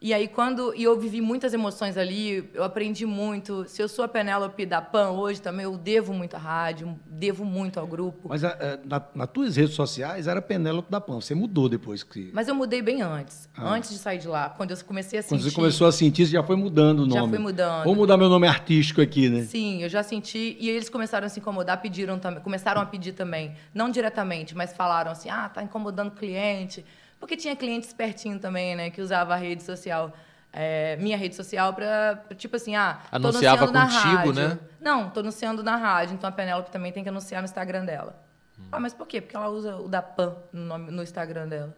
E 0.00 0.14
aí, 0.14 0.28
quando. 0.28 0.72
E 0.76 0.84
eu 0.84 0.98
vivi 0.98 1.20
muitas 1.20 1.52
emoções 1.52 1.96
ali, 1.96 2.48
eu 2.54 2.62
aprendi 2.62 3.04
muito. 3.04 3.64
Se 3.66 3.82
eu 3.82 3.88
sou 3.88 4.04
a 4.04 4.08
Penélope 4.08 4.64
da 4.64 4.80
PAN 4.80 5.10
hoje 5.10 5.42
também, 5.42 5.64
eu 5.64 5.76
devo 5.76 6.14
muito 6.14 6.36
à 6.36 6.38
rádio, 6.38 6.96
devo 7.04 7.44
muito 7.44 7.80
ao 7.80 7.86
grupo. 7.86 8.28
Mas 8.28 8.44
a, 8.44 8.50
a, 8.50 8.78
na, 8.86 9.02
nas 9.12 9.28
tuas 9.28 9.56
redes 9.56 9.74
sociais 9.74 10.28
era 10.28 10.40
Penélope 10.40 10.88
da 10.88 11.00
Pan. 11.00 11.20
Você 11.20 11.34
mudou 11.34 11.68
depois 11.68 12.04
que. 12.04 12.30
Mas 12.32 12.46
eu 12.46 12.54
mudei 12.54 12.80
bem 12.80 13.02
antes, 13.02 13.48
ah. 13.56 13.68
antes 13.68 13.90
de 13.90 13.98
sair 13.98 14.18
de 14.18 14.28
lá, 14.28 14.50
quando 14.50 14.70
eu 14.70 14.76
comecei 14.84 15.18
a 15.18 15.22
sentir. 15.22 15.34
Quando 15.34 15.50
você 15.50 15.56
começou 15.56 15.86
a 15.88 15.92
sentir, 15.92 16.26
você 16.26 16.32
já 16.32 16.44
foi 16.44 16.54
mudando 16.54 17.00
o 17.00 17.06
nome. 17.06 17.20
Já 17.20 17.28
foi 17.28 17.38
mudando. 17.38 17.84
Vou 17.84 17.96
mudar 17.96 18.16
meu 18.16 18.28
nome 18.28 18.46
artístico 18.46 19.00
aqui, 19.00 19.28
né? 19.28 19.42
Sim, 19.42 19.82
eu 19.82 19.88
já 19.88 20.04
senti. 20.04 20.56
E 20.60 20.70
eles 20.70 20.88
começaram 20.88 21.26
a 21.26 21.28
se 21.28 21.40
incomodar, 21.40 21.82
pediram 21.82 22.20
também, 22.20 22.40
começaram 22.40 22.80
a 22.80 22.86
pedir 22.86 23.12
também. 23.12 23.54
Não 23.74 23.90
diretamente, 23.90 24.54
mas 24.54 24.72
falaram 24.72 25.10
assim: 25.10 25.28
ah, 25.28 25.48
tá 25.48 25.60
incomodando 25.60 26.08
o 26.08 26.12
cliente. 26.12 26.84
Porque 27.18 27.36
tinha 27.36 27.56
cliente 27.56 27.86
espertinho 27.86 28.38
também, 28.38 28.76
né, 28.76 28.90
que 28.90 29.00
usava 29.00 29.34
a 29.34 29.36
rede 29.36 29.62
social 29.62 30.12
é, 30.52 30.96
minha 30.96 31.16
rede 31.16 31.34
social 31.34 31.72
para 31.74 32.24
tipo 32.36 32.56
assim, 32.56 32.74
ah, 32.74 33.00
anunciava 33.12 33.70
tô 33.70 33.78
anunciando 33.78 33.96
contigo, 33.96 34.08
na 34.08 34.16
rádio. 34.16 34.32
né? 34.32 34.58
Não, 34.80 35.10
tô 35.10 35.20
anunciando 35.20 35.62
na 35.62 35.76
rádio, 35.76 36.14
então 36.14 36.28
a 36.28 36.32
Penélope 36.32 36.70
também 36.70 36.90
tem 36.90 37.02
que 37.02 37.08
anunciar 37.08 37.42
no 37.42 37.44
Instagram 37.44 37.84
dela. 37.84 38.20
Hum. 38.58 38.64
Ah, 38.72 38.80
mas 38.80 38.94
por 38.94 39.06
quê? 39.06 39.20
Porque 39.20 39.36
ela 39.36 39.48
usa 39.48 39.76
o 39.76 39.88
da 39.88 40.00
Pan 40.00 40.36
no, 40.52 40.64
nome, 40.64 40.90
no 40.90 41.02
Instagram 41.02 41.48
dela. 41.48 41.76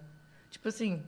Tipo 0.51 0.69
assim, 0.69 1.03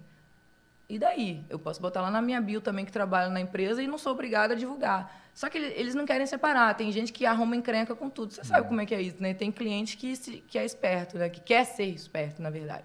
e 0.88 0.98
daí? 0.98 1.44
Eu 1.48 1.58
posso 1.58 1.80
botar 1.80 2.02
lá 2.02 2.10
na 2.10 2.20
minha 2.20 2.40
bio 2.40 2.60
também 2.60 2.84
que 2.84 2.92
trabalho 2.92 3.30
na 3.30 3.40
empresa 3.40 3.82
e 3.82 3.86
não 3.86 3.96
sou 3.96 4.12
obrigada 4.12 4.54
a 4.54 4.56
divulgar. 4.56 5.20
Só 5.34 5.48
que 5.48 5.56
eles 5.56 5.94
não 5.94 6.04
querem 6.04 6.26
separar. 6.26 6.74
Tem 6.74 6.92
gente 6.92 7.12
que 7.12 7.24
arruma 7.24 7.56
encrenca 7.56 7.94
com 7.94 8.10
tudo. 8.10 8.34
Você 8.34 8.44
sabe 8.44 8.68
como 8.68 8.80
é 8.82 8.84
que 8.84 8.94
é 8.94 9.00
isso, 9.00 9.16
né? 9.18 9.32
Tem 9.32 9.50
cliente 9.50 9.96
que, 9.96 10.14
se, 10.14 10.44
que 10.46 10.58
é 10.58 10.64
esperto, 10.64 11.16
né? 11.16 11.30
Que 11.30 11.40
quer 11.40 11.64
ser 11.64 11.86
esperto, 11.86 12.42
na 12.42 12.50
verdade. 12.50 12.84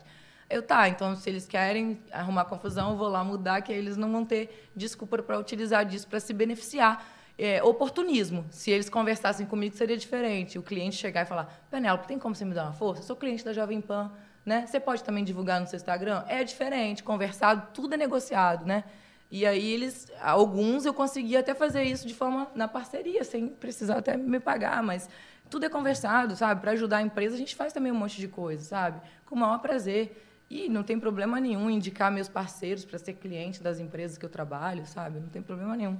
Eu, 0.49 0.61
tá, 0.61 0.87
então 0.87 1.15
se 1.15 1.29
eles 1.29 1.45
querem 1.45 2.01
arrumar 2.11 2.45
confusão, 2.45 2.91
eu 2.91 2.97
vou 2.97 3.09
lá 3.09 3.23
mudar, 3.23 3.61
que 3.61 3.71
aí 3.71 3.77
eles 3.77 3.97
não 3.97 4.11
vão 4.11 4.25
ter 4.25 4.69
desculpa 4.75 5.21
para 5.21 5.37
utilizar 5.37 5.85
disso 5.85 6.07
para 6.07 6.19
se 6.19 6.33
beneficiar. 6.33 7.05
É, 7.39 7.61
oportunismo. 7.61 8.47
Se 8.49 8.71
eles 8.71 8.89
conversassem 8.89 9.45
comigo, 9.45 9.75
seria 9.75 9.95
diferente. 9.95 10.57
O 10.57 10.63
cliente 10.63 10.95
chegar 10.95 11.21
e 11.21 11.25
falar: 11.25 11.67
Penélope, 11.69 12.07
tem 12.07 12.17
como 12.17 12.33
você 12.33 12.43
me 12.43 12.53
dar 12.55 12.63
uma 12.63 12.73
força? 12.73 13.03
Eu 13.03 13.05
sou 13.05 13.15
cliente 13.15 13.45
da 13.45 13.53
Jovem 13.53 13.79
Pan. 13.79 14.11
Né? 14.43 14.65
Você 14.65 14.79
pode 14.79 15.03
também 15.03 15.23
divulgar 15.23 15.59
no 15.59 15.67
seu 15.67 15.77
Instagram? 15.77 16.23
É 16.27 16.43
diferente, 16.43 17.03
conversado, 17.03 17.67
tudo 17.73 17.93
é 17.93 17.97
negociado, 17.97 18.65
né? 18.65 18.85
E 19.29 19.45
aí 19.45 19.73
eles, 19.73 20.09
alguns 20.21 20.85
eu 20.85 20.93
consegui 20.93 21.35
até 21.35 21.53
fazer 21.53 21.83
isso 21.83 22.07
de 22.07 22.13
forma 22.13 22.47
na 22.55 22.67
parceria, 22.67 23.25
sem 23.25 23.49
precisar 23.49 23.97
até 23.97 24.15
me 24.15 24.39
pagar, 24.39 24.81
mas 24.81 25.09
tudo 25.49 25.65
é 25.65 25.69
conversado, 25.69 26.35
sabe? 26.35 26.61
Para 26.61 26.71
ajudar 26.71 26.97
a 26.97 27.01
empresa, 27.01 27.35
a 27.35 27.37
gente 27.37 27.55
faz 27.55 27.73
também 27.73 27.91
um 27.91 27.95
monte 27.95 28.17
de 28.17 28.27
coisa, 28.29 28.63
sabe? 28.63 29.01
Com 29.25 29.35
o 29.35 29.37
maior 29.37 29.59
prazer. 29.59 30.26
E 30.49 30.69
não 30.69 30.81
tem 30.81 30.99
problema 30.99 31.39
nenhum 31.39 31.69
indicar 31.69 32.11
meus 32.11 32.29
parceiros 32.29 32.85
para 32.85 32.97
ser 32.97 33.13
cliente 33.13 33.61
das 33.61 33.79
empresas 33.79 34.17
que 34.17 34.25
eu 34.25 34.29
trabalho, 34.29 34.85
sabe? 34.85 35.19
Não 35.19 35.27
tem 35.27 35.41
problema 35.41 35.75
nenhum. 35.75 35.97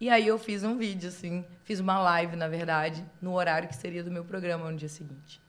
E 0.00 0.10
aí 0.10 0.26
eu 0.26 0.38
fiz 0.38 0.62
um 0.64 0.76
vídeo, 0.76 1.08
assim, 1.08 1.44
fiz 1.62 1.80
uma 1.80 1.98
live, 1.98 2.36
na 2.36 2.48
verdade, 2.48 3.02
no 3.22 3.32
horário 3.32 3.68
que 3.68 3.76
seria 3.76 4.02
do 4.02 4.10
meu 4.10 4.24
programa 4.24 4.70
no 4.70 4.76
dia 4.76 4.88
seguinte, 4.88 5.40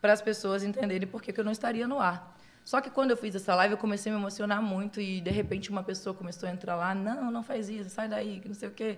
para 0.00 0.12
as 0.12 0.22
pessoas 0.22 0.62
entenderem 0.62 1.06
por 1.06 1.20
que, 1.20 1.32
que 1.32 1.40
eu 1.40 1.44
não 1.44 1.52
estaria 1.52 1.86
no 1.86 1.98
ar. 1.98 2.34
Só 2.64 2.80
que 2.80 2.88
quando 2.88 3.10
eu 3.10 3.16
fiz 3.16 3.34
essa 3.34 3.54
live, 3.54 3.74
eu 3.74 3.78
comecei 3.78 4.10
a 4.10 4.14
me 4.14 4.20
emocionar 4.20 4.62
muito 4.62 5.00
e, 5.00 5.20
de 5.20 5.30
repente, 5.30 5.70
uma 5.70 5.82
pessoa 5.82 6.14
começou 6.14 6.48
a 6.48 6.52
entrar 6.52 6.76
lá, 6.76 6.94
não, 6.94 7.30
não 7.30 7.42
faz 7.42 7.68
isso, 7.68 7.90
sai 7.90 8.08
daí, 8.08 8.40
que 8.40 8.48
não 8.48 8.54
sei 8.54 8.68
o 8.68 8.72
quê. 8.72 8.96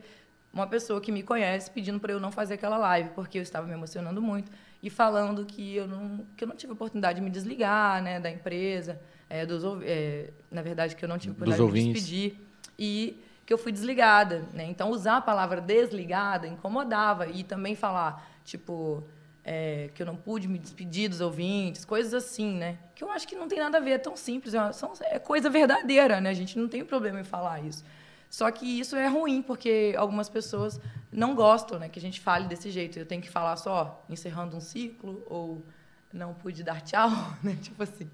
Uma 0.53 0.67
pessoa 0.67 1.01
que 1.01 1.11
me 1.11 1.23
conhece 1.23 1.71
pedindo 1.71 1.99
para 1.99 2.13
eu 2.13 2.21
não 2.21 2.31
fazer 2.31 2.55
aquela 2.55 2.77
live, 2.77 3.11
porque 3.15 3.39
eu 3.39 3.43
estava 3.43 3.67
me 3.67 3.73
emocionando 3.73 4.21
muito 4.21 4.53
e 4.83 4.91
falando 4.91 5.45
que 5.47 5.77
eu 5.77 5.87
não, 5.87 6.27
que 6.37 6.45
eu 6.45 6.49
não 6.49 6.57
tive 6.57 6.73
oportunidade 6.73 7.21
de 7.21 7.25
me 7.25 7.31
desligar 7.31 8.03
né, 8.03 8.19
da 8.19 8.31
empresa, 8.31 9.01
é, 9.31 9.47
dos, 9.47 9.63
é, 9.83 10.31
na 10.51 10.61
verdade, 10.61 10.97
que 10.97 11.05
eu 11.05 11.09
não 11.09 11.19
tive 11.19 11.33
oportunidade 11.33 11.73
de 11.73 11.73
me 11.73 11.93
despedir. 11.93 12.37
E 12.79 13.23
que 13.47 13.53
eu 13.53 13.59
fui 13.59 13.71
desligada. 13.71 14.45
Né? 14.53 14.65
Então, 14.65 14.91
usar 14.91 15.19
a 15.19 15.21
palavra 15.21 15.61
desligada 15.61 16.47
incomodava. 16.47 17.27
E 17.29 17.45
também 17.45 17.77
falar, 17.77 18.29
tipo, 18.45 19.05
é, 19.45 19.91
que 19.95 20.03
eu 20.03 20.07
não 20.07 20.17
pude 20.17 20.49
me 20.49 20.59
despedir 20.59 21.09
dos 21.09 21.21
ouvintes, 21.21 21.85
coisas 21.85 22.15
assim, 22.15 22.55
né? 22.55 22.79
Que 22.95 23.05
eu 23.05 23.11
acho 23.11 23.27
que 23.27 23.35
não 23.35 23.49
tem 23.49 23.59
nada 23.59 23.79
a 23.79 23.81
ver, 23.81 23.93
é 23.93 23.99
tão 23.99 24.17
simples, 24.17 24.55
é, 24.55 24.73
são, 24.73 24.93
é 25.03 25.19
coisa 25.19 25.51
verdadeira, 25.51 26.21
né? 26.21 26.31
A 26.31 26.35
gente 26.35 26.59
não 26.59 26.69
tem 26.69 26.85
problema 26.85 27.21
em 27.21 27.25
falar 27.25 27.61
isso. 27.65 27.85
Só 28.33 28.51
que 28.51 28.65
isso 28.81 28.97
é 28.97 29.07
ruim, 29.09 29.43
porque 29.43 29.95
algumas 29.95 30.27
pessoas 30.27 30.81
não 31.13 31.35
gostam 31.35 31.79
né, 31.79 31.91
que 31.91 31.99
a 31.99 32.03
gente 32.03 32.19
fale 32.19 32.49
desse 32.49 32.71
jeito. 32.71 32.99
Eu 32.99 33.05
tenho 33.05 33.21
que 33.21 33.29
falar 33.29 33.57
só 33.57 34.03
encerrando 34.09 34.57
um 34.57 34.61
ciclo 34.61 35.23
ou 35.27 35.63
não 36.11 36.33
pude 36.33 36.63
dar 36.63 36.81
tchau, 36.81 37.11
né? 37.45 37.59
Tipo 37.61 37.83
assim. 37.83 38.11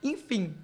Enfim, 0.00 0.54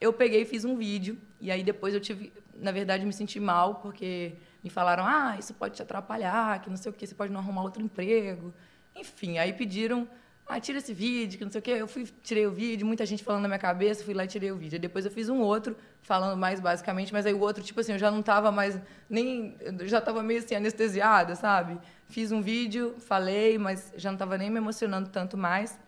eu 0.00 0.14
peguei 0.14 0.42
e 0.42 0.44
fiz 0.46 0.64
um 0.64 0.78
vídeo 0.78 1.18
e 1.38 1.50
aí 1.50 1.62
depois 1.62 1.92
eu 1.92 2.00
tive, 2.00 2.32
na 2.54 2.72
verdade, 2.72 3.04
me 3.04 3.12
senti 3.12 3.38
mal 3.38 3.74
porque 3.74 4.36
me 4.64 4.70
falaram: 4.70 5.04
"Ah, 5.06 5.36
isso 5.38 5.52
pode 5.52 5.74
te 5.76 5.82
atrapalhar, 5.82 6.62
que 6.62 6.70
não 6.70 6.76
sei 6.78 6.90
o 6.90 6.94
que, 6.94 7.06
você 7.06 7.14
pode 7.14 7.30
não 7.30 7.40
arrumar 7.40 7.64
outro 7.64 7.82
emprego". 7.82 8.54
Enfim, 8.96 9.36
aí 9.36 9.52
pediram 9.52 10.08
ah, 10.48 10.58
tira 10.58 10.78
esse 10.78 10.94
vídeo, 10.94 11.38
que 11.38 11.44
não 11.44 11.52
sei 11.52 11.58
o 11.58 11.62
quê. 11.62 11.70
Eu 11.72 11.86
fui, 11.86 12.08
tirei 12.22 12.46
o 12.46 12.50
vídeo, 12.50 12.86
muita 12.86 13.04
gente 13.04 13.22
falando 13.22 13.42
na 13.42 13.48
minha 13.48 13.58
cabeça, 13.58 14.02
fui 14.02 14.14
lá 14.14 14.24
e 14.24 14.26
tirei 14.26 14.50
o 14.50 14.56
vídeo. 14.56 14.78
depois 14.78 15.04
eu 15.04 15.10
fiz 15.10 15.28
um 15.28 15.40
outro, 15.40 15.76
falando 16.00 16.38
mais 16.38 16.58
basicamente, 16.58 17.12
mas 17.12 17.26
aí 17.26 17.34
o 17.34 17.40
outro, 17.40 17.62
tipo 17.62 17.78
assim, 17.80 17.92
eu 17.92 17.98
já 17.98 18.10
não 18.10 18.20
estava 18.20 18.50
mais, 18.50 18.78
nem, 19.10 19.54
já 19.82 19.98
estava 19.98 20.22
meio 20.22 20.40
assim, 20.40 20.54
anestesiada, 20.54 21.34
sabe? 21.34 21.78
Fiz 22.08 22.32
um 22.32 22.40
vídeo, 22.40 22.94
falei, 22.98 23.58
mas 23.58 23.92
já 23.96 24.08
não 24.08 24.14
estava 24.16 24.38
nem 24.38 24.48
me 24.48 24.56
emocionando 24.56 25.10
tanto 25.10 25.36
mais. 25.36 25.78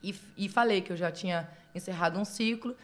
E, 0.00 0.14
e 0.36 0.48
falei 0.48 0.80
que 0.80 0.92
eu 0.92 0.96
já 0.96 1.10
tinha 1.10 1.48
encerrado 1.74 2.16
um 2.18 2.24
ciclo 2.24 2.76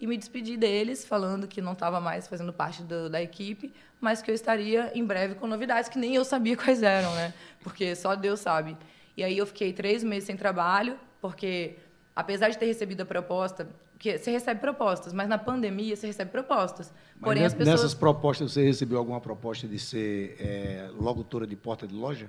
e 0.00 0.06
me 0.06 0.16
despedi 0.16 0.56
deles, 0.56 1.04
falando 1.04 1.46
que 1.46 1.60
não 1.60 1.72
estava 1.72 2.00
mais 2.00 2.26
fazendo 2.26 2.52
parte 2.52 2.82
do, 2.82 3.08
da 3.10 3.22
equipe, 3.22 3.72
mas 4.00 4.22
que 4.22 4.30
eu 4.30 4.34
estaria 4.34 4.90
em 4.94 5.04
breve 5.04 5.34
com 5.34 5.46
novidades 5.46 5.88
que 5.90 5.98
nem 5.98 6.14
eu 6.14 6.24
sabia 6.24 6.56
quais 6.58 6.82
eram, 6.82 7.14
né? 7.14 7.34
Porque 7.62 7.94
só 7.94 8.14
Deus 8.14 8.40
sabe. 8.40 8.76
E 9.16 9.22
aí 9.22 9.38
eu 9.38 9.46
fiquei 9.46 9.72
três 9.72 10.02
meses 10.02 10.24
sem 10.24 10.36
trabalho, 10.36 10.98
porque 11.20 11.76
apesar 12.14 12.48
de 12.48 12.58
ter 12.58 12.66
recebido 12.66 13.02
a 13.02 13.06
proposta, 13.06 13.68
que 13.98 14.18
você 14.18 14.30
recebe 14.30 14.60
propostas, 14.60 15.12
mas 15.12 15.28
na 15.28 15.38
pandemia 15.38 15.96
você 15.96 16.06
recebe 16.06 16.30
propostas. 16.30 16.92
Porém, 17.20 17.42
mas 17.42 17.52
as 17.52 17.58
pessoas... 17.58 17.80
nessas 17.80 17.94
propostas 17.94 18.52
você 18.52 18.64
recebeu 18.64 18.98
alguma 18.98 19.20
proposta 19.20 19.66
de 19.66 19.78
ser 19.78 20.36
é, 20.40 20.88
locutora 20.98 21.46
de 21.46 21.56
porta 21.56 21.86
de 21.86 21.94
loja? 21.94 22.28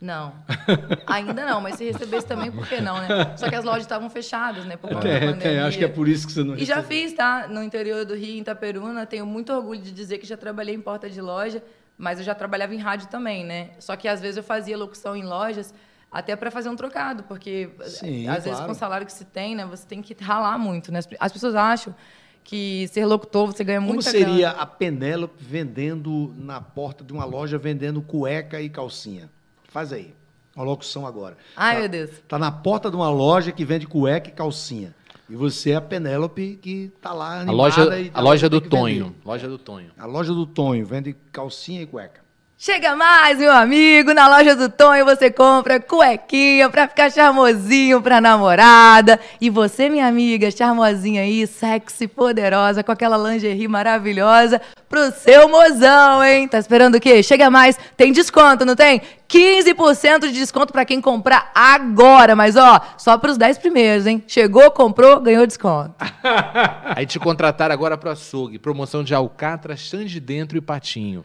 Não, 0.00 0.32
ainda 1.06 1.44
não, 1.44 1.60
mas 1.60 1.74
se 1.74 1.84
recebesse 1.84 2.26
também, 2.26 2.50
por 2.50 2.66
que 2.66 2.80
não, 2.80 2.98
né? 3.00 3.36
Só 3.36 3.50
que 3.50 3.54
as 3.54 3.64
lojas 3.64 3.82
estavam 3.82 4.08
fechadas, 4.08 4.64
né? 4.64 4.76
Por 4.76 4.88
conta 4.88 5.06
é, 5.06 5.20
da 5.20 5.32
pandemia. 5.32 5.60
É, 5.60 5.62
acho 5.62 5.76
que 5.76 5.84
é 5.84 5.88
por 5.88 6.08
isso 6.08 6.26
que 6.26 6.32
você 6.32 6.42
não 6.42 6.54
E 6.56 6.64
já 6.64 6.82
fiz, 6.82 7.12
tá? 7.12 7.46
No 7.48 7.62
interior 7.62 8.06
do 8.06 8.14
Rio, 8.14 8.36
em 8.36 8.40
Itaperuna, 8.40 9.04
tenho 9.04 9.26
muito 9.26 9.52
orgulho 9.52 9.80
de 9.80 9.92
dizer 9.92 10.16
que 10.16 10.26
já 10.26 10.38
trabalhei 10.38 10.74
em 10.74 10.80
porta 10.80 11.10
de 11.10 11.20
loja, 11.20 11.62
mas 11.98 12.18
eu 12.18 12.24
já 12.24 12.34
trabalhava 12.34 12.74
em 12.74 12.78
rádio 12.78 13.08
também, 13.08 13.44
né? 13.44 13.72
Só 13.78 13.94
que 13.94 14.08
às 14.08 14.22
vezes 14.22 14.38
eu 14.38 14.42
fazia 14.42 14.76
locução 14.76 15.14
em 15.14 15.24
lojas 15.24 15.74
até 16.10 16.34
para 16.34 16.50
fazer 16.50 16.68
um 16.68 16.76
trocado, 16.76 17.22
porque 17.24 17.70
Sim, 17.84 18.26
às 18.26 18.42
claro. 18.42 18.42
vezes 18.42 18.60
com 18.60 18.72
o 18.72 18.74
salário 18.74 19.06
que 19.06 19.12
se 19.12 19.24
tem, 19.24 19.54
né, 19.54 19.64
você 19.64 19.86
tem 19.86 20.02
que 20.02 20.14
ralar 20.22 20.58
muito, 20.58 20.90
né? 20.90 21.00
As 21.18 21.32
pessoas 21.32 21.54
acham 21.54 21.94
que 22.42 22.88
ser 22.88 23.04
locutor 23.04 23.46
você 23.46 23.62
ganha 23.62 23.80
muito. 23.80 24.02
Como 24.02 24.02
seria 24.02 24.50
grana. 24.50 24.62
a 24.62 24.66
Penélope 24.66 25.42
vendendo 25.42 26.34
na 26.36 26.60
porta 26.60 27.04
de 27.04 27.12
uma 27.12 27.24
loja 27.24 27.58
vendendo 27.58 28.02
cueca 28.02 28.60
e 28.60 28.68
calcinha? 28.68 29.30
Faz 29.68 29.92
aí. 29.92 30.14
Uma 30.56 30.64
locução 30.64 31.06
agora. 31.06 31.36
Ai, 31.56 31.74
tá, 31.74 31.80
meu 31.80 31.88
Deus. 31.88 32.10
Tá 32.26 32.38
na 32.38 32.50
porta 32.50 32.90
de 32.90 32.96
uma 32.96 33.08
loja 33.08 33.52
que 33.52 33.64
vende 33.64 33.86
cueca 33.86 34.28
e 34.28 34.32
calcinha. 34.32 34.94
E 35.28 35.36
você 35.36 35.70
é 35.70 35.76
a 35.76 35.80
Penélope 35.80 36.58
que 36.60 36.90
tá 37.00 37.12
lá 37.12 37.42
animada. 37.42 37.52
A 37.52 37.54
loja, 37.54 38.10
a 38.12 38.20
loja 38.20 38.48
do 38.48 38.60
Tonho. 38.60 39.14
Loja 39.24 39.46
do 39.46 39.58
Tonho. 39.58 39.92
A 39.96 40.06
loja 40.06 40.34
do 40.34 40.44
Tonho 40.44 40.84
vende 40.84 41.14
calcinha 41.30 41.82
e 41.82 41.86
cueca. 41.86 42.20
Chega 42.62 42.94
mais, 42.94 43.38
meu 43.38 43.50
amigo, 43.50 44.12
na 44.12 44.28
loja 44.28 44.54
do 44.54 44.68
Tonho 44.68 45.02
você 45.02 45.30
compra 45.30 45.80
cuequinha 45.80 46.68
pra 46.68 46.86
ficar 46.86 47.10
charmosinho 47.10 48.02
pra 48.02 48.20
namorada. 48.20 49.18
E 49.40 49.48
você, 49.48 49.88
minha 49.88 50.06
amiga, 50.06 50.50
charmosinha 50.50 51.22
aí, 51.22 51.46
sexy, 51.46 52.06
poderosa, 52.06 52.84
com 52.84 52.92
aquela 52.92 53.16
lingerie 53.16 53.66
maravilhosa 53.66 54.60
pro 54.90 55.10
seu 55.10 55.48
mozão, 55.48 56.22
hein? 56.22 56.46
Tá 56.46 56.58
esperando 56.58 56.96
o 56.96 57.00
quê? 57.00 57.22
Chega 57.22 57.48
mais, 57.48 57.78
tem 57.96 58.12
desconto, 58.12 58.66
não 58.66 58.76
tem? 58.76 59.00
15% 59.26 60.26
de 60.26 60.32
desconto 60.32 60.70
pra 60.70 60.84
quem 60.84 61.00
comprar 61.00 61.50
agora, 61.54 62.36
mas 62.36 62.56
ó, 62.56 62.78
só 62.98 63.16
pros 63.16 63.38
10 63.38 63.56
primeiros, 63.56 64.06
hein? 64.06 64.22
Chegou, 64.26 64.70
comprou, 64.70 65.18
ganhou 65.18 65.46
desconto. 65.46 65.94
Aí 66.94 67.06
te 67.06 67.18
contrataram 67.18 67.72
agora 67.72 67.96
pro 67.96 68.10
açougue. 68.10 68.58
Promoção 68.58 69.02
de 69.02 69.14
alcatra, 69.14 69.78
chã 69.78 70.04
de 70.04 70.20
dentro 70.20 70.58
e 70.58 70.60
patinho. 70.60 71.24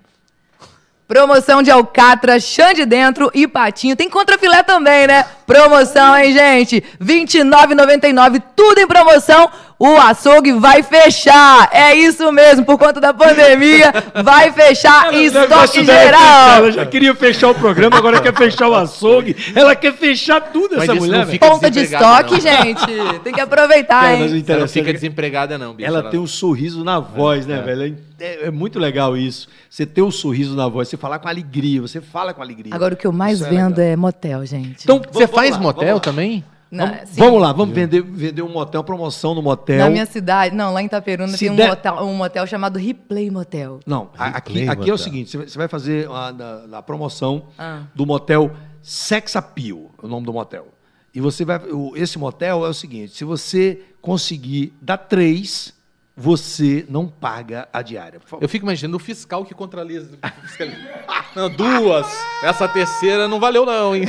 Promoção 1.07 1.61
de 1.61 1.69
alcatra, 1.69 2.39
chã 2.39 2.73
de 2.73 2.83
dentro 2.83 3.29
e 3.33 3.47
patinho. 3.47 3.95
Tem 3.95 4.09
contrafilé 4.09 4.63
também, 4.63 5.05
né? 5.05 5.23
Promoção, 5.45 6.17
hein, 6.17 6.33
gente? 6.33 6.83
R$ 6.99 7.05
29,99, 7.05 8.41
tudo 8.55 8.79
em 8.79 8.87
promoção. 8.87 9.47
O 9.78 9.97
açougue 9.97 10.53
vai 10.53 10.82
fechar. 10.82 11.69
É 11.71 11.93
isso 11.93 12.32
mesmo, 12.32 12.65
por 12.65 12.78
conta 12.78 13.01
da 13.01 13.13
pandemia, 13.13 13.91
vai 14.23 14.51
fechar 14.51 15.13
em 15.13 15.26
estoque 15.26 15.84
geral. 15.84 16.57
Ela 16.57 16.71
já 16.71 16.86
queria 16.86 17.13
fechar 17.13 17.49
o 17.49 17.55
programa, 17.55 17.97
agora 17.97 18.21
quer 18.21 18.34
fechar 18.34 18.69
o 18.69 18.76
açougue. 18.76 19.36
Ela 19.53 19.76
quer 19.76 19.93
fechar 19.93 20.39
tudo, 20.39 20.76
Mas 20.78 20.84
essa 20.84 20.93
isso 20.93 21.05
mulher. 21.05 21.28
fica 21.28 21.49
Ponta 21.49 21.69
de 21.69 21.82
estoque, 21.82 22.34
não. 22.34 22.39
gente. 22.39 23.19
Tem 23.23 23.34
que 23.34 23.41
aproveitar, 23.41 24.01
Cara, 24.01 24.15
hein? 24.15 24.43
Você 24.43 24.55
não 24.55 24.67
fica 24.67 24.89
é 24.89 24.93
que 24.93 24.93
desempregada, 24.93 25.57
não, 25.57 25.73
bicho. 25.73 25.88
Ela 25.88 26.03
tem 26.03 26.19
um 26.19 26.28
sorriso 26.28 26.84
na 26.84 26.99
voz, 26.99 27.45
né, 27.45 27.61
velho? 27.61 27.97
É, 28.17 28.47
é 28.47 28.51
muito 28.51 28.80
legal 28.80 29.17
isso. 29.17 29.49
Você 29.69 29.86
ter 29.86 30.01
o 30.01 30.09
sorriso 30.11 30.55
na 30.55 30.69
voz, 30.69 30.88
você 30.88 30.95
falar 30.95 31.19
com 31.19 31.28
alegria, 31.28 31.82
você 31.82 31.99
fala 31.99 32.34
com 32.34 32.41
alegria. 32.41 32.73
Agora, 32.73 32.93
o 32.93 32.97
que 32.97 33.05
eu 33.05 33.11
mais 33.11 33.39
Isso 33.39 33.47
é 33.47 33.49
vendo 33.49 33.80
é 33.80 33.95
motel, 33.97 34.45
gente. 34.45 34.84
Então, 34.84 35.01
Você 35.11 35.28
faz 35.28 35.51
lá, 35.51 35.59
motel 35.59 35.99
também? 35.99 36.43
Não, 36.72 36.88
Vamos, 36.88 37.09
sim. 37.09 37.20
vamos 37.22 37.41
lá, 37.41 37.53
vamos 37.53 37.76
vender, 37.76 38.01
vender 38.01 38.41
um 38.41 38.49
motel, 38.51 38.84
promoção 38.84 39.34
no 39.36 39.41
motel. 39.41 39.78
Na 39.80 39.89
minha 39.89 40.05
cidade, 40.05 40.53
não, 40.55 40.74
lá 40.74 40.82
em 40.82 40.86
Itaperuna 40.88 41.32
Se 41.34 41.39
tem 41.39 41.49
um, 41.51 41.55
der- 41.55 41.70
motel, 41.70 41.93
um 42.01 42.13
motel 42.16 42.45
chamado 42.47 42.78
Replay 42.80 43.30
Motel. 43.30 43.80
Não, 43.86 44.09
a- 44.18 44.28
aqui, 44.30 44.53
Replay 44.53 44.70
aqui 44.70 44.82
é 44.82 44.84
o 44.84 44.88
motel. 44.93 44.97
seguinte: 44.97 45.38
você 45.38 45.57
vai- 45.57 45.68
fazer 45.68 46.09
a, 46.09 46.32
na, 46.34 46.68
na 46.68 46.82
promoção 46.82 47.47
Ah. 47.57 47.84
do 47.93 48.05
motel 48.05 48.51
Sex 48.82 49.36
Appeal, 49.36 49.91
é 50.01 50.05
o 50.05 50.09
nome 50.09 50.26
do 50.26 50.34
motel. 50.34 50.68
E 51.13 51.22
você 51.22 51.45
vai. 51.45 51.57
o- 51.72 51.93
esse 51.95 52.18
motel 52.20 52.66
é 52.66 52.70
o 52.70 52.74
seguinte: 52.74 53.16
se 53.16 53.24
você 53.24 53.82
conseguir 54.01 54.74
dar 54.82 54.97
três, 54.97 55.74
você 56.18 56.86
não 56.89 57.07
paga 57.07 57.68
a 57.72 57.82
diária. 57.82 58.20
Eu 58.41 58.49
fico 58.49 58.66
imaginando 58.66 58.97
o 58.97 58.99
fiscal 58.99 59.45
que 59.45 59.53
contraliza. 59.53 60.18
Não, 61.36 61.49
duas. 61.49 62.07
Essa 62.43 62.66
terceira 62.68 63.28
não 63.28 63.39
valeu, 63.41 63.66
não, 63.66 63.93
hein? 63.93 64.05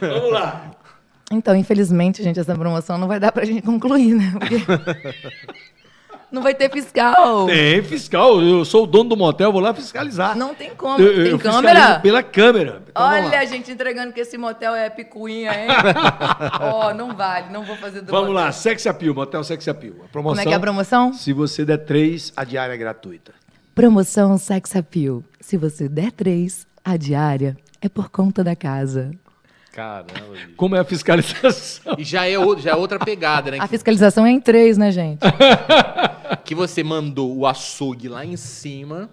Vamos 0.00 0.32
lá. 0.32 0.70
Então, 1.30 1.54
infelizmente, 1.54 2.22
gente, 2.22 2.40
essa 2.40 2.54
promoção 2.56 2.98
não 2.98 3.06
vai 3.06 3.20
dar 3.20 3.30
pra 3.30 3.44
gente 3.44 3.62
concluir, 3.62 4.14
né? 4.14 4.32
Porque 4.36 4.56
não 6.30 6.42
vai 6.42 6.54
ter 6.54 6.68
fiscal. 6.70 7.46
Tem 7.46 7.82
fiscal, 7.84 8.42
eu 8.42 8.64
sou 8.64 8.82
o 8.82 8.86
dono 8.86 9.10
do 9.10 9.16
motel, 9.16 9.52
vou 9.52 9.60
lá 9.60 9.72
fiscalizar. 9.72 10.36
Não 10.36 10.54
tem 10.56 10.70
como. 10.74 10.98
Eu- 11.00 11.06
eu 11.08 11.14
tem 11.14 11.38
fiscalizo 11.38 11.62
câmera? 11.62 12.00
Pela 12.00 12.22
câmera. 12.22 12.82
Então, 12.88 13.02
Olha 13.04 13.38
a 13.38 13.44
gente 13.44 13.70
entregando 13.70 14.12
que 14.12 14.20
esse 14.20 14.36
motel 14.36 14.74
é 14.74 14.90
picuinha, 14.90 15.52
hein? 15.52 15.68
Ó, 16.60 16.92
não 16.94 17.14
vale, 17.14 17.52
não 17.52 17.64
vou 17.64 17.76
fazer 17.76 18.00
do 18.00 18.10
Vamos 18.10 18.30
motel. 18.30 18.44
lá, 18.46 18.52
Sex 18.52 18.86
Appeal, 18.88 19.14
motel 19.14 19.44
Sex 19.44 19.68
Appeal. 19.68 19.94
A 20.04 20.08
promoção, 20.08 20.34
Como 20.36 20.40
é 20.40 20.44
que 20.46 20.52
é 20.52 20.56
a 20.56 20.60
promoção? 20.60 21.12
Se 21.12 21.32
você 21.32 21.64
der 21.64 21.78
três, 21.78 22.32
a 22.36 22.42
diária 22.42 22.74
é 22.74 22.76
gratuita. 22.76 23.32
Promoção 23.72 24.36
Sex 24.36 24.74
Appeal. 24.74 25.22
Se 25.40 25.56
você 25.56 25.88
der 25.88 26.10
três, 26.10 26.66
a 26.84 26.96
diária 26.96 27.56
é 27.80 27.88
por 27.88 28.10
conta 28.10 28.42
da 28.42 28.56
casa. 28.56 29.12
Caramba, 29.72 30.12
bicho. 30.32 30.50
Como 30.56 30.74
é 30.74 30.80
a 30.80 30.84
fiscalização? 30.84 31.94
E 31.98 32.04
já 32.04 32.26
é, 32.26 32.38
o- 32.38 32.58
já 32.58 32.72
é 32.72 32.74
outra 32.74 32.98
pegada, 32.98 33.50
né? 33.50 33.58
A 33.60 33.66
fiscalização 33.68 34.26
é 34.26 34.30
em 34.30 34.40
três, 34.40 34.76
né, 34.76 34.90
gente? 34.90 35.20
Que 36.44 36.54
você 36.54 36.82
mandou 36.82 37.36
o 37.36 37.46
açougue 37.46 38.08
lá 38.08 38.24
em 38.24 38.36
cima, 38.36 39.08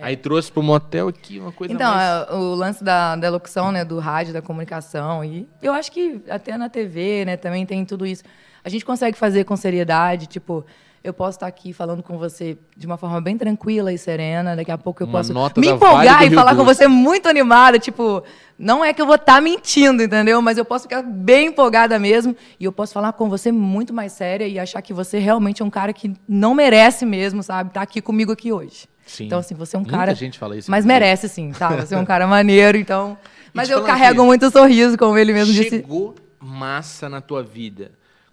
aí 0.00 0.16
trouxe 0.16 0.50
pro 0.50 0.62
motel 0.62 1.08
aqui 1.08 1.38
uma 1.38 1.52
coisa 1.52 1.72
Então, 1.74 1.92
mais... 1.92 2.28
é, 2.28 2.34
o 2.34 2.54
lance 2.54 2.82
da, 2.82 3.14
da 3.16 3.28
locução, 3.30 3.70
né, 3.70 3.84
do 3.84 3.98
rádio, 3.98 4.32
da 4.32 4.42
comunicação, 4.42 5.24
e 5.24 5.46
eu 5.62 5.72
acho 5.72 5.92
que 5.92 6.20
até 6.28 6.56
na 6.56 6.68
TV, 6.68 7.24
né, 7.24 7.36
também 7.36 7.64
tem 7.66 7.84
tudo 7.84 8.06
isso. 8.06 8.22
A 8.64 8.68
gente 8.68 8.84
consegue 8.84 9.16
fazer 9.16 9.44
com 9.44 9.56
seriedade, 9.56 10.26
tipo, 10.26 10.64
eu 11.02 11.14
posso 11.14 11.36
estar 11.36 11.46
aqui 11.46 11.72
falando 11.72 12.02
com 12.02 12.18
você 12.18 12.58
de 12.76 12.86
uma 12.86 12.96
forma 12.98 13.20
bem 13.20 13.36
tranquila 13.38 13.92
e 13.92 13.96
serena, 13.96 14.54
daqui 14.54 14.70
a 14.70 14.76
pouco 14.76 15.02
eu 15.02 15.06
Uma 15.06 15.18
posso 15.18 15.32
me 15.58 15.68
empolgar 15.68 16.18
Vale 16.18 16.30
e 16.30 16.34
falar 16.34 16.54
com 16.54 16.64
você 16.64 16.86
muito 16.86 17.28
animada, 17.28 17.78
tipo, 17.78 18.22
não 18.58 18.84
é 18.84 18.92
que 18.92 19.00
eu 19.00 19.06
vou 19.06 19.14
estar 19.14 19.40
mentindo, 19.40 20.02
entendeu? 20.02 20.42
Mas 20.42 20.58
eu 20.58 20.64
posso 20.64 20.84
ficar 20.84 21.02
bem 21.02 21.48
empolgada 21.48 21.98
mesmo 21.98 22.36
e 22.58 22.64
eu 22.64 22.72
posso 22.72 22.92
falar 22.92 23.14
com 23.14 23.30
você 23.30 23.50
muito 23.50 23.94
mais 23.94 24.12
séria 24.12 24.46
e 24.46 24.58
achar 24.58 24.82
que 24.82 24.92
você 24.92 25.18
realmente 25.18 25.62
é 25.62 25.64
um 25.64 25.70
cara 25.70 25.92
que 25.92 26.12
não 26.28 26.54
merece 26.54 27.06
mesmo, 27.06 27.42
sabe, 27.42 27.70
estar 27.70 27.82
aqui 27.82 28.02
comigo 28.02 28.32
aqui 28.32 28.52
hoje. 28.52 28.86
Sim. 29.06 29.24
Então, 29.24 29.38
assim, 29.38 29.54
você 29.54 29.76
é 29.76 29.78
um 29.78 29.82
Muita 29.82 29.96
cara. 29.96 30.14
gente 30.14 30.38
fala 30.38 30.56
isso, 30.56 30.70
Mas 30.70 30.84
inclusive. 30.84 31.00
merece, 31.00 31.28
sim, 31.28 31.50
tá? 31.50 31.68
Você 31.80 31.96
é 31.96 31.98
um 31.98 32.04
cara 32.04 32.28
maneiro, 32.28 32.78
então. 32.78 33.18
Mas 33.52 33.68
eu 33.68 33.82
carrego 33.82 34.20
aqui, 34.20 34.26
muito 34.26 34.50
sorriso, 34.52 34.96
como 34.96 35.18
ele 35.18 35.32
mesmo 35.32 35.52
disse. 35.52 35.68
Chegou 35.68 36.14
massa 36.38 37.08
na 37.08 37.20
tua 37.20 37.42
vida. 37.42 37.90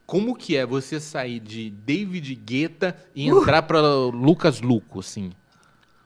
Como 0.07 0.33
que 0.33 0.55
é 0.55 0.65
você 0.65 1.01
sair 1.01 1.41
de 1.41 1.69
David 1.69 2.33
Guetta 2.33 2.95
e 3.13 3.29
Uh! 3.29 3.41
entrar 3.41 3.61
pra 3.63 3.81
Lucas 3.81 4.61
Luco, 4.61 5.01
assim? 5.01 5.31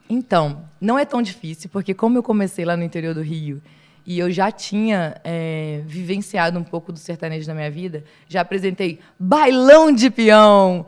Então, 0.10 0.64
não 0.82 0.98
é 0.98 1.06
tão 1.06 1.22
difícil, 1.22 1.70
porque 1.72 1.94
como 1.94 2.18
eu 2.18 2.24
comecei 2.24 2.66
lá 2.66 2.76
no 2.76 2.84
interior 2.84 3.14
do 3.14 3.22
Rio 3.22 3.62
e 4.04 4.18
eu 4.18 4.32
já 4.32 4.52
tinha 4.52 5.16
é, 5.24 5.84
vivenciado 5.86 6.58
um 6.58 6.64
pouco 6.64 6.92
do 6.92 6.98
sertanejo 6.98 7.48
na 7.48 7.54
minha 7.54 7.70
vida, 7.70 8.04
já 8.28 8.42
apresentei 8.42 9.00
bailão 9.20 9.92
de 9.92 10.10
peão, 10.10 10.88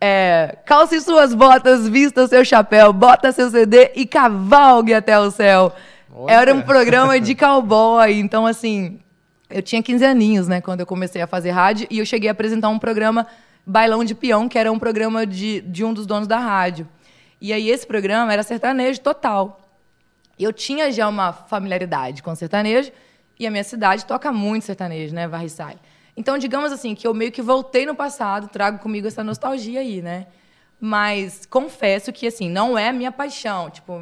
é, 0.00 0.56
calce 0.64 1.00
suas 1.00 1.34
botas, 1.34 1.88
vista 1.88 2.28
seu 2.28 2.44
chapéu, 2.44 2.92
bota 2.92 3.32
seu 3.32 3.50
CD 3.50 3.90
e 3.96 4.06
cavalgue 4.06 4.94
até 4.94 5.18
o 5.18 5.32
céu. 5.32 5.72
Olha. 6.14 6.32
Era 6.32 6.54
um 6.54 6.62
programa 6.62 7.18
de 7.18 7.34
cowboy, 7.34 8.12
então 8.20 8.46
assim, 8.46 9.00
eu 9.52 9.62
tinha 9.62 9.82
15 9.82 10.04
aninhos, 10.04 10.48
né, 10.48 10.60
quando 10.60 10.80
eu 10.80 10.86
comecei 10.86 11.22
a 11.22 11.26
fazer 11.26 11.50
rádio, 11.50 11.86
e 11.90 11.98
eu 11.98 12.06
cheguei 12.06 12.28
a 12.28 12.32
apresentar 12.32 12.68
um 12.68 12.78
programa 12.78 13.26
Bailão 13.66 14.04
de 14.04 14.14
Peão, 14.14 14.48
que 14.48 14.58
era 14.58 14.70
um 14.72 14.78
programa 14.78 15.26
de, 15.26 15.60
de 15.60 15.84
um 15.84 15.92
dos 15.92 16.06
donos 16.06 16.26
da 16.26 16.38
rádio. 16.38 16.88
E 17.40 17.52
aí 17.52 17.70
esse 17.70 17.86
programa 17.86 18.32
era 18.32 18.42
sertanejo 18.42 19.00
total. 19.00 19.60
Eu 20.38 20.52
tinha 20.52 20.90
já 20.90 21.08
uma 21.08 21.32
familiaridade 21.32 22.22
com 22.22 22.34
sertanejo, 22.34 22.90
e 23.38 23.46
a 23.46 23.50
minha 23.50 23.64
cidade 23.64 24.04
toca 24.04 24.32
muito 24.32 24.64
sertanejo, 24.64 25.14
né, 25.14 25.28
varre 25.28 25.48
sai. 25.48 25.76
Então, 26.16 26.36
digamos 26.36 26.72
assim, 26.72 26.94
que 26.94 27.06
eu 27.06 27.14
meio 27.14 27.32
que 27.32 27.40
voltei 27.40 27.86
no 27.86 27.94
passado, 27.94 28.48
trago 28.48 28.78
comigo 28.78 29.06
essa 29.06 29.24
nostalgia 29.24 29.80
aí, 29.80 30.02
né? 30.02 30.26
Mas 30.78 31.46
confesso 31.46 32.12
que, 32.12 32.26
assim, 32.26 32.50
não 32.50 32.76
é 32.76 32.92
minha 32.92 33.12
paixão. 33.12 33.70
Tipo, 33.70 34.00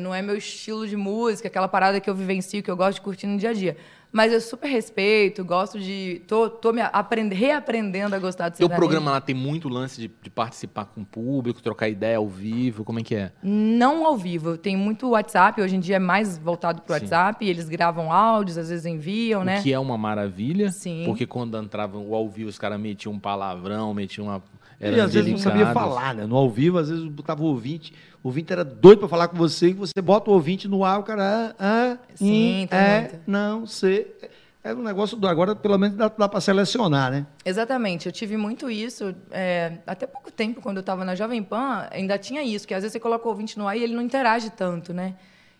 não 0.00 0.14
é 0.14 0.22
meu 0.22 0.36
estilo 0.36 0.88
de 0.88 0.96
música, 0.96 1.48
aquela 1.48 1.68
parada 1.68 2.00
que 2.00 2.08
eu 2.08 2.14
vivencio, 2.14 2.62
que 2.62 2.70
eu 2.70 2.76
gosto 2.76 2.94
de 2.94 3.02
curtir 3.02 3.26
no 3.26 3.36
dia 3.36 3.50
a 3.50 3.52
dia. 3.52 3.76
Mas 4.14 4.32
eu 4.32 4.40
super 4.40 4.68
respeito, 4.68 5.44
gosto 5.44 5.76
de... 5.76 6.22
Tô, 6.28 6.48
tô 6.48 6.72
me 6.72 6.80
aprend, 6.80 7.34
reaprendendo 7.34 8.14
a 8.14 8.18
gostar 8.20 8.48
de 8.48 8.58
Teu 8.58 8.68
sertanejo. 8.68 8.80
programa 8.80 9.10
lá 9.10 9.20
tem 9.20 9.34
muito 9.34 9.68
lance 9.68 10.00
de, 10.00 10.08
de 10.22 10.30
participar 10.30 10.84
com 10.84 11.00
o 11.00 11.04
público, 11.04 11.60
trocar 11.60 11.88
ideia 11.88 12.16
ao 12.16 12.28
vivo, 12.28 12.84
como 12.84 13.00
é 13.00 13.02
que 13.02 13.16
é? 13.16 13.32
Não 13.42 14.06
ao 14.06 14.16
vivo. 14.16 14.56
Tem 14.56 14.76
muito 14.76 15.08
WhatsApp, 15.08 15.60
hoje 15.60 15.74
em 15.74 15.80
dia 15.80 15.96
é 15.96 15.98
mais 15.98 16.38
voltado 16.38 16.82
para 16.82 16.94
o 16.94 16.96
Sim. 16.96 17.02
WhatsApp. 17.02 17.44
Eles 17.44 17.68
gravam 17.68 18.12
áudios, 18.12 18.56
às 18.56 18.68
vezes 18.68 18.86
enviam, 18.86 19.42
né? 19.42 19.58
O 19.58 19.62
que 19.64 19.72
é 19.72 19.78
uma 19.80 19.98
maravilha, 19.98 20.70
Sim. 20.70 21.02
porque 21.06 21.26
quando 21.26 21.58
entrava 21.58 21.98
o 21.98 22.14
ao 22.14 22.28
vivo 22.28 22.48
os 22.48 22.56
caras 22.56 22.78
metiam 22.78 23.14
um 23.14 23.18
palavrão, 23.18 23.92
metiam 23.92 24.28
uma... 24.28 24.40
E 24.84 24.88
Eram 24.88 25.04
às 25.04 25.14
vezes 25.14 25.30
não 25.30 25.38
sabia 25.38 25.72
falar, 25.72 26.14
né? 26.14 26.26
No 26.26 26.36
ao 26.36 26.50
vivo, 26.50 26.76
às 26.78 26.90
vezes 26.90 27.04
botava 27.04 27.42
o 27.42 27.46
ouvinte, 27.46 27.94
o 28.22 28.28
ouvinte 28.28 28.52
era 28.52 28.62
doido 28.62 28.98
pra 28.98 29.08
falar 29.08 29.28
com 29.28 29.36
você, 29.36 29.68
e 29.68 29.72
você 29.72 30.02
bota 30.02 30.30
o 30.30 30.34
ouvinte 30.34 30.68
no 30.68 30.84
ar, 30.84 31.00
o 31.00 31.02
cara, 31.02 31.54
ah, 31.58 31.96
ah 31.96 31.98
Sim, 32.14 32.64
hum, 32.64 32.66
tem 32.66 32.78
é, 32.78 33.00
muito. 33.00 33.20
não, 33.26 33.66
sei. 33.66 34.14
É 34.62 34.74
um 34.74 34.82
negócio 34.82 35.16
do 35.16 35.26
agora, 35.26 35.54
pelo 35.54 35.78
menos 35.78 35.96
dá, 35.96 36.08
dá 36.08 36.28
para 36.28 36.40
selecionar, 36.40 37.10
né? 37.10 37.26
Exatamente, 37.44 38.06
eu 38.06 38.12
tive 38.12 38.36
muito 38.36 38.70
isso. 38.70 39.14
é, 39.30 39.78
até 39.86 40.06
pouco 40.06 40.30
tempo, 40.30 40.60
quando 40.60 40.78
eu 40.78 40.80
estava 40.80 41.04
na 41.04 41.14
Jovem 41.14 41.42
Pan, 41.42 41.86
ainda 41.90 42.18
tinha 42.18 42.42
isso, 42.42 42.66
que 42.66 42.74
às 42.74 42.82
vezes 42.82 42.92
você 42.92 43.00
coloca 43.00 43.26
o 43.26 43.30
ouvinte 43.30 43.58
no 43.58 43.66
ar 43.66 43.76
e 43.76 43.82
ele 43.82 43.94
não 43.94 44.02
interage 44.02 44.50
tanto, 44.50 44.92
né? 44.92 45.14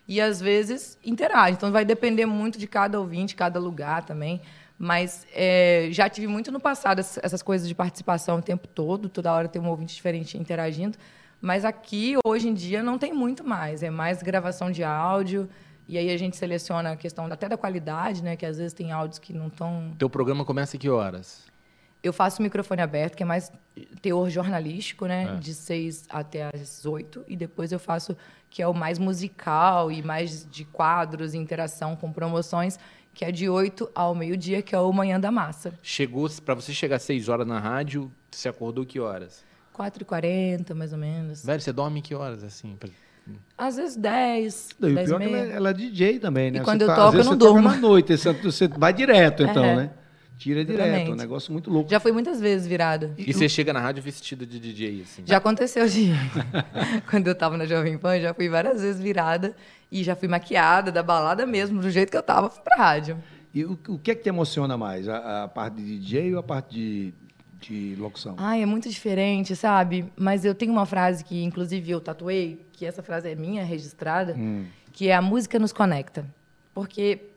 E 0.07 0.21
às 0.21 0.39
vezes 0.39 0.99
interage. 1.03 1.53
Então 1.57 1.71
vai 1.71 1.83
depender 1.83 2.27
muito 2.27 2.59
de 2.59 2.67
cada 2.67 2.99
ouvinte, 2.99 3.35
cada 3.35 3.59
lugar 3.59 4.03
também. 4.03 4.39
Mas 4.77 5.25
é, 5.33 5.87
já 5.91 6.09
tive 6.09 6.27
muito 6.27 6.51
no 6.51 6.59
passado 6.59 6.99
ess- 6.99 7.19
essas 7.23 7.41
coisas 7.41 7.67
de 7.67 7.73
participação 7.73 8.37
o 8.39 8.41
tempo 8.41 8.67
todo, 8.67 9.07
toda 9.07 9.31
hora 9.31 9.47
tem 9.47 9.61
um 9.61 9.69
ouvinte 9.69 9.95
diferente 9.95 10.37
interagindo. 10.37 10.97
Mas 11.41 11.63
aqui, 11.63 12.15
hoje 12.25 12.47
em 12.49 12.53
dia, 12.53 12.83
não 12.83 12.97
tem 12.97 13.13
muito 13.13 13.43
mais. 13.43 13.83
É 13.83 13.89
mais 13.89 14.21
gravação 14.21 14.69
de 14.71 14.83
áudio. 14.83 15.47
E 15.87 15.97
aí 15.97 16.09
a 16.11 16.17
gente 16.17 16.35
seleciona 16.35 16.91
a 16.91 16.95
questão 16.95 17.25
até 17.27 17.47
da 17.47 17.55
qualidade, 17.55 18.23
né? 18.23 18.35
Que 18.35 18.45
às 18.45 18.57
vezes 18.57 18.73
tem 18.73 18.91
áudios 18.91 19.19
que 19.19 19.31
não 19.31 19.47
estão 19.47 19.93
Teu 19.97 20.09
programa 20.09 20.43
começa 20.43 20.75
a 20.75 20.79
que 20.79 20.89
horas? 20.89 21.43
eu 22.03 22.13
faço 22.13 22.39
microfone 22.39 22.83
aberto, 22.83 23.15
que 23.17 23.23
é 23.23 23.25
mais 23.25 23.51
teor 23.99 24.29
jornalístico, 24.29 25.07
né? 25.07 25.23
É. 25.23 25.39
De 25.39 25.55
seis 25.55 26.05
até 26.07 26.49
às 26.53 26.85
oito. 26.85 27.23
E 27.27 27.35
depois 27.35 27.71
eu 27.71 27.79
faço 27.79 28.15
que 28.47 28.61
é 28.61 28.67
o 28.67 28.73
mais 28.75 28.99
musical 28.99 29.91
e 29.91 30.03
mais 30.03 30.47
de 30.51 30.65
quadros, 30.65 31.33
interação 31.33 31.95
com 31.95 32.11
promoções, 32.11 32.77
que 33.15 33.23
é 33.25 33.31
de 33.31 33.49
oito 33.49 33.89
ao 33.95 34.13
meio-dia, 34.13 34.61
que 34.61 34.75
é 34.75 34.79
o 34.79 34.91
Manhã 34.91 35.17
da 35.19 35.31
Massa. 35.31 35.73
Chegou, 35.81 36.29
pra 36.45 36.53
você 36.53 36.71
chegar 36.73 36.97
às 36.97 37.01
6 37.03 37.29
horas 37.29 37.47
na 37.47 37.57
rádio, 37.59 38.11
você 38.29 38.47
acordou 38.49 38.85
que 38.85 38.99
horas? 38.99 39.43
4h40, 39.75 40.73
mais 40.75 40.91
ou 40.93 40.99
menos. 40.99 41.43
Velho, 41.45 41.61
você 41.61 41.71
dorme 41.73 42.01
que 42.01 42.13
horas, 42.13 42.43
assim? 42.43 42.75
Pra- 42.79 42.89
Às 43.57 43.77
vezes 43.77 43.95
10, 43.95 44.69
Não, 44.79 44.89
e 44.89 44.91
o 44.91 44.95
10 44.95 45.07
pior 45.09 45.21
e 45.21 45.23
é 45.23 45.27
que 45.27 45.33
ela, 45.33 45.43
meia. 45.43 45.53
ela 45.55 45.69
é 45.69 45.73
DJ 45.73 46.19
também, 46.19 46.51
né? 46.51 46.59
E 46.59 46.61
quando 46.61 46.79
Você 46.79 46.83
eu 46.83 46.87
tá- 46.87 46.95
toco, 46.95 47.17
eu 47.17 47.23
não 47.23 47.31
você 47.33 47.39
toca 47.39 47.51
durmo. 47.53 47.69
na 47.69 47.77
noite, 47.77 48.15
você, 48.17 48.33
você 48.33 48.67
vai 48.67 48.93
direto, 48.93 49.43
então, 49.43 49.63
É. 49.65 49.75
né? 49.75 49.89
Tira 50.37 50.65
direto, 50.65 50.81
Exatamente. 50.85 51.11
um 51.11 51.15
negócio 51.15 51.53
muito 51.53 51.69
louco. 51.71 51.89
Já 51.89 51.97
fui 51.97 52.11
muitas 52.11 52.41
vezes 52.41 52.67
virada. 52.67 53.13
E 53.17 53.31
você 53.33 53.47
chega 53.47 53.71
na 53.71 53.79
rádio 53.79 54.03
vestido 54.03 54.45
de 54.45 54.59
DJ, 54.59 55.01
assim? 55.03 55.23
Já 55.25 55.37
aconteceu 55.37 55.87
de. 55.87 56.11
Quando 57.09 57.27
eu 57.27 57.35
tava 57.35 57.55
na 57.57 57.65
Jovem 57.65 57.97
Pan, 57.97 58.19
já 58.19 58.33
fui 58.33 58.49
várias 58.49 58.81
vezes 58.81 59.01
virada 59.01 59.55
e 59.95 60.03
já 60.03 60.13
fui 60.13 60.27
maquiada 60.27 60.91
da 60.91 61.01
balada 61.01 61.45
mesmo, 61.45 61.79
do 61.79 61.89
jeito 61.89 62.11
que 62.11 62.17
eu 62.17 62.21
tava, 62.21 62.49
fui 62.49 62.61
pra 62.61 62.75
rádio. 62.75 63.17
E 63.53 63.63
o, 63.63 63.79
o 63.87 63.97
que 63.97 64.11
é 64.11 64.15
que 64.15 64.23
te 64.23 64.27
emociona 64.27 64.77
mais? 64.77 65.07
A, 65.07 65.45
a 65.45 65.47
parte 65.47 65.77
de 65.77 65.97
DJ 65.97 66.33
ou 66.33 66.39
a 66.41 66.43
parte 66.43 66.75
de, 66.75 67.13
de 67.61 67.95
locução? 67.95 68.35
Ai, 68.37 68.61
é 68.61 68.65
muito 68.65 68.89
diferente, 68.89 69.55
sabe? 69.55 70.11
Mas 70.17 70.43
eu 70.43 70.53
tenho 70.53 70.73
uma 70.73 70.85
frase 70.85 71.23
que, 71.23 71.41
inclusive, 71.41 71.89
eu 71.91 72.01
tatuei, 72.01 72.67
que 72.73 72.85
essa 72.85 73.01
frase 73.01 73.31
é 73.31 73.35
minha, 73.35 73.63
registrada, 73.63 74.35
que 74.91 75.07
é 75.07 75.15
a 75.15 75.21
música 75.21 75.57
nos 75.57 75.71
conecta. 75.71 76.25
Porque 76.73 77.27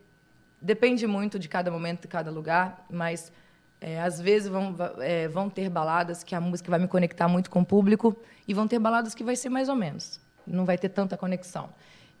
depende 0.61 1.07
muito 1.07 1.39
de 1.39 1.47
cada 1.47 1.71
momento, 1.71 2.01
de 2.01 2.07
cada 2.09 2.29
lugar, 2.29 2.85
mas 2.91 3.31
é, 3.79 4.01
às 4.01 4.19
vezes 4.19 4.49
vão, 4.49 4.75
é, 4.99 5.29
vão 5.29 5.49
ter 5.49 5.69
baladas 5.69 6.25
que 6.25 6.35
a 6.35 6.41
música 6.41 6.69
vai 6.69 6.79
me 6.81 6.89
conectar 6.89 7.29
muito 7.29 7.49
com 7.49 7.61
o 7.61 7.65
público 7.65 8.21
e 8.45 8.53
vão 8.53 8.67
ter 8.67 8.79
baladas 8.79 9.15
que 9.15 9.23
vai 9.23 9.37
ser 9.37 9.47
mais 9.47 9.69
ou 9.69 9.77
menos. 9.77 10.19
Não 10.45 10.65
vai 10.65 10.77
ter 10.77 10.89
tanta 10.89 11.15
conexão. 11.15 11.69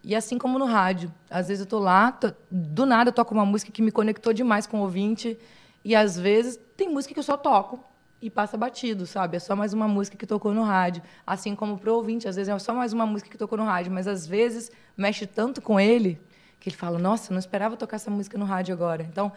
E 0.03 0.15
assim 0.15 0.37
como 0.37 0.57
no 0.57 0.65
rádio. 0.65 1.11
Às 1.29 1.47
vezes 1.49 1.61
eu 1.61 1.67
tô 1.69 1.79
lá, 1.79 2.11
tô- 2.11 2.31
do 2.49 2.85
nada 2.85 3.09
eu 3.09 3.13
toco 3.13 3.33
uma 3.33 3.45
música 3.45 3.71
que 3.71 3.81
me 3.81 3.91
conectou 3.91 4.33
demais 4.33 4.65
com 4.65 4.77
o 4.79 4.81
ouvinte 4.81 5.37
e 5.83 5.95
às 5.95 6.17
vezes 6.17 6.59
tem 6.77 6.89
música 6.89 7.13
que 7.13 7.19
eu 7.19 7.23
só 7.23 7.35
toco 7.37 7.83
e 8.21 8.29
passa 8.29 8.57
batido, 8.57 9.05
sabe? 9.05 9.37
É 9.37 9.39
só 9.39 9.55
mais 9.55 9.73
uma 9.73 9.87
música 9.87 10.17
que 10.17 10.25
tocou 10.25 10.53
no 10.53 10.63
rádio. 10.63 11.01
Assim 11.25 11.55
como 11.55 11.77
pro 11.77 11.93
ouvinte, 11.95 12.27
às 12.27 12.35
vezes 12.35 12.53
é 12.53 12.59
só 12.59 12.73
mais 12.73 12.91
uma 12.93 13.05
música 13.05 13.29
que 13.29 13.37
tocou 13.37 13.57
no 13.57 13.63
rádio, 13.65 13.91
mas 13.91 14.07
às 14.07 14.25
vezes 14.27 14.71
mexe 14.95 15.25
tanto 15.25 15.61
com 15.61 15.79
ele 15.79 16.19
que 16.59 16.69
ele 16.69 16.75
fala: 16.75 16.97
"Nossa, 16.99 17.31
não 17.33 17.39
esperava 17.39 17.75
tocar 17.77 17.95
essa 17.97 18.11
música 18.11 18.37
no 18.37 18.45
rádio 18.45 18.73
agora". 18.73 19.03
Então, 19.03 19.31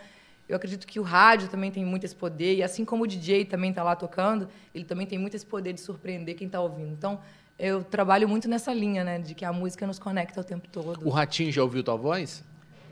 eu 0.48 0.56
acredito 0.56 0.86
que 0.86 0.98
o 0.98 1.02
rádio 1.02 1.48
também 1.48 1.70
tem 1.70 1.84
muito 1.84 2.04
esse 2.04 2.14
poder, 2.14 2.56
e 2.56 2.62
assim 2.62 2.84
como 2.84 3.04
o 3.04 3.06
DJ 3.06 3.44
também 3.44 3.70
está 3.70 3.82
lá 3.82 3.94
tocando, 3.94 4.48
ele 4.74 4.84
também 4.84 5.06
tem 5.06 5.18
muito 5.18 5.34
esse 5.34 5.46
poder 5.46 5.72
de 5.72 5.80
surpreender 5.80 6.34
quem 6.36 6.46
está 6.46 6.60
ouvindo. 6.60 6.92
Então, 6.92 7.20
eu 7.62 7.84
trabalho 7.84 8.28
muito 8.28 8.48
nessa 8.48 8.74
linha, 8.74 9.04
né, 9.04 9.20
de 9.20 9.34
que 9.36 9.44
a 9.44 9.52
música 9.52 9.86
nos 9.86 9.96
conecta 9.96 10.40
o 10.40 10.44
tempo 10.44 10.66
todo. 10.68 11.06
O 11.06 11.10
Ratinho 11.10 11.52
já 11.52 11.62
ouviu 11.62 11.84
tua 11.84 11.94
voz? 11.96 12.42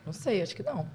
Não 0.06 0.12
sei, 0.12 0.40
acho 0.40 0.54
que 0.54 0.62
não. 0.62 0.86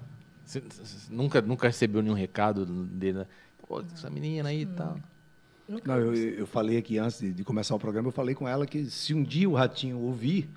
Você, 0.42 0.60
você 0.60 1.12
nunca, 1.12 1.42
nunca 1.42 1.66
recebeu 1.66 2.00
nenhum 2.00 2.14
recado 2.14 2.64
dele? 2.64 3.18
né? 3.18 3.26
Pô, 3.68 3.82
essa 3.92 4.08
menina 4.08 4.48
aí 4.48 4.62
e 4.62 4.66
tal. 4.66 4.98
Nunca 5.68 5.86
Não, 5.92 6.00
eu, 6.00 6.14
eu 6.14 6.46
falei 6.46 6.78
aqui 6.78 6.96
antes 6.96 7.20
de, 7.20 7.34
de 7.34 7.44
começar 7.44 7.74
o 7.74 7.78
programa, 7.78 8.08
eu 8.08 8.12
falei 8.12 8.34
com 8.34 8.48
ela 8.48 8.66
que 8.66 8.86
se 8.86 9.12
um 9.12 9.22
dia 9.22 9.48
o 9.50 9.54
Ratinho 9.54 9.98
ouvir, 9.98 10.48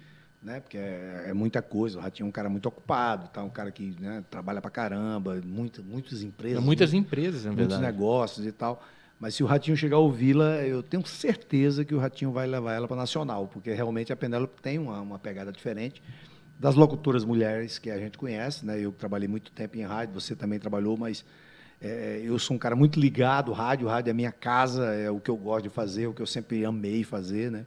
né, 0.41 0.61
porque 0.61 0.77
é, 0.77 1.25
é 1.27 1.33
muita 1.33 1.61
coisa, 1.61 1.97
o 1.97 2.01
Ratinho 2.01 2.27
é 2.27 2.29
um 2.29 2.31
cara 2.31 2.47
muito 2.47 2.67
ocupado, 2.67 3.27
tá, 3.27 3.43
um 3.43 3.49
cara 3.49 3.69
que 3.69 3.95
né, 3.99 4.23
trabalha 4.29 4.61
pra 4.61 4.71
caramba, 4.71 5.41
muita, 5.43 5.81
muitas 5.81 6.21
empresas, 6.21 6.63
Muitas 6.63 6.93
muitos, 6.93 7.07
empresas, 7.07 7.43
na 7.43 7.51
muitos 7.51 7.75
verdade. 7.75 7.93
negócios 7.93 8.45
e 8.47 8.51
tal. 8.53 8.81
Mas 9.19 9.35
se 9.35 9.43
o 9.43 9.45
Ratinho 9.45 9.75
chegar 9.75 9.97
a 9.97 9.99
ouvi-la, 9.99 10.61
eu 10.63 10.81
tenho 10.81 11.05
certeza 11.05 11.83
que 11.83 11.93
o 11.93 11.99
Ratinho 11.99 12.31
vai 12.31 12.47
levar 12.47 12.73
ela 12.73 12.87
para 12.87 12.95
Nacional, 12.95 13.47
porque 13.47 13.73
realmente 13.73 14.13
a 14.13 14.15
Penélope 14.15 14.61
tem 14.61 14.79
uma, 14.79 15.01
uma 15.01 15.19
pegada 15.19 15.51
diferente 15.51 16.01
das 16.57 16.75
locutoras 16.75 17.25
mulheres 17.25 17.77
que 17.79 17.89
a 17.89 17.97
gente 17.97 18.17
conhece, 18.17 18.65
né? 18.65 18.79
Eu 18.79 18.91
trabalhei 18.91 19.27
muito 19.27 19.51
tempo 19.51 19.77
em 19.77 19.83
rádio, 19.83 20.13
você 20.13 20.35
também 20.35 20.57
trabalhou, 20.59 20.97
mas 20.97 21.25
é, 21.81 22.21
eu 22.23 22.37
sou 22.39 22.55
um 22.55 22.59
cara 22.59 22.75
muito 22.75 22.99
ligado 22.99 23.51
ao 23.51 23.57
rádio, 23.57 23.87
rádio 23.87 24.09
é 24.11 24.13
minha 24.13 24.31
casa, 24.31 24.85
é 24.93 25.09
o 25.11 25.19
que 25.19 25.29
eu 25.29 25.37
gosto 25.37 25.63
de 25.63 25.69
fazer, 25.69 26.07
o 26.07 26.13
que 26.13 26.21
eu 26.21 26.25
sempre 26.27 26.63
amei 26.65 27.03
fazer, 27.03 27.51
né? 27.51 27.65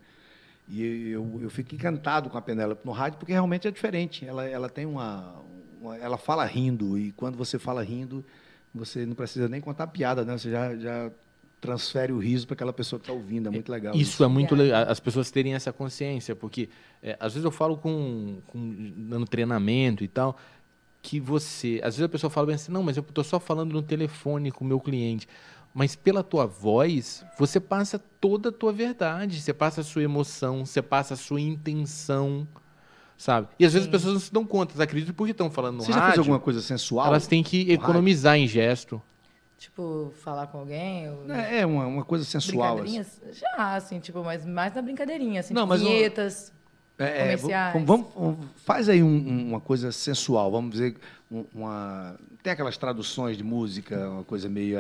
E 0.69 1.11
eu, 1.11 1.39
eu 1.43 1.51
fico 1.51 1.75
encantado 1.75 2.31
com 2.31 2.39
a 2.39 2.43
Penélope 2.43 2.85
no 2.87 2.93
rádio, 2.93 3.19
porque 3.19 3.33
realmente 3.33 3.67
é 3.69 3.71
diferente. 3.71 4.25
Ela, 4.27 4.47
ela 4.49 4.69
tem 4.71 4.87
uma, 4.87 5.35
uma- 5.81 5.97
Ela 5.99 6.17
fala 6.17 6.45
rindo, 6.47 6.99
e 6.99 7.13
quando 7.13 7.37
você 7.37 7.59
fala 7.59 7.83
rindo, 7.83 8.25
você 8.75 9.05
não 9.05 9.15
precisa 9.15 9.49
nem 9.49 9.61
contar 9.61 9.87
piada, 9.89 10.25
né? 10.25 10.37
Você 10.39 10.51
já, 10.51 10.77
já 10.77 11.11
transfere 11.63 12.13
o 12.13 12.19
riso 12.19 12.45
para 12.45 12.55
aquela 12.55 12.73
pessoa 12.73 12.99
que 12.99 13.05
está 13.05 13.13
ouvindo, 13.13 13.47
é 13.47 13.51
muito 13.51 13.71
legal. 13.71 13.95
Isso 13.95 14.23
é 14.25 14.27
muito 14.27 14.53
legal, 14.55 14.85
as 14.89 14.99
pessoas 14.99 15.31
terem 15.31 15.55
essa 15.55 15.73
consciência, 15.73 16.35
porque 16.35 16.69
é, 17.01 17.17
às 17.21 17.35
vezes 17.35 17.45
eu 17.45 17.53
falo 17.53 17.77
com, 17.77 18.41
com 18.49 18.93
dando 18.97 19.25
treinamento 19.27 20.03
e 20.03 20.09
tal, 20.09 20.37
que 21.01 21.21
você, 21.21 21.81
às 21.85 21.95
vezes 21.95 22.03
a 22.03 22.09
pessoa 22.09 22.29
fala 22.29 22.49
bem 22.49 22.57
assim, 22.57 22.73
não, 22.73 22.83
mas 22.83 22.97
eu 22.97 23.03
tô 23.05 23.23
só 23.23 23.39
falando 23.39 23.73
no 23.73 23.81
telefone 23.81 24.51
com 24.51 24.65
o 24.65 24.69
meu 24.69 24.81
cliente. 24.81 25.29
Mas 25.73 25.95
pela 25.95 26.23
tua 26.23 26.47
voz, 26.47 27.25
você 27.39 27.61
passa 27.61 27.99
toda 28.21 28.49
a 28.49 28.53
tua 28.53 28.73
verdade, 28.73 29.41
você 29.41 29.55
passa 29.55 29.83
a 29.83 29.85
sua 29.85 30.03
emoção, 30.03 30.67
você 30.67 30.83
passa 30.83 31.15
a 31.15 31.17
sua 31.17 31.41
intenção, 31.41 32.47
sabe? 33.17 33.49
E 33.59 33.65
às 33.65 33.73
vezes 33.73 33.87
as 33.87 33.91
pessoas 33.91 34.15
não 34.15 34.21
se 34.21 34.33
dão 34.33 34.45
conta, 34.45 34.73
elas 34.73 34.81
acreditam 34.81 35.15
porque 35.15 35.31
estão 35.31 35.51
falando 35.51 35.77
no 35.77 35.83
Você 35.85 35.93
já 35.93 35.99
rádio, 35.99 36.15
fez 36.15 36.19
alguma 36.19 36.41
coisa 36.41 36.61
sensual? 36.61 37.07
elas 37.07 37.29
têm 37.29 37.43
que 37.43 37.59
no 37.59 37.71
rádio? 37.71 37.85
economizar 37.85 38.37
em 38.37 38.49
gesto. 38.49 39.01
Tipo, 39.63 40.13
falar 40.25 40.49
com 40.49 40.59
alguém, 40.59 41.09
ou... 41.09 41.31
É, 41.33 41.61
é 41.61 41.67
uma, 41.67 41.87
uma 41.87 42.05
coisa 42.05 42.25
sensual. 42.25 42.79
assim. 42.81 42.83
brincadeirinhas? 42.99 43.21
Já, 43.39 43.77
assim, 43.77 44.01
tipo, 44.01 44.21
mas 44.25 44.45
mais 44.45 44.75
na 44.75 44.83
brincadeirinha, 44.83 45.39
assim, 45.39 45.55
Não, 45.55 45.63
tipo, 45.63 45.69
mas 45.69 45.81
vinhetas. 45.83 46.53
É, 46.99 47.05
é, 47.05 47.21
comerciais. 47.21 47.73
vamos, 47.73 47.87
vamos- 47.87 48.07
vamos- 48.15 48.47
faz 48.57 48.89
aí 48.89 49.01
um- 49.05 49.07
um- 49.07 49.49
uma 49.51 49.61
coisa 49.61 49.93
sensual, 49.93 50.51
vamos 50.51 50.73
dizer, 50.73 50.97
um- 51.31 51.45
uma, 51.55 52.17
tem 52.43 52.53
aquelas 52.53 52.77
traduções 52.77 53.37
de 53.37 53.45
música, 53.45 54.09
uma 54.11 54.25
coisa 54.25 54.49
meio, 54.49 54.79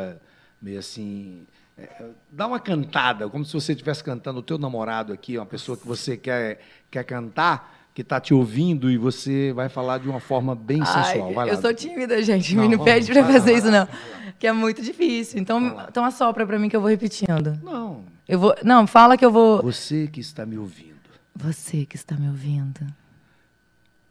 meio 0.60 0.80
assim, 0.80 1.46
é, 1.78 1.82
é, 1.84 2.10
dá 2.32 2.48
uma 2.48 2.58
cantada, 2.58 3.28
como 3.28 3.44
se 3.44 3.52
você 3.52 3.72
estivesse 3.72 4.02
cantando 4.02 4.40
o 4.40 4.42
teu 4.42 4.58
namorado 4.58 5.12
aqui, 5.12 5.38
uma 5.38 5.46
pessoa 5.46 5.78
que 5.78 5.86
você 5.86 6.16
quer, 6.16 6.60
quer 6.90 7.04
cantar, 7.04 7.81
que 7.94 8.00
está 8.02 8.20
te 8.20 8.32
ouvindo 8.32 8.90
e 8.90 8.96
você 8.96 9.52
vai 9.52 9.68
falar 9.68 9.98
de 9.98 10.08
uma 10.08 10.20
forma 10.20 10.54
bem 10.54 10.80
Ai, 10.80 10.86
sensual. 11.12 11.34
Vai 11.34 11.46
lá. 11.46 11.52
eu 11.52 11.60
sou 11.60 11.74
tímida, 11.74 12.22
gente. 12.22 12.54
Não, 12.54 12.68
me 12.68 12.76
não 12.76 12.84
pede 12.84 13.12
lá, 13.12 13.24
fazer 13.24 13.54
isso, 13.58 13.70
não. 13.70 13.86
Que 14.38 14.46
é 14.46 14.52
muito 14.52 14.82
difícil. 14.82 15.38
Então, 15.40 15.84
então 15.88 16.04
assopra 16.04 16.46
pra 16.46 16.58
mim 16.58 16.68
que 16.68 16.76
eu 16.76 16.80
vou 16.80 16.88
repetindo. 16.90 17.58
Não, 17.62 18.04
Eu 18.26 18.38
vou. 18.38 18.54
Não, 18.64 18.86
fala 18.86 19.16
que 19.16 19.24
eu 19.24 19.30
vou. 19.30 19.62
você 19.62 20.06
que 20.06 20.20
está 20.20 20.46
me 20.46 20.56
ouvindo, 20.58 20.96
Você 21.34 21.84
que 21.84 21.96
está 21.96 22.16
me 22.16 22.28
ouvindo, 22.28 22.86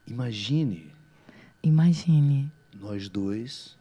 imagine 0.07 0.91
imagine 1.63 2.51
nós 2.79 3.07
dois 3.09 3.77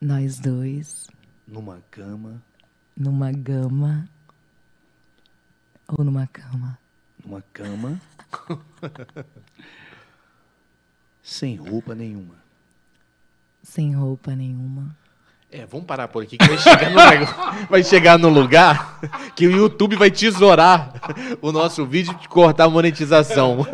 nós 0.00 0.38
dois 0.38 1.06
numa 1.46 1.82
cama, 1.90 2.42
numa 2.96 3.32
gama 3.32 4.08
ou 5.88 6.04
numa 6.04 6.26
cama. 6.26 6.78
numa 7.24 7.42
cama, 7.52 8.00
sem 11.22 11.56
roupa 11.56 11.94
nenhuma. 11.94 12.34
Sem 13.62 13.94
roupa 13.94 14.34
nenhuma. 14.34 14.94
É, 15.50 15.64
vamos 15.66 15.86
parar 15.86 16.08
por 16.08 16.22
aqui 16.22 16.36
que 16.36 16.48
vai 16.48 16.58
chegar 16.58 16.90
no, 16.90 17.26
vai 17.70 17.84
chegar 17.84 18.18
no 18.18 18.28
lugar 18.28 18.98
que 19.36 19.46
o 19.46 19.52
YouTube 19.52 19.94
vai 19.94 20.10
tesourar 20.10 20.92
o 21.40 21.52
nosso 21.52 21.86
vídeo 21.86 22.18
e 22.22 22.28
cortar 22.28 22.64
a 22.64 22.68
monetização. 22.68 23.64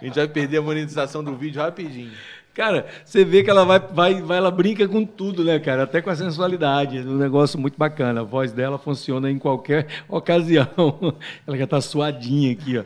A 0.00 0.04
gente 0.04 0.14
vai 0.14 0.28
perder 0.28 0.58
a 0.58 0.62
monetização 0.62 1.24
do 1.24 1.34
vídeo 1.34 1.62
rapidinho. 1.62 2.12
Cara, 2.54 2.86
você 3.02 3.24
vê 3.24 3.42
que 3.42 3.48
ela 3.48 3.64
vai, 3.64 3.78
vai, 3.78 4.20
vai, 4.20 4.36
ela 4.36 4.50
brinca 4.50 4.86
com 4.86 5.06
tudo, 5.06 5.42
né, 5.42 5.58
cara? 5.58 5.84
Até 5.84 6.02
com 6.02 6.10
a 6.10 6.16
sensualidade. 6.16 6.98
É 6.98 7.00
um 7.00 7.16
negócio 7.16 7.58
muito 7.58 7.78
bacana. 7.78 8.20
A 8.20 8.24
voz 8.24 8.52
dela 8.52 8.78
funciona 8.78 9.30
em 9.30 9.38
qualquer 9.38 9.86
ocasião. 10.06 10.68
Ela 11.46 11.56
já 11.56 11.66
tá 11.66 11.80
suadinha 11.80 12.52
aqui, 12.52 12.76
ó. 12.78 12.84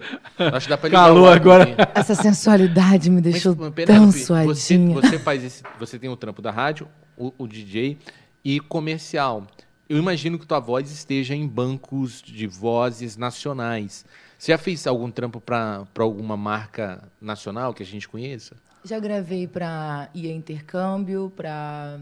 Acho 0.54 0.66
que 0.66 0.70
dá 0.70 0.78
pra 0.78 0.88
Calor 0.88 1.34
agora. 1.34 1.74
Essa 1.94 2.14
sensualidade 2.14 3.10
me 3.10 3.20
deixou 3.20 3.56
Mas, 3.56 3.60
tão 3.60 3.72
Penélope, 3.72 4.12
você, 4.12 4.24
suadinha. 4.24 4.94
você 4.94 5.18
faz 5.18 5.42
esse, 5.42 5.62
você 5.80 5.98
tem 5.98 6.08
o 6.08 6.16
trampo 6.16 6.40
da 6.40 6.52
rádio, 6.52 6.86
o, 7.16 7.32
o 7.36 7.48
DJ 7.48 7.98
e 8.44 8.60
comercial. 8.60 9.44
Eu 9.88 9.98
imagino 9.98 10.38
que 10.38 10.46
tua 10.46 10.60
voz 10.60 10.92
esteja 10.92 11.34
em 11.34 11.46
bancos 11.46 12.22
de 12.22 12.46
vozes 12.46 13.16
nacionais. 13.16 14.04
Você 14.38 14.52
já 14.52 14.58
fez 14.58 14.86
algum 14.86 15.10
trampo 15.10 15.40
para 15.40 15.86
alguma 15.98 16.36
marca 16.36 17.02
nacional 17.20 17.74
que 17.74 17.82
a 17.82 17.86
gente 17.86 18.08
conheça? 18.08 18.54
Já 18.86 19.00
gravei 19.00 19.48
pra 19.48 20.08
IA 20.14 20.32
Intercâmbio, 20.32 21.32
pra 21.34 21.98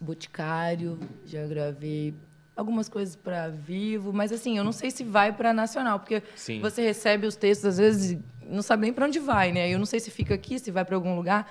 Boticário, 0.00 0.98
já 1.24 1.46
gravei 1.46 2.12
algumas 2.56 2.88
coisas 2.88 3.14
pra 3.14 3.46
Vivo, 3.46 4.12
mas 4.12 4.32
assim, 4.32 4.58
eu 4.58 4.64
não 4.64 4.72
sei 4.72 4.90
se 4.90 5.04
vai 5.04 5.32
pra 5.32 5.52
Nacional, 5.52 6.00
porque 6.00 6.20
Sim. 6.34 6.60
você 6.60 6.82
recebe 6.82 7.28
os 7.28 7.36
textos 7.36 7.64
às 7.64 7.78
vezes 7.78 8.18
não 8.44 8.60
sabe 8.60 8.82
nem 8.82 8.92
pra 8.92 9.06
onde 9.06 9.20
vai, 9.20 9.52
né? 9.52 9.70
Eu 9.70 9.78
não 9.78 9.86
sei 9.86 10.00
se 10.00 10.10
fica 10.10 10.34
aqui, 10.34 10.58
se 10.58 10.72
vai 10.72 10.84
pra 10.84 10.96
algum 10.96 11.14
lugar. 11.14 11.48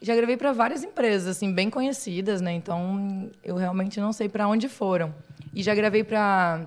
já 0.00 0.16
gravei 0.16 0.38
para 0.38 0.50
várias 0.50 0.82
empresas, 0.82 1.36
assim, 1.36 1.52
bem 1.52 1.68
conhecidas, 1.68 2.40
né? 2.40 2.54
Então, 2.54 3.30
eu 3.44 3.54
realmente 3.56 4.00
não 4.00 4.14
sei 4.14 4.30
para 4.30 4.48
onde 4.48 4.66
foram. 4.66 5.14
E 5.52 5.62
já 5.62 5.74
gravei 5.74 6.02
para 6.02 6.64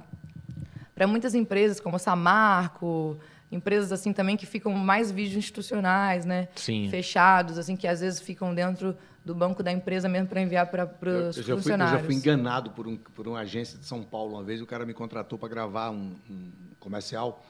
para 0.93 1.07
muitas 1.07 1.33
empresas, 1.33 1.79
como 1.79 1.97
Samarco, 1.97 3.17
empresas 3.53 3.91
assim 3.91 4.11
também 4.11 4.35
que 4.35 4.45
ficam 4.45 4.73
mais 4.73 5.11
vídeos 5.11 5.37
institucionais, 5.37 6.25
né? 6.25 6.47
Sim. 6.55 6.87
Fechados, 6.89 7.57
assim, 7.57 7.75
que 7.75 7.87
às 7.87 8.01
vezes 8.01 8.19
ficam 8.19 8.53
dentro 8.53 8.95
do 9.23 9.33
banco 9.33 9.63
da 9.63 9.71
empresa 9.71 10.09
mesmo 10.09 10.27
para 10.27 10.41
enviar 10.41 10.67
para 10.67 10.85
os 11.29 11.37
eu, 11.37 11.43
já 11.43 11.43
fui, 11.43 11.53
eu 11.53 11.57
funcionários. 11.57 11.99
já 12.01 12.05
fui 12.05 12.15
enganado 12.15 12.71
por, 12.71 12.87
um, 12.87 12.97
por 12.97 13.27
uma 13.27 13.39
agência 13.39 13.79
de 13.79 13.85
São 13.85 14.03
Paulo 14.03 14.33
uma 14.33 14.43
vez. 14.43 14.61
O 14.61 14.65
cara 14.65 14.85
me 14.85 14.93
contratou 14.93 15.39
para 15.39 15.47
gravar 15.47 15.91
um, 15.91 16.15
um 16.29 16.51
comercial 16.79 17.43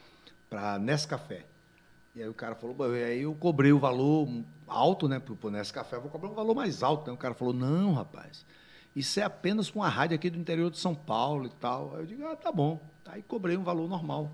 para 0.49 0.77
Nescafé. 0.77 1.45
E 2.15 2.21
aí 2.21 2.29
o 2.29 2.33
cara 2.33 2.53
falou, 2.53 2.75
"Bom, 2.75 2.91
aí 2.91 3.23
eu 3.23 3.33
cobrei 3.33 3.71
o 3.71 3.79
valor 3.79 4.27
alto, 4.67 5.07
né? 5.07 5.19
Pro 5.19 5.49
Nescafé, 5.49 5.95
eu 5.95 6.01
vou 6.01 6.09
cobrar 6.11 6.29
um 6.29 6.33
valor 6.33 6.55
mais 6.55 6.83
alto. 6.83 7.07
Né? 7.07 7.13
O 7.13 7.17
cara 7.17 7.33
falou, 7.33 7.53
não, 7.53 7.93
rapaz, 7.93 8.45
isso 8.95 9.19
é 9.19 9.23
apenas 9.23 9.69
com 9.69 9.79
uma 9.79 9.89
rádio 9.89 10.15
aqui 10.15 10.29
do 10.29 10.37
interior 10.37 10.69
de 10.69 10.77
São 10.77 10.93
Paulo 10.93 11.45
e 11.47 11.49
tal. 11.49 11.93
Aí 11.95 12.01
eu 12.01 12.05
digo, 12.05 12.25
ah, 12.27 12.35
tá 12.35 12.51
bom. 12.51 12.79
Aí 13.05 13.21
cobrei 13.21 13.57
um 13.57 13.63
valor 13.63 13.89
normal. 13.89 14.29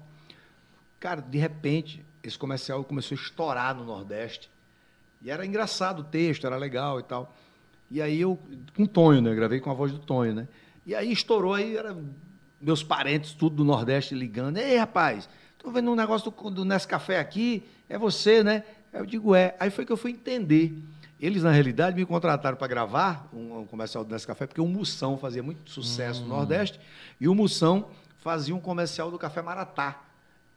Cara, 1.00 1.22
de 1.22 1.38
repente, 1.38 2.04
esse 2.24 2.38
comercial 2.38 2.84
começou 2.84 3.18
a 3.18 3.22
estourar 3.22 3.76
no 3.76 3.86
Nordeste. 3.86 4.50
E 5.22 5.30
era 5.30 5.46
engraçado 5.46 6.02
o 6.02 6.04
texto, 6.04 6.46
era 6.46 6.58
legal 6.58 7.00
e 7.00 7.04
tal. 7.04 7.34
E 7.92 8.02
aí 8.02 8.22
eu, 8.22 8.38
com 8.76 8.84
o 8.84 8.88
Tonho, 8.88 9.22
né? 9.22 9.34
Gravei 9.34 9.60
com 9.60 9.72
a 9.72 9.74
voz 9.74 9.92
do 9.92 10.00
Tonho, 10.00 10.34
né? 10.34 10.48
E 10.86 10.94
aí 10.94 11.12
estourou, 11.12 11.54
aí 11.54 11.76
era 11.76 11.96
meus 12.62 12.84
parentes, 12.84 13.34
tudo 13.34 13.58
do 13.58 13.64
Nordeste 13.64 14.14
ligando. 14.14 14.58
Ei, 14.58 14.78
rapaz, 14.78 15.30
tô 15.58 15.72
vendo 15.72 15.92
um 15.92 15.96
negócio 15.96 16.32
do, 16.32 16.50
do 16.50 16.66
Nescafé 16.66 17.20
aqui, 17.20 17.64
é 17.88 17.98
você, 17.98 18.44
né? 18.44 18.64
Aí 18.94 19.00
eu 19.00 19.06
digo, 19.06 19.34
é. 19.36 19.56
Aí 19.60 19.70
foi 19.70 19.86
que 19.86 19.92
eu 19.92 19.98
fui 19.98 20.12
entender. 20.12 20.78
Eles, 21.20 21.44
na 21.44 21.52
realidade, 21.52 21.96
me 21.96 22.06
contrataram 22.06 22.58
para 22.58 22.68
gravar 22.68 23.28
um, 23.34 23.60
um 23.60 23.66
comercial 23.66 24.06
do 24.06 24.12
Nescafé, 24.12 24.48
porque 24.48 24.62
o 24.62 24.68
Moção 24.68 25.18
fazia 25.18 25.44
muito 25.44 25.70
sucesso 25.70 26.22
no 26.22 26.30
Nordeste, 26.30 26.80
e 27.20 27.28
o 27.28 27.36
Moção 27.36 27.90
fazia 28.20 28.56
um 28.56 28.60
comercial 28.60 29.12
do 29.12 29.18
Café 29.18 29.42
Maratá. 29.42 30.02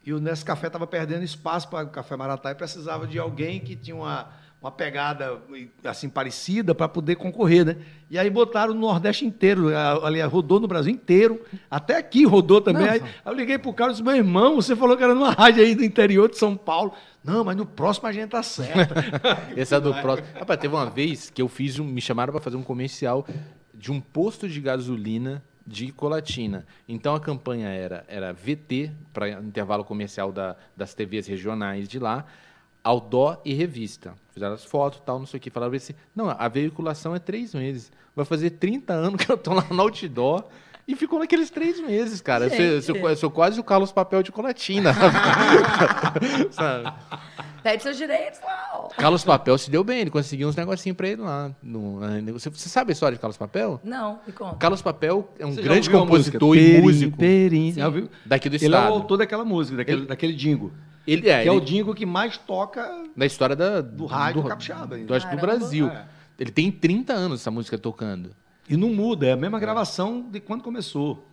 E 0.05 0.13
o 0.13 0.21
Nescafé 0.21 0.67
estava 0.67 0.87
perdendo 0.87 1.23
espaço 1.23 1.69
para 1.69 1.87
o 1.87 1.91
Café 1.91 2.17
Maratá 2.17 2.51
e 2.51 2.55
precisava 2.55 3.07
de 3.07 3.19
alguém 3.19 3.61
que 3.61 3.77
tinha 3.77 3.95
uma, 3.95 4.29
uma 4.61 4.71
pegada 4.71 5.41
assim 5.85 6.09
parecida 6.09 6.75
para 6.75 6.89
poder 6.89 7.15
concorrer, 7.15 7.65
né? 7.65 7.77
E 8.11 8.19
aí 8.19 8.29
botaram 8.29 8.75
no 8.75 8.81
Nordeste 8.81 9.25
inteiro, 9.25 9.69
ali 10.05 10.21
rodou 10.23 10.59
no 10.59 10.67
Brasil 10.67 10.93
inteiro, 10.93 11.41
até 11.71 11.97
aqui 11.97 12.25
rodou 12.25 12.61
também. 12.61 12.89
Aí, 12.89 13.01
aí 13.01 13.11
eu 13.25 13.33
liguei 13.33 13.59
pro 13.59 13.73
cara 13.73 13.91
e 13.91 13.95
disse: 13.95 14.03
"Meu 14.03 14.17
irmão, 14.17 14.57
você 14.57 14.75
falou 14.75 14.97
que 14.97 15.05
era 15.05 15.15
numa 15.15 15.31
rádio 15.31 15.63
aí 15.63 15.75
do 15.75 15.85
interior 15.85 16.29
de 16.29 16.37
São 16.37 16.57
Paulo". 16.57 16.93
Não, 17.25 17.45
mas 17.45 17.57
no 17.57 17.65
próximo 17.65 18.09
a 18.09 18.13
gente 18.13 18.31
tá 18.31 18.43
certo. 18.43 18.95
Esse 19.57 19.73
é 19.73 19.79
do 19.81 19.95
próximo. 19.95 20.27
Rapaz, 20.35 20.59
teve 20.59 20.75
uma 20.75 20.91
vez 20.91 21.31
que 21.31 21.41
eu 21.41 21.49
fiz 21.49 21.79
um. 21.79 21.85
Me 21.85 22.01
chamaram 22.01 22.33
para 22.33 22.43
fazer 22.43 22.57
um 22.57 22.65
comercial 22.65 23.25
de 23.73 23.93
um 23.93 24.01
posto 24.01 24.49
de 24.49 24.61
gasolina 24.61 25.43
de 25.67 25.93
Colatina. 25.93 26.67
Então 26.89 27.15
a 27.15 27.21
campanha 27.21 27.69
era, 27.69 28.05
era 28.09 28.33
VT, 28.33 28.91
para 29.13 29.29
intervalo 29.31 29.85
comercial 29.85 30.33
da- 30.33 30.57
das 30.77 30.95
TVs 30.95 31.27
regionais 31.27 31.89
de 31.89 31.99
lá, 31.99 32.25
Aldó 32.85 33.41
e 33.45 33.55
revista. 33.55 34.15
Fizeram 34.33 34.55
as 34.55 34.65
fotos 34.65 35.01
tal, 35.07 35.19
não 35.21 35.27
sei 35.27 35.39
o 35.39 35.41
que. 35.41 35.51
Falaram 35.51 35.73
assim: 35.75 35.95
não, 36.17 36.29
a 36.31 36.49
veiculação 36.49 37.15
é 37.15 37.19
três 37.21 37.55
meses. 37.55 37.93
Vai 38.15 38.25
fazer 38.25 38.51
30 38.51 38.93
anos 38.93 39.25
que 39.25 39.31
eu 39.31 39.39
tô 39.39 39.55
lá 39.55 39.65
no 39.71 39.83
outdoor. 39.83 40.45
E 40.87 40.97
ficou 40.97 41.19
naqueles 41.21 41.49
três 41.49 41.81
meses, 41.81 42.21
cara. 42.21 42.47
Eu 42.47 42.83
sou, 42.83 42.97
eu 42.97 43.17
sou- 43.17 43.31
quase 43.31 43.61
o 43.61 43.65
Carlos 43.65 43.93
Papel 43.93 44.23
de 44.23 44.33
Colatina. 44.33 44.93
Sabe? 46.51 46.93
Pede 47.63 47.83
seus 47.85 47.97
direitos, 47.97 48.41
não. 48.41 48.89
Carlos 48.97 49.23
Papel 49.25 49.57
se 49.57 49.71
deu 49.71 49.85
bem, 49.85 50.01
ele 50.01 50.11
conseguiu 50.11 50.49
uns 50.49 50.57
negocinhos 50.57 50.97
pra 50.97 51.09
ele 51.09 51.23
lá. 51.23 51.53
no- 51.63 52.01
na- 52.01 52.33
você, 52.33 52.51
você 52.51 52.69
sabe 52.69 52.91
a 52.91 52.93
história 52.95 53.15
de 53.17 53.21
Carlos 53.21 53.37
Papel? 53.37 53.81
Não, 53.85 54.19
me 54.27 54.33
conta. 54.33 54.57
Carlos 54.57 54.83
Papel 54.83 55.33
é 55.39 55.47
um 55.47 55.53
Você 55.53 55.63
grande 55.63 55.89
compositor 55.89 56.49
música? 56.49 56.61
e 56.61 56.71
Perim, 56.73 56.83
músico 56.83 57.17
Perim. 57.17 57.73
Já 57.73 57.87
ouviu? 57.87 58.09
daqui 58.27 58.49
do 58.49 58.57
Ele 58.57 58.65
é 58.65 58.69
o 58.69 58.71
estado. 58.81 58.93
autor 58.93 59.17
daquela 59.19 59.45
música, 59.45 59.77
daquele, 59.77 60.07
daquele 60.07 60.33
dingo. 60.33 60.73
Ele 61.07 61.29
é, 61.29 61.43
que 61.43 61.49
é 61.49 61.53
o 61.53 61.57
ele- 61.59 61.65
dingo 61.65 61.95
que 61.95 62.05
mais 62.05 62.37
toca 62.37 63.05
da 63.17 63.25
história 63.27 63.55
da, 63.55 63.81
do 63.81 64.07
rádio 64.07 64.43
capixaba. 64.43 64.99
do, 64.99 65.15
acho 65.15 65.29
que 65.29 65.37
do 65.37 65.41
Caramba. 65.41 65.59
Brasil. 65.59 65.89
É. 65.89 66.05
Ele 66.39 66.51
tem 66.51 66.71
30 66.73 67.13
anos 67.13 67.41
essa 67.41 67.51
música 67.53 67.79
tocando. 67.79 68.31
E 68.73 68.77
não 68.77 68.89
muda, 68.91 69.27
é 69.27 69.33
a 69.33 69.37
mesma 69.37 69.59
gravação 69.61 70.29
de 70.31 70.41
quando 70.41 70.63
começou. 70.63 71.29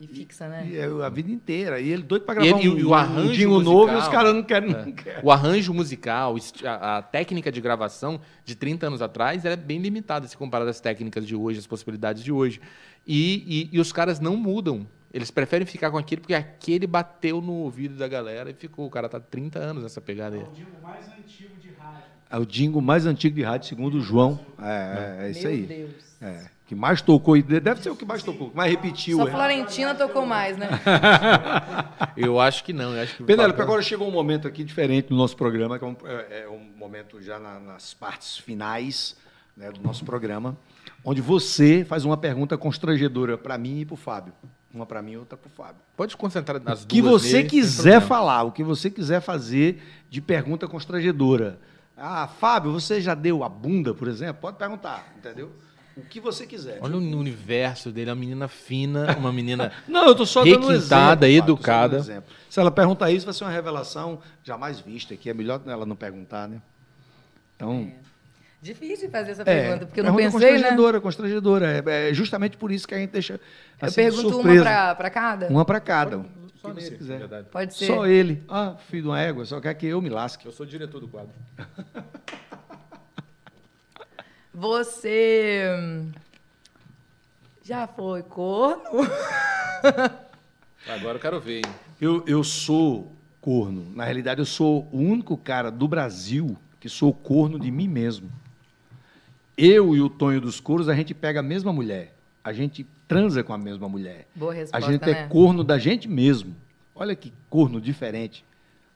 E 0.00 0.06
fixa, 0.06 0.48
né? 0.48 0.64
E 0.70 0.76
é 0.76 0.84
a 0.84 1.08
vida 1.08 1.28
inteira. 1.30 1.80
E 1.80 1.88
ele 1.88 2.02
doido 2.04 2.22
pra 2.24 2.34
E 2.34 2.46
gravar 2.48 2.60
ele- 2.60 2.68
um, 2.68 2.78
e 2.78 2.84
o 2.84 2.94
arranjo 2.94 3.30
um 3.30 3.32
jingle 3.32 3.54
musical. 3.56 3.74
novo 3.74 3.92
e 3.92 3.96
os 3.96 4.08
caras 4.08 4.32
não 4.34 4.42
querem. 4.44 4.70
Não 4.70 4.92
querem. 4.92 5.20
O 5.24 5.30
arranjo 5.32 5.74
musical, 5.74 6.36
a, 6.64 6.98
a 6.98 7.02
técnica 7.02 7.50
de 7.50 7.60
gravação 7.60 8.20
de 8.44 8.54
30 8.54 8.86
anos 8.86 9.02
atrás 9.02 9.44
era 9.44 9.56
bem 9.56 9.80
limitada 9.80 10.26
se 10.28 10.36
comparada 10.36 10.70
às 10.70 10.78
técnicas 10.80 11.26
de 11.26 11.34
hoje, 11.34 11.58
às 11.58 11.66
possibilidades 11.66 12.22
de 12.22 12.30
hoje. 12.30 12.60
E, 13.04 13.68
e- 13.72 13.76
e 13.76 13.80
os 13.80 13.90
caras 13.92 14.20
não 14.20 14.36
mudam. 14.36 14.86
Eles 15.12 15.30
preferem 15.32 15.66
ficar 15.66 15.90
com 15.90 15.98
aquele 15.98 16.20
porque 16.20 16.34
aquele 16.34 16.86
bateu 16.86 17.40
no 17.40 17.54
ouvido 17.54 17.96
da 17.96 18.06
galera 18.06 18.50
e 18.50 18.54
ficou. 18.54 18.86
O 18.86 18.90
cara 18.90 19.08
tá 19.08 19.18
30 19.18 19.58
anos 19.58 19.82
nessa 19.82 20.00
pegada 20.00 20.36
aí. 20.36 20.42
o 20.42 20.52
Dingo 20.52 20.70
mais 20.80 21.06
antigo 21.08 21.56
de 21.60 21.70
rádio. 21.70 22.02
É 22.30 22.38
o 22.38 22.44
jingle 22.46 22.82
mais 22.82 23.04
antigo 23.06 23.34
de 23.34 23.42
rádio, 23.42 23.66
segundo 23.68 23.96
o 23.96 24.00
João. 24.00 24.38
É, 24.62 25.18
é, 25.22 25.26
é 25.26 25.30
isso 25.30 25.42
Meu 25.42 25.50
aí. 25.50 25.62
Deus. 25.62 25.90
É, 26.20 26.44
que 26.68 26.74
mais 26.74 27.00
tocou, 27.00 27.34
e 27.34 27.42
deve 27.42 27.82
ser 27.82 27.88
o 27.88 27.96
que 27.96 28.04
mais 28.04 28.22
tocou, 28.22 28.50
que 28.50 28.56
mais 28.56 28.70
repetiu. 28.70 29.16
Só 29.16 29.26
é. 29.26 29.30
Florentina 29.30 29.94
tocou 29.94 30.26
mais, 30.26 30.56
né? 30.58 30.68
Eu 32.14 32.38
acho 32.38 32.62
que 32.62 32.74
não. 32.74 32.94
Eu 32.94 33.02
acho 33.02 33.16
que 33.16 33.22
o 33.22 33.26
Penélope, 33.26 33.60
agora 33.60 33.80
chegou 33.82 34.06
um 34.06 34.10
momento 34.12 34.46
aqui 34.46 34.62
diferente 34.62 35.10
no 35.10 35.16
nosso 35.16 35.34
programa, 35.34 35.78
que 35.78 35.84
é 35.84 35.88
um, 35.88 35.96
é- 36.04 36.42
é 36.44 36.48
um 36.48 36.60
momento 36.78 37.22
já 37.22 37.38
na- 37.38 37.58
nas 37.58 37.94
partes 37.94 38.36
finais 38.36 39.16
né, 39.56 39.72
do 39.72 39.80
nosso 39.80 40.04
programa, 40.04 40.56
onde 41.02 41.20
você 41.22 41.84
faz 41.84 42.04
uma 42.04 42.16
pergunta 42.18 42.56
constrangedora 42.58 43.38
para 43.38 43.56
mim 43.58 43.80
e 43.80 43.84
para 43.86 43.94
o 43.94 43.96
Fábio. 43.96 44.32
Uma 44.72 44.84
para 44.84 45.00
mim 45.00 45.12
e 45.12 45.16
outra 45.16 45.38
para 45.38 45.48
o 45.48 45.50
Fábio. 45.50 45.80
Pode 45.96 46.14
concentrar 46.18 46.60
nas 46.62 46.84
O 46.84 46.86
que 46.86 47.00
duas 47.00 47.22
você 47.22 47.42
vezes, 47.44 47.50
quiser 47.50 48.02
falar, 48.02 48.42
o 48.42 48.52
que 48.52 48.62
você 48.62 48.90
quiser 48.90 49.20
fazer 49.22 49.82
de 50.10 50.20
pergunta 50.20 50.68
constrangedora. 50.68 51.58
Ah, 51.96 52.28
Fábio, 52.28 52.70
você 52.72 53.00
já 53.00 53.14
deu 53.14 53.42
a 53.42 53.48
bunda, 53.48 53.94
por 53.94 54.06
exemplo? 54.06 54.36
Pode 54.42 54.58
perguntar, 54.58 55.12
entendeu? 55.16 55.50
O 55.98 56.02
que 56.08 56.20
você 56.20 56.46
quiser. 56.46 56.78
Olha 56.80 56.96
o 56.96 56.98
universo 56.98 57.90
dele, 57.90 58.10
uma 58.10 58.16
menina 58.16 58.48
fina, 58.48 59.16
uma 59.18 59.32
menina. 59.32 59.72
Não, 59.88 60.06
eu 60.06 60.14
tô 60.14 60.24
só 60.24 60.44
dando 60.44 60.68
um 60.68 60.70
exemplo. 60.70 60.74
Requintada, 60.74 61.28
educada. 61.28 61.96
um 61.96 62.00
exemplo. 62.00 62.32
Se 62.48 62.60
ela 62.60 62.70
perguntar 62.70 63.10
isso, 63.10 63.26
vai 63.26 63.34
ser 63.34 63.44
uma 63.44 63.50
revelação 63.50 64.20
jamais 64.44 64.80
vista, 64.80 65.16
que 65.16 65.28
é 65.28 65.34
melhor 65.34 65.60
ela 65.66 65.84
não 65.84 65.96
perguntar, 65.96 66.48
né? 66.48 66.62
Então, 67.56 67.92
Difícil 68.60 69.08
fazer 69.08 69.32
essa 69.32 69.42
é, 69.42 69.44
pergunta, 69.44 69.86
porque 69.86 70.00
eu 70.00 70.04
não 70.04 70.16
pensei, 70.16 70.40
né? 70.40 70.50
constrangedora, 70.50 71.00
constrangedora. 71.00 71.84
É, 71.86 72.10
é 72.10 72.14
justamente 72.14 72.56
por 72.56 72.72
isso 72.72 72.88
que 72.88 72.94
a 72.94 72.98
gente 72.98 73.10
deixa 73.10 73.34
Eu 73.34 73.40
assim, 73.80 73.90
de 73.90 73.94
pergunto 73.94 74.26
uma 74.28 74.34
surpresa. 74.34 74.62
pra, 74.62 74.94
pra 74.96 75.10
cada? 75.10 75.48
Uma 75.48 75.64
para 75.64 75.80
cada. 75.80 76.24
Só 76.56 76.74
você 76.74 76.80
nele, 76.80 76.96
quiser. 76.96 77.18
verdade. 77.18 77.46
Pode 77.52 77.74
ser. 77.74 77.86
Só 77.86 78.04
ele. 78.04 78.42
Ah, 78.48 78.74
filho 78.88 79.02
de 79.02 79.08
uma 79.08 79.20
égua, 79.20 79.44
só 79.44 79.60
quer 79.60 79.72
que 79.74 79.86
eu 79.86 80.02
me 80.02 80.08
lasque. 80.08 80.44
Eu 80.44 80.50
sou 80.50 80.66
diretor 80.66 81.00
do 81.00 81.06
quadro. 81.06 81.30
Você 84.58 85.62
hum, 85.78 86.10
já 87.62 87.86
foi 87.86 88.24
corno? 88.24 88.82
Agora 90.88 91.16
eu 91.16 91.20
quero 91.20 91.40
ver, 91.40 91.58
hein? 91.58 91.72
Eu, 92.00 92.24
eu 92.26 92.42
sou 92.42 93.12
corno. 93.40 93.86
Na 93.94 94.02
realidade, 94.02 94.40
eu 94.40 94.44
sou 94.44 94.88
o 94.90 94.98
único 94.98 95.36
cara 95.36 95.70
do 95.70 95.86
Brasil 95.86 96.56
que 96.80 96.88
sou 96.88 97.14
corno 97.14 97.56
de 97.56 97.70
mim 97.70 97.86
mesmo. 97.86 98.28
Eu 99.56 99.94
e 99.94 100.00
o 100.00 100.10
Tonho 100.10 100.40
dos 100.40 100.58
Couros, 100.58 100.88
a 100.88 100.94
gente 100.94 101.14
pega 101.14 101.38
a 101.38 101.42
mesma 101.42 101.72
mulher. 101.72 102.16
A 102.42 102.52
gente 102.52 102.84
transa 103.06 103.44
com 103.44 103.52
a 103.52 103.58
mesma 103.58 103.88
mulher. 103.88 104.26
Boa 104.34 104.50
A 104.50 104.56
resposta, 104.56 104.90
gente 104.90 105.06
né? 105.06 105.10
é 105.12 105.26
corno 105.28 105.62
da 105.62 105.78
gente 105.78 106.08
mesmo. 106.08 106.56
Olha 106.96 107.14
que 107.14 107.32
corno 107.48 107.80
diferente. 107.80 108.44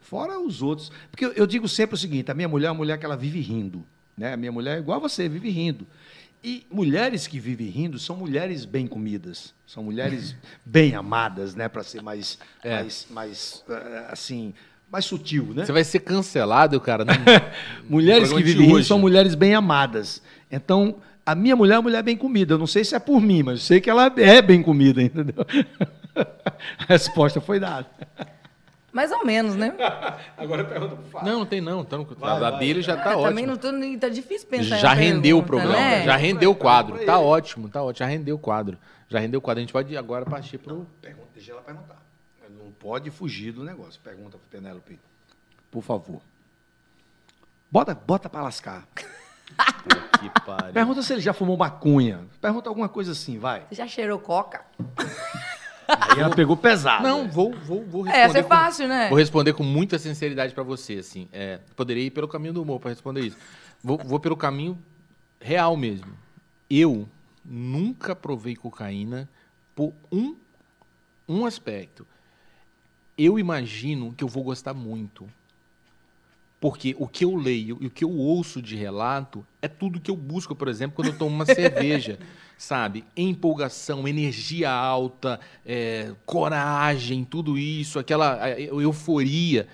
Fora 0.01 0.41
os 0.41 0.61
outros. 0.61 0.91
Porque 1.09 1.25
eu, 1.25 1.33
eu 1.35 1.47
digo 1.47 1.69
sempre 1.69 1.95
o 1.95 1.99
seguinte: 1.99 2.33
a 2.33 2.35
minha 2.35 2.49
mulher 2.49 2.67
é 2.67 2.71
uma 2.71 2.79
mulher 2.79 2.99
que 2.99 3.05
ela 3.05 3.17
vive 3.17 3.39
rindo. 3.41 3.87
Né? 4.17 4.33
A 4.33 4.37
minha 4.37 4.53
mulher 4.53 4.77
é 4.77 4.81
igual 4.81 4.99
a 4.99 5.01
você, 5.01 5.29
vive 5.29 5.49
rindo. 5.51 5.87
E 6.45 6.67
mulheres 6.71 7.27
que 7.27 7.39
vivem 7.39 7.69
rindo 7.69 7.99
são 7.99 8.17
mulheres 8.17 8.65
bem 8.65 8.87
comidas, 8.87 9.55
são 9.67 9.83
mulheres 9.85 10.35
bem 10.67 10.95
amadas, 10.95 11.55
né? 11.55 11.69
Para 11.69 11.83
ser 11.85 12.03
mais, 12.03 12.39
É. 12.65 12.81
mais, 12.81 13.07
mais 13.11 13.65
eh, 13.69 14.07
assim, 14.11 14.53
mais 14.91 15.05
sutil, 15.05 15.53
né? 15.55 15.65
Você 15.65 15.73
vai 15.73 15.85
ser 15.85 16.01
cancelado, 16.01 16.81
cara. 16.81 17.05
Não... 17.05 17.15
Mulheres 17.89 18.31
No 18.31 18.39
que 18.39 18.43
vivem 18.43 18.63
rindo 18.67 18.75
hoje. 18.77 18.89
são 18.89 18.99
mulheres 18.99 19.35
bem 19.37 19.55
amadas. 19.55 20.21
Então, 20.51 20.97
a 21.25 21.35
minha 21.35 21.55
mulher 21.55 21.75
é 21.75 21.77
uma 21.79 21.83
mulher 21.83 22.03
bem 22.03 22.17
comida. 22.17 22.55
Eu 22.55 22.59
não 22.59 22.67
sei 22.67 22.85
se 22.85 22.95
é 22.95 22.99
por 22.99 23.21
mim, 23.21 23.43
mas 23.45 23.55
eu 23.61 23.65
sei 23.65 23.81
que 23.81 23.89
ela 23.89 24.13
é 24.17 24.43
bem 24.43 24.63
comida, 24.63 25.01
entendeu? 25.01 25.47
A 26.17 26.85
resposta 26.89 27.41
foi 27.41 27.59
dada. 27.61 27.87
Mais 28.93 29.11
ou 29.11 29.25
menos, 29.25 29.57
né? 29.57 29.75
Agora 30.37 30.65
pergunta 30.65 30.97
pro 30.97 31.05
Fábio. 31.07 31.33
Não, 31.33 31.39
não 31.41 31.47
tem 31.47 31.61
não. 31.61 31.83
No... 31.83 32.05
Vai, 32.17 32.31
a 32.31 32.39
vai, 32.39 32.59
dele 32.59 32.83
já 32.83 32.97
tá 32.97 33.13
Ah, 33.13 33.17
ótimo. 33.17 33.29
Também 33.29 33.47
não 33.47 33.57
tô, 33.57 33.69
tá 33.99 34.09
difícil 34.09 34.47
pensar 34.49 34.77
Já 34.77 34.93
rendeu 34.93 35.39
o 35.39 35.43
pergunta, 35.43 35.65
programa, 35.67 35.91
né? 35.91 36.05
já 36.05 36.17
rendeu 36.17 36.51
o 36.51 36.55
quadro. 36.55 36.97
pra 36.97 37.07
Tá 37.07 37.19
ótimo, 37.19 37.69
tá 37.71 37.83
ótimo. 37.83 37.99
Já 37.99 38.07
rendeu 38.07 38.37
o 38.37 38.39
quadro. 38.39 38.79
Já 39.09 39.19
rendeu 39.19 39.39
o 39.39 39.41
quadro. 39.43 39.61
A 39.61 39.63
gente 39.63 39.73
pode 39.73 39.97
agora 39.97 40.27
partir 40.27 40.59
pro. 40.59 40.87
Pergunta, 41.01 41.29
deixa 41.35 41.53
ela 41.53 41.63
perguntar. 41.63 42.03
Não 42.51 42.71
pode 42.73 43.11
fugir 43.11 43.53
do 43.53 43.65
negócio. 43.65 43.99
Pergunta 44.03 44.37
pro 44.37 44.49
Penélope. 44.51 44.99
Por 45.71 45.83
favor. 45.83 46.21
Bota, 47.71 47.95
bota 47.95 48.29
para 48.29 48.43
lascar. 48.43 48.87
Que 50.23 50.31
pariu. 50.47 50.73
Pergunta 50.73 51.03
se 51.03 51.13
ele 51.13 51.21
já 51.21 51.33
fumou 51.33 51.57
maconha. 51.57 52.21
Pergunta 52.41 52.69
alguma 52.69 52.89
coisa 52.89 53.11
assim, 53.11 53.39
vai. 53.39 53.67
Você 53.69 53.75
já 53.75 53.89
cheirou 53.89 54.19
coca? 54.21 54.65
Aí 56.01 56.19
ela 56.21 56.35
pegou 56.35 56.57
pesado. 56.57 57.03
Não, 57.03 57.29
vou, 57.29 57.53
vou, 57.53 57.85
vou 57.85 58.03
responder. 58.03 58.19
É, 58.19 58.21
essa 58.25 58.39
é 58.39 58.43
com- 58.43 58.49
fácil, 58.49 58.89
né? 58.89 59.09
Vou 59.09 59.19
responder 59.19 59.53
com 59.53 59.63
muita 59.63 59.99
sinceridade 59.99 60.55
pra 60.55 60.63
você, 60.63 60.95
assim. 60.95 61.29
É, 61.33 61.59
poderia 61.77 62.05
ir 62.05 62.11
pelo 62.11 62.29
caminho 62.29 62.55
do 62.55 62.63
humor 62.63 62.81
pra 62.81 62.91
responder 62.91 63.21
isso. 63.23 63.37
Vou, 63.83 63.99
vou 63.99 64.19
pelo 64.21 64.37
caminho 64.37 64.79
real 65.41 65.77
mesmo. 65.77 66.13
Eu 66.71 67.09
nunca 67.45 68.15
provei 68.15 68.55
cocaína 68.57 69.29
por 69.75 69.93
um, 70.11 70.37
um 71.29 71.45
aspecto. 71.45 72.07
Eu 73.19 73.39
imagino 73.39 74.13
que 74.17 74.25
eu 74.25 74.29
vou 74.29 74.43
gostar 74.43 74.73
muito. 74.75 75.29
Porque 76.63 76.95
o 76.97 77.09
que 77.09 77.25
eu 77.25 77.35
leio 77.35 77.77
e 77.81 77.89
o 77.89 77.91
que 77.91 78.05
eu 78.05 78.11
ouço 78.13 78.63
de 78.63 78.77
relato 78.77 79.45
é 79.61 79.67
tudo 79.67 79.99
que 79.99 80.09
eu 80.09 80.15
busco, 80.15 80.55
por 80.55 80.69
exemplo, 80.69 80.95
quando 80.95 81.09
eu 81.09 81.19
tomo 81.19 81.35
uma 81.35 81.45
cerveja, 81.45 82.21
sabe? 82.57 83.05
Empolgação, 83.17 84.07
energia 84.07 84.71
alta, 84.71 85.41
é, 85.67 86.13
coragem, 86.25 87.25
tudo 87.25 87.59
isso, 87.59 87.99
aquela 87.99 88.49
é, 88.49 88.63
euforia. 88.63 89.67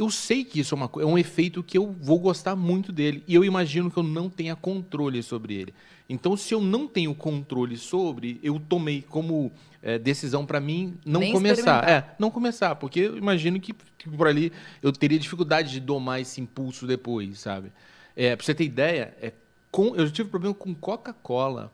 Eu 0.00 0.08
sei 0.08 0.46
que 0.46 0.60
isso 0.60 0.74
é, 0.74 0.76
uma, 0.76 0.90
é 0.98 1.04
um 1.04 1.18
efeito 1.18 1.62
que 1.62 1.76
eu 1.76 1.94
vou 2.00 2.18
gostar 2.18 2.56
muito 2.56 2.90
dele. 2.90 3.22
E 3.28 3.34
eu 3.34 3.44
imagino 3.44 3.90
que 3.90 3.98
eu 3.98 4.02
não 4.02 4.30
tenha 4.30 4.56
controle 4.56 5.22
sobre 5.22 5.52
ele. 5.52 5.74
Então, 6.08 6.38
se 6.38 6.54
eu 6.54 6.60
não 6.62 6.88
tenho 6.88 7.14
controle 7.14 7.76
sobre, 7.76 8.40
eu 8.42 8.58
tomei 8.58 9.02
como 9.02 9.52
é, 9.82 9.98
decisão 9.98 10.46
para 10.46 10.58
mim 10.58 10.94
não 11.04 11.20
Nem 11.20 11.34
começar. 11.34 11.86
É, 11.86 12.14
não 12.18 12.30
começar, 12.30 12.76
porque 12.76 13.00
eu 13.00 13.18
imagino 13.18 13.60
que, 13.60 13.74
que 13.98 14.08
por 14.08 14.26
ali 14.26 14.50
eu 14.82 14.90
teria 14.90 15.18
dificuldade 15.18 15.70
de 15.70 15.80
domar 15.80 16.18
esse 16.18 16.40
impulso 16.40 16.86
depois, 16.86 17.38
sabe? 17.38 17.70
É, 18.16 18.34
pra 18.34 18.42
você 18.42 18.54
ter 18.54 18.64
ideia, 18.64 19.14
é, 19.20 19.34
com, 19.70 19.94
eu 19.94 20.10
tive 20.10 20.30
problema 20.30 20.54
com 20.54 20.74
Coca-Cola. 20.74 21.70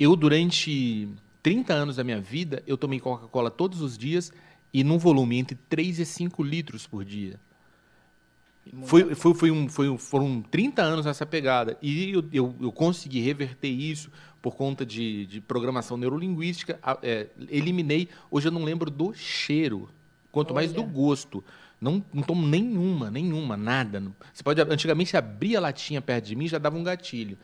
Eu, 0.00 0.16
durante 0.16 1.08
30 1.44 1.72
anos 1.72 1.94
da 1.94 2.02
minha 2.02 2.20
vida, 2.20 2.60
eu 2.66 2.76
tomei 2.76 2.98
Coca-Cola 2.98 3.52
todos 3.52 3.80
os 3.82 3.96
dias 3.96 4.32
e 4.74 4.82
num 4.82 4.98
volume 4.98 5.38
entre 5.38 5.56
3 5.68 6.00
e 6.00 6.04
5 6.04 6.42
litros 6.42 6.88
por 6.88 7.04
dia. 7.04 7.38
Foi, 8.84 9.14
foi, 9.14 9.34
foi 9.34 9.50
um, 9.50 9.68
foi 9.68 9.98
foram 9.98 10.40
30 10.40 10.82
anos 10.82 11.06
nessa 11.06 11.26
pegada. 11.26 11.76
E 11.82 12.12
eu, 12.12 12.24
eu, 12.32 12.54
eu 12.60 12.72
consegui 12.72 13.20
reverter 13.20 13.68
isso 13.68 14.10
por 14.40 14.56
conta 14.56 14.86
de, 14.86 15.26
de 15.26 15.40
programação 15.40 15.96
neurolinguística. 15.96 16.78
é, 17.02 17.28
eliminei. 17.48 18.08
Hoje 18.30 18.48
eu 18.48 18.52
não 18.52 18.62
lembro 18.64 18.90
do 18.90 19.12
cheiro, 19.14 19.88
quanto 20.30 20.54
mais 20.54 20.72
do 20.72 20.82
Olha. 20.82 20.90
gosto. 20.90 21.44
Não, 21.80 22.04
não 22.12 22.22
tomo 22.22 22.46
nenhuma, 22.46 23.10
nenhuma, 23.10 23.56
nada. 23.56 24.00
Você 24.32 24.42
pode, 24.42 24.60
antigamente, 24.60 25.16
abrir 25.16 25.56
a 25.56 25.60
latinha 25.60 26.00
perto 26.00 26.26
de 26.26 26.36
mim 26.36 26.46
já 26.46 26.58
dava 26.58 26.76
um 26.76 26.84
gatilho. 26.84 27.36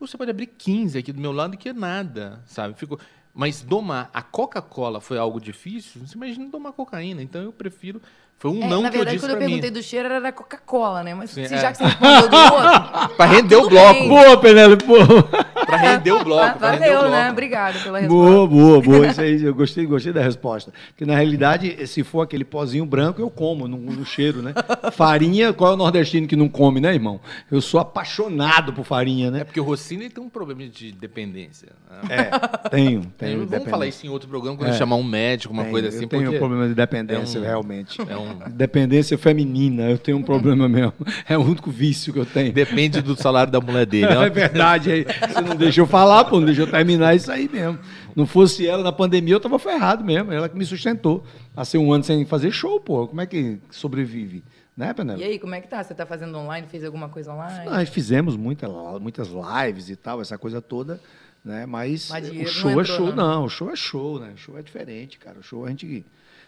Hoje 0.00 0.10
você 0.10 0.18
pode 0.18 0.32
abrir 0.32 0.48
15 0.48 0.98
aqui 0.98 1.12
do 1.12 1.20
meu 1.20 1.30
lado 1.30 1.56
que 1.56 1.68
é 1.68 1.72
nada, 1.72 2.42
sabe? 2.46 2.74
Fico, 2.74 2.98
mas 3.32 3.62
domar 3.62 4.10
a 4.12 4.20
Coca-Cola 4.20 5.00
foi 5.00 5.16
algo 5.16 5.40
difícil. 5.40 6.04
Você 6.04 6.16
imagina 6.16 6.48
domar 6.48 6.72
cocaína. 6.72 7.22
Então 7.22 7.40
eu 7.40 7.52
prefiro. 7.52 8.02
Foi 8.38 8.50
um 8.50 8.62
É, 8.62 8.68
não 8.68 8.82
na 8.82 8.90
que 8.90 8.96
eu 8.96 8.98
verdade, 8.98 9.16
disse 9.16 9.26
quando 9.26 9.30
eu 9.30 9.36
mim. 9.40 9.46
perguntei 9.46 9.70
do 9.70 9.82
cheiro, 9.82 10.06
era 10.06 10.20
da 10.20 10.30
Coca-Cola, 10.30 11.02
né? 11.02 11.14
Mas 11.14 11.30
Sim, 11.30 11.46
se, 11.48 11.54
é. 11.54 11.58
já 11.60 11.72
que 11.72 11.78
você 11.78 11.84
respondeu 11.84 12.28
do 12.28 12.36
outro... 12.36 13.08
Pra 13.16 13.26
render 13.26 13.56
o 13.56 13.68
bloco. 13.70 13.92
bem. 13.94 14.08
Boa, 14.08 14.36
Penélope, 14.36 14.84
boa. 14.84 15.22
Pra 15.64 15.76
render 15.78 16.12
o 16.12 16.22
bloco. 16.24 16.58
pra 16.58 16.70
render 16.72 16.84
o 16.84 16.88
Valeu, 16.88 17.00
bloco. 17.00 17.10
né? 17.16 17.30
Obrigada 17.30 17.78
pela 17.78 17.98
resposta. 18.00 18.22
Boa, 18.30 18.46
boa, 18.46 18.80
boa. 18.82 19.06
Isso 19.08 19.20
aí, 19.20 19.42
eu 19.42 19.54
gostei, 19.54 19.86
gostei 19.86 20.12
da 20.12 20.20
resposta. 20.22 20.72
Porque, 20.88 21.06
na 21.06 21.14
realidade, 21.14 21.86
se 21.86 22.02
for 22.04 22.20
aquele 22.20 22.44
pozinho 22.44 22.84
branco, 22.84 23.18
eu 23.20 23.30
como 23.30 23.66
no, 23.66 23.78
no 23.78 24.04
cheiro, 24.04 24.42
né? 24.42 24.52
Farinha, 24.92 25.52
qual 25.54 25.70
é 25.70 25.74
o 25.74 25.76
nordestino 25.78 26.26
que 26.26 26.36
não 26.36 26.48
come, 26.48 26.80
né, 26.80 26.92
irmão? 26.92 27.20
Eu 27.50 27.60
sou 27.62 27.80
apaixonado 27.80 28.72
por 28.74 28.84
farinha, 28.84 29.28
É 29.28 29.30
né? 29.30 29.44
porque 29.44 29.60
o 29.60 29.64
Rossini 29.64 30.10
tem 30.10 30.22
um 30.22 30.28
problema 30.28 30.66
de 30.68 30.92
dependência. 30.92 31.68
né? 32.08 32.28
É, 32.30 32.68
tenho, 32.68 33.02
tenho. 33.16 33.46
Vamos 33.46 33.70
falar 33.70 33.86
isso 33.86 34.04
em 34.06 34.10
outro 34.10 34.28
programa, 34.28 34.56
quando 34.58 34.68
É. 34.68 34.72
eu 34.74 34.76
chamar 34.78 34.96
um 34.96 35.02
médico, 35.02 35.52
uma 35.52 35.62
Tenho, 35.62 35.72
coisa 35.72 35.88
assim. 35.88 36.02
Eu 36.02 36.08
tenho 36.08 36.22
porque 36.24 36.36
um 36.36 36.38
problema 36.38 36.68
de 36.68 36.74
dependência, 36.74 37.38
é 37.38 37.40
um- 37.40 37.44
realmente. 37.44 38.00
É 38.00 38.16
um, 38.16 38.23
Dependência 38.50 39.16
feminina, 39.18 39.90
eu 39.90 39.98
tenho 39.98 40.18
um 40.18 40.22
problema 40.22 40.68
mesmo. 40.68 40.92
É 41.28 41.36
o 41.36 41.42
único 41.42 41.70
vício 41.70 42.12
que 42.12 42.18
eu 42.18 42.26
tenho. 42.26 42.52
depende 42.52 43.00
do 43.02 43.16
salário 43.16 43.50
da 43.52 43.60
mulher 43.60 43.86
dele. 43.86 44.06
É 44.06 44.18
né? 44.18 44.30
verdade, 44.30 44.90
aí 44.90 45.04
você 45.04 45.40
não 45.40 45.56
deixa 45.56 45.80
eu 45.80 45.86
falar, 45.86 46.24
pô, 46.24 46.38
não 46.38 46.46
deixa 46.46 46.62
eu 46.62 46.66
terminar 46.70 47.14
isso 47.14 47.30
aí 47.30 47.48
mesmo. 47.52 47.78
Não 48.14 48.26
fosse 48.26 48.66
ela 48.66 48.82
na 48.82 48.92
pandemia, 48.92 49.34
eu 49.34 49.40
tava 49.40 49.58
ferrado 49.58 50.04
mesmo. 50.04 50.32
Ela 50.32 50.48
que 50.48 50.56
me 50.56 50.64
sustentou. 50.64 51.24
Passei 51.54 51.80
um 51.80 51.92
ano 51.92 52.04
sem 52.04 52.24
fazer 52.24 52.50
show, 52.52 52.80
pô. 52.80 53.08
Como 53.08 53.20
é 53.20 53.26
que 53.26 53.58
sobrevive? 53.70 54.42
Né, 54.76 54.90
E 54.90 54.94
Penélope? 54.94 55.24
aí, 55.24 55.38
como 55.38 55.54
é 55.54 55.60
que 55.60 55.68
tá? 55.68 55.82
Você 55.82 55.94
tá 55.94 56.04
fazendo 56.04 56.36
online? 56.36 56.66
Fez 56.66 56.84
alguma 56.84 57.08
coisa 57.08 57.32
online? 57.32 57.64
Nós 57.70 57.88
fizemos 57.88 58.36
muita, 58.36 58.68
muitas 59.00 59.28
lives 59.28 59.88
e 59.88 59.94
tal, 59.94 60.20
essa 60.20 60.36
coisa 60.36 60.60
toda, 60.60 61.00
né? 61.44 61.64
Mas, 61.64 62.08
Mas 62.10 62.28
o 62.28 62.34
não 62.34 62.46
show 62.46 62.70
é 62.70 62.72
entrou, 62.72 62.84
show, 62.84 63.06
não. 63.14 63.14
não. 63.14 63.44
O 63.44 63.48
show 63.48 63.70
é 63.70 63.76
show, 63.76 64.18
né? 64.18 64.32
O 64.34 64.36
show 64.36 64.58
é 64.58 64.62
diferente, 64.62 65.16
cara. 65.18 65.38
O 65.38 65.42
show 65.44 65.64
a 65.64 65.68
gente. 65.68 66.04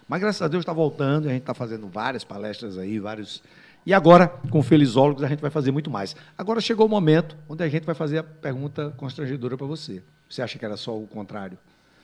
Mas 0.09 0.21
graças 0.21 0.41
a 0.43 0.49
Deus 0.49 0.63
está 0.63 0.73
voltando, 0.73 1.27
a 1.29 1.33
gente 1.33 1.41
está 1.43 1.55
fazendo 1.55 1.89
várias 1.89 2.23
palestras 2.25 2.79
aí, 2.79 2.99
vários. 2.99 3.43
E 3.85 3.93
agora, 3.95 4.29
com 4.51 4.63
Felizólogos, 4.63 5.23
a 5.23 5.29
gente 5.29 5.41
vai 5.41 5.51
fazer 5.51 5.71
muito 5.71 5.91
mais. 5.91 6.15
Agora 6.37 6.61
chegou 6.61 6.87
o 6.87 6.89
momento 6.89 7.37
onde 7.49 7.63
a 7.63 7.69
gente 7.69 7.85
vai 7.85 7.95
fazer 7.95 8.19
a 8.19 8.23
pergunta 8.23 8.93
constrangedora 8.97 9.57
para 9.57 9.67
você. 9.67 10.03
Você 10.29 10.43
acha 10.43 10.59
que 10.59 10.65
era 10.65 10.77
só 10.77 10.97
o 10.97 11.07
contrário? 11.07 11.59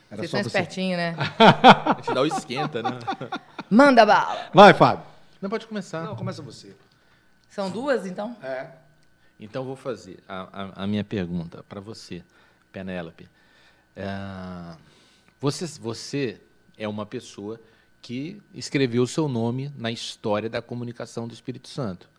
Era 0.09 0.21
Vocês 0.21 0.31
só 0.31 0.37
são 0.37 0.43
você. 0.43 0.47
espertinhos, 0.59 0.97
né? 0.97 1.15
A 1.39 1.95
gente 1.97 2.13
dá 2.13 2.21
o 2.21 2.25
esquenta, 2.25 2.83
né? 2.83 2.99
Manda 3.69 4.05
bala! 4.05 4.49
Vai, 4.53 4.73
Fábio. 4.73 5.03
Não 5.41 5.49
pode 5.49 5.65
começar. 5.67 6.03
Não, 6.03 6.15
começa 6.15 6.41
você. 6.41 6.75
São 7.49 7.69
duas, 7.69 8.05
então? 8.05 8.35
É. 8.41 8.67
Então 9.39 9.63
eu 9.63 9.65
vou 9.67 9.75
fazer 9.75 10.19
a, 10.27 10.47
a- 10.77 10.83
a 10.83 10.87
minha 10.87 11.03
pergunta 11.03 11.63
para 11.67 11.81
você, 11.81 12.23
Penélope. 12.71 13.27
É, 13.95 14.07
você, 15.41 15.65
você 15.79 16.39
é 16.77 16.87
uma 16.87 17.05
pessoa 17.05 17.59
que 18.03 18.41
escreveu 18.53 19.01
o 19.01 19.07
seu 19.07 19.29
nome 19.29 19.71
na 19.77 19.89
história 19.89 20.49
da 20.49 20.61
comunicação 20.61 21.25
do 21.25 21.33
Espírito 21.33 21.69
Santo. 21.69 22.09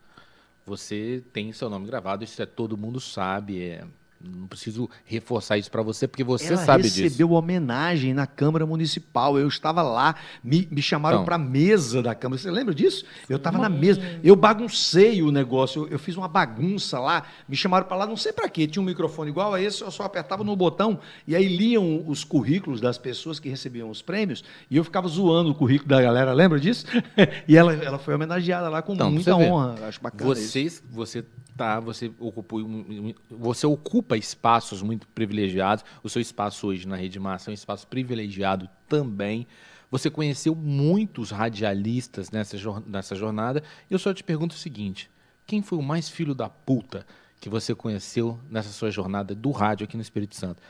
Você 0.65 1.23
tem 1.31 1.53
seu 1.53 1.69
nome 1.69 1.85
gravado, 1.85 2.23
isso 2.23 2.41
é 2.41 2.45
todo 2.45 2.75
mundo 2.75 2.99
sabe. 2.99 3.61
é- 3.61 3.85
não 4.25 4.47
preciso 4.47 4.89
reforçar 5.05 5.57
isso 5.57 5.69
para 5.69 5.81
você, 5.81 6.07
porque 6.07 6.23
você 6.23 6.53
Ela 6.53 6.57
sabe 6.57 6.83
recebeu 6.83 7.27
disso. 7.27 7.31
homenagem 7.37 8.13
na 8.13 8.25
Câmara 8.25 8.65
Municipal. 8.65 9.37
Eu 9.37 9.47
estava 9.47 9.81
lá, 9.81 10.15
me, 10.43 10.67
me 10.71 10.81
chamaram 10.81 11.17
Então. 11.17 11.25
para 11.25 11.35
a 11.35 11.39
mesa 11.39 12.01
da 12.01 12.15
Câmara. 12.15 12.41
Você 12.41 12.49
lembra 12.51 12.73
disso? 12.73 13.05
Eu 13.29 13.37
estava 13.37 13.57
na 13.57 13.69
mesa. 13.69 14.01
Eu 14.23 14.35
baguncei 14.35 15.21
o 15.21 15.31
negócio. 15.31 15.83
Eu, 15.85 15.89
eu 15.93 15.99
fiz 15.99 16.15
uma 16.15 16.27
bagunça 16.27 16.99
lá. 16.99 17.23
Me 17.47 17.55
chamaram 17.55 17.85
para 17.85 17.97
lá, 17.97 18.05
não 18.07 18.17
sei 18.17 18.33
para 18.33 18.49
quê. 18.49 18.67
Tinha 18.67 18.81
um 18.81 18.85
microfone 18.85 19.29
igual 19.29 19.53
a 19.53 19.61
esse, 19.61 19.81
eu 19.81 19.91
só 19.91 20.03
apertava 20.03 20.43
no 20.43 20.55
botão 20.55 20.99
e 21.27 21.35
aí 21.35 21.47
liam 21.47 22.03
os 22.07 22.23
currículos 22.23 22.81
das 22.81 22.97
pessoas 22.97 23.39
que 23.39 23.49
recebiam 23.49 23.89
os 23.89 24.01
prêmios 24.01 24.43
e 24.69 24.77
eu 24.77 24.83
ficava 24.83 25.07
zoando 25.07 25.51
o 25.51 25.55
currículo 25.55 25.89
da 25.89 26.01
galera. 26.01 26.33
Lembra 26.33 26.59
disso? 26.59 26.85
e 27.47 27.55
ela, 27.55 27.73
ela 27.73 27.97
foi 27.99 28.15
homenageada 28.15 28.69
lá 28.69 28.81
com 28.81 28.93
Então, 28.93 29.11
muita 29.11 29.35
honra. 29.35 29.75
Acho 29.87 30.01
bacana 30.01 30.33
isso. 30.33 30.51
Você, 30.51 30.81
você 30.89 31.25
tá, 31.55 31.79
você 31.79 32.11
ocupa, 32.19 32.55
um- 32.57 33.13
você 33.29 33.65
ocupa 33.67 34.14
espaços 34.17 34.81
muito 34.81 35.07
privilegiados. 35.09 35.83
O 36.03 36.09
seu 36.09 36.21
espaço 36.21 36.67
hoje 36.67 36.87
na 36.87 36.95
Rede 36.95 37.19
Massa 37.19 37.49
é 37.49 37.51
um 37.51 37.53
espaço 37.53 37.87
privilegiado 37.87 38.69
também. 38.87 39.47
Você 39.91 40.09
conheceu 40.09 40.55
muitos 40.55 41.31
radialistas 41.31 42.31
nessa, 42.31 42.57
nessa 42.85 43.15
jornada. 43.15 43.63
Eu 43.89 43.99
só 43.99 44.13
te 44.13 44.23
pergunto 44.23 44.55
o 44.55 44.57
seguinte: 44.59 45.09
quem 45.45 45.61
foi 45.61 45.77
o 45.77 45.83
mais 45.83 46.09
filho 46.09 46.33
da 46.35 46.49
puta 46.49 47.05
que 47.39 47.49
você 47.49 47.73
conheceu 47.75 48.39
nessa 48.49 48.69
sua 48.69 48.89
jornada 48.91 49.35
do 49.35 49.51
rádio 49.51 49.85
aqui 49.85 49.95
no 49.95 50.01
Espírito 50.01 50.35
Santo? 50.35 50.61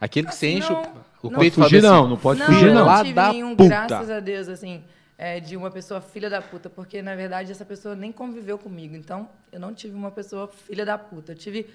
Aquele 0.00 0.26
que 0.26 0.34
você 0.34 0.46
Assim, 0.46 0.58
enche 0.58 0.72
o- 0.72 0.76
não- 0.76 1.04
o, 1.22 1.30
não 1.30 1.38
peito 1.38 1.60
e 1.60 1.62
Fugir 1.62 1.78
assim, 1.78 1.86
não, 1.86 2.08
não 2.08 2.16
pode 2.16 2.40
não, 2.40 2.46
fugir 2.46 2.66
eu 2.68 2.74
não. 2.74 2.86
não 2.86 3.04
tive 3.04 3.20
nenhum, 3.32 3.56
puta. 3.56 3.68
graças 3.68 4.10
a 4.10 4.20
Deus, 4.20 4.48
assim, 4.48 4.82
é, 5.16 5.40
de 5.40 5.56
uma 5.56 5.70
pessoa 5.70 6.00
filha 6.00 6.28
da 6.28 6.42
puta, 6.42 6.68
porque, 6.68 7.00
na 7.00 7.14
verdade, 7.14 7.50
essa 7.52 7.64
pessoa 7.64 7.94
nem 7.94 8.10
conviveu 8.12 8.58
comigo. 8.58 8.96
Então, 8.96 9.28
eu 9.52 9.60
não 9.60 9.72
tive 9.72 9.94
uma 9.94 10.10
pessoa 10.10 10.48
filha 10.48 10.84
da 10.84 10.98
puta. 10.98 11.32
Eu 11.32 11.36
tive 11.36 11.70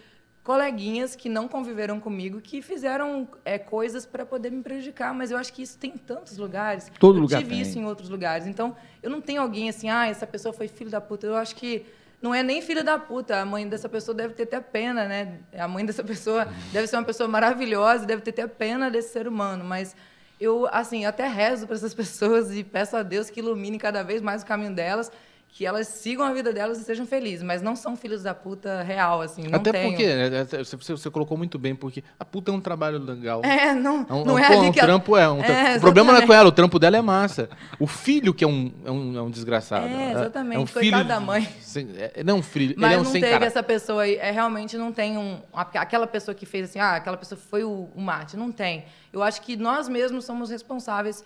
coleguinhas 0.50 1.16
que 1.16 1.30
não 1.30 1.48
conviveram 1.48 2.00
comigo, 2.00 2.42
que 2.42 2.60
fizeram 2.60 3.28
é, 3.46 3.60
coisas 3.60 4.04
para 4.04 4.26
poder 4.26 4.52
me 4.52 4.64
prejudicar, 4.64 5.14
mas 5.14 5.30
eu 5.30 5.38
acho 5.38 5.54
que 5.54 5.62
isso 5.62 5.78
tem 5.78 5.92
em 5.92 5.98
tantos 5.98 6.40
lugares. 6.40 6.92
Todo 7.00 7.18
eu 7.18 7.22
lugar 7.22 7.38
tive 7.38 7.52
tem. 7.52 7.62
isso 7.62 7.78
em 7.78 7.86
outros 7.86 8.10
lugares. 8.10 8.48
Então, 8.48 8.76
eu 9.04 9.12
não 9.12 9.22
tenho 9.22 9.44
alguém 9.44 9.70
assim, 9.70 9.92
ah, 9.92 10.08
essa 10.08 10.26
pessoa 10.26 10.52
foi 10.52 10.68
filho 10.68 10.90
da 10.90 11.00
puta. 11.00 11.28
Eu 11.28 11.36
acho 11.36 11.56
que 11.56 11.86
não 12.20 12.34
é 12.34 12.42
nem 12.42 12.64
filho 12.64 12.84
da 12.84 12.98
puta. 12.98 13.40
A 13.40 13.46
mãe 13.46 13.70
dessa 13.70 13.88
pessoa 13.88 14.16
deve 14.16 14.34
ter 14.34 14.42
até 14.42 14.60
pena, 14.60 15.08
né? 15.08 15.38
A 15.56 15.68
mãe 15.68 15.86
dessa 15.86 16.02
pessoa 16.04 16.48
deve 16.74 16.88
ser 16.88 16.96
uma 16.96 17.06
pessoa 17.06 17.30
maravilhosa, 17.30 18.08
deve 18.08 18.24
ter 18.24 18.32
até 18.32 18.48
pena 18.48 18.90
desse 18.90 19.14
ser 19.14 19.28
humano. 19.28 19.64
Mas 19.64 19.96
eu, 20.42 20.68
assim, 20.72 21.06
até 21.06 21.28
rezo 21.28 21.68
para 21.68 21.76
essas 21.76 21.94
pessoas 21.94 22.56
e 22.58 22.64
peço 22.64 22.98
a 22.98 23.04
Deus 23.04 23.30
que 23.30 23.40
ilumine 23.40 23.78
cada 23.78 24.02
vez 24.02 24.20
mais 24.20 24.42
o 24.42 24.48
caminho 24.48 24.74
delas 24.74 25.12
que 25.52 25.66
elas 25.66 25.88
sigam 25.88 26.26
a 26.26 26.32
vida 26.32 26.54
delas 26.54 26.80
e 26.80 26.84
sejam 26.84 27.06
felizes, 27.06 27.42
mas 27.44 27.62
não 27.62 27.76
são 27.76 27.96
filhos 27.98 28.24
da 28.24 28.34
puta 28.36 28.82
real, 28.84 29.20
assim. 29.22 29.44
Não 29.48 29.58
Até 29.60 29.72
tenho. 29.72 29.90
porque, 29.90 30.06
né, 30.08 30.46
você, 30.64 30.76
você 30.94 31.10
colocou 31.10 31.36
muito 31.38 31.58
bem, 31.60 31.76
porque 31.76 32.04
a 32.20 32.24
puta 32.24 32.52
é 32.52 32.54
um 32.54 32.62
trabalho 32.62 32.98
legal. 33.00 33.42
É, 33.44 33.74
não, 33.74 34.06
É 34.10 34.14
um, 34.14 34.24
não 34.26 34.40
é 34.40 34.44
é, 34.44 34.46
um, 34.46 34.48
pô, 34.54 34.60
ali 34.60 34.70
um 34.70 34.72
que 34.72 34.80
ela- 34.80 34.88
trampo 34.88 35.18
é. 35.18 35.28
Um 35.28 35.42
tra- 35.42 35.54
É, 35.72 35.78
o 35.78 35.82
problema 35.82 36.14
não 36.14 36.22
é 36.22 36.26
com 36.26 36.32
ela, 36.34 36.48
o 36.48 36.52
trampo 36.52 36.78
dela 36.80 36.98
é 36.98 37.02
massa. 37.02 37.50
O 37.80 37.88
filho 37.88 38.34
que 38.34 38.44
é 38.44 38.48
um, 38.48 38.72
é 38.86 38.92
um, 38.92 39.18
é 39.18 39.22
um 39.24 39.30
desgraçado. 39.30 39.88
É, 39.88 40.12
exatamente, 40.12 40.56
É 40.56 40.60
um 40.60 40.66
coitado 40.68 40.80
filho 40.82 41.04
da 41.04 41.20
mãe. 41.20 41.48
sem- 41.60 41.90
é, 41.98 42.24
não, 42.24 42.38
um 42.38 42.44
filho, 42.44 42.76
Mas 42.78 42.92
ele 42.92 42.94
é 42.94 43.02
um 43.02 43.04
não 43.04 43.12
sem 43.12 43.20
teve 43.22 43.34
cara. 43.34 43.46
essa 43.46 43.64
pessoa 43.64 44.04
aí. 44.04 44.16
É, 44.18 44.32
realmente 44.32 44.78
não 44.78 44.92
tem 44.94 45.18
um. 45.18 45.40
Aquela 45.52 46.06
pessoa 46.08 46.34
que 46.36 46.46
fez 46.46 46.70
assim, 46.70 46.80
ah, 46.80 46.96
aquela 46.96 47.18
pessoa 47.18 47.40
foi 47.50 47.64
o, 47.64 47.90
o 47.96 48.00
Marte. 48.02 48.38
Não 48.38 48.52
tem. 48.52 48.86
Eu 49.12 49.24
acho 49.24 49.42
que 49.42 49.58
nós 49.58 49.90
mesmos 49.90 50.24
somos 50.26 50.50
responsáveis 50.52 51.24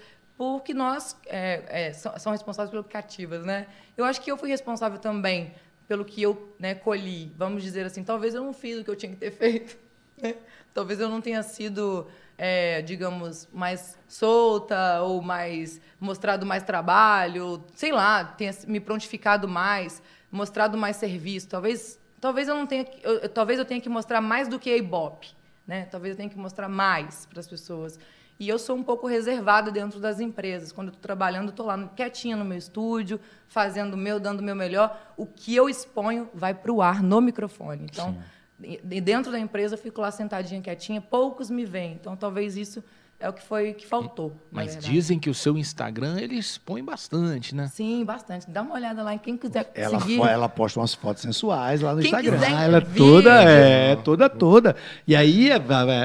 porque 0.52 0.74
nós 0.74 1.18
é, 1.28 1.88
é, 1.88 1.94
são, 1.94 2.32
responsáveis 2.32 2.70
pelo 2.70 2.84
cativas, 2.84 3.45
né? 3.45 3.68
Eu 3.95 4.03
acho 4.03 4.22
que 4.22 4.30
eu 4.32 4.38
fui 4.38 4.49
responsável 4.49 4.99
também 4.99 5.53
pelo 5.88 6.03
que 6.03 6.22
eu 6.22 6.53
né, 6.60 6.76
colhi. 6.76 7.32
Vamos 7.38 7.64
dizer 7.64 7.86
assim, 7.86 8.03
talvez 8.03 8.36
eu 8.36 8.44
não 8.44 8.53
fiz 8.53 8.80
o 8.80 8.84
que 8.84 8.90
eu 8.90 8.95
tinha 8.95 9.11
que 9.11 9.18
ter 9.18 9.32
feito. 9.32 9.78
né? 10.22 10.36
Talvez 10.74 10.99
eu 10.99 11.07
não 11.07 11.22
tenha 11.22 11.41
sido, 11.44 12.07
é, 12.38 12.82
digamos, 12.82 13.48
mais 13.53 13.98
solta 14.07 15.02
ou 15.02 15.22
mais 15.22 15.80
mostrado 15.99 16.45
mais 16.45 16.64
trabalho, 16.64 17.64
sei 17.76 17.91
lá, 17.91 18.26
tenha 18.26 18.52
me 18.68 18.80
prontificado 18.80 19.48
mais, 19.48 20.02
mostrado 20.32 20.78
mais 20.78 20.98
serviço. 20.98 21.48
Talvez, 21.48 21.99
talvez 22.20 22.48
eu 22.48 22.56
não 22.56 22.65
tenha, 22.68 22.84
que- 22.86 22.99
eu- 23.06 23.30
talvez 23.30 23.60
eu 23.60 23.65
tenha 23.65 23.80
que 23.80 23.90
mostrar 23.90 24.20
mais 24.20 24.48
do 24.48 24.60
que 24.60 24.70
a 24.70 24.76
Ibope, 24.78 25.30
né? 25.65 25.86
Talvez 25.91 26.11
eu 26.11 26.18
tenha 26.18 26.30
que 26.30 26.38
mostrar 26.38 26.68
mais 26.68 27.26
para 27.28 27.40
as 27.40 27.48
pessoas. 27.48 27.99
E 28.44 28.49
eu 28.49 28.60
sou 28.60 28.76
um 28.76 28.84
pouco 28.84 29.07
reservada 29.07 29.72
dentro 29.72 29.99
das 29.99 30.20
empresas. 30.20 30.72
Quando 30.74 30.88
eu 30.88 30.91
estou 30.91 31.02
trabalhando, 31.02 31.49
estou 31.49 31.65
lá 31.65 31.78
no- 31.78 31.88
quietinha 31.90 32.36
no 32.36 32.44
meu 32.44 32.57
estúdio, 32.57 33.20
fazendo 33.48 33.94
o 33.94 33.98
meu, 33.98 34.20
dando 34.20 34.41
o 34.41 34.44
meu 34.44 34.56
melhor. 34.56 34.99
O 35.15 35.26
que 35.26 35.56
eu 35.56 35.70
exponho 35.70 36.28
vai 36.34 36.53
para 36.53 36.72
o 36.72 36.82
ar 36.82 37.02
no 37.02 37.22
microfone. 37.22 37.86
Então, 37.90 38.18
e- 38.61 38.82
e 38.91 38.99
dentro 38.99 39.32
da 39.32 39.40
empresa, 39.40 39.76
eu 39.76 39.80
fico 39.80 40.02
lá 40.02 40.11
sentadinha, 40.11 40.61
quietinha. 40.61 40.99
Poucos 40.99 41.49
me 41.49 41.64
veem. 41.65 41.94
Então, 41.94 42.18
talvez 42.18 42.57
isso 42.57 42.84
é 43.20 43.30
o 43.30 43.32
que 43.34 43.41
foi 43.41 43.74
que 43.74 43.88
faltou. 43.88 44.34
Mas 44.52 44.76
dizem 44.78 45.18
que 45.18 45.30
o 45.30 45.34
seu 45.34 45.57
Instagram 45.57 46.20
ele 46.20 46.36
expõe 46.36 46.84
bastante, 46.84 47.56
né? 47.56 47.70
Sim, 47.72 48.03
bastante. 48.03 48.49
Dá 48.49 48.61
uma 48.61 48.76
olhada 48.76 49.02
lá 49.03 49.14
em 49.14 49.18
quem 49.18 49.38
quiser 49.38 49.72
Ela, 49.74 50.02
seguir. 50.02 50.20
ela 50.20 50.49
posta 50.49 50.82
umas 50.82 50.94
fotos 50.94 51.22
sensuais 51.22 51.80
lá 51.80 51.94
no 51.95 52.02
Quem 52.02 52.10
Instagram. 52.10 52.34
quiser 52.40 52.52
ela 52.52 52.78
é 52.80 52.82
toda, 52.82 53.41
é, 53.44 53.95
toda, 53.95 54.30
toda. 54.30 54.76
E 55.07 55.15
aí, 55.15 55.49
é, 55.49 55.56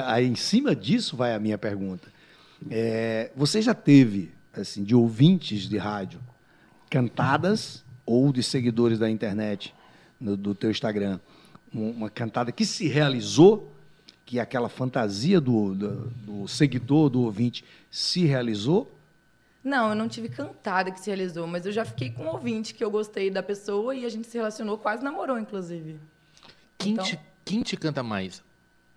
aí, 0.06 0.28
em 0.28 0.36
cima 0.36 0.77
disso 0.77 1.16
vai 1.16 1.35
a 1.35 1.40
minha 1.40 1.59
pergunta. 1.59 2.16
É, 2.70 3.30
você 3.36 3.62
já 3.62 3.74
teve, 3.74 4.32
assim, 4.52 4.82
de 4.82 4.94
ouvintes 4.94 5.68
de 5.68 5.76
rádio, 5.78 6.20
cantadas 6.90 7.85
ou 8.05 8.32
de 8.32 8.43
seguidores 8.43 8.98
da 8.98 9.09
internet 9.10 9.74
no- 10.20 10.36
do 10.36 10.55
teu 10.55 10.70
Instagram, 10.70 11.20
um- 11.74 11.90
uma 11.90 12.10
cantada 12.10 12.51
que 12.51 12.64
se 12.64 12.89
realizou, 12.89 13.72
que 14.24 14.39
aquela 14.40 14.68
fantasia 14.68 15.40
do, 15.40 15.74
do, 15.74 15.97
do 16.26 16.48
seguidor, 16.48 17.09
do 17.09 17.22
ouvinte, 17.22 17.64
se 17.90 18.24
realizou? 18.24 18.90
Não, 19.62 19.90
eu 19.90 19.94
não 19.94 20.09
tive 20.09 20.28
cantada 20.28 20.90
que 20.90 21.01
se 21.01 21.06
realizou, 21.10 21.47
mas 21.47 21.66
eu 21.66 21.72
já 21.72 21.85
fiquei 21.85 22.10
com 22.10 22.24
um 22.24 22.28
ouvinte 22.28 22.74
que 22.74 22.82
eu 22.82 22.90
gostei 22.90 23.30
da 23.30 23.43
pessoa 23.43 23.94
e 23.94 24.05
a 24.05 24.09
gente 24.09 24.26
se 24.28 24.36
relacionou, 24.36 24.78
quase 24.78 25.02
namorou, 25.02 25.39
inclusive. 25.39 25.98
Quem, 26.78 26.93
Então- 26.93 27.05
te, 27.05 27.18
quem 27.44 27.62
te 27.62 27.76
canta 27.76 28.02
mais? 28.02 28.43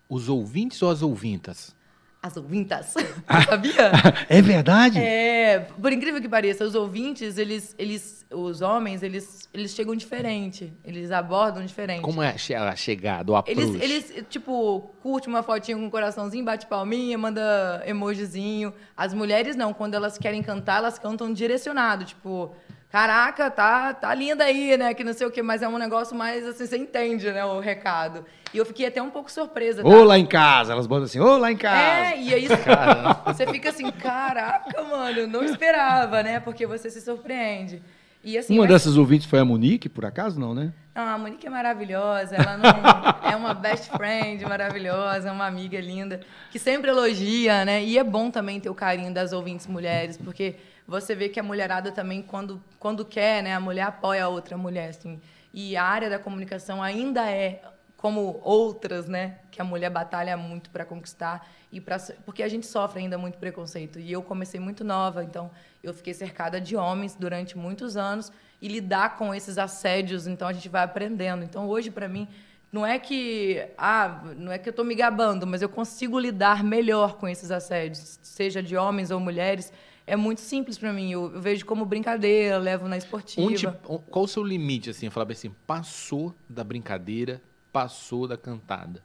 Os 0.09 0.27
ouvintes 0.29 0.81
ou 0.81 0.89
as 0.89 1.01
ouvintas? 1.01 1.73
As 2.23 2.37
ouvintas. 2.37 2.93
Sabia? 3.49 3.91
É 4.29 4.41
verdade? 4.43 4.99
É, 4.99 5.59
por 5.81 5.91
incrível 5.91 6.21
que 6.21 6.29
pareça, 6.29 6.63
os 6.63 6.75
ouvintes, 6.75 7.39
eles, 7.39 7.73
eles, 7.79 8.23
os 8.29 8.61
homens, 8.61 9.01
eles, 9.01 9.49
eles 9.51 9.71
chegam 9.73 9.95
diferente, 9.95 10.71
eles 10.85 11.11
abordam 11.11 11.65
diferente. 11.65 12.01
Como 12.03 12.21
é 12.21 12.29
a 12.29 12.37
che- 12.37 12.53
a 12.53 12.75
chegada, 12.75 13.31
o 13.31 13.35
approach? 13.35 13.59
Eles, 13.59 13.81
eles, 14.11 14.25
tipo, 14.29 14.91
curte 15.01 15.27
uma 15.27 15.41
fotinha 15.41 15.75
com 15.75 15.83
um 15.83 15.89
coraçãozinho, 15.89 16.45
bate 16.45 16.67
palminha, 16.67 17.17
manda 17.17 17.81
emojizinho. 17.87 18.71
As 18.95 19.15
mulheres 19.15 19.55
não, 19.55 19.73
quando 19.73 19.95
elas 19.95 20.17
querem 20.19 20.43
cantar, 20.43 20.77
elas 20.77 20.99
cantam 20.99 21.33
direcionado, 21.33 22.05
tipo, 22.05 22.55
caraca, 22.91 23.49
tá, 23.49 23.93
tá 23.93 24.13
linda 24.13 24.43
aí, 24.43 24.75
né, 24.77 24.93
que 24.93 25.03
não 25.03 25.13
sei 25.13 25.25
o 25.25 25.31
quê, 25.31 25.41
mas 25.41 25.61
é 25.61 25.67
um 25.67 25.77
negócio 25.77 26.15
mais, 26.15 26.45
assim, 26.45 26.65
você 26.65 26.77
entende, 26.77 27.31
né, 27.31 27.43
o 27.45 27.59
recado. 27.59 28.25
E 28.53 28.57
eu 28.57 28.65
fiquei 28.65 28.85
até 28.85 29.01
um 29.01 29.09
pouco 29.09 29.31
surpresa, 29.31 29.81
tá? 29.81 29.87
Ou 29.87 30.03
lá 30.03 30.17
em 30.17 30.25
casa, 30.25 30.73
elas 30.73 30.85
botam 30.85 31.05
assim, 31.05 31.19
ou 31.19 31.37
lá 31.37 31.51
em 31.51 31.55
casa. 31.57 32.13
É, 32.13 32.21
e 32.21 32.33
aí 32.33 32.47
você 33.25 33.47
fica 33.47 33.69
assim, 33.69 33.89
caraca, 33.91 34.83
mano, 34.83 35.25
não 35.25 35.43
esperava, 35.43 36.21
né, 36.21 36.39
porque 36.41 36.67
você 36.67 36.89
se 36.89 36.99
surpreende. 36.99 37.81
E 38.23 38.37
assim, 38.37 38.53
Uma 38.53 38.63
mas- 38.63 38.71
dessas 38.73 38.97
ouvintes 38.97 39.25
foi 39.25 39.39
a 39.39 39.45
Monique, 39.45 39.87
por 39.89 40.05
acaso, 40.05 40.39
não, 40.39 40.53
né? 40.53 40.71
não, 40.93 41.07
a 41.07 41.17
Monique 41.17 41.47
é 41.47 41.49
maravilhosa, 41.49 42.35
ela 42.35 42.57
não, 42.57 42.69
é 43.31 43.35
uma 43.35 43.53
best 43.53 43.89
friend 43.89 44.43
maravilhosa, 44.45 45.29
é 45.29 45.31
uma 45.31 45.47
amiga 45.47 45.79
linda, 45.79 46.19
que 46.51 46.59
sempre 46.59 46.91
elogia, 46.91 47.63
né? 47.63 47.81
E 47.83 47.97
é 47.97 48.03
bom 48.03 48.29
também 48.29 48.59
ter 48.59 48.69
o 48.69 48.75
carinho 48.75 49.13
das 49.13 49.31
ouvintes 49.31 49.65
mulheres, 49.65 50.17
porque 50.17 50.55
você 50.87 51.15
vê 51.15 51.29
que 51.29 51.39
a 51.39 51.43
mulherada 51.43 51.91
também, 51.91 52.21
quando, 52.21 52.61
quando 52.79 53.05
quer, 53.05 53.43
né? 53.43 53.53
A 53.53 53.59
mulher 53.59 53.83
apoia 53.83 54.25
a 54.25 54.27
outra 54.27 54.57
mulher, 54.57 54.89
assim. 54.89 55.21
E 55.53 55.75
a 55.75 55.83
área 55.83 56.09
da 56.09 56.19
comunicação 56.19 56.81
ainda 56.81 57.29
é 57.29 57.61
como 58.01 58.41
outras, 58.43 59.07
né? 59.07 59.37
Que 59.51 59.61
a 59.61 59.63
mulher 59.63 59.89
batalha 59.89 60.35
muito 60.35 60.71
para 60.71 60.83
conquistar 60.83 61.47
e 61.71 61.79
para 61.79 61.97
porque 62.25 62.41
a 62.41 62.49
gente 62.49 62.65
sofre 62.65 62.99
ainda 62.99 63.17
muito 63.17 63.37
preconceito. 63.37 63.99
E 63.99 64.11
eu 64.11 64.23
comecei 64.23 64.59
muito 64.59 64.83
nova, 64.83 65.23
então 65.23 65.51
eu 65.83 65.93
fiquei 65.93 66.13
cercada 66.13 66.59
de 66.59 66.75
homens 66.75 67.15
durante 67.15 67.57
muitos 67.57 67.95
anos 67.95 68.31
e 68.59 68.67
lidar 68.67 69.17
com 69.17 69.33
esses 69.33 69.57
assédios, 69.57 70.25
então 70.25 70.47
a 70.47 70.53
gente 70.53 70.67
vai 70.67 70.83
aprendendo. 70.83 71.43
Então 71.43 71.67
hoje 71.67 71.91
para 71.91 72.07
mim 72.07 72.27
não 72.71 72.85
é 72.85 72.97
que 72.97 73.63
ah, 73.77 74.23
não 74.35 74.51
é 74.51 74.57
que 74.57 74.67
eu 74.67 74.71
estou 74.71 74.83
me 74.83 74.95
gabando, 74.95 75.45
mas 75.45 75.61
eu 75.61 75.69
consigo 75.69 76.17
lidar 76.17 76.63
melhor 76.63 77.17
com 77.17 77.27
esses 77.27 77.51
assédios, 77.51 78.19
seja 78.23 78.63
de 78.63 78.75
homens 78.75 79.11
ou 79.11 79.19
mulheres. 79.19 79.71
É 80.11 80.15
muito 80.17 80.41
simples 80.41 80.77
para 80.77 80.91
mim. 80.91 81.09
Eu, 81.11 81.33
eu 81.33 81.39
vejo 81.41 81.65
como 81.65 81.85
brincadeira, 81.85 82.57
levo 82.57 82.85
na 82.87 82.97
esportiva. 82.97 83.47
Onde, 83.47 83.65
on- 83.67 83.99
qual 83.99 84.25
o 84.25 84.27
seu 84.27 84.43
limite, 84.43 84.89
assim? 84.89 85.05
Eu 85.05 85.11
falava 85.11 85.31
assim, 85.31 85.49
passou 85.65 86.35
da 86.49 86.65
brincadeira, 86.65 87.41
passou 87.71 88.27
da 88.27 88.35
cantada. 88.35 89.01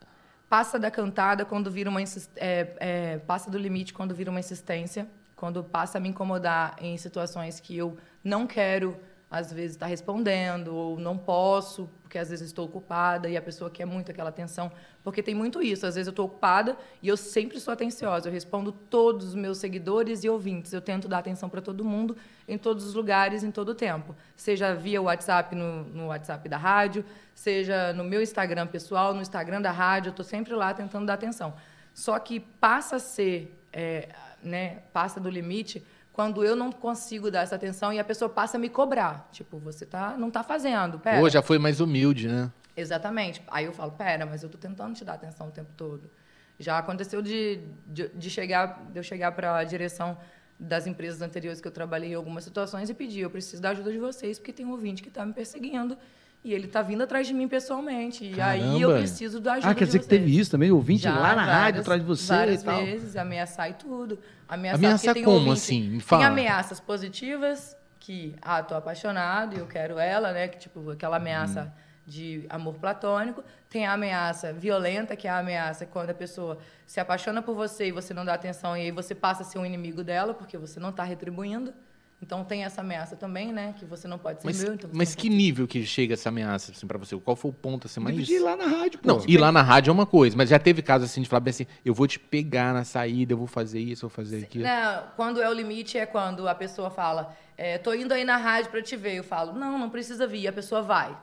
passa 0.49 0.79
da 0.81 0.91
cantada 0.91 1.45
quando 1.45 1.71
vira 1.71 1.89
uma 1.89 2.01
é, 2.03 2.07
é, 2.37 3.19
passa 3.19 3.49
do 3.49 3.57
limite 3.57 3.95
quando 3.95 4.15
vira 4.17 4.31
uma 4.33 4.41
insistência, 4.41 5.07
quando 5.37 5.63
passa 5.63 5.99
a 5.99 6.01
me 6.01 6.09
incomodar 6.09 6.75
em 6.81 6.97
situações 6.99 7.61
que 7.61 7.77
eu 7.77 7.97
não 8.25 8.45
quero 8.45 8.97
às 9.31 9.53
vezes 9.53 9.73
estar 9.77 9.87
respondendo 9.87 10.75
ou 10.75 10.99
não 10.99 11.17
posso 11.17 11.89
porque 12.17 12.19
às 12.19 12.31
vezes 12.31 12.47
estou 12.47 12.65
ocupada 12.65 13.29
e 13.29 13.37
a 13.37 13.43
pessoa 13.43 13.71
quer 13.71 13.85
muito 13.85 14.11
aquela 14.11 14.31
atenção 14.31 14.73
porque 15.05 15.23
tem 15.23 15.35
muito 15.35 15.61
isso 15.63 15.87
às 15.87 15.95
vezes 15.97 16.07
eu 16.07 16.13
estou 16.13 16.25
ocupada 16.25 16.77
e 17.03 17.09
eu 17.09 17.17
sempre 17.17 17.61
sou 17.61 17.73
atenciosa 17.73 18.29
eu 18.29 18.33
respondo 18.33 18.73
todos 18.73 19.29
os 19.29 19.35
meus 19.35 19.59
seguidores 19.59 20.25
e 20.25 20.29
ouvintes 20.29 20.73
eu 20.73 20.81
tento 20.81 21.09
dar 21.09 21.19
atenção 21.19 21.49
para 21.51 21.61
todo 21.61 21.85
mundo 21.85 22.17
em 22.49 22.57
todos 22.57 22.87
os 22.87 22.95
lugares 22.95 23.45
em 23.45 23.51
todo 23.51 23.71
o 23.71 23.75
tempo 23.75 24.17
seja 24.35 24.75
via 24.75 25.03
WhatsApp 25.03 25.55
no, 25.55 25.85
no 25.85 26.07
WhatsApp 26.07 26.49
da 26.49 26.57
rádio 26.57 27.05
seja 27.35 27.93
no 27.93 28.03
meu 28.03 28.23
Instagram 28.23 28.67
pessoal 28.67 29.13
no 29.13 29.21
Instagram 29.21 29.61
da 29.61 29.71
rádio 29.71 30.09
eu 30.09 30.13
estou 30.13 30.25
sempre 30.25 30.55
lá 30.55 30.73
tentando 30.73 31.05
dar 31.07 31.15
atenção. 31.15 31.55
Só 31.93 32.19
que 32.19 32.41
passa 32.41 32.97
a 32.97 32.99
ser 32.99 33.59
é, 33.73 34.09
né 34.43 34.83
passa 34.93 35.19
do 35.19 35.31
limite 35.31 35.85
quando 36.17 36.43
eu 36.43 36.57
não 36.57 36.73
consigo 36.73 37.31
dar 37.31 37.43
essa 37.43 37.57
atenção 37.57 37.93
e 37.93 37.99
a 37.99 38.05
pessoa 38.05 38.27
passa 38.27 38.57
a 38.57 38.61
me 38.61 38.71
cobrar. 38.71 39.29
Tipo, 39.31 39.59
você 39.59 39.85
tá, 39.85 40.17
não 40.17 40.31
tá 40.31 40.43
fazendo. 40.43 40.99
Pera. 40.99 41.21
Pô, 41.21 41.29
já 41.29 41.43
foi 41.43 41.59
mais 41.59 41.79
humilde, 41.79 42.27
né? 42.27 42.51
Exatamente. 42.75 43.43
Aí 43.49 43.67
eu 43.67 43.73
falo, 43.75 43.93
pera, 43.93 44.25
mas 44.25 44.43
eu 44.43 44.49
tô 44.49 44.57
tentando 44.57 44.95
te 44.95 45.05
dar 45.05 45.13
atenção 45.13 45.49
o 45.49 45.51
tempo 45.51 45.71
todo. 45.77 46.11
Já 46.59 46.79
aconteceu 46.79 47.21
de, 47.21 47.61
de, 47.87 48.09
de 48.09 48.31
chegar, 48.31 48.83
de 48.91 48.99
eu 48.99 49.03
chegar 49.03 49.31
para 49.33 49.59
a 49.59 49.65
direção 49.65 50.17
das 50.59 50.87
empresas 50.87 51.21
anteriores 51.21 51.61
que 51.61 51.69
eu 51.69 51.73
trabalhei 51.73 52.13
em 52.13 52.15
algumas 52.15 52.45
situações 52.45 52.89
e 52.89 52.95
pedir, 52.95 53.21
eu 53.21 53.29
preciso 53.29 53.61
da 53.61 53.69
ajuda 53.69 53.93
de 53.93 53.99
vocês, 53.99 54.39
porque 54.39 54.55
tem 54.55 54.65
um 54.65 54.71
ouvinte 54.71 55.03
que 55.03 55.11
está 55.11 55.23
me 55.27 55.35
perseguindo 55.35 55.99
e 56.47 56.55
ele 56.55 56.67
está 56.67 56.81
vindo 56.81 57.03
atrás 57.03 57.27
de 57.27 57.35
mim 57.35 57.49
pessoalmente. 57.49 58.25
E 58.25 58.41
aí 58.41 58.81
eu 58.81 58.89
Caramba. 58.89 58.99
preciso 58.99 59.41
da 59.41 59.55
ajuda 59.55 59.71
Ah, 59.71 59.75
quer 59.75 59.85
dizer 59.85 59.99
que 59.99 60.07
teve 60.07 60.39
isso 60.39 60.49
também, 60.51 60.71
ouvinte 60.71 61.03
Já, 61.03 61.13
lá 61.19 61.35
na 61.35 61.43
rádio 61.45 61.55
várias- 61.61 61.81
atrás 61.81 62.01
de 62.01 62.07
você 62.07 62.33
várias 62.33 62.63
e 62.63 62.65
tal. 62.65 62.85
vezes, 62.85 63.17
ameaçar 63.17 63.69
e 63.71 63.75
tudo. 63.75 64.19
Ameaçar, 64.49 65.13
tem 65.13 65.25
como, 65.25 65.37
ouvinte- 65.39 65.53
assim? 65.55 65.83
Me 65.83 65.91
Tem 65.91 66.01
fala. 66.01 66.27
ameaças 66.29 66.79
positivas, 66.79 67.77
que, 67.99 68.37
ah, 68.41 68.63
tô 68.63 68.77
apaixonado 68.77 69.57
e 69.57 69.59
eu 69.59 69.67
quero 69.67 69.99
ela, 69.99 70.33
né? 70.33 70.47
Que, 70.47 70.59
tipo, 70.59 70.89
aquela 70.91 71.17
ameaça 71.17 71.63
Hum. 71.65 71.81
de 72.07 72.47
amor 72.49 72.75
platônico. 72.75 73.43
Tem 73.69 73.85
a 73.85 73.95
ameaça 73.95 74.53
violenta, 74.53 75.17
que 75.17 75.27
é 75.27 75.31
a 75.33 75.39
ameaça 75.39 75.85
quando 75.85 76.11
a 76.11 76.15
pessoa 76.15 76.59
se 76.87 77.01
apaixona 77.01 77.43
por 77.43 77.57
você 77.57 77.89
e 77.89 77.91
você 77.93 78.15
não 78.15 78.25
dá 78.25 78.35
atenção 78.35 78.77
e 78.77 78.83
aí 78.83 78.91
você 78.93 79.17
passa 79.17 79.43
a 79.43 79.45
ser 79.45 79.59
um 79.59 79.67
inimigo 79.67 80.05
dela 80.05 80.33
porque 80.33 80.57
você 80.57 80.79
não 80.79 80.91
está 80.91 81.03
retribuindo. 81.03 81.75
Então 82.21 82.43
tem 82.45 82.65
essa 82.65 82.81
ameaça 82.81 83.15
também, 83.15 83.53
né? 83.53 83.75
Que 83.79 83.85
você 83.85 84.09
não 84.09 84.19
pode 84.19 84.41
ser 84.41 84.47
Mas, 84.47 84.63
meu. 84.63 84.75
Então 84.75 84.91
mas 84.93 85.15
que 85.15 85.29
nível 85.29 85.67
que 85.69 85.85
chega 85.85 86.15
essa 86.15 86.31
ameaça 86.31 86.73
assim, 86.73 86.87
pra 86.87 86.97
você? 86.97 87.17
Qual 87.19 87.37
foi 87.37 87.51
o 87.51 87.55
ponto 87.55 87.87
assim, 87.87 88.01
mais... 88.01 88.17
Dividir 88.17 88.43
lá 88.43 88.57
na 88.57 88.67
rádio, 88.67 88.99
pô. 89.01 89.09
Não, 89.09 89.25
ir 89.29 89.37
lá 89.37 89.53
na 89.53 89.63
rádio 89.63 89.91
é 89.91 89.93
uma 89.93 90.07
coisa, 90.07 90.35
mas 90.37 90.49
já 90.49 90.59
teve 90.59 90.81
caso 90.81 91.05
assim 91.05 91.21
de 91.21 91.29
falar 91.29 91.41
bem 91.41 91.51
assim, 91.51 91.67
eu 91.85 91.93
vou 91.93 92.07
te 92.07 92.19
pegar 92.19 92.73
na 92.73 92.85
saída, 92.85 93.35
eu 93.35 93.37
vou 93.37 93.47
fazer 93.47 93.81
isso, 93.81 94.07
eu 94.07 94.09
vou 94.09 94.17
fazer 94.17 94.45
aquilo. 94.45 94.65
Não, 94.65 95.05
quando 95.15 95.43
é 95.43 95.49
o 95.49 95.53
limite 95.53 95.99
é 95.99 96.07
quando 96.07 96.49
a 96.49 96.55
pessoa 96.55 96.91
fala, 96.91 97.37
é, 97.57 97.77
tô 97.77 97.93
indo 97.93 98.13
aí 98.13 98.25
na 98.25 98.37
rádio 98.37 98.71
pra 98.71 98.83
te 98.83 98.97
ver. 98.97 99.17
Eu 99.17 99.25
falo, 99.25 99.53
não, 99.53 99.79
não 99.79 99.91
precisa 99.91 100.27
vir. 100.27 100.41
E 100.41 100.49
a 100.49 100.53
pessoa 100.53 100.83
vai. 100.83 101.17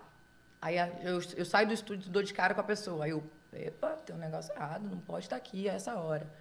Aí 0.61 0.77
eu, 1.03 1.19
eu 1.35 1.45
saio 1.45 1.67
do 1.67 1.73
estúdio, 1.73 2.09
dou 2.09 2.23
de 2.23 2.33
cara 2.33 2.53
com 2.53 2.61
a 2.61 2.63
pessoa. 2.63 3.05
Aí 3.05 3.11
eu, 3.11 3.23
epa, 3.51 3.89
tem 4.05 4.15
um 4.15 4.19
negócio 4.19 4.53
errado, 4.53 4.87
não 4.89 4.99
pode 4.99 5.25
estar 5.25 5.35
aqui 5.35 5.67
a 5.67 5.73
essa 5.73 5.95
hora. 5.95 6.31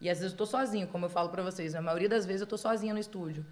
E 0.00 0.08
às 0.08 0.18
vezes 0.18 0.32
eu 0.32 0.38
tô 0.38 0.46
sozinho, 0.46 0.86
como 0.88 1.06
eu 1.06 1.10
falo 1.10 1.28
pra 1.28 1.42
vocês. 1.42 1.74
Na 1.74 1.82
maioria 1.82 2.08
das 2.08 2.24
vezes 2.24 2.40
eu 2.40 2.46
tô 2.46 2.56
sozinha 2.56 2.92
no 2.92 3.00
estúdio. 3.00 3.44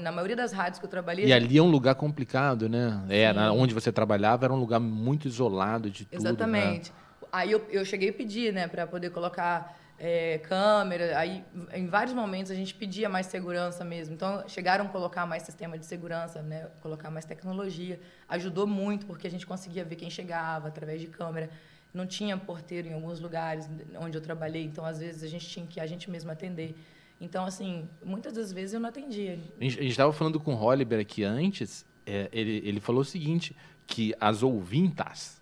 Na 0.00 0.10
maioria 0.10 0.34
das 0.34 0.52
rádios 0.52 0.80
que 0.80 0.84
eu 0.84 0.90
trabalhei. 0.90 1.26
E 1.26 1.32
ali 1.32 1.56
é 1.56 1.62
um 1.62 1.70
lugar 1.70 1.94
complicado, 1.94 2.68
né? 2.68 3.02
Era 3.08 3.52
onde 3.52 3.72
você 3.72 3.92
trabalhava, 3.92 4.44
era 4.46 4.52
um 4.52 4.58
lugar 4.58 4.80
muito 4.80 5.28
isolado 5.28 5.88
de 5.88 6.04
tudo. 6.04 6.22
né? 6.22 6.28
Exatamente. 6.30 6.92
Aí 7.32 7.52
eu, 7.52 7.64
eu 7.70 7.84
cheguei 7.84 8.10
a 8.10 8.12
pedir, 8.12 8.52
né, 8.52 8.66
para 8.66 8.84
poder 8.86 9.10
colocar 9.10 9.78
é, 9.96 10.38
câmera. 10.38 11.16
Aí, 11.16 11.44
em 11.72 11.86
vários 11.86 12.14
momentos, 12.14 12.50
a 12.50 12.54
gente 12.54 12.74
pedia 12.74 13.08
mais 13.08 13.26
segurança 13.26 13.84
mesmo. 13.84 14.14
Então, 14.14 14.42
chegaram 14.48 14.86
a 14.86 14.88
colocar 14.88 15.26
mais 15.26 15.44
sistema 15.44 15.78
de 15.78 15.86
segurança, 15.86 16.42
né, 16.42 16.68
colocar 16.80 17.10
mais 17.10 17.24
tecnologia. 17.24 18.00
Ajudou 18.28 18.66
muito, 18.66 19.06
porque 19.06 19.26
a 19.26 19.30
gente 19.30 19.46
conseguia 19.46 19.84
ver 19.84 19.96
quem 19.96 20.10
chegava 20.10 20.68
através 20.68 21.00
de 21.00 21.06
câmera. 21.06 21.50
Não 21.94 22.06
tinha 22.06 22.36
porteiro 22.36 22.88
em 22.88 22.94
alguns 22.94 23.20
lugares 23.20 23.68
onde 24.00 24.16
eu 24.16 24.22
trabalhei, 24.22 24.64
então, 24.64 24.84
às 24.84 24.98
vezes, 24.98 25.22
a 25.22 25.28
gente 25.28 25.46
tinha 25.48 25.66
que 25.66 25.78
a 25.78 25.86
gente 25.86 26.10
mesmo 26.10 26.30
atender. 26.32 26.74
Então, 27.20 27.44
assim, 27.44 27.86
muitas 28.04 28.32
das 28.32 28.52
vezes 28.52 28.72
eu 28.74 28.80
não 28.80 28.88
atendia. 28.88 29.38
A 29.60 29.64
gente 29.64 29.86
estava 29.86 30.12
falando 30.12 30.40
com 30.40 30.52
o 30.54 30.56
Holliber 30.56 30.98
aqui 31.00 31.22
antes, 31.22 31.84
é, 32.06 32.28
ele, 32.32 32.62
ele 32.64 32.80
falou 32.80 33.02
o 33.02 33.04
seguinte, 33.04 33.54
que 33.86 34.14
as 34.18 34.42
ouvintas 34.42 35.40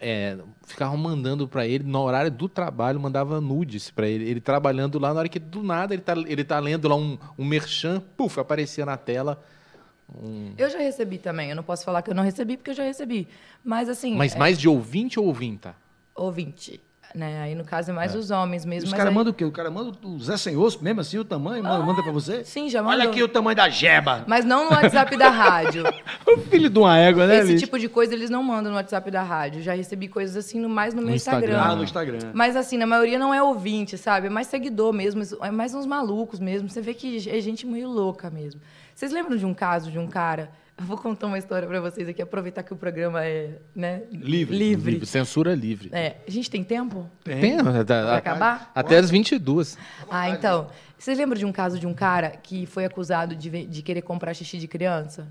é, 0.00 0.38
ficavam 0.66 0.96
mandando 0.96 1.46
para 1.46 1.66
ele, 1.66 1.84
no 1.84 2.00
horário 2.00 2.30
do 2.30 2.48
trabalho, 2.48 2.98
mandava 2.98 3.38
nudes 3.40 3.90
para 3.90 4.08
ele. 4.08 4.26
Ele 4.28 4.40
trabalhando 4.40 4.98
lá, 4.98 5.12
na 5.12 5.20
hora 5.20 5.28
que 5.28 5.38
do 5.38 5.62
nada 5.62 5.92
ele 5.94 6.02
tá, 6.02 6.14
ele 6.16 6.42
tá 6.44 6.58
lendo 6.58 6.88
lá 6.88 6.96
um, 6.96 7.18
um 7.38 7.44
merchan, 7.44 8.00
puf, 8.16 8.40
aparecia 8.40 8.86
na 8.86 8.96
tela. 8.96 9.44
um- 10.18 10.54
Eu 10.56 10.70
já 10.70 10.78
recebi 10.78 11.18
também. 11.18 11.50
Eu 11.50 11.56
não 11.56 11.62
posso 11.62 11.84
falar 11.84 12.00
que 12.00 12.08
eu 12.10 12.14
não 12.14 12.22
recebi, 12.22 12.56
porque 12.56 12.70
eu 12.70 12.74
já 12.74 12.84
recebi. 12.84 13.28
Mas, 13.62 13.90
assim... 13.90 14.16
Mas 14.16 14.34
é, 14.34 14.38
mais 14.38 14.58
de 14.58 14.68
ouvinte 14.68 15.20
ou 15.20 15.26
ouvinta? 15.26 15.76
ouvinte. 16.14 16.80
Né? 17.14 17.42
Aí, 17.42 17.54
no 17.54 17.64
caso, 17.64 17.92
é 17.92 17.94
mais 17.94 18.12
os 18.16 18.32
homens 18.32 18.64
mesmo. 18.64 18.88
Os 18.88 18.92
caras 18.92 19.06
aí- 19.10 19.14
mandam 19.14 19.30
o 19.30 19.34
quê? 19.34 19.44
O 19.44 19.52
cara 19.52 19.70
manda 19.70 19.92
o 20.02 20.18
Zé 20.18 20.36
Sem 20.36 20.56
Osso 20.56 20.82
mesmo, 20.82 21.00
assim, 21.00 21.16
o 21.16 21.24
tamanho, 21.24 21.62
manda, 21.62 21.84
manda 21.84 22.02
pra 22.02 22.10
você? 22.10 22.42
Sim, 22.44 22.68
já 22.68 22.82
mandou. 22.82 22.98
Olha 22.98 23.08
aqui 23.08 23.22
o 23.22 23.28
tamanho 23.28 23.54
da 23.56 23.68
jeba. 23.68 24.24
Mas 24.26 24.44
não 24.44 24.64
no 24.64 24.72
WhatsApp 24.72 25.16
da 25.16 25.28
rádio. 25.30 25.84
O 26.26 26.38
filho 26.38 26.68
de 26.68 26.76
uma 26.78 26.98
égua, 26.98 27.26
né, 27.28 27.38
Esse 27.38 27.52
bicho? 27.52 27.64
tipo 27.66 27.78
de 27.78 27.88
coisa 27.88 28.12
eles 28.12 28.28
não 28.28 28.42
mandam 28.42 28.72
no 28.72 28.76
WhatsApp 28.76 29.08
da 29.12 29.22
rádio. 29.22 29.62
Já 29.62 29.74
recebi 29.74 30.08
coisas 30.08 30.36
assim 30.36 30.58
no- 30.58 30.68
mais 30.68 30.92
no 30.92 31.00
meu 31.00 31.10
No 31.10 31.14
Instagram. 31.16 31.52
Instagram. 31.52 31.72
Ah, 31.72 31.76
no 31.76 31.84
Instagram. 31.84 32.18
Mas 32.34 32.56
assim, 32.56 32.76
na 32.76 32.86
maioria 32.86 33.18
não 33.18 33.32
é 33.32 33.40
ouvinte, 33.40 33.96
sabe? 33.96 34.26
É 34.26 34.30
mais 34.30 34.48
seguidor 34.48 34.92
mesmo, 34.92 35.22
é 35.40 35.50
mais 35.52 35.72
uns 35.74 35.86
malucos 35.86 36.40
mesmo. 36.40 36.68
Você 36.68 36.80
vê 36.80 36.92
que 36.94 37.28
é 37.30 37.40
gente 37.40 37.64
meio 37.66 37.88
louca 37.88 38.28
mesmo. 38.30 38.60
Vocês 38.92 39.12
lembram 39.12 39.36
de 39.36 39.46
um 39.46 39.54
caso 39.54 39.90
de 39.92 39.98
um 40.00 40.08
cara? 40.08 40.50
Eu 40.76 40.84
vou 40.86 40.96
contar 40.98 41.28
uma 41.28 41.38
história 41.38 41.68
pra 41.68 41.80
vocês 41.80 42.08
aqui, 42.08 42.20
aproveitar 42.20 42.62
que 42.64 42.72
o 42.72 42.76
programa 42.76 43.24
é, 43.24 43.58
né? 43.76 44.02
Livre. 44.10 44.56
Livre. 44.58 45.06
Censura 45.06 45.54
livre. 45.54 45.88
É, 45.92 46.16
a 46.26 46.30
gente 46.30 46.50
tem 46.50 46.64
tempo? 46.64 47.08
Tem, 47.22 47.56
tá- 47.58 47.62
Pra 47.62 48.16
acabar? 48.16 48.72
Até 48.74 48.98
as 48.98 49.08
22. 49.08 49.78
Ah, 50.10 50.28
então. 50.30 50.68
Vocês 50.98 51.16
lembram 51.16 51.38
de 51.38 51.44
um 51.44 51.52
caso 51.52 51.78
de 51.78 51.86
um 51.86 51.94
cara 51.94 52.30
que 52.30 52.66
foi 52.66 52.84
acusado 52.84 53.36
de, 53.36 53.66
de 53.66 53.82
querer 53.82 54.02
comprar 54.02 54.34
xixi 54.34 54.58
de 54.58 54.66
criança? 54.66 55.28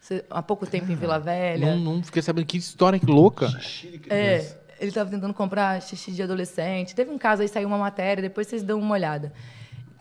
Cê- 0.00 0.22
há 0.28 0.42
pouco 0.42 0.66
tempo 0.66 0.92
em 0.92 0.96
Vila 0.96 1.18
Velha. 1.18 1.74
Não, 1.76 1.78
não 1.94 2.02
fiquei 2.02 2.20
sabendo 2.20 2.44
que 2.44 2.58
história 2.58 2.98
que 2.98 3.06
louca. 3.06 3.48
É, 4.10 4.38
ele 4.78 4.88
estava 4.90 5.08
tentando 5.08 5.32
comprar 5.32 5.80
xixi 5.80 6.12
de 6.12 6.22
adolescente. 6.22 6.94
Teve 6.94 7.10
um 7.10 7.16
caso 7.16 7.40
aí, 7.40 7.48
saiu 7.48 7.68
uma 7.68 7.78
matéria, 7.78 8.20
depois 8.20 8.46
vocês 8.46 8.62
dão 8.62 8.78
uma 8.80 8.92
olhada. 8.92 9.32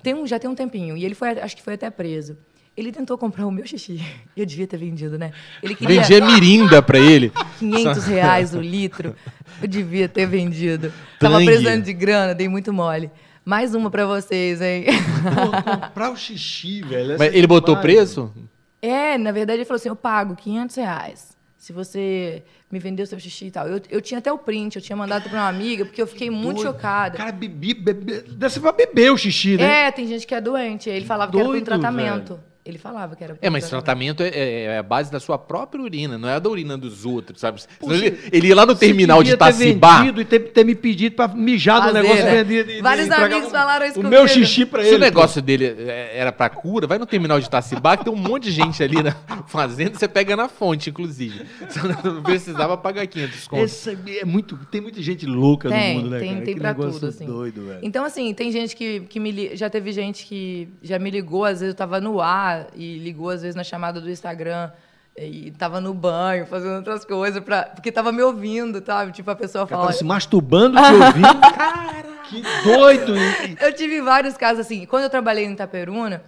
Tem 0.02 0.14
um, 0.14 0.28
já 0.28 0.38
tem 0.38 0.50
um 0.50 0.56
tempinho, 0.56 0.98
e 0.98 1.06
ele 1.06 1.16
foi, 1.16 1.30
acho 1.40 1.56
que 1.56 1.62
foi 1.62 1.76
até 1.76 1.90
preso. 1.90 2.38
Ele 2.76 2.92
tentou 2.92 3.18
comprar 3.18 3.46
o 3.46 3.52
meu 3.52 3.66
xixi. 3.66 4.02
Eu 4.36 4.46
devia 4.46 4.66
ter 4.66 4.78
vendido, 4.78 5.18
né? 5.18 5.32
Ele 5.62 5.76
queria 5.76 6.02
Vendia 6.02 6.26
mirinda 6.26 6.82
pra 6.82 6.98
ele. 6.98 7.32
500 7.60 8.06
reais 8.06 8.56
o 8.56 8.62
litro. 8.62 9.16
Eu 9.62 9.68
devia 9.68 10.10
ter 10.10 10.26
vendido. 10.26 10.92
Tava 11.20 11.36
Tangue. 11.36 11.46
precisando 11.46 11.84
de 11.84 11.94
grana, 11.94 12.34
dei 12.34 12.48
muito 12.48 12.74
mole. 12.74 13.12
Mais 13.46 13.76
uma 13.76 13.92
pra 13.92 14.06
vocês, 14.06 14.62
hein? 14.62 14.86
Pô, 14.86 15.72
comprar 15.88 16.12
o 16.12 16.16
xixi, 16.16 16.82
velho. 16.82 17.12
essa 17.14 17.24
Mas 17.24 17.34
é 17.34 17.38
ele 17.38 17.46
botou 17.46 17.76
demais, 17.76 17.82
preço? 17.82 18.34
É, 18.82 19.18
na 19.18 19.32
verdade 19.32 19.60
ele 19.60 19.66
falou 19.66 19.78
assim, 19.78 19.90
eu 19.90 19.96
pago 19.96 20.36
500 20.36 20.76
reais 20.78 21.34
se 21.64 21.72
você 21.72 22.44
me 22.70 22.78
vender 22.78 23.04
o 23.04 23.08
seu 23.08 23.18
xixi 23.18 23.46
e 23.46 23.52
tal. 23.52 23.70
Eu, 23.70 23.82
eu 23.90 24.02
tinha 24.02 24.18
até 24.18 24.30
o 24.34 24.38
print, 24.38 24.76
eu 24.76 24.82
tinha 24.82 24.98
mandado 24.98 25.30
pra 25.30 25.40
uma 25.40 25.48
amiga, 25.48 25.86
porque 25.86 26.02
eu 26.02 26.08
fiquei 26.08 26.30
muito 26.30 26.58
Doido. 26.58 26.74
chocada. 26.74 27.16
Cara 27.18 27.32
bebi, 27.32 27.74
bebe, 27.74 28.20
deve 28.22 28.54
ser 28.54 28.60
pra 28.60 28.74
beber 28.74 29.14
o 29.14 29.18
xixi, 29.18 29.56
né? 29.56 29.88
É, 29.88 29.92
tem 29.92 30.06
gente 30.06 30.28
que 30.28 30.36
é 30.36 30.42
doente. 30.42 30.90
Ele 30.90 31.06
falava 31.06 31.32
que 31.32 31.38
era 31.38 31.48
Doido, 31.48 31.64
por 31.64 31.66
tratamento. 31.66 32.38
Ele 32.66 32.78
falava 32.78 33.14
que 33.14 33.22
era 33.24 33.38
É, 33.42 33.50
mas 33.50 33.68
tratamento. 33.68 34.16
tratamento 34.18 34.24
é, 34.38 34.64
é 34.76 34.78
a 34.78 34.84
base 34.84 35.12
da 35.12 35.20
sua 35.20 35.38
própria 35.38 35.84
urina, 35.84 36.18
não 36.18 36.30
é 36.30 36.36
a 36.36 36.40
da 36.40 36.50
urina 36.50 36.78
dos 36.78 37.06
outros, 37.06 37.42
sabe? 37.42 37.62
Senão 37.62 37.94
ele, 37.94 38.18
ele 38.32 38.48
ia 38.48 38.56
lá 38.56 38.66
no 38.66 38.74
terminal 38.74 39.22
de 39.22 39.32
ter 39.32 39.36
Itacibá. 39.36 40.00
vendido 40.00 40.22
e 40.22 40.26
ter, 40.26 40.40
ter 40.40 40.64
me 40.64 40.74
pedido 40.74 41.14
pra 41.18 41.28
mijar 41.28 41.82
no 41.82 41.88
Fazer, 41.88 42.02
negócio 42.02 42.24
né? 42.24 42.44
de- 42.46 42.64
de- 42.64 42.76
de 42.76 42.82
Vários 42.82 43.08
entregar 43.08 43.26
amigos 43.26 43.48
o- 43.48 43.52
falaram 43.52 43.86
isso 43.86 44.00
O 44.00 44.04
meu 44.08 44.26
xixi 44.30 44.66
pra 44.66 44.82
Se 44.82 44.88
ele. 44.88 44.96
o 44.96 45.00
negócio 45.00 45.42
dele 45.42 45.66
é, 45.66 46.12
era 46.18 46.32
pra 46.32 46.50
cura, 46.50 46.88
vai 46.88 46.98
no 46.98 47.06
terminal 47.06 47.38
de 47.38 47.48
Itacibá, 47.48 47.98
que 47.98 48.06
tem 48.06 48.14
um 48.14 48.16
monte 48.16 48.44
de 48.46 48.52
gente 48.52 48.82
ali 48.82 49.04
na, 49.04 49.12
fazendo, 49.48 49.98
você 50.00 50.08
pega 50.08 50.34
na 50.38 50.48
fonte, 50.48 50.90
inclusive. 50.90 51.46
Você 51.68 51.80
não 51.82 52.24
precisava 52.24 52.78
pagar 52.78 53.06
500 53.08 53.44
pô. 53.48 53.58
contos. 53.58 53.88
Esse 53.88 54.20
é 54.22 54.24
muito, 54.26 54.58
tem 54.72 54.80
muita 54.80 55.02
gente 55.02 55.26
louca 55.26 55.68
Tem, 55.68 55.96
no 55.96 56.02
mundo, 56.02 56.12
né, 56.12 56.20
tem, 56.20 56.30
cara? 56.34 56.46
tem 56.46 56.54
Que 56.54 56.60
pra 56.62 56.74
tudo, 56.74 57.08
assim. 57.08 57.26
doido, 57.26 57.66
velho. 57.66 57.80
Então, 57.84 58.06
assim, 58.06 58.34
tem 58.34 58.50
gente 58.54 58.74
que, 58.74 59.02
que 59.02 59.20
me 59.20 59.54
já 59.54 59.70
teve 59.70 59.92
gente 59.92 60.26
que 60.26 60.70
já 60.82 60.98
me 60.98 61.12
ligou, 61.12 61.44
às 61.44 61.60
vezes 61.60 61.74
eu 61.74 61.78
tava 61.78 62.00
no 62.00 62.22
ar 62.22 62.53
e 62.76 62.98
ligou, 62.98 63.30
às 63.30 63.42
vezes, 63.42 63.56
na 63.56 63.64
chamada 63.64 64.00
do 64.00 64.10
Instagram. 64.10 64.72
E 65.16 65.52
tava 65.52 65.80
no 65.80 65.94
banho, 65.94 66.48
fazendo 66.48 66.78
outras 66.78 67.06
coisas, 67.06 67.44
pra, 67.44 67.64
porque 67.66 67.92
tava 67.92 68.12
me 68.12 68.24
ouvindo, 68.24 68.84
sabe? 68.84 69.12
Tipo, 69.12 69.30
a 69.30 69.36
pessoa 69.36 69.68
cara 69.68 69.78
fala. 69.78 69.88
tava 69.88 69.98
se 69.98 70.04
masturbando 70.04 70.76
te 70.76 70.92
ouvindo. 70.92 72.24
que 72.28 72.44
doido. 72.64 73.14
Eu 73.62 73.74
tive 73.74 74.02
vários 74.02 74.36
casos 74.36 74.62
assim. 74.62 74.88
Quando 74.88 75.04
eu 75.04 75.10
trabalhei 75.12 75.46
em 75.46 75.54
Itaperuna, 75.54 76.24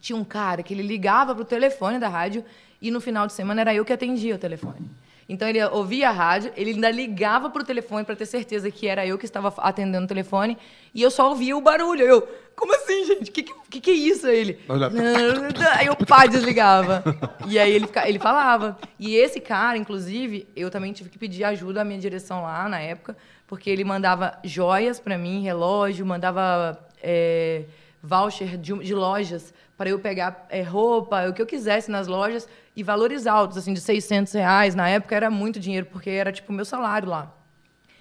tinha 0.00 0.16
um 0.16 0.24
cara 0.24 0.62
que 0.62 0.72
ele 0.72 0.82
ligava 0.82 1.34
pro 1.34 1.44
telefone 1.44 1.98
da 1.98 2.08
rádio 2.08 2.42
e 2.80 2.90
no 2.90 3.00
final 3.00 3.26
de 3.26 3.34
semana 3.34 3.60
era 3.60 3.74
eu 3.74 3.84
que 3.84 3.92
atendia 3.92 4.34
o 4.34 4.38
telefone. 4.38 4.90
Então 5.28 5.48
ele 5.48 5.64
ouvia 5.66 6.08
a 6.08 6.12
rádio, 6.12 6.52
ele 6.56 6.72
ainda 6.72 6.90
ligava 6.90 7.48
pro 7.50 7.64
telefone 7.64 8.04
para 8.04 8.16
ter 8.16 8.26
certeza 8.26 8.70
que 8.70 8.86
era 8.86 9.06
eu 9.06 9.16
que 9.18 9.24
estava 9.24 9.52
atendendo 9.58 10.04
o 10.04 10.08
telefone 10.08 10.58
e 10.94 11.00
eu 11.02 11.10
só 11.10 11.28
ouvia 11.28 11.56
o 11.56 11.60
barulho. 11.60 12.04
Eu, 12.04 12.28
como 12.54 12.74
assim, 12.74 13.04
gente? 13.04 13.30
O 13.30 13.32
que, 13.32 13.42
que, 13.42 13.80
que 13.80 13.90
é 13.90 13.94
isso? 13.94 14.26
Aí 14.26 14.36
ele. 14.36 14.58
Aí 15.78 15.88
o 15.88 15.96
pai 16.06 16.28
desligava. 16.28 17.02
E 17.46 17.58
aí 17.58 17.72
ele, 17.72 17.88
ele 18.04 18.18
falava. 18.18 18.78
E 18.98 19.16
esse 19.16 19.40
cara, 19.40 19.78
inclusive, 19.78 20.46
eu 20.54 20.70
também 20.70 20.92
tive 20.92 21.08
que 21.08 21.18
pedir 21.18 21.44
ajuda 21.44 21.80
à 21.80 21.84
minha 21.84 21.98
direção 21.98 22.42
lá 22.42 22.68
na 22.68 22.80
época, 22.80 23.16
porque 23.46 23.70
ele 23.70 23.84
mandava 23.84 24.38
joias 24.44 25.00
para 25.00 25.16
mim, 25.16 25.42
relógio, 25.42 26.04
mandava 26.04 26.78
é, 27.02 27.64
voucher 28.02 28.56
de, 28.56 28.72
de 28.78 28.94
lojas 28.94 29.54
para 29.76 29.90
eu 29.90 29.98
pegar 29.98 30.46
é, 30.48 30.62
roupa, 30.62 31.28
o 31.28 31.32
que 31.32 31.42
eu 31.42 31.46
quisesse 31.46 31.90
nas 31.90 32.06
lojas, 32.06 32.48
e 32.74 32.82
valores 32.82 33.26
altos, 33.26 33.58
assim, 33.58 33.72
de 33.72 33.80
600 33.80 34.32
reais. 34.32 34.74
Na 34.74 34.88
época 34.88 35.14
era 35.14 35.30
muito 35.30 35.60
dinheiro, 35.60 35.86
porque 35.86 36.10
era 36.10 36.32
tipo 36.32 36.52
o 36.52 36.54
meu 36.54 36.64
salário 36.64 37.08
lá. 37.08 37.32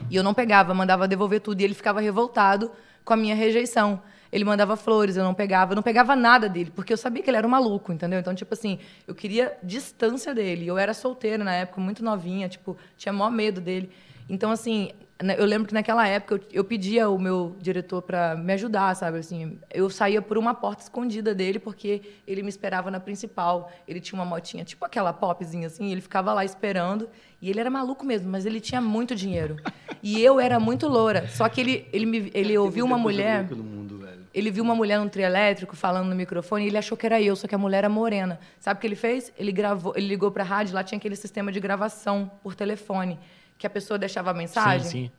E 0.10 0.16
eu 0.16 0.24
não 0.24 0.34
pegava, 0.34 0.74
mandava 0.74 1.08
devolver 1.08 1.42
tudo. 1.42 1.62
E 1.62 1.64
ele 1.64 1.74
ficava 1.74 2.00
revoltado 2.00 2.72
com 3.04 3.14
a 3.14 3.18
minha 3.18 3.36
rejeição. 3.36 4.02
Ele 4.32 4.46
mandava 4.46 4.78
flores, 4.78 5.18
eu 5.18 5.24
não 5.26 5.34
pegava, 5.34 5.74
eu 5.74 5.76
não 5.76 5.84
pegava 5.84 6.16
nada 6.16 6.48
dele, 6.48 6.72
porque 6.74 6.94
eu 6.94 6.98
sabia 6.98 7.22
que 7.22 7.30
ele 7.30 7.36
era 7.36 7.46
um 7.46 7.50
maluco, 7.50 7.92
entendeu? 7.92 8.18
Então, 8.18 8.34
tipo 8.34 8.54
assim, 8.54 8.80
eu 9.06 9.14
queria 9.14 9.58
distância 9.62 10.34
dele. 10.34 10.66
Eu 10.66 10.78
era 10.78 10.94
solteira 10.94 11.44
na 11.44 11.54
época, 11.54 11.82
muito 11.82 12.02
novinha, 12.02 12.48
tipo, 12.48 12.78
tinha 12.96 13.12
maior 13.12 13.30
medo 13.30 13.60
dele. 13.60 13.92
Então, 14.30 14.50
assim, 14.50 14.92
eu 15.38 15.46
lembro 15.46 15.68
que 15.68 15.74
naquela 15.74 16.08
época 16.08 16.36
eu, 16.36 16.42
eu 16.52 16.64
pedia 16.64 17.06
ao 17.06 17.18
meu 17.18 17.56
diretor 17.60 18.02
para 18.02 18.36
me 18.36 18.54
ajudar, 18.54 18.96
sabe? 18.96 19.20
Assim, 19.20 19.60
eu 19.72 19.90
saía 19.90 20.22
por 20.22 20.38
uma 20.38 20.54
porta 20.54 20.84
escondida 20.84 21.34
dele, 21.36 21.60
porque 21.60 22.02
ele 22.26 22.42
me 22.42 22.50
esperava 22.50 22.90
na 22.90 23.00
principal. 23.00 23.72
Ele 23.88 24.00
tinha 24.00 24.20
uma 24.20 24.26
motinha, 24.26 24.64
tipo 24.64 24.84
aquela 24.86 25.14
popzinha, 25.14 25.68
assim, 25.68 25.92
ele 25.92 26.02
ficava 26.02 26.34
lá 26.34 26.44
esperando. 26.44 27.10
E 27.42 27.50
ele 27.50 27.60
era 27.60 27.70
maluco 27.70 28.06
mesmo, 28.06 28.30
mas 28.30 28.46
ele 28.46 28.60
tinha 28.60 28.82
muito 28.82 29.16
dinheiro. 29.16 29.58
E 30.04 30.20
eu 30.20 30.40
era 30.40 30.60
muito 30.60 30.88
loura. 30.88 31.28
Só 31.28 31.48
que 31.48 31.62
ele, 31.62 31.88
ele, 31.94 32.08
me, 32.08 32.32
ele 32.34 32.58
ouviu 32.58 32.84
uma 32.84 32.98
mulher. 32.98 33.48
Mundo. 33.52 33.92
Ele 34.34 34.50
viu 34.50 34.64
uma 34.64 34.74
mulher 34.74 34.98
num 34.98 35.10
trio 35.10 35.26
elétrico 35.26 35.76
falando 35.76 36.08
no 36.08 36.16
microfone 36.16 36.64
e 36.64 36.68
ele 36.70 36.78
achou 36.78 36.98
que 36.98 37.06
era 37.06 37.22
eu, 37.22 37.36
só 37.36 37.48
que 37.48 37.54
a 37.54 37.58
mulher 37.58 37.80
era 37.80 37.90
morena. 37.90 38.40
Sabe 38.60 38.78
o 38.78 38.82
que 38.82 38.88
ele 38.88 38.96
fez? 38.96 39.32
Ele 39.38 39.52
gravou, 39.52 39.94
ele 39.96 40.08
ligou 40.08 40.32
pra 40.32 40.44
rádio, 40.44 40.74
lá 40.74 40.84
tinha 40.84 40.98
aquele 40.98 41.16
sistema 41.16 41.52
de 41.52 41.60
gravação 41.60 42.32
por 42.42 42.56
telefone, 42.56 43.20
que 43.62 43.68
a 43.68 43.70
pessoa 43.70 43.98
deixava 43.98 44.32
a 44.32 44.34
mensagem. 44.34 44.90
Sim, 44.90 45.06
sim. 45.06 45.12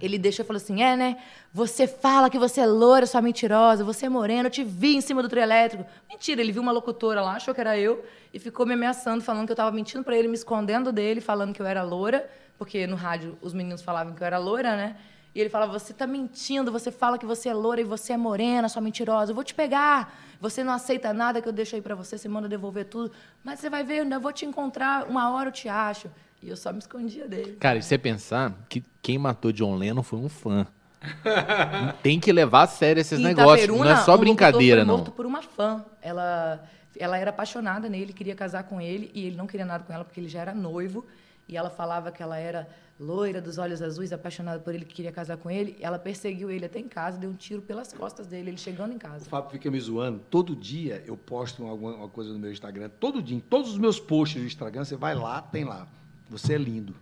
Ele 0.00 0.18
deixou 0.18 0.42
e 0.42 0.46
falou 0.46 0.56
assim: 0.56 0.82
é, 0.82 0.96
né? 0.96 1.18
Você 1.52 1.86
fala 1.86 2.30
que 2.30 2.38
você 2.38 2.62
é 2.62 2.66
loira, 2.66 3.06
sua 3.06 3.20
mentirosa, 3.20 3.84
você 3.84 4.06
é 4.06 4.08
morena, 4.08 4.46
eu 4.46 4.50
te 4.50 4.64
vi 4.64 4.96
em 4.96 5.02
cima 5.02 5.22
do 5.22 5.28
trio 5.28 5.42
elétrico. 5.42 5.84
Mentira, 6.08 6.40
ele 6.40 6.50
viu 6.50 6.62
uma 6.62 6.72
locutora 6.72 7.20
lá, 7.20 7.34
achou 7.34 7.54
que 7.54 7.60
era 7.60 7.78
eu, 7.78 8.02
e 8.32 8.38
ficou 8.38 8.64
me 8.64 8.72
ameaçando, 8.72 9.22
falando 9.22 9.44
que 9.44 9.52
eu 9.52 9.54
estava 9.54 9.70
mentindo 9.70 10.02
para 10.02 10.16
ele, 10.16 10.26
me 10.26 10.34
escondendo 10.34 10.90
dele, 10.90 11.20
falando 11.20 11.52
que 11.52 11.60
eu 11.60 11.66
era 11.66 11.82
loura, 11.82 12.26
porque 12.56 12.86
no 12.86 12.96
rádio 12.96 13.36
os 13.42 13.52
meninos 13.52 13.82
falavam 13.82 14.14
que 14.14 14.22
eu 14.22 14.26
era 14.26 14.38
loira, 14.38 14.74
né? 14.74 14.96
E 15.34 15.40
ele 15.40 15.50
falava: 15.50 15.78
Você 15.78 15.92
tá 15.92 16.06
mentindo, 16.06 16.72
você 16.72 16.90
fala 16.90 17.18
que 17.18 17.26
você 17.26 17.50
é 17.50 17.54
loura 17.54 17.82
e 17.82 17.84
você 17.84 18.14
é 18.14 18.16
morena, 18.16 18.70
sua 18.70 18.80
mentirosa, 18.80 19.32
eu 19.32 19.34
vou 19.34 19.44
te 19.44 19.54
pegar. 19.54 20.18
Você 20.40 20.64
não 20.64 20.72
aceita 20.72 21.12
nada 21.12 21.42
que 21.42 21.48
eu 21.48 21.52
deixo 21.52 21.76
aí 21.76 21.82
para 21.82 21.94
você, 21.94 22.16
você 22.16 22.26
manda 22.26 22.48
devolver 22.48 22.86
tudo. 22.86 23.12
Mas 23.44 23.60
você 23.60 23.68
vai 23.68 23.84
ver, 23.84 23.98
eu 23.98 24.02
ainda 24.04 24.18
vou 24.18 24.32
te 24.32 24.46
encontrar, 24.46 25.06
uma 25.06 25.30
hora 25.30 25.50
eu 25.50 25.52
te 25.52 25.68
acho. 25.68 26.10
E 26.42 26.48
eu 26.48 26.56
só 26.56 26.72
me 26.72 26.78
escondia 26.78 27.28
dele. 27.28 27.56
Cara, 27.60 27.78
e 27.78 27.82
você 27.82 27.98
pensar 27.98 28.54
que 28.68 28.82
quem 29.02 29.18
matou 29.18 29.52
John 29.52 29.76
Lennon 29.76 30.02
foi 30.02 30.18
um 30.18 30.28
fã. 30.28 30.66
Tem 32.02 32.18
que 32.20 32.32
levar 32.32 32.62
a 32.62 32.66
sério 32.66 33.00
esses 33.00 33.18
Em 33.18 33.22
negócios. 33.22 33.64
Itaperuna, 33.64 33.94
não 33.94 34.00
é 34.00 34.04
só 34.04 34.14
um 34.14 34.18
brincadeira, 34.18 34.80
foi 34.80 34.86
não. 34.86 34.96
morto 34.98 35.12
por 35.12 35.26
uma 35.26 35.42
fã. 35.42 35.84
Ela, 36.00 36.64
ela 36.98 37.18
era 37.18 37.30
apaixonada 37.30 37.88
nele, 37.88 38.12
queria 38.12 38.34
casar 38.34 38.64
com 38.64 38.80
ele, 38.80 39.10
e 39.14 39.26
ele 39.26 39.36
não 39.36 39.46
queria 39.46 39.66
nada 39.66 39.84
com 39.84 39.92
ela 39.92 40.04
porque 40.04 40.20
ele 40.20 40.28
já 40.28 40.40
era 40.40 40.54
noivo. 40.54 41.06
E 41.48 41.56
ela 41.56 41.68
falava 41.68 42.12
que 42.12 42.22
ela 42.22 42.38
era 42.38 42.68
loira, 42.98 43.40
dos 43.40 43.58
olhos 43.58 43.82
azuis, 43.82 44.12
apaixonada 44.12 44.60
por 44.60 44.74
ele, 44.74 44.84
que 44.84 44.94
queria 44.94 45.10
casar 45.10 45.36
com 45.36 45.50
ele. 45.50 45.76
Ela 45.80 45.98
perseguiu 45.98 46.50
ele 46.50 46.66
até 46.66 46.78
em 46.78 46.86
casa, 46.86 47.18
deu 47.18 47.30
um 47.30 47.34
tiro 47.34 47.60
pelas 47.60 47.92
costas 47.92 48.26
dele, 48.26 48.50
ele 48.50 48.56
chegando 48.58 48.92
em 48.92 48.96
O 48.96 49.00
casa. 49.00 49.24
Fábio 49.24 49.50
fica 49.50 49.70
me 49.70 49.80
zoando. 49.80 50.20
Todo 50.30 50.54
dia 50.54 51.02
eu 51.06 51.16
posto 51.16 51.66
alguma 51.66 51.94
uma 51.94 52.08
coisa 52.08 52.32
no 52.32 52.38
meu 52.38 52.52
Instagram. 52.52 52.88
Todo 53.00 53.20
dia, 53.20 53.36
em 53.36 53.40
todos 53.40 53.72
os 53.72 53.78
meus 53.78 53.98
posts 53.98 54.40
do 54.40 54.46
Instagram, 54.46 54.84
você 54.84 54.96
vai 54.96 55.14
lá, 55.14 55.42
tem 55.42 55.64
lá. 55.64 55.88
Você 56.30 56.54
é 56.54 56.58
lindo. 56.58 56.94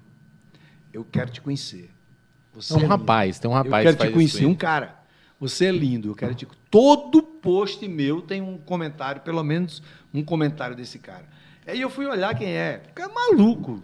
Eu 0.93 1.05
quero 1.05 1.31
te 1.31 1.41
conhecer. 1.41 1.91
Você 2.55 2.73
É 2.73 2.77
um 2.77 2.81
lindo. 2.81 2.91
rapaz, 2.91 3.39
tem 3.39 3.51
um 3.51 3.55
rapaz 3.55 3.87
Eu 3.87 3.95
quero 3.97 4.11
te 4.11 4.15
conhecer, 4.15 4.47
um 4.47 4.55
cara. 4.55 4.99
Você 5.39 5.67
é 5.67 5.71
lindo, 5.71 6.09
eu 6.09 6.15
quero 6.17 6.35
te. 6.35 6.49
Todo 6.71 7.23
post 7.23 7.87
meu 7.87 8.21
tem 8.21 8.43
um 8.43 8.59
comentário, 8.59 9.21
pelo 9.21 9.45
menos 9.45 9.83
um 10.13 10.25
comentário 10.25 10.75
desse 10.75 10.99
cara. 10.99 11.25
Aí 11.67 11.81
eu 11.81 11.91
fui 11.91 12.07
olhar 12.07 12.35
quem 12.37 12.49
é. 12.49 12.83
O 12.91 12.93
cara 12.95 13.11
é 13.11 13.15
maluco. 13.15 13.83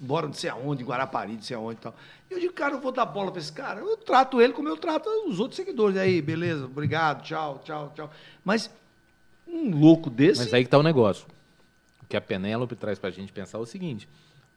Bora 0.00 0.26
não 0.26 0.34
sei 0.34 0.50
aonde, 0.50 0.82
em 0.82 0.86
Guarapari, 0.86 1.32
não 1.34 1.42
sei 1.42 1.56
aonde 1.56 1.78
e 1.78 1.82
tal. 1.82 1.94
E 2.30 2.34
eu 2.34 2.40
digo, 2.40 2.52
cara, 2.52 2.74
eu 2.74 2.80
vou 2.80 2.92
dar 2.92 3.06
bola 3.06 3.30
pra 3.30 3.40
esse 3.40 3.52
cara. 3.52 3.80
Eu 3.80 3.96
trato 3.96 4.40
ele 4.40 4.52
como 4.52 4.68
eu 4.68 4.76
trato 4.76 5.08
os 5.28 5.38
outros 5.40 5.56
seguidores. 5.56 5.96
Aí, 5.96 6.20
beleza, 6.20 6.64
obrigado, 6.66 7.22
tchau, 7.22 7.62
tchau, 7.64 7.92
tchau. 7.94 8.10
Mas 8.44 8.70
um 9.46 9.70
louco 9.78 10.10
desse. 10.10 10.42
Mas 10.42 10.52
aí 10.54 10.64
que 10.64 10.70
tá 10.70 10.78
o 10.78 10.82
negócio. 10.82 11.26
O 12.02 12.06
que 12.06 12.16
a 12.16 12.20
Penélope 12.20 12.74
traz 12.76 12.98
pra 12.98 13.10
gente 13.10 13.32
pensar 13.32 13.58
é 13.58 13.60
o 13.60 13.66
seguinte: 13.66 14.08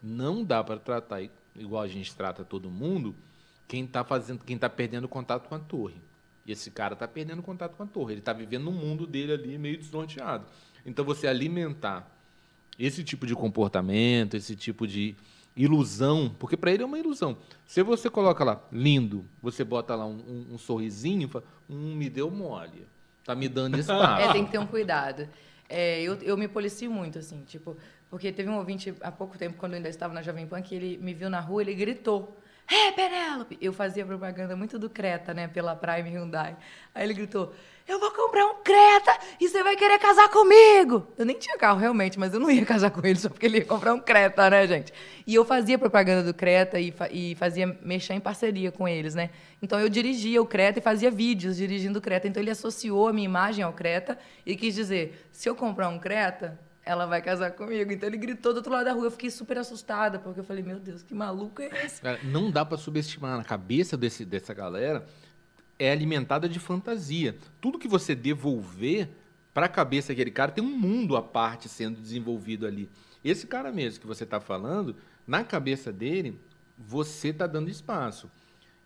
não 0.02 0.44
dá 0.44 0.64
pra 0.64 0.78
tratar 0.78 1.22
igual 1.56 1.82
a 1.82 1.88
gente 1.88 2.16
trata 2.16 2.44
todo 2.44 2.70
mundo 2.70 3.16
quem 3.68 3.86
tá 3.86 4.04
fazendo, 4.04 4.44
quem 4.46 4.58
tá 4.58 4.70
perdendo 4.70 5.08
contato 5.08 5.48
com 5.50 5.56
a 5.56 5.60
torre. 5.60 5.96
E 6.46 6.52
esse 6.54 6.72
cara 6.72 6.96
tá 6.96 7.08
perdendo 7.08 7.42
contato 7.42 7.76
com 7.76 7.84
a 7.84 7.86
torre. 7.86 8.14
Ele 8.14 8.22
tá 8.22 8.32
vivendo 8.32 8.64
no 8.66 8.72
mundo 8.72 9.06
dele 9.06 9.34
ali 9.34 9.58
meio 9.58 9.78
desnorteado. 9.78 10.46
Então 10.86 11.04
você 11.04 11.28
alimentar 11.28 12.10
esse 12.80 13.04
tipo 13.04 13.26
de 13.28 13.36
comportamento, 13.36 14.36
esse 14.36 14.56
tipo 14.56 14.88
de 14.88 15.16
ilusão, 15.56 16.34
porque 16.40 16.56
para 16.56 16.72
ele 16.72 16.84
é 16.84 16.86
uma 16.86 17.00
ilusão. 17.00 17.38
Se 17.66 17.82
você 17.84 18.10
coloca 18.10 18.44
lá 18.44 18.62
lindo, 18.72 19.26
você 19.42 19.64
bota 19.64 19.96
lá 19.96 20.06
um, 20.06 20.12
um- 20.52 20.54
um 20.54 20.58
sorrisinho, 20.58 21.28
fala, 21.28 21.44
hum, 21.70 21.96
me 21.96 22.10
deu 22.10 22.30
mole, 22.30 22.86
tá 23.26 23.36
me 23.36 23.50
dando 23.50 23.76
espaço. 23.80 24.22
É, 24.22 24.32
tem 24.32 24.46
que 24.46 24.52
ter 24.52 24.60
um 24.60 24.68
cuidado. 24.68 25.28
É, 25.68 26.02
eu, 26.02 26.14
eu 26.22 26.38
me 26.38 26.48
policio 26.48 26.90
muito, 26.90 27.20
assim, 27.20 27.44
tipo, 27.46 27.76
porque 28.10 28.32
teve 28.32 28.50
um 28.50 28.58
ouvinte 28.58 28.94
há 29.02 29.12
pouco 29.12 29.38
tempo, 29.38 29.58
quando 29.58 29.74
eu 29.74 29.78
ainda 29.78 29.90
estava 29.90 30.14
na 30.14 30.22
Jovem 30.22 30.48
Pan, 30.48 30.62
que 30.62 30.76
ele 30.76 30.98
me 30.98 31.14
viu 31.14 31.30
na 31.30 31.40
rua, 31.40 31.62
ele 31.62 31.74
gritou. 31.74 32.38
É, 32.70 32.92
Penélope! 32.92 33.58
Eu 33.62 33.72
fazia 33.72 34.06
propaganda 34.06 34.54
muito 34.54 34.78
do 34.78 34.90
Creta, 34.90 35.34
né, 35.34 35.48
pela 35.48 35.74
Prime 35.74 36.10
Hyundai. 36.10 36.58
Aí 36.94 37.06
ele 37.06 37.14
gritou, 37.14 37.54
eu 37.88 37.98
vou 37.98 38.12
comprar 38.12 38.46
um 38.46 38.56
Creta 38.62 39.18
e 39.40 39.48
você 39.48 39.64
vai 39.64 39.78
querer 39.78 39.98
casar 40.00 40.28
comigo! 40.28 41.08
Eu 41.18 41.26
nem 41.26 41.38
tinha 41.40 41.58
carro, 41.58 41.80
realmente, 41.80 42.20
mas 42.20 42.34
eu 42.34 42.42
não 42.42 42.52
ia 42.52 42.66
casar 42.66 42.92
com 42.92 43.00
ele 43.08 43.18
só 43.18 43.30
porque 43.30 43.46
ele 43.46 43.60
ia 43.60 43.66
comprar 43.66 43.94
um 43.94 44.02
Creta, 44.02 44.50
né, 44.50 44.68
gente? 44.68 44.92
E 45.26 45.34
eu 45.34 45.46
fazia 45.46 45.78
propaganda 45.78 46.24
do 46.24 46.34
Creta 46.34 46.78
e, 46.78 46.92
fa- 46.92 47.08
e 47.10 47.36
fazia 47.36 47.68
mexer 47.82 48.16
em 48.16 48.20
parceria 48.20 48.70
com 48.70 48.86
eles, 48.86 49.16
né? 49.16 49.30
Então 49.62 49.80
eu 49.80 49.88
dirigia 49.88 50.42
o 50.42 50.46
Creta 50.46 50.80
e 50.80 50.82
fazia 50.82 51.10
vídeos 51.10 51.56
dirigindo 51.56 52.00
o 52.00 52.02
Creta. 52.02 52.28
Então 52.28 52.44
ele 52.44 52.52
associou 52.52 53.08
a 53.08 53.14
minha 53.14 53.24
imagem 53.24 53.64
ao 53.64 53.72
Creta 53.72 54.20
e 54.46 54.58
quis 54.58 54.76
dizer, 54.76 55.26
se 55.32 55.48
eu 55.48 55.56
comprar 55.56 55.88
um 55.88 55.98
Creta, 56.00 56.60
ela 56.88 57.06
vai 57.06 57.22
casar 57.22 57.52
comigo. 57.52 57.92
Então 57.92 58.08
ele 58.08 58.18
gritou 58.18 58.54
do 58.54 58.58
outro 58.58 58.72
lado 58.72 58.86
da 58.86 58.94
rua. 58.94 59.06
Eu 59.06 59.12
fiquei 59.12 59.30
super 59.30 59.58
assustada, 59.58 60.18
porque 60.18 60.40
eu 60.40 60.44
falei, 60.44 60.64
meu 60.64 60.80
Deus, 60.80 61.04
que 61.04 61.14
maluco 61.14 61.62
é 61.62 61.86
esse? 61.86 62.02
Cara, 62.02 62.20
não 62.24 62.50
dá 62.50 62.64
pra 62.64 62.78
subestimar. 62.78 63.38
Na 63.38 63.44
cabeça 63.44 63.98
desse, 63.98 64.24
dessa 64.24 64.54
galera 64.54 65.06
é 65.78 65.92
alimentada 65.92 66.48
de 66.48 66.60
fantasia. 66.60 67.36
Tudo 67.60 67.78
que 67.78 67.88
você 67.88 68.16
devolver 68.16 69.10
pra 69.54 69.68
cabeça 69.68 70.10
daquele 70.10 70.32
cara 70.32 70.52
tem 70.52 70.64
um 70.64 70.78
mundo 70.78 71.18
à 71.18 71.22
parte 71.22 71.68
sendo 71.68 72.00
desenvolvido 72.00 72.66
ali. 72.66 72.90
Esse 73.24 73.46
cara 73.46 73.72
mesmo 73.72 74.00
que 74.00 74.08
você 74.08 74.26
tá 74.26 74.40
falando, 74.40 74.96
na 75.28 75.44
cabeça 75.44 75.92
dele, 75.92 76.40
você 76.78 77.34
tá 77.34 77.46
dando 77.46 77.70
espaço. 77.70 78.32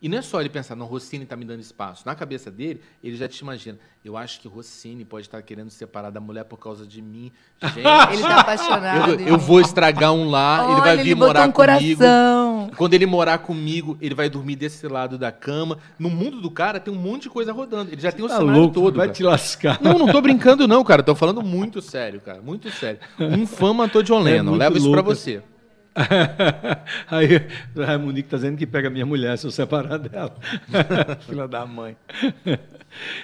E 0.02 0.10
não 0.10 0.18
é 0.18 0.22
só 0.24 0.40
ele 0.40 0.50
pensar, 0.50 0.76
não, 0.76 0.88
Rossini 0.88 1.26
tá 1.28 1.36
me 1.38 1.46
dando 1.46 1.60
espaço. 1.60 2.02
Na 2.08 2.16
cabeça 2.16 2.50
dele, 2.50 2.82
ele 3.04 3.16
já 3.16 3.28
te 3.28 3.38
imagina. 3.40 3.78
Eu 4.04 4.18
acho 4.18 4.40
que 4.42 4.48
Rossini 4.48 5.06
pode 5.06 5.28
estar 5.28 5.40
querendo 5.44 5.70
se 5.70 5.78
separar 5.78 6.10
da 6.10 6.20
mulher 6.20 6.44
por 6.46 6.58
causa 6.58 6.88
de 6.88 7.04
mim. 7.04 7.32
Gente, 7.64 7.78
Ele 8.14 8.22
tá 8.24 8.40
apaixonado. 8.40 9.12
eu, 9.12 9.20
eu 9.28 9.38
vou 9.38 9.62
estragar 9.62 10.12
um 10.12 10.28
lá, 10.28 10.64
ele 10.64 10.74
Olha, 10.74 10.82
vai 10.82 10.98
vir 10.98 11.02
ele 11.12 11.16
morar 11.16 11.42
um 11.48 11.52
comigo. 11.52 11.98
coração. 12.00 12.72
Quando 12.76 12.94
ele 12.96 13.06
morar 13.06 13.38
comigo, 13.38 13.96
ele 14.02 14.16
vai 14.16 14.28
dormir 14.28 14.56
desse 14.56 14.88
lado 14.88 15.20
da 15.20 15.32
cama. 15.32 15.78
No 16.00 16.10
mundo 16.10 16.42
do 16.42 16.50
cara 16.50 16.80
tem 16.80 16.92
um 16.92 16.98
monte 16.98 17.24
de 17.24 17.30
coisa 17.30 17.54
rodando. 17.54 17.92
Ele 17.92 18.02
já 18.02 18.12
tem 18.12 18.26
o 18.26 18.28
tá 18.28 18.38
cenário 18.38 18.60
louco, 18.60 18.74
todo. 18.74 18.98
vai 18.98 19.06
cara. 19.08 19.16
te 19.16 19.22
lascar. 19.24 19.80
Não, 19.82 20.00
não 20.00 20.08
tô 20.12 20.20
brincando 20.20 20.68
não, 20.68 20.84
cara. 20.84 21.04
Tô 21.04 21.14
falando 21.14 21.44
muito 21.44 21.80
sério, 21.80 22.20
cara. 22.22 22.42
Muito 22.42 22.72
sério. 22.72 23.00
Um 23.20 23.46
fã 23.46 23.72
matou 23.72 24.02
John 24.02 24.22
É 24.22 24.24
Lennon. 24.24 24.50
muito 24.52 24.60
Leva 24.62 24.78
isso 24.78 24.90
pra 24.90 25.02
louco. 25.02 25.16
você. 25.16 25.44
Aí 27.10 27.28
o 27.76 27.84
Raimundico 27.84 28.30
tá 28.30 28.38
dizendo 28.38 28.58
que 28.58 28.66
pega 28.66 28.90
minha 28.90 29.06
mulher 29.06 29.38
se 29.38 29.46
eu 29.46 29.52
separar 29.52 29.98
dela. 30.00 30.36
Filha 31.28 31.48
da 31.48 31.66
mãe. 31.66 31.96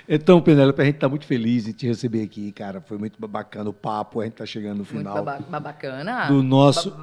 Então, 0.07 0.41
Penélope, 0.41 0.81
a 0.81 0.85
gente 0.85 0.98
tá 0.98 1.07
muito 1.10 1.26
feliz 1.26 1.65
de 1.65 1.73
te 1.73 1.88
receber 1.88 2.23
aqui, 2.23 2.52
cara. 2.52 2.81
Foi 2.81 2.98
muito 2.98 3.15
bacana 3.27 3.69
o 3.69 3.73
papo, 3.73 4.22
a 4.22 4.26
gente 4.26 4.34
tá 4.34 4.45
chegando 4.45 4.72
no 4.80 4.85
Muito 4.85 4.89
final 4.98 5.23
baba- 5.23 5.44
babacana. 5.49 6.27
do 6.27 6.41
nosso 6.44 6.94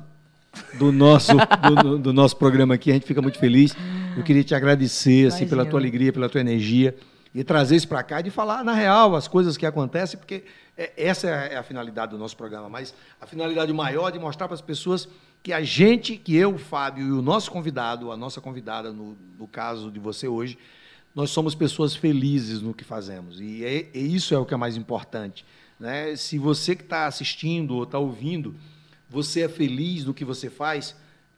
do 0.78 0.92
nosso 0.92 1.32
do, 1.34 1.98
do- 1.98 2.12
nosso 2.12 2.36
programa 2.36 2.74
aqui. 2.74 2.90
A 2.90 2.94
gente 2.94 3.06
fica 3.06 3.20
muito 3.20 3.38
feliz. 3.38 3.74
Eu 4.16 4.22
queria 4.22 4.44
te 4.44 4.54
agradecer 4.54 5.26
assim 5.28 5.46
pela 5.48 5.64
tua 5.66 5.80
alegria, 5.80 6.12
pela 6.12 6.28
tua 6.28 6.40
energia 6.40 6.94
e 7.34 7.42
trazer 7.42 7.74
isso 7.76 7.88
para 7.88 8.02
cá 8.04 8.20
e 8.20 8.22
de 8.22 8.30
falar 8.30 8.62
na 8.62 8.72
real 8.74 9.16
as 9.16 9.26
coisas 9.26 9.56
que 9.56 9.66
acontecem, 9.66 10.16
porque 10.18 10.44
é- 10.78 10.92
essa 10.96 11.26
é 11.26 11.56
a 11.56 11.62
finalidade 11.64 12.12
do 12.12 12.18
nosso 12.18 12.36
programa, 12.36 12.68
mas 12.68 12.94
a 13.20 13.26
finalidade 13.26 13.72
maior 13.72 14.08
é 14.08 14.12
de 14.12 14.18
mostrar 14.20 14.46
para 14.46 14.54
as 14.54 14.60
pessoas 14.60 15.08
que 15.44 15.52
a 15.52 15.62
gente, 15.62 16.16
que 16.16 16.34
eu, 16.34 16.54
o 16.54 16.58
Fábio 16.58 17.06
e 17.06 17.12
o 17.12 17.20
nosso 17.20 17.50
convidado, 17.50 18.10
a 18.10 18.16
nossa 18.16 18.40
convidada 18.40 18.90
no, 18.90 19.14
no 19.38 19.46
caso 19.46 19.90
de 19.90 20.00
você 20.00 20.26
hoje, 20.26 20.56
nós 21.14 21.28
somos 21.28 21.54
pessoas 21.54 21.94
felizes 21.94 22.62
no 22.62 22.72
que 22.72 22.82
fazemos. 22.82 23.38
E, 23.42 23.62
é- 23.62 23.90
e 23.92 24.16
isso 24.16 24.34
é 24.34 24.38
o 24.38 24.46
que 24.46 24.54
é 24.54 24.56
mais 24.56 24.74
importante. 24.74 25.44
Né? 25.78 26.16
Se 26.16 26.38
você 26.38 26.74
que 26.74 26.82
está 26.82 27.06
assistindo 27.06 27.74
ou 27.74 27.82
está 27.82 27.98
ouvindo, 27.98 28.54
você 29.08 29.42
é 29.42 29.48
feliz 29.48 30.06
no 30.06 30.14
que 30.14 30.24
você 30.24 30.48
faz, 30.48 30.96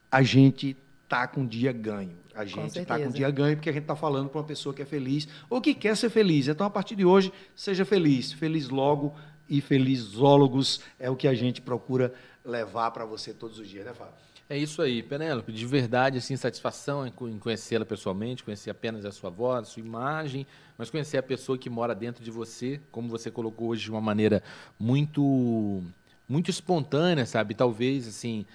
a 0.09 0.23
gente 0.23 0.77
está 1.03 1.27
com 1.27 1.45
dia 1.45 1.73
ganho. 1.73 2.13
A 2.33 2.45
gente 2.45 2.79
está 2.79 2.95
com 2.95 3.01
certeza. 3.01 3.11
dia 3.11 3.31
ganho 3.31 3.57
porque 3.57 3.71
a 3.71 3.73
gente 3.73 3.83
está 3.83 3.97
falando 3.97 4.29
para 4.29 4.39
uma 4.39 4.47
pessoa 4.47 4.73
que 4.73 4.83
é 4.83 4.87
feliz 4.87 5.27
ou 5.51 5.61
que 5.61 5.75
quer 5.75 5.97
ser 5.97 6.11
feliz. 6.11 6.47
Então, 6.47 6.65
a 6.65 6.71
partir 6.71 6.95
de 6.95 7.05
hoje, 7.05 7.33
seja 7.57 7.85
feliz. 7.85 8.31
Feliz 8.33 8.69
logo 8.69 9.17
e 9.49 9.61
felizólogos 9.61 10.81
é 10.99 11.11
o 11.11 11.17
que 11.17 11.29
a 11.29 11.35
gente 11.35 11.61
procura 11.61 12.13
levar 12.45 12.91
para 12.91 13.05
você 13.05 13.33
todos 13.33 13.59
os 13.59 13.69
dias, 13.69 13.85
né, 13.85 13.93
Fábio? 13.95 14.15
É 14.49 14.57
isso 14.57 14.81
aí, 14.81 15.03
Penélope. 15.03 15.51
De 15.53 15.67
verdade, 15.67 16.19
assim, 16.19 16.37
satisfação 16.37 17.05
em 17.05 17.11
co- 17.11 17.29
em 17.29 17.37
conhecê-la 17.39 17.85
pessoalmente, 17.85 18.45
conhecer 18.45 18.71
apenas 18.71 19.05
a 19.05 19.11
sua 19.11 19.29
voz, 19.29 19.63
a 19.67 19.71
sua 19.71 19.81
imagem, 19.83 20.47
mas 20.79 20.89
conhecer 20.89 21.19
a 21.19 21.23
pessoa 21.23 21.59
que 21.59 21.69
mora 21.69 21.95
dentro 21.97 22.23
de 22.23 22.31
você, 22.31 22.81
como 22.93 23.09
você 23.09 23.29
colocou 23.29 23.69
hoje 23.69 23.83
de 23.83 23.91
uma 23.91 24.01
maneira 24.01 24.41
muito, 24.79 25.83
muito 26.29 26.49
espontânea, 26.49 27.27
sabe? 27.27 27.55
Talvez, 27.55 28.07
assim, 28.07 28.47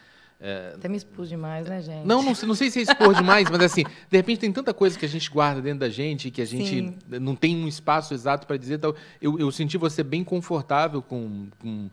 Até 0.76 0.88
me 0.90 0.98
expus 0.98 1.30
demais, 1.30 1.68
né, 1.68 1.82
gente? 1.82 2.06
Não, 2.06 2.24
não, 2.24 2.34
sei- 2.34 2.48
não 2.48 2.56
sei 2.56 2.72
se 2.72 2.80
é 2.80 2.82
expor 2.82 3.14
demais, 3.14 3.48
mas 3.50 3.62
assim, 3.62 3.84
de 3.84 4.18
repente 4.18 4.40
tem 4.40 4.52
tanta 4.52 4.74
coisa 4.74 4.98
que 4.98 5.06
a 5.06 5.10
gente 5.10 5.30
guarda 5.30 5.62
dentro 5.62 5.80
da 5.82 5.90
gente 5.90 6.32
que 6.32 6.42
a 6.42 6.46
gente 6.46 6.68
Sim. 6.70 6.96
não 7.20 7.36
tem 7.36 7.56
um 7.56 7.68
espaço 7.68 8.14
exato 8.14 8.48
para 8.48 8.58
dizer. 8.58 8.76
Então, 8.76 8.96
eu, 9.22 9.38
eu 9.40 9.52
senti 9.52 9.78
você 9.78 10.02
bem 10.04 10.24
confortável 10.24 11.02
com, 11.02 11.48
com- 11.60 11.90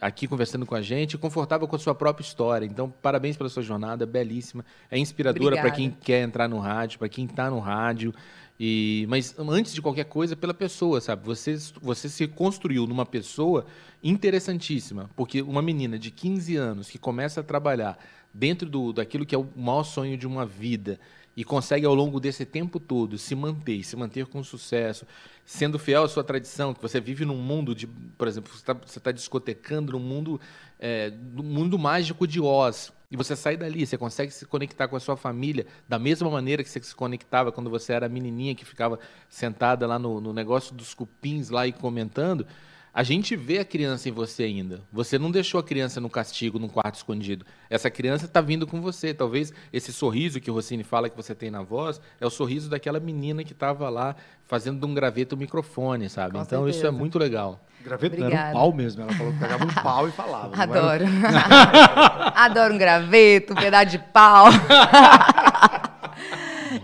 aqui 0.00 0.28
conversando 0.28 0.64
com 0.66 0.74
a 0.74 0.82
gente, 0.82 1.16
confortável 1.18 1.66
com 1.66 1.74
a 1.74 1.78
sua 1.78 1.94
própria 1.94 2.22
história. 2.24 2.66
Então, 2.66 2.92
parabéns 3.02 3.36
pela 3.36 3.48
sua 3.48 3.62
jornada, 3.62 4.06
belíssima. 4.06 4.64
É 4.90 4.98
inspiradora 4.98 5.56
para 5.60 5.70
quem 5.70 5.90
quer 5.90 6.22
entrar 6.22 6.48
no 6.48 6.58
rádio, 6.58 6.98
para 6.98 7.08
quem 7.08 7.24
está 7.24 7.50
no 7.50 7.58
rádio. 7.58 8.14
E, 8.62 9.06
mas 9.08 9.34
antes 9.38 9.72
de 9.72 9.80
qualquer 9.80 10.04
coisa, 10.04 10.36
pela 10.36 10.52
pessoa, 10.52 11.00
sabe? 11.00 11.24
Você, 11.24 11.56
você 11.80 12.10
se 12.10 12.28
construiu 12.28 12.86
numa 12.86 13.06
pessoa 13.06 13.64
interessantíssima, 14.02 15.08
porque 15.16 15.40
uma 15.40 15.62
menina 15.62 15.98
de 15.98 16.10
15 16.10 16.56
anos 16.56 16.90
que 16.90 16.98
começa 16.98 17.40
a 17.40 17.42
trabalhar 17.42 17.98
dentro 18.34 18.68
do, 18.68 18.92
daquilo 18.92 19.24
que 19.24 19.34
é 19.34 19.38
o 19.38 19.48
maior 19.56 19.82
sonho 19.82 20.14
de 20.14 20.26
uma 20.26 20.44
vida 20.44 21.00
e 21.34 21.42
consegue 21.42 21.86
ao 21.86 21.94
longo 21.94 22.20
desse 22.20 22.44
tempo 22.44 22.78
todo 22.78 23.16
se 23.16 23.34
manter, 23.34 23.82
se 23.82 23.96
manter 23.96 24.26
com 24.26 24.44
sucesso, 24.44 25.06
sendo 25.42 25.78
fiel 25.78 26.02
à 26.02 26.08
sua 26.08 26.22
tradição, 26.22 26.74
que 26.74 26.82
você 26.82 27.00
vive 27.00 27.24
num 27.24 27.38
mundo 27.38 27.74
de, 27.74 27.86
por 27.86 28.28
exemplo, 28.28 28.52
você 28.52 28.58
está 28.58 29.00
tá 29.00 29.10
discotecando 29.10 29.92
num 29.92 30.00
mundo, 30.00 30.38
é, 30.78 31.10
mundo 31.32 31.78
mágico 31.78 32.26
de 32.26 32.38
Oz, 32.38 32.92
e 33.10 33.16
você 33.16 33.34
sai 33.34 33.56
dali, 33.56 33.84
você 33.84 33.98
consegue 33.98 34.32
se 34.32 34.46
conectar 34.46 34.86
com 34.86 34.94
a 34.94 35.00
sua 35.00 35.16
família 35.16 35.66
da 35.88 35.98
mesma 35.98 36.30
maneira 36.30 36.62
que 36.62 36.68
você 36.68 36.80
se 36.80 36.94
conectava 36.94 37.50
quando 37.50 37.68
você 37.68 37.92
era 37.92 38.08
menininha 38.08 38.54
que 38.54 38.64
ficava 38.64 39.00
sentada 39.28 39.84
lá 39.86 39.98
no, 39.98 40.20
no 40.20 40.32
negócio 40.32 40.74
dos 40.74 40.94
cupins 40.94 41.50
lá 41.50 41.66
e 41.66 41.72
comentando. 41.72 42.46
A 42.92 43.02
gente 43.02 43.36
vê 43.36 43.58
a 43.58 43.64
criança 43.64 44.08
em 44.08 44.12
você 44.12 44.44
ainda. 44.44 44.80
Você 44.92 45.18
não 45.18 45.30
deixou 45.30 45.60
a 45.60 45.62
criança 45.62 46.00
no 46.00 46.10
castigo, 46.10 46.58
num 46.58 46.68
quarto 46.68 46.96
escondido. 46.96 47.44
Essa 47.68 47.88
criança 47.88 48.26
está 48.26 48.40
vindo 48.40 48.66
com 48.66 48.80
você. 48.80 49.14
Talvez 49.14 49.52
esse 49.72 49.92
sorriso 49.92 50.40
que 50.40 50.50
o 50.50 50.54
Rossini 50.54 50.82
fala 50.82 51.08
que 51.08 51.16
você 51.16 51.32
tem 51.32 51.50
na 51.50 51.62
voz 51.62 52.00
é 52.20 52.26
o 52.26 52.30
sorriso 52.30 52.68
daquela 52.68 52.98
menina 52.98 53.44
que 53.44 53.52
estava 53.52 53.88
lá 53.88 54.16
fazendo 54.44 54.80
de 54.80 54.86
um 54.86 54.94
graveto 54.94 55.36
o 55.36 55.38
microfone, 55.38 56.08
sabe? 56.08 56.32
Com 56.32 56.42
então 56.42 56.64
certeza. 56.64 56.78
isso 56.78 56.86
é 56.86 56.90
muito 56.90 57.16
legal. 57.16 57.64
Graveto 57.84 58.16
não 58.18 58.26
era 58.26 58.34
um 58.34 58.38
Obrigada. 58.38 58.52
pau 58.58 58.72
mesmo. 58.72 59.02
Ela 59.02 59.12
falou 59.12 59.32
que 59.32 59.38
pegava 59.38 59.64
um 59.64 59.68
pau 59.68 60.08
e 60.08 60.12
falava. 60.12 60.48
não 60.54 60.62
era- 60.62 60.80
Adoro. 60.80 61.04
Adoro 62.36 62.74
um 62.74 62.78
graveto, 62.78 63.52
um 63.52 63.56
pedaço 63.56 63.86
de 63.86 63.98
pau. 63.98 64.46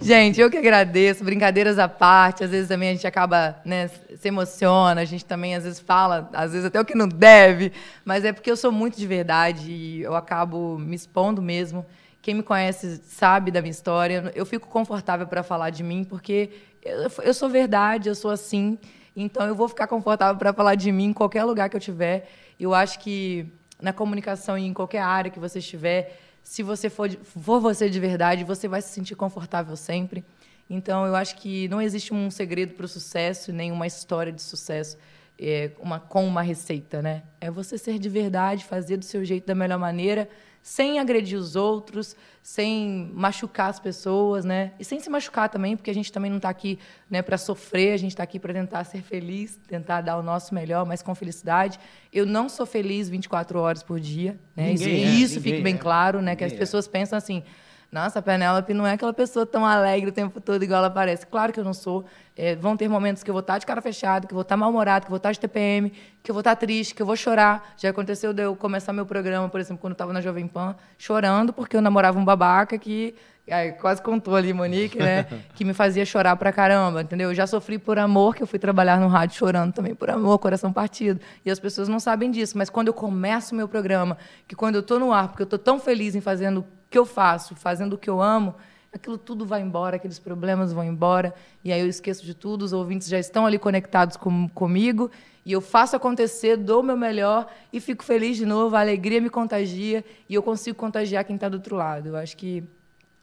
gente, 0.01 0.41
eu 0.41 0.51
que 0.51 0.57
agradeço, 0.57 1.25
brincadeiras 1.25 1.79
à 1.79 1.89
parte. 1.89 2.45
Às 2.45 2.51
vezes 2.51 2.69
também 2.69 2.91
a 2.91 2.93
gente 2.93 3.07
acaba, 3.07 3.57
né, 3.65 3.89
se 3.89 4.29
emociona, 4.29 5.01
a 5.01 5.05
gente 5.05 5.25
também 5.25 5.55
às 5.55 5.65
vezes 5.65 5.81
fala, 5.81 6.29
às 6.33 6.53
vezes 6.53 6.67
até 6.67 6.81
o 6.81 6.85
que 6.85 6.95
não 6.97 7.09
deve, 7.09 7.73
mas 8.05 8.25
é 8.25 8.33
porque 8.33 8.51
eu 8.51 8.57
sou 8.57 8.73
muito 8.73 8.97
de 8.99 9.07
verdade 9.07 9.71
e 9.71 10.03
eu 10.03 10.15
acabo 10.15 10.79
me 10.79 10.97
expondo 10.97 11.41
mesmo. 11.43 11.85
Quem 12.23 12.35
me 12.35 12.43
conhece 12.43 13.01
sabe 13.07 13.53
da 13.53 13.61
minha 13.61 13.71
história. 13.71 14.33
Eu 14.35 14.45
fico 14.45 14.67
confortável 14.67 15.27
para 15.29 15.45
falar 15.45 15.71
de 15.71 15.85
mim 15.85 16.03
porque 16.03 16.51
eu, 16.83 17.09
eu 17.23 17.35
sou 17.35 17.49
verdade, 17.49 18.09
eu 18.09 18.15
sou 18.17 18.31
assim. 18.31 18.77
Então 19.17 19.47
eu 19.47 19.55
vou 19.55 19.67
ficar 19.67 19.87
confortável 19.87 20.39
para 20.39 20.53
falar 20.53 20.75
de 20.75 20.93
mim 20.93 21.07
em 21.07 21.13
qualquer 21.13 21.43
lugar 21.45 21.71
que 21.71 21.77
eu 21.77 21.81
tiver. 21.81 22.29
Eu 22.61 22.75
acho 22.75 22.99
que 23.01 23.51
na 23.81 23.93
comunicação 23.93 24.59
e 24.59 24.67
em 24.67 24.75
qualquer 24.75 25.01
área 25.01 25.31
que 25.31 25.41
você 25.41 25.59
estiver, 25.59 26.19
se 26.43 26.63
você 26.63 26.91
for, 26.91 27.11
for 27.25 27.59
você 27.59 27.89
de 27.89 27.99
verdade, 27.99 28.45
você 28.45 28.69
vai 28.69 28.83
se 28.83 28.91
sentir 28.91 29.15
confortável 29.15 29.75
sempre. 29.75 30.23
Então 30.69 31.07
eu 31.07 31.17
acho 31.17 31.37
que 31.37 31.67
não 31.69 31.81
existe 31.81 32.13
um 32.13 32.31
segredo 32.31 32.75
para 32.75 32.85
o 32.85 32.89
sucesso, 32.89 33.53
nem 33.53 33.73
uma 33.73 33.87
história 33.87 34.33
de 34.33 34.43
sucesso 34.43 34.99
é, 35.39 35.71
uma, 35.79 36.01
com 36.01 36.27
uma 36.27 36.43
receita, 36.43 37.03
né? 37.03 37.23
É 37.41 37.51
você 37.51 37.79
ser 37.79 37.99
de 37.99 38.09
verdade, 38.09 38.65
fazer 38.65 38.97
do 38.97 39.05
seu 39.05 39.25
jeito 39.25 39.47
da 39.47 39.55
melhor 39.55 39.79
maneira, 39.79 40.29
sem 40.63 40.99
agredir 40.99 41.39
os 41.39 41.55
outros, 41.55 42.17
sem 42.47 43.11
machucar 43.13 43.71
as 43.71 43.81
pessoas, 43.81 44.45
né? 44.45 44.71
E 44.79 44.85
sem 44.85 45.01
se 45.01 45.11
machucar 45.11 45.49
também, 45.49 45.77
porque 45.77 45.91
a 45.91 45.95
gente 45.95 46.13
também 46.13 46.31
não 46.31 46.37
está 46.37 46.49
aqui 46.49 46.79
né, 47.11 47.21
para 47.21 47.37
sofrer, 47.37 47.93
a 47.93 47.97
gente 47.97 48.13
está 48.13 48.23
aqui 48.23 48.39
para 48.39 48.55
tentar 48.55 48.85
ser 48.85 49.03
feliz, 49.03 49.59
tentar 49.67 50.01
dar 50.01 50.17
o 50.17 50.23
nosso 50.23 50.55
melhor, 50.55 50.87
mas 50.87 51.03
com 51.03 51.13
felicidade. 51.13 51.77
Eu 52.13 52.25
não 52.25 52.49
sou 52.49 52.65
feliz 52.65 53.09
24 53.09 53.59
horas 53.59 53.83
por 53.83 53.99
dia, 53.99 54.39
né? 54.55 54.71
Isso, 54.71 54.85
Ninguém 54.85 55.05
é, 55.05 55.09
isso 55.09 55.35
ninguém 55.35 55.53
fique 55.55 55.61
bem 55.65 55.75
é. 55.75 55.77
claro, 55.79 56.23
né? 56.23 56.37
Que 56.37 56.45
as 56.45 56.53
Ninguém 56.53 56.59
é. 56.59 56.61
pessoas 56.61 56.87
pensam 56.87 57.19
assim, 57.19 57.43
nossa, 57.91 58.19
a 58.19 58.23
Penélope 58.23 58.75
não 58.75 58.87
é 58.87 58.93
aquela 58.93 59.13
pessoa 59.13 59.47
tão 59.47 59.65
alegre 59.65 60.11
o 60.11 60.13
tempo 60.13 60.41
todo 60.41 60.63
igual 60.63 60.79
ela 60.79 60.91
parece. 60.91 61.27
Claro 61.27 61.53
que 61.53 61.61
eu 61.61 61.65
não 61.65 61.73
sou. 61.73 62.05
É, 62.37 62.55
vão 62.55 62.77
ter 62.77 62.89
momentos 62.89 63.23
que 63.23 63.31
eu 63.31 63.35
vou 63.35 63.41
estar 63.41 63.59
de 63.59 63.65
cara 63.65 63.81
fechada, 63.81 64.27
que 64.27 64.33
eu 64.33 64.37
vou 64.37 64.43
estar 64.43 64.57
mal-humorado, 64.57 65.07
que 65.07 65.09
eu 65.09 65.13
vou 65.13 65.17
estar 65.17 65.33
de 65.33 65.41
TPM, 65.41 65.91
que 66.23 66.31
eu 66.31 66.35
vou 66.35 66.41
estar 66.41 66.57
triste, 66.57 66.95
que 66.95 67.01
eu 67.01 67.07
vou 67.07 67.17
chorar. 67.17 67.75
Já 67.77 67.91
aconteceu 67.91 68.33
de 68.33 68.43
eu 68.43 68.55
começar 68.55 68.93
meu 68.93 69.07
programa, 69.07 69.49
por 69.49 69.61
exemplo, 69.61 69.81
quando 69.81 69.93
eu 69.93 69.95
estava 69.95 70.13
na 70.13 70.21
Jovem 70.21 70.47
Pan, 70.47 70.77
chorando 70.99 71.53
porque 71.53 71.77
eu 71.77 71.81
namorava 71.81 72.19
um 72.19 72.25
babaca 72.25 72.77
que 72.77 73.15
aí, 73.51 73.73
quase 73.73 74.03
contou 74.03 74.35
ali, 74.35 74.53
Monique, 74.53 74.99
né? 74.99 75.27
que 75.55 75.65
me 75.65 75.73
fazia 75.73 76.05
chorar 76.05 76.37
pra 76.37 76.53
caramba, 76.53 77.03
entendeu? 77.03 77.31
Eu 77.31 77.35
já 77.35 77.47
sofri 77.47 77.79
por 77.79 77.99
amor, 77.99 78.35
que 78.35 78.43
eu 78.43 78.47
fui 78.47 78.59
trabalhar 78.59 78.99
no 78.99 79.09
rádio 79.09 79.39
chorando 79.39 79.73
também 79.73 79.95
por 79.95 80.11
amor, 80.11 80.39
coração 80.39 80.73
partido. 80.73 81.21
E 81.45 81.51
as 81.51 81.61
pessoas 81.61 81.89
não 81.89 82.01
sabem 82.01 82.31
disso, 82.31 82.59
mas 82.59 82.69
quando 82.69 82.89
eu 82.89 82.95
começo 82.95 83.55
o 83.55 83.57
meu 83.57 83.69
programa, 83.69 84.19
que 84.47 84.57
quando 84.57 84.77
eu 84.77 84.83
tô 84.83 84.99
no 84.99 85.13
ar, 85.13 85.29
porque 85.29 85.43
eu 85.43 85.47
tô 85.47 85.59
tão 85.59 85.79
feliz 85.79 86.15
em 86.15 86.21
fazendo 86.21 86.65
que 86.91 86.99
eu 86.99 87.05
faço, 87.05 87.55
fazendo 87.55 87.95
o 87.95 87.99
que 87.99 88.09
eu 88.09 88.21
amo, 88.21 88.55
aquilo 88.93 89.19
tudo 89.19 89.45
vai 89.47 89.61
embora, 89.61 89.97
aqueles 89.97 90.19
problemas 90.19 90.73
vão 90.73 90.85
embora, 90.85 91.35
e 91.63 91.73
aí 91.73 91.81
eu 91.81 91.89
esqueço 91.89 92.25
de 92.25 92.35
tudo, 92.35 92.63
os 92.63 92.73
ouvintes 92.73 93.09
já 93.09 93.19
estão 93.19 93.47
ali 93.47 93.59
conectados 93.59 94.17
com, 94.17 94.49
comigo, 94.49 95.11
e 95.45 95.53
eu 95.53 95.61
faço 95.61 95.95
acontecer, 95.95 96.57
dou 96.57 96.81
o 96.81 96.83
meu 96.83 96.97
melhor 96.97 97.47
e 97.73 97.79
fico 97.79 98.03
feliz 98.03 98.37
de 98.37 98.45
novo, 98.45 98.75
a 98.75 98.81
alegria 98.81 99.21
me 99.21 99.31
contagia 99.31 100.05
e 100.29 100.35
eu 100.35 100.43
consigo 100.43 100.77
contagiar 100.77 101.25
quem 101.25 101.37
está 101.37 101.49
do 101.49 101.55
outro 101.55 101.77
lado. 101.77 102.09
Eu 102.09 102.17
acho 102.17 102.37
que 102.37 102.65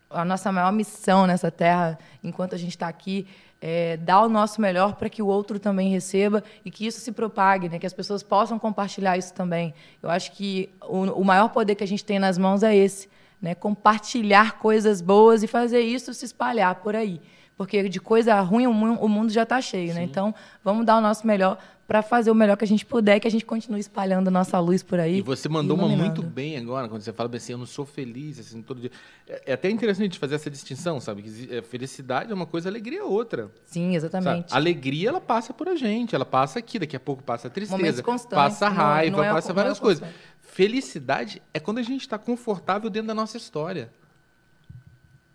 a 0.10 0.24
nossa 0.24 0.50
maior 0.50 0.72
missão 0.72 1.28
nessa 1.28 1.52
terra, 1.52 2.00
enquanto 2.24 2.56
a 2.56 2.58
gente 2.58 2.70
está 2.70 2.88
aqui, 2.88 3.28
é 3.60 3.98
dar 3.98 4.22
o 4.22 4.30
nosso 4.30 4.62
melhor 4.62 4.96
para 4.96 5.10
que 5.10 5.22
o 5.22 5.28
outro 5.28 5.60
também 5.60 5.90
receba 5.90 6.42
e 6.64 6.72
que 6.72 6.86
isso 6.86 7.02
se 7.02 7.12
propague, 7.12 7.68
né? 7.68 7.78
que 7.78 7.86
as 7.86 7.94
pessoas 7.94 8.24
possam 8.24 8.58
compartilhar 8.58 9.18
isso 9.18 9.34
também. 9.34 9.74
Eu 10.02 10.10
acho 10.10 10.32
que 10.32 10.70
o, 10.82 11.00
o 11.20 11.26
maior 11.26 11.50
poder 11.50 11.76
que 11.76 11.84
a 11.84 11.88
gente 11.88 12.06
tem 12.06 12.20
nas 12.20 12.38
mãos 12.38 12.64
é 12.64 12.74
esse, 12.74 13.10
né? 13.44 13.54
compartilhar 13.54 14.58
coisas 14.58 15.02
boas 15.02 15.44
e 15.44 15.48
fazer 15.48 15.82
isso 15.82 16.14
se 16.14 16.26
espalhar 16.26 16.74
por 16.76 16.96
aí. 16.96 17.22
Porque 17.56 17.88
de 17.88 18.00
coisa 18.00 18.40
ruim 18.42 18.66
o 18.66 18.74
mu- 18.74 18.98
o 19.00 19.08
mundo 19.08 19.32
já 19.32 19.44
está 19.44 19.62
cheio, 19.62 19.94
né? 19.94 20.02
Então, 20.02 20.34
vamos 20.64 20.84
dar 20.86 20.98
o 20.98 21.02
nosso 21.02 21.28
melhor 21.28 21.60
para 21.88 22.02
fazer 22.02 22.32
o 22.32 22.36
melhor 22.36 22.56
que 22.58 22.64
a 22.64 22.68
gente 22.68 22.84
puder, 22.86 23.20
que 23.20 23.28
a 23.28 23.32
gente 23.32 23.46
continue 23.46 23.80
espalhando 23.80 24.30
a 24.30 24.32
nossa 24.32 24.58
luz 24.60 24.82
por 24.82 25.00
aí. 25.00 25.18
E 25.18 25.22
você 25.22 25.48
mandou 25.50 25.78
uma 25.78 25.88
muito 25.88 26.24
bem 26.24 26.58
agora, 26.58 26.88
quando 26.90 27.02
você 27.04 27.14
fala 27.14 27.30
assim, 27.36 27.52
eu 27.52 27.58
não 27.60 27.66
sou 27.68 27.86
feliz, 27.86 28.40
assim, 28.40 28.62
todo 28.62 28.80
dia. 28.82 28.90
É, 29.28 29.44
é 29.48 29.54
até 29.54 29.70
interessante 29.70 30.18
fazer 30.18 30.36
essa 30.36 30.50
distinção, 30.50 31.00
sabe? 31.00 31.22
Que 31.22 31.56
é, 31.58 31.62
felicidade 31.62 32.32
é 32.32 32.34
uma 32.34 32.48
coisa, 32.48 32.70
alegria 32.70 33.02
é 33.02 33.04
outra. 33.04 33.52
Sim, 33.66 33.84
sabe? 33.84 33.96
exatamente. 33.98 34.54
Alegria, 34.56 35.10
ela 35.10 35.22
passa 35.22 35.54
por 35.54 35.68
a 35.70 35.76
gente, 35.76 36.16
ela 36.16 36.26
passa 36.26 36.58
aqui, 36.58 36.80
daqui 36.80 36.96
a 36.96 37.00
pouco 37.00 37.22
passa 37.22 37.48
a 37.50 37.52
tristeza, 37.52 38.02
passa 38.32 38.66
a 38.66 38.70
não- 38.70 38.76
não 38.78 38.84
raiva, 38.84 39.26
é- 39.26 39.32
passa 39.32 39.50
não 39.50 39.54
é 39.54 39.56
várias 39.64 39.80
coisas. 39.80 40.00
constante. 40.04 40.33
Felicidade 40.54 41.42
é 41.52 41.60
quando 41.60 41.80
a 41.80 41.82
gente 41.82 42.02
está 42.02 42.20
confortável 42.20 42.88
dentro 42.88 43.08
da 43.08 43.14
nossa 43.16 43.38
história. 43.38 43.92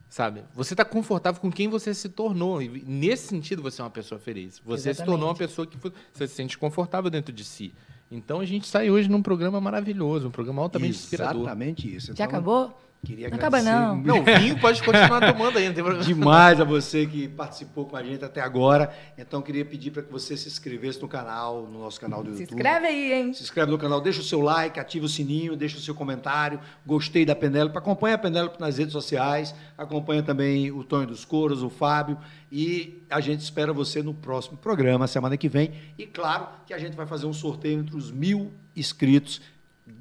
Sabe? 0.09 0.45
Você 0.55 0.75
está 0.75 0.85
confortável 0.85 1.41
com 1.41 1.51
quem 1.51 1.67
você 1.67 1.93
se 1.93 2.09
tornou. 2.09 2.63
E 2.63 2.69
nesse 2.87 3.27
sentido, 3.27 3.61
você 3.61 3.81
é 3.81 3.85
uma 3.85 3.91
pessoa 3.91 4.21
feliz. 4.21 4.63
Você 4.65 4.95
se 4.95 5.05
tornou 5.05 5.29
uma 5.29 5.33
Exatamente. 5.33 5.49
pessoa 5.49 5.67
que 5.67 5.77
você 6.13 6.29
se 6.29 6.35
sente 6.35 6.57
confortável 6.57 7.11
dentro 7.11 7.33
de 7.33 7.45
si. 7.45 7.75
Então 8.09 8.39
a 8.39 8.45
gente 8.45 8.69
sai 8.69 8.91
hoje 8.91 9.09
num 9.11 9.21
programa 9.21 9.61
maravilhoso, 9.61 10.29
um 10.29 10.31
programa 10.31 10.63
altamente 10.63 10.97
inspirador. 10.97 11.43
Exatamente 11.43 11.95
isso. 11.95 12.07
Já 12.09 12.13
Então, 12.13 12.27
acabou? 12.27 12.81
Queria 13.05 13.29
Não 13.29 13.37
acaba, 13.37 13.63
não. 13.63 13.97
Não, 13.97 14.25
vinho 14.25 14.59
pode 14.61 14.83
continuar 14.83 15.21
tomando 15.21 15.57
ainda, 15.57 15.83
demais 16.03 16.61
a 16.61 16.65
você 16.65 17.07
que 17.07 17.29
participou 17.29 17.87
com 17.87 17.97
a 17.97 18.03
gente 18.03 18.25
até 18.25 18.41
agora. 18.41 18.93
Então, 19.17 19.41
queria 19.41 19.65
pedir 19.65 19.93
para 19.93 20.03
que 20.03 20.11
você 20.11 20.37
se 20.37 20.49
inscrevesse 20.49 21.01
no 21.01 21.07
canal, 21.09 21.63
no 21.63 21.79
nosso 21.79 22.01
canal 22.01 22.25
do 22.25 22.35
Se 22.35 22.43
YouTube. 22.43 22.57
inscreve 22.57 22.87
aí, 22.89 23.13
hein? 23.13 23.33
Se 23.33 23.45
inscreve 23.45 23.71
no 23.71 23.79
canal, 23.79 24.01
deixa 24.01 24.21
o 24.21 24.25
seu 24.25 24.41
like, 24.41 24.81
ativa 24.81 25.07
o 25.07 25.09
sininho, 25.09 25.57
deixa 25.57 25.79
o 25.79 25.81
seu 25.81 25.95
comentário. 25.95 26.59
Gostei 26.85 27.25
da 27.25 27.37
Penélope. 27.37 27.79
Acompanha 27.79 28.17
a 28.17 28.19
Penélope 28.19 28.61
nas 28.61 28.79
redes 28.79 28.93
sociais. 28.93 29.55
Acompanha 29.77 30.23
também 30.23 30.73
o 30.73 30.83
Tonho 30.83 31.07
dos 31.07 31.25
Coros, 31.25 31.63
o 31.63 31.71
Fábio. 31.71 32.19
E 32.51 33.03
a 33.09 33.21
gente 33.21 33.41
espera 33.41 33.73
você 33.73 34.03
no 34.03 34.13
próximo 34.13 34.59
programa, 34.59 35.07
semana 35.07 35.37
que 35.37 35.49
vem. 35.49 35.73
E 35.97 36.05
claro 36.05 36.49
que 36.67 36.75
a 36.75 36.79
gente 36.79 36.97
vai 36.97 37.07
fazer 37.07 37.27
um 37.27 37.33
sorteio 37.33 37.79
entre 37.79 37.97
os 37.97 38.11
mil 38.11 38.51
inscritos 38.75 39.41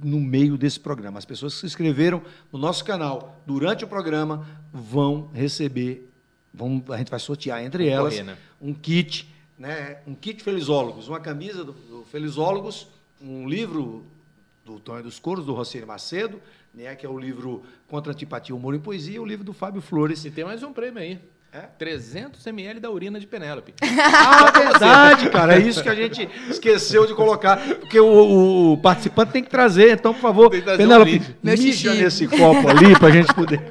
no 0.04 0.20
meio 0.20 0.58
desse 0.58 0.80
programa. 0.80 1.18
As 1.18 1.26
pessoas 1.26 1.54
que 1.54 1.60
se 1.62 1.66
inscreveram 1.66 2.22
no 2.52 2.60
nosso 2.60 2.84
canal 2.84 3.42
durante 3.46 3.84
o 3.84 3.88
programa 3.88 4.48
vão 4.72 5.30
receber, 5.34 6.10
vão, 6.54 6.84
a 6.90 6.98
gente 6.98 7.10
vai 7.10 7.20
sortear 7.20 7.64
entre 7.64 7.88
elas 7.88 8.16
Concorrer, 8.16 8.36
né? 8.36 8.38
um 8.62 8.74
kit, 8.74 9.34
né, 9.58 10.00
um 10.06 10.14
kit 10.14 10.44
Felizólogos, 10.44 11.08
uma 11.08 11.20
camisa 11.20 11.64
do, 11.64 11.72
do 11.72 12.06
Felizólogos, 12.12 12.88
um 13.22 13.48
livro 13.48 14.04
do 14.66 14.80
Tonho 14.80 15.04
dos 15.04 15.18
Coros, 15.18 15.46
do 15.46 15.54
Rocieli 15.54 15.86
Macedo, 15.88 16.42
né, 16.74 16.94
que 16.96 17.06
é 17.06 17.10
o 17.10 17.18
livro 17.18 17.64
Contra 17.88 18.12
a 18.12 18.14
Antipatia, 18.14 18.56
Humor 18.56 18.76
e 18.76 18.80
Poesia, 18.80 19.16
e 19.16 19.20
o 19.20 19.26
livro 19.26 19.44
do 19.44 19.54
Fábio 19.54 19.82
Flores. 19.82 20.24
E 20.26 20.32
tem 20.32 20.44
mais 20.44 20.62
um 20.62 20.74
prêmio 20.74 21.02
aí. 21.02 21.20
É? 21.52 21.62
300 21.80 22.46
ml 22.48 22.80
da 22.80 22.92
urina 22.92 23.20
de 23.20 23.26
Penélope. 23.26 23.74
Ah, 24.20 24.52
verdade, 24.52 25.30
cara, 25.30 25.56
é 25.56 25.60
isso 25.60 25.82
que 25.82 25.90
a 25.90 25.96
gente 25.96 26.30
esqueceu 26.50 27.06
de 27.08 27.16
colocar, 27.16 27.58
porque 27.58 28.00
o, 28.00 28.74
o 28.74 28.78
participante 28.78 29.32
tem 29.32 29.44
que 29.44 29.50
trazer, 29.50 29.94
então, 29.94 30.14
por 30.14 30.22
favor, 30.22 30.48
um 30.48 30.62
Penélope. 30.62 31.22
Meu 31.42 31.58
mija 31.58 31.92
xixi. 31.92 32.04
nesse 32.04 32.28
copo 32.28 32.68
ali 32.70 32.98
pra 33.00 33.10
gente 33.10 33.34
poder... 33.34 33.62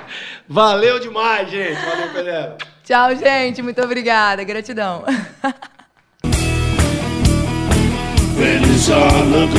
Valeu 0.48 0.98
demais, 1.00 1.50
gente, 1.50 1.84
valeu, 1.84 2.12
Penélope. 2.12 2.64
Tchau, 2.86 3.16
gente. 3.16 3.60
Muito 3.62 3.82
obrigada. 3.82 4.44
Gratidão. 4.44 5.04
Felizólogo. 8.36 9.56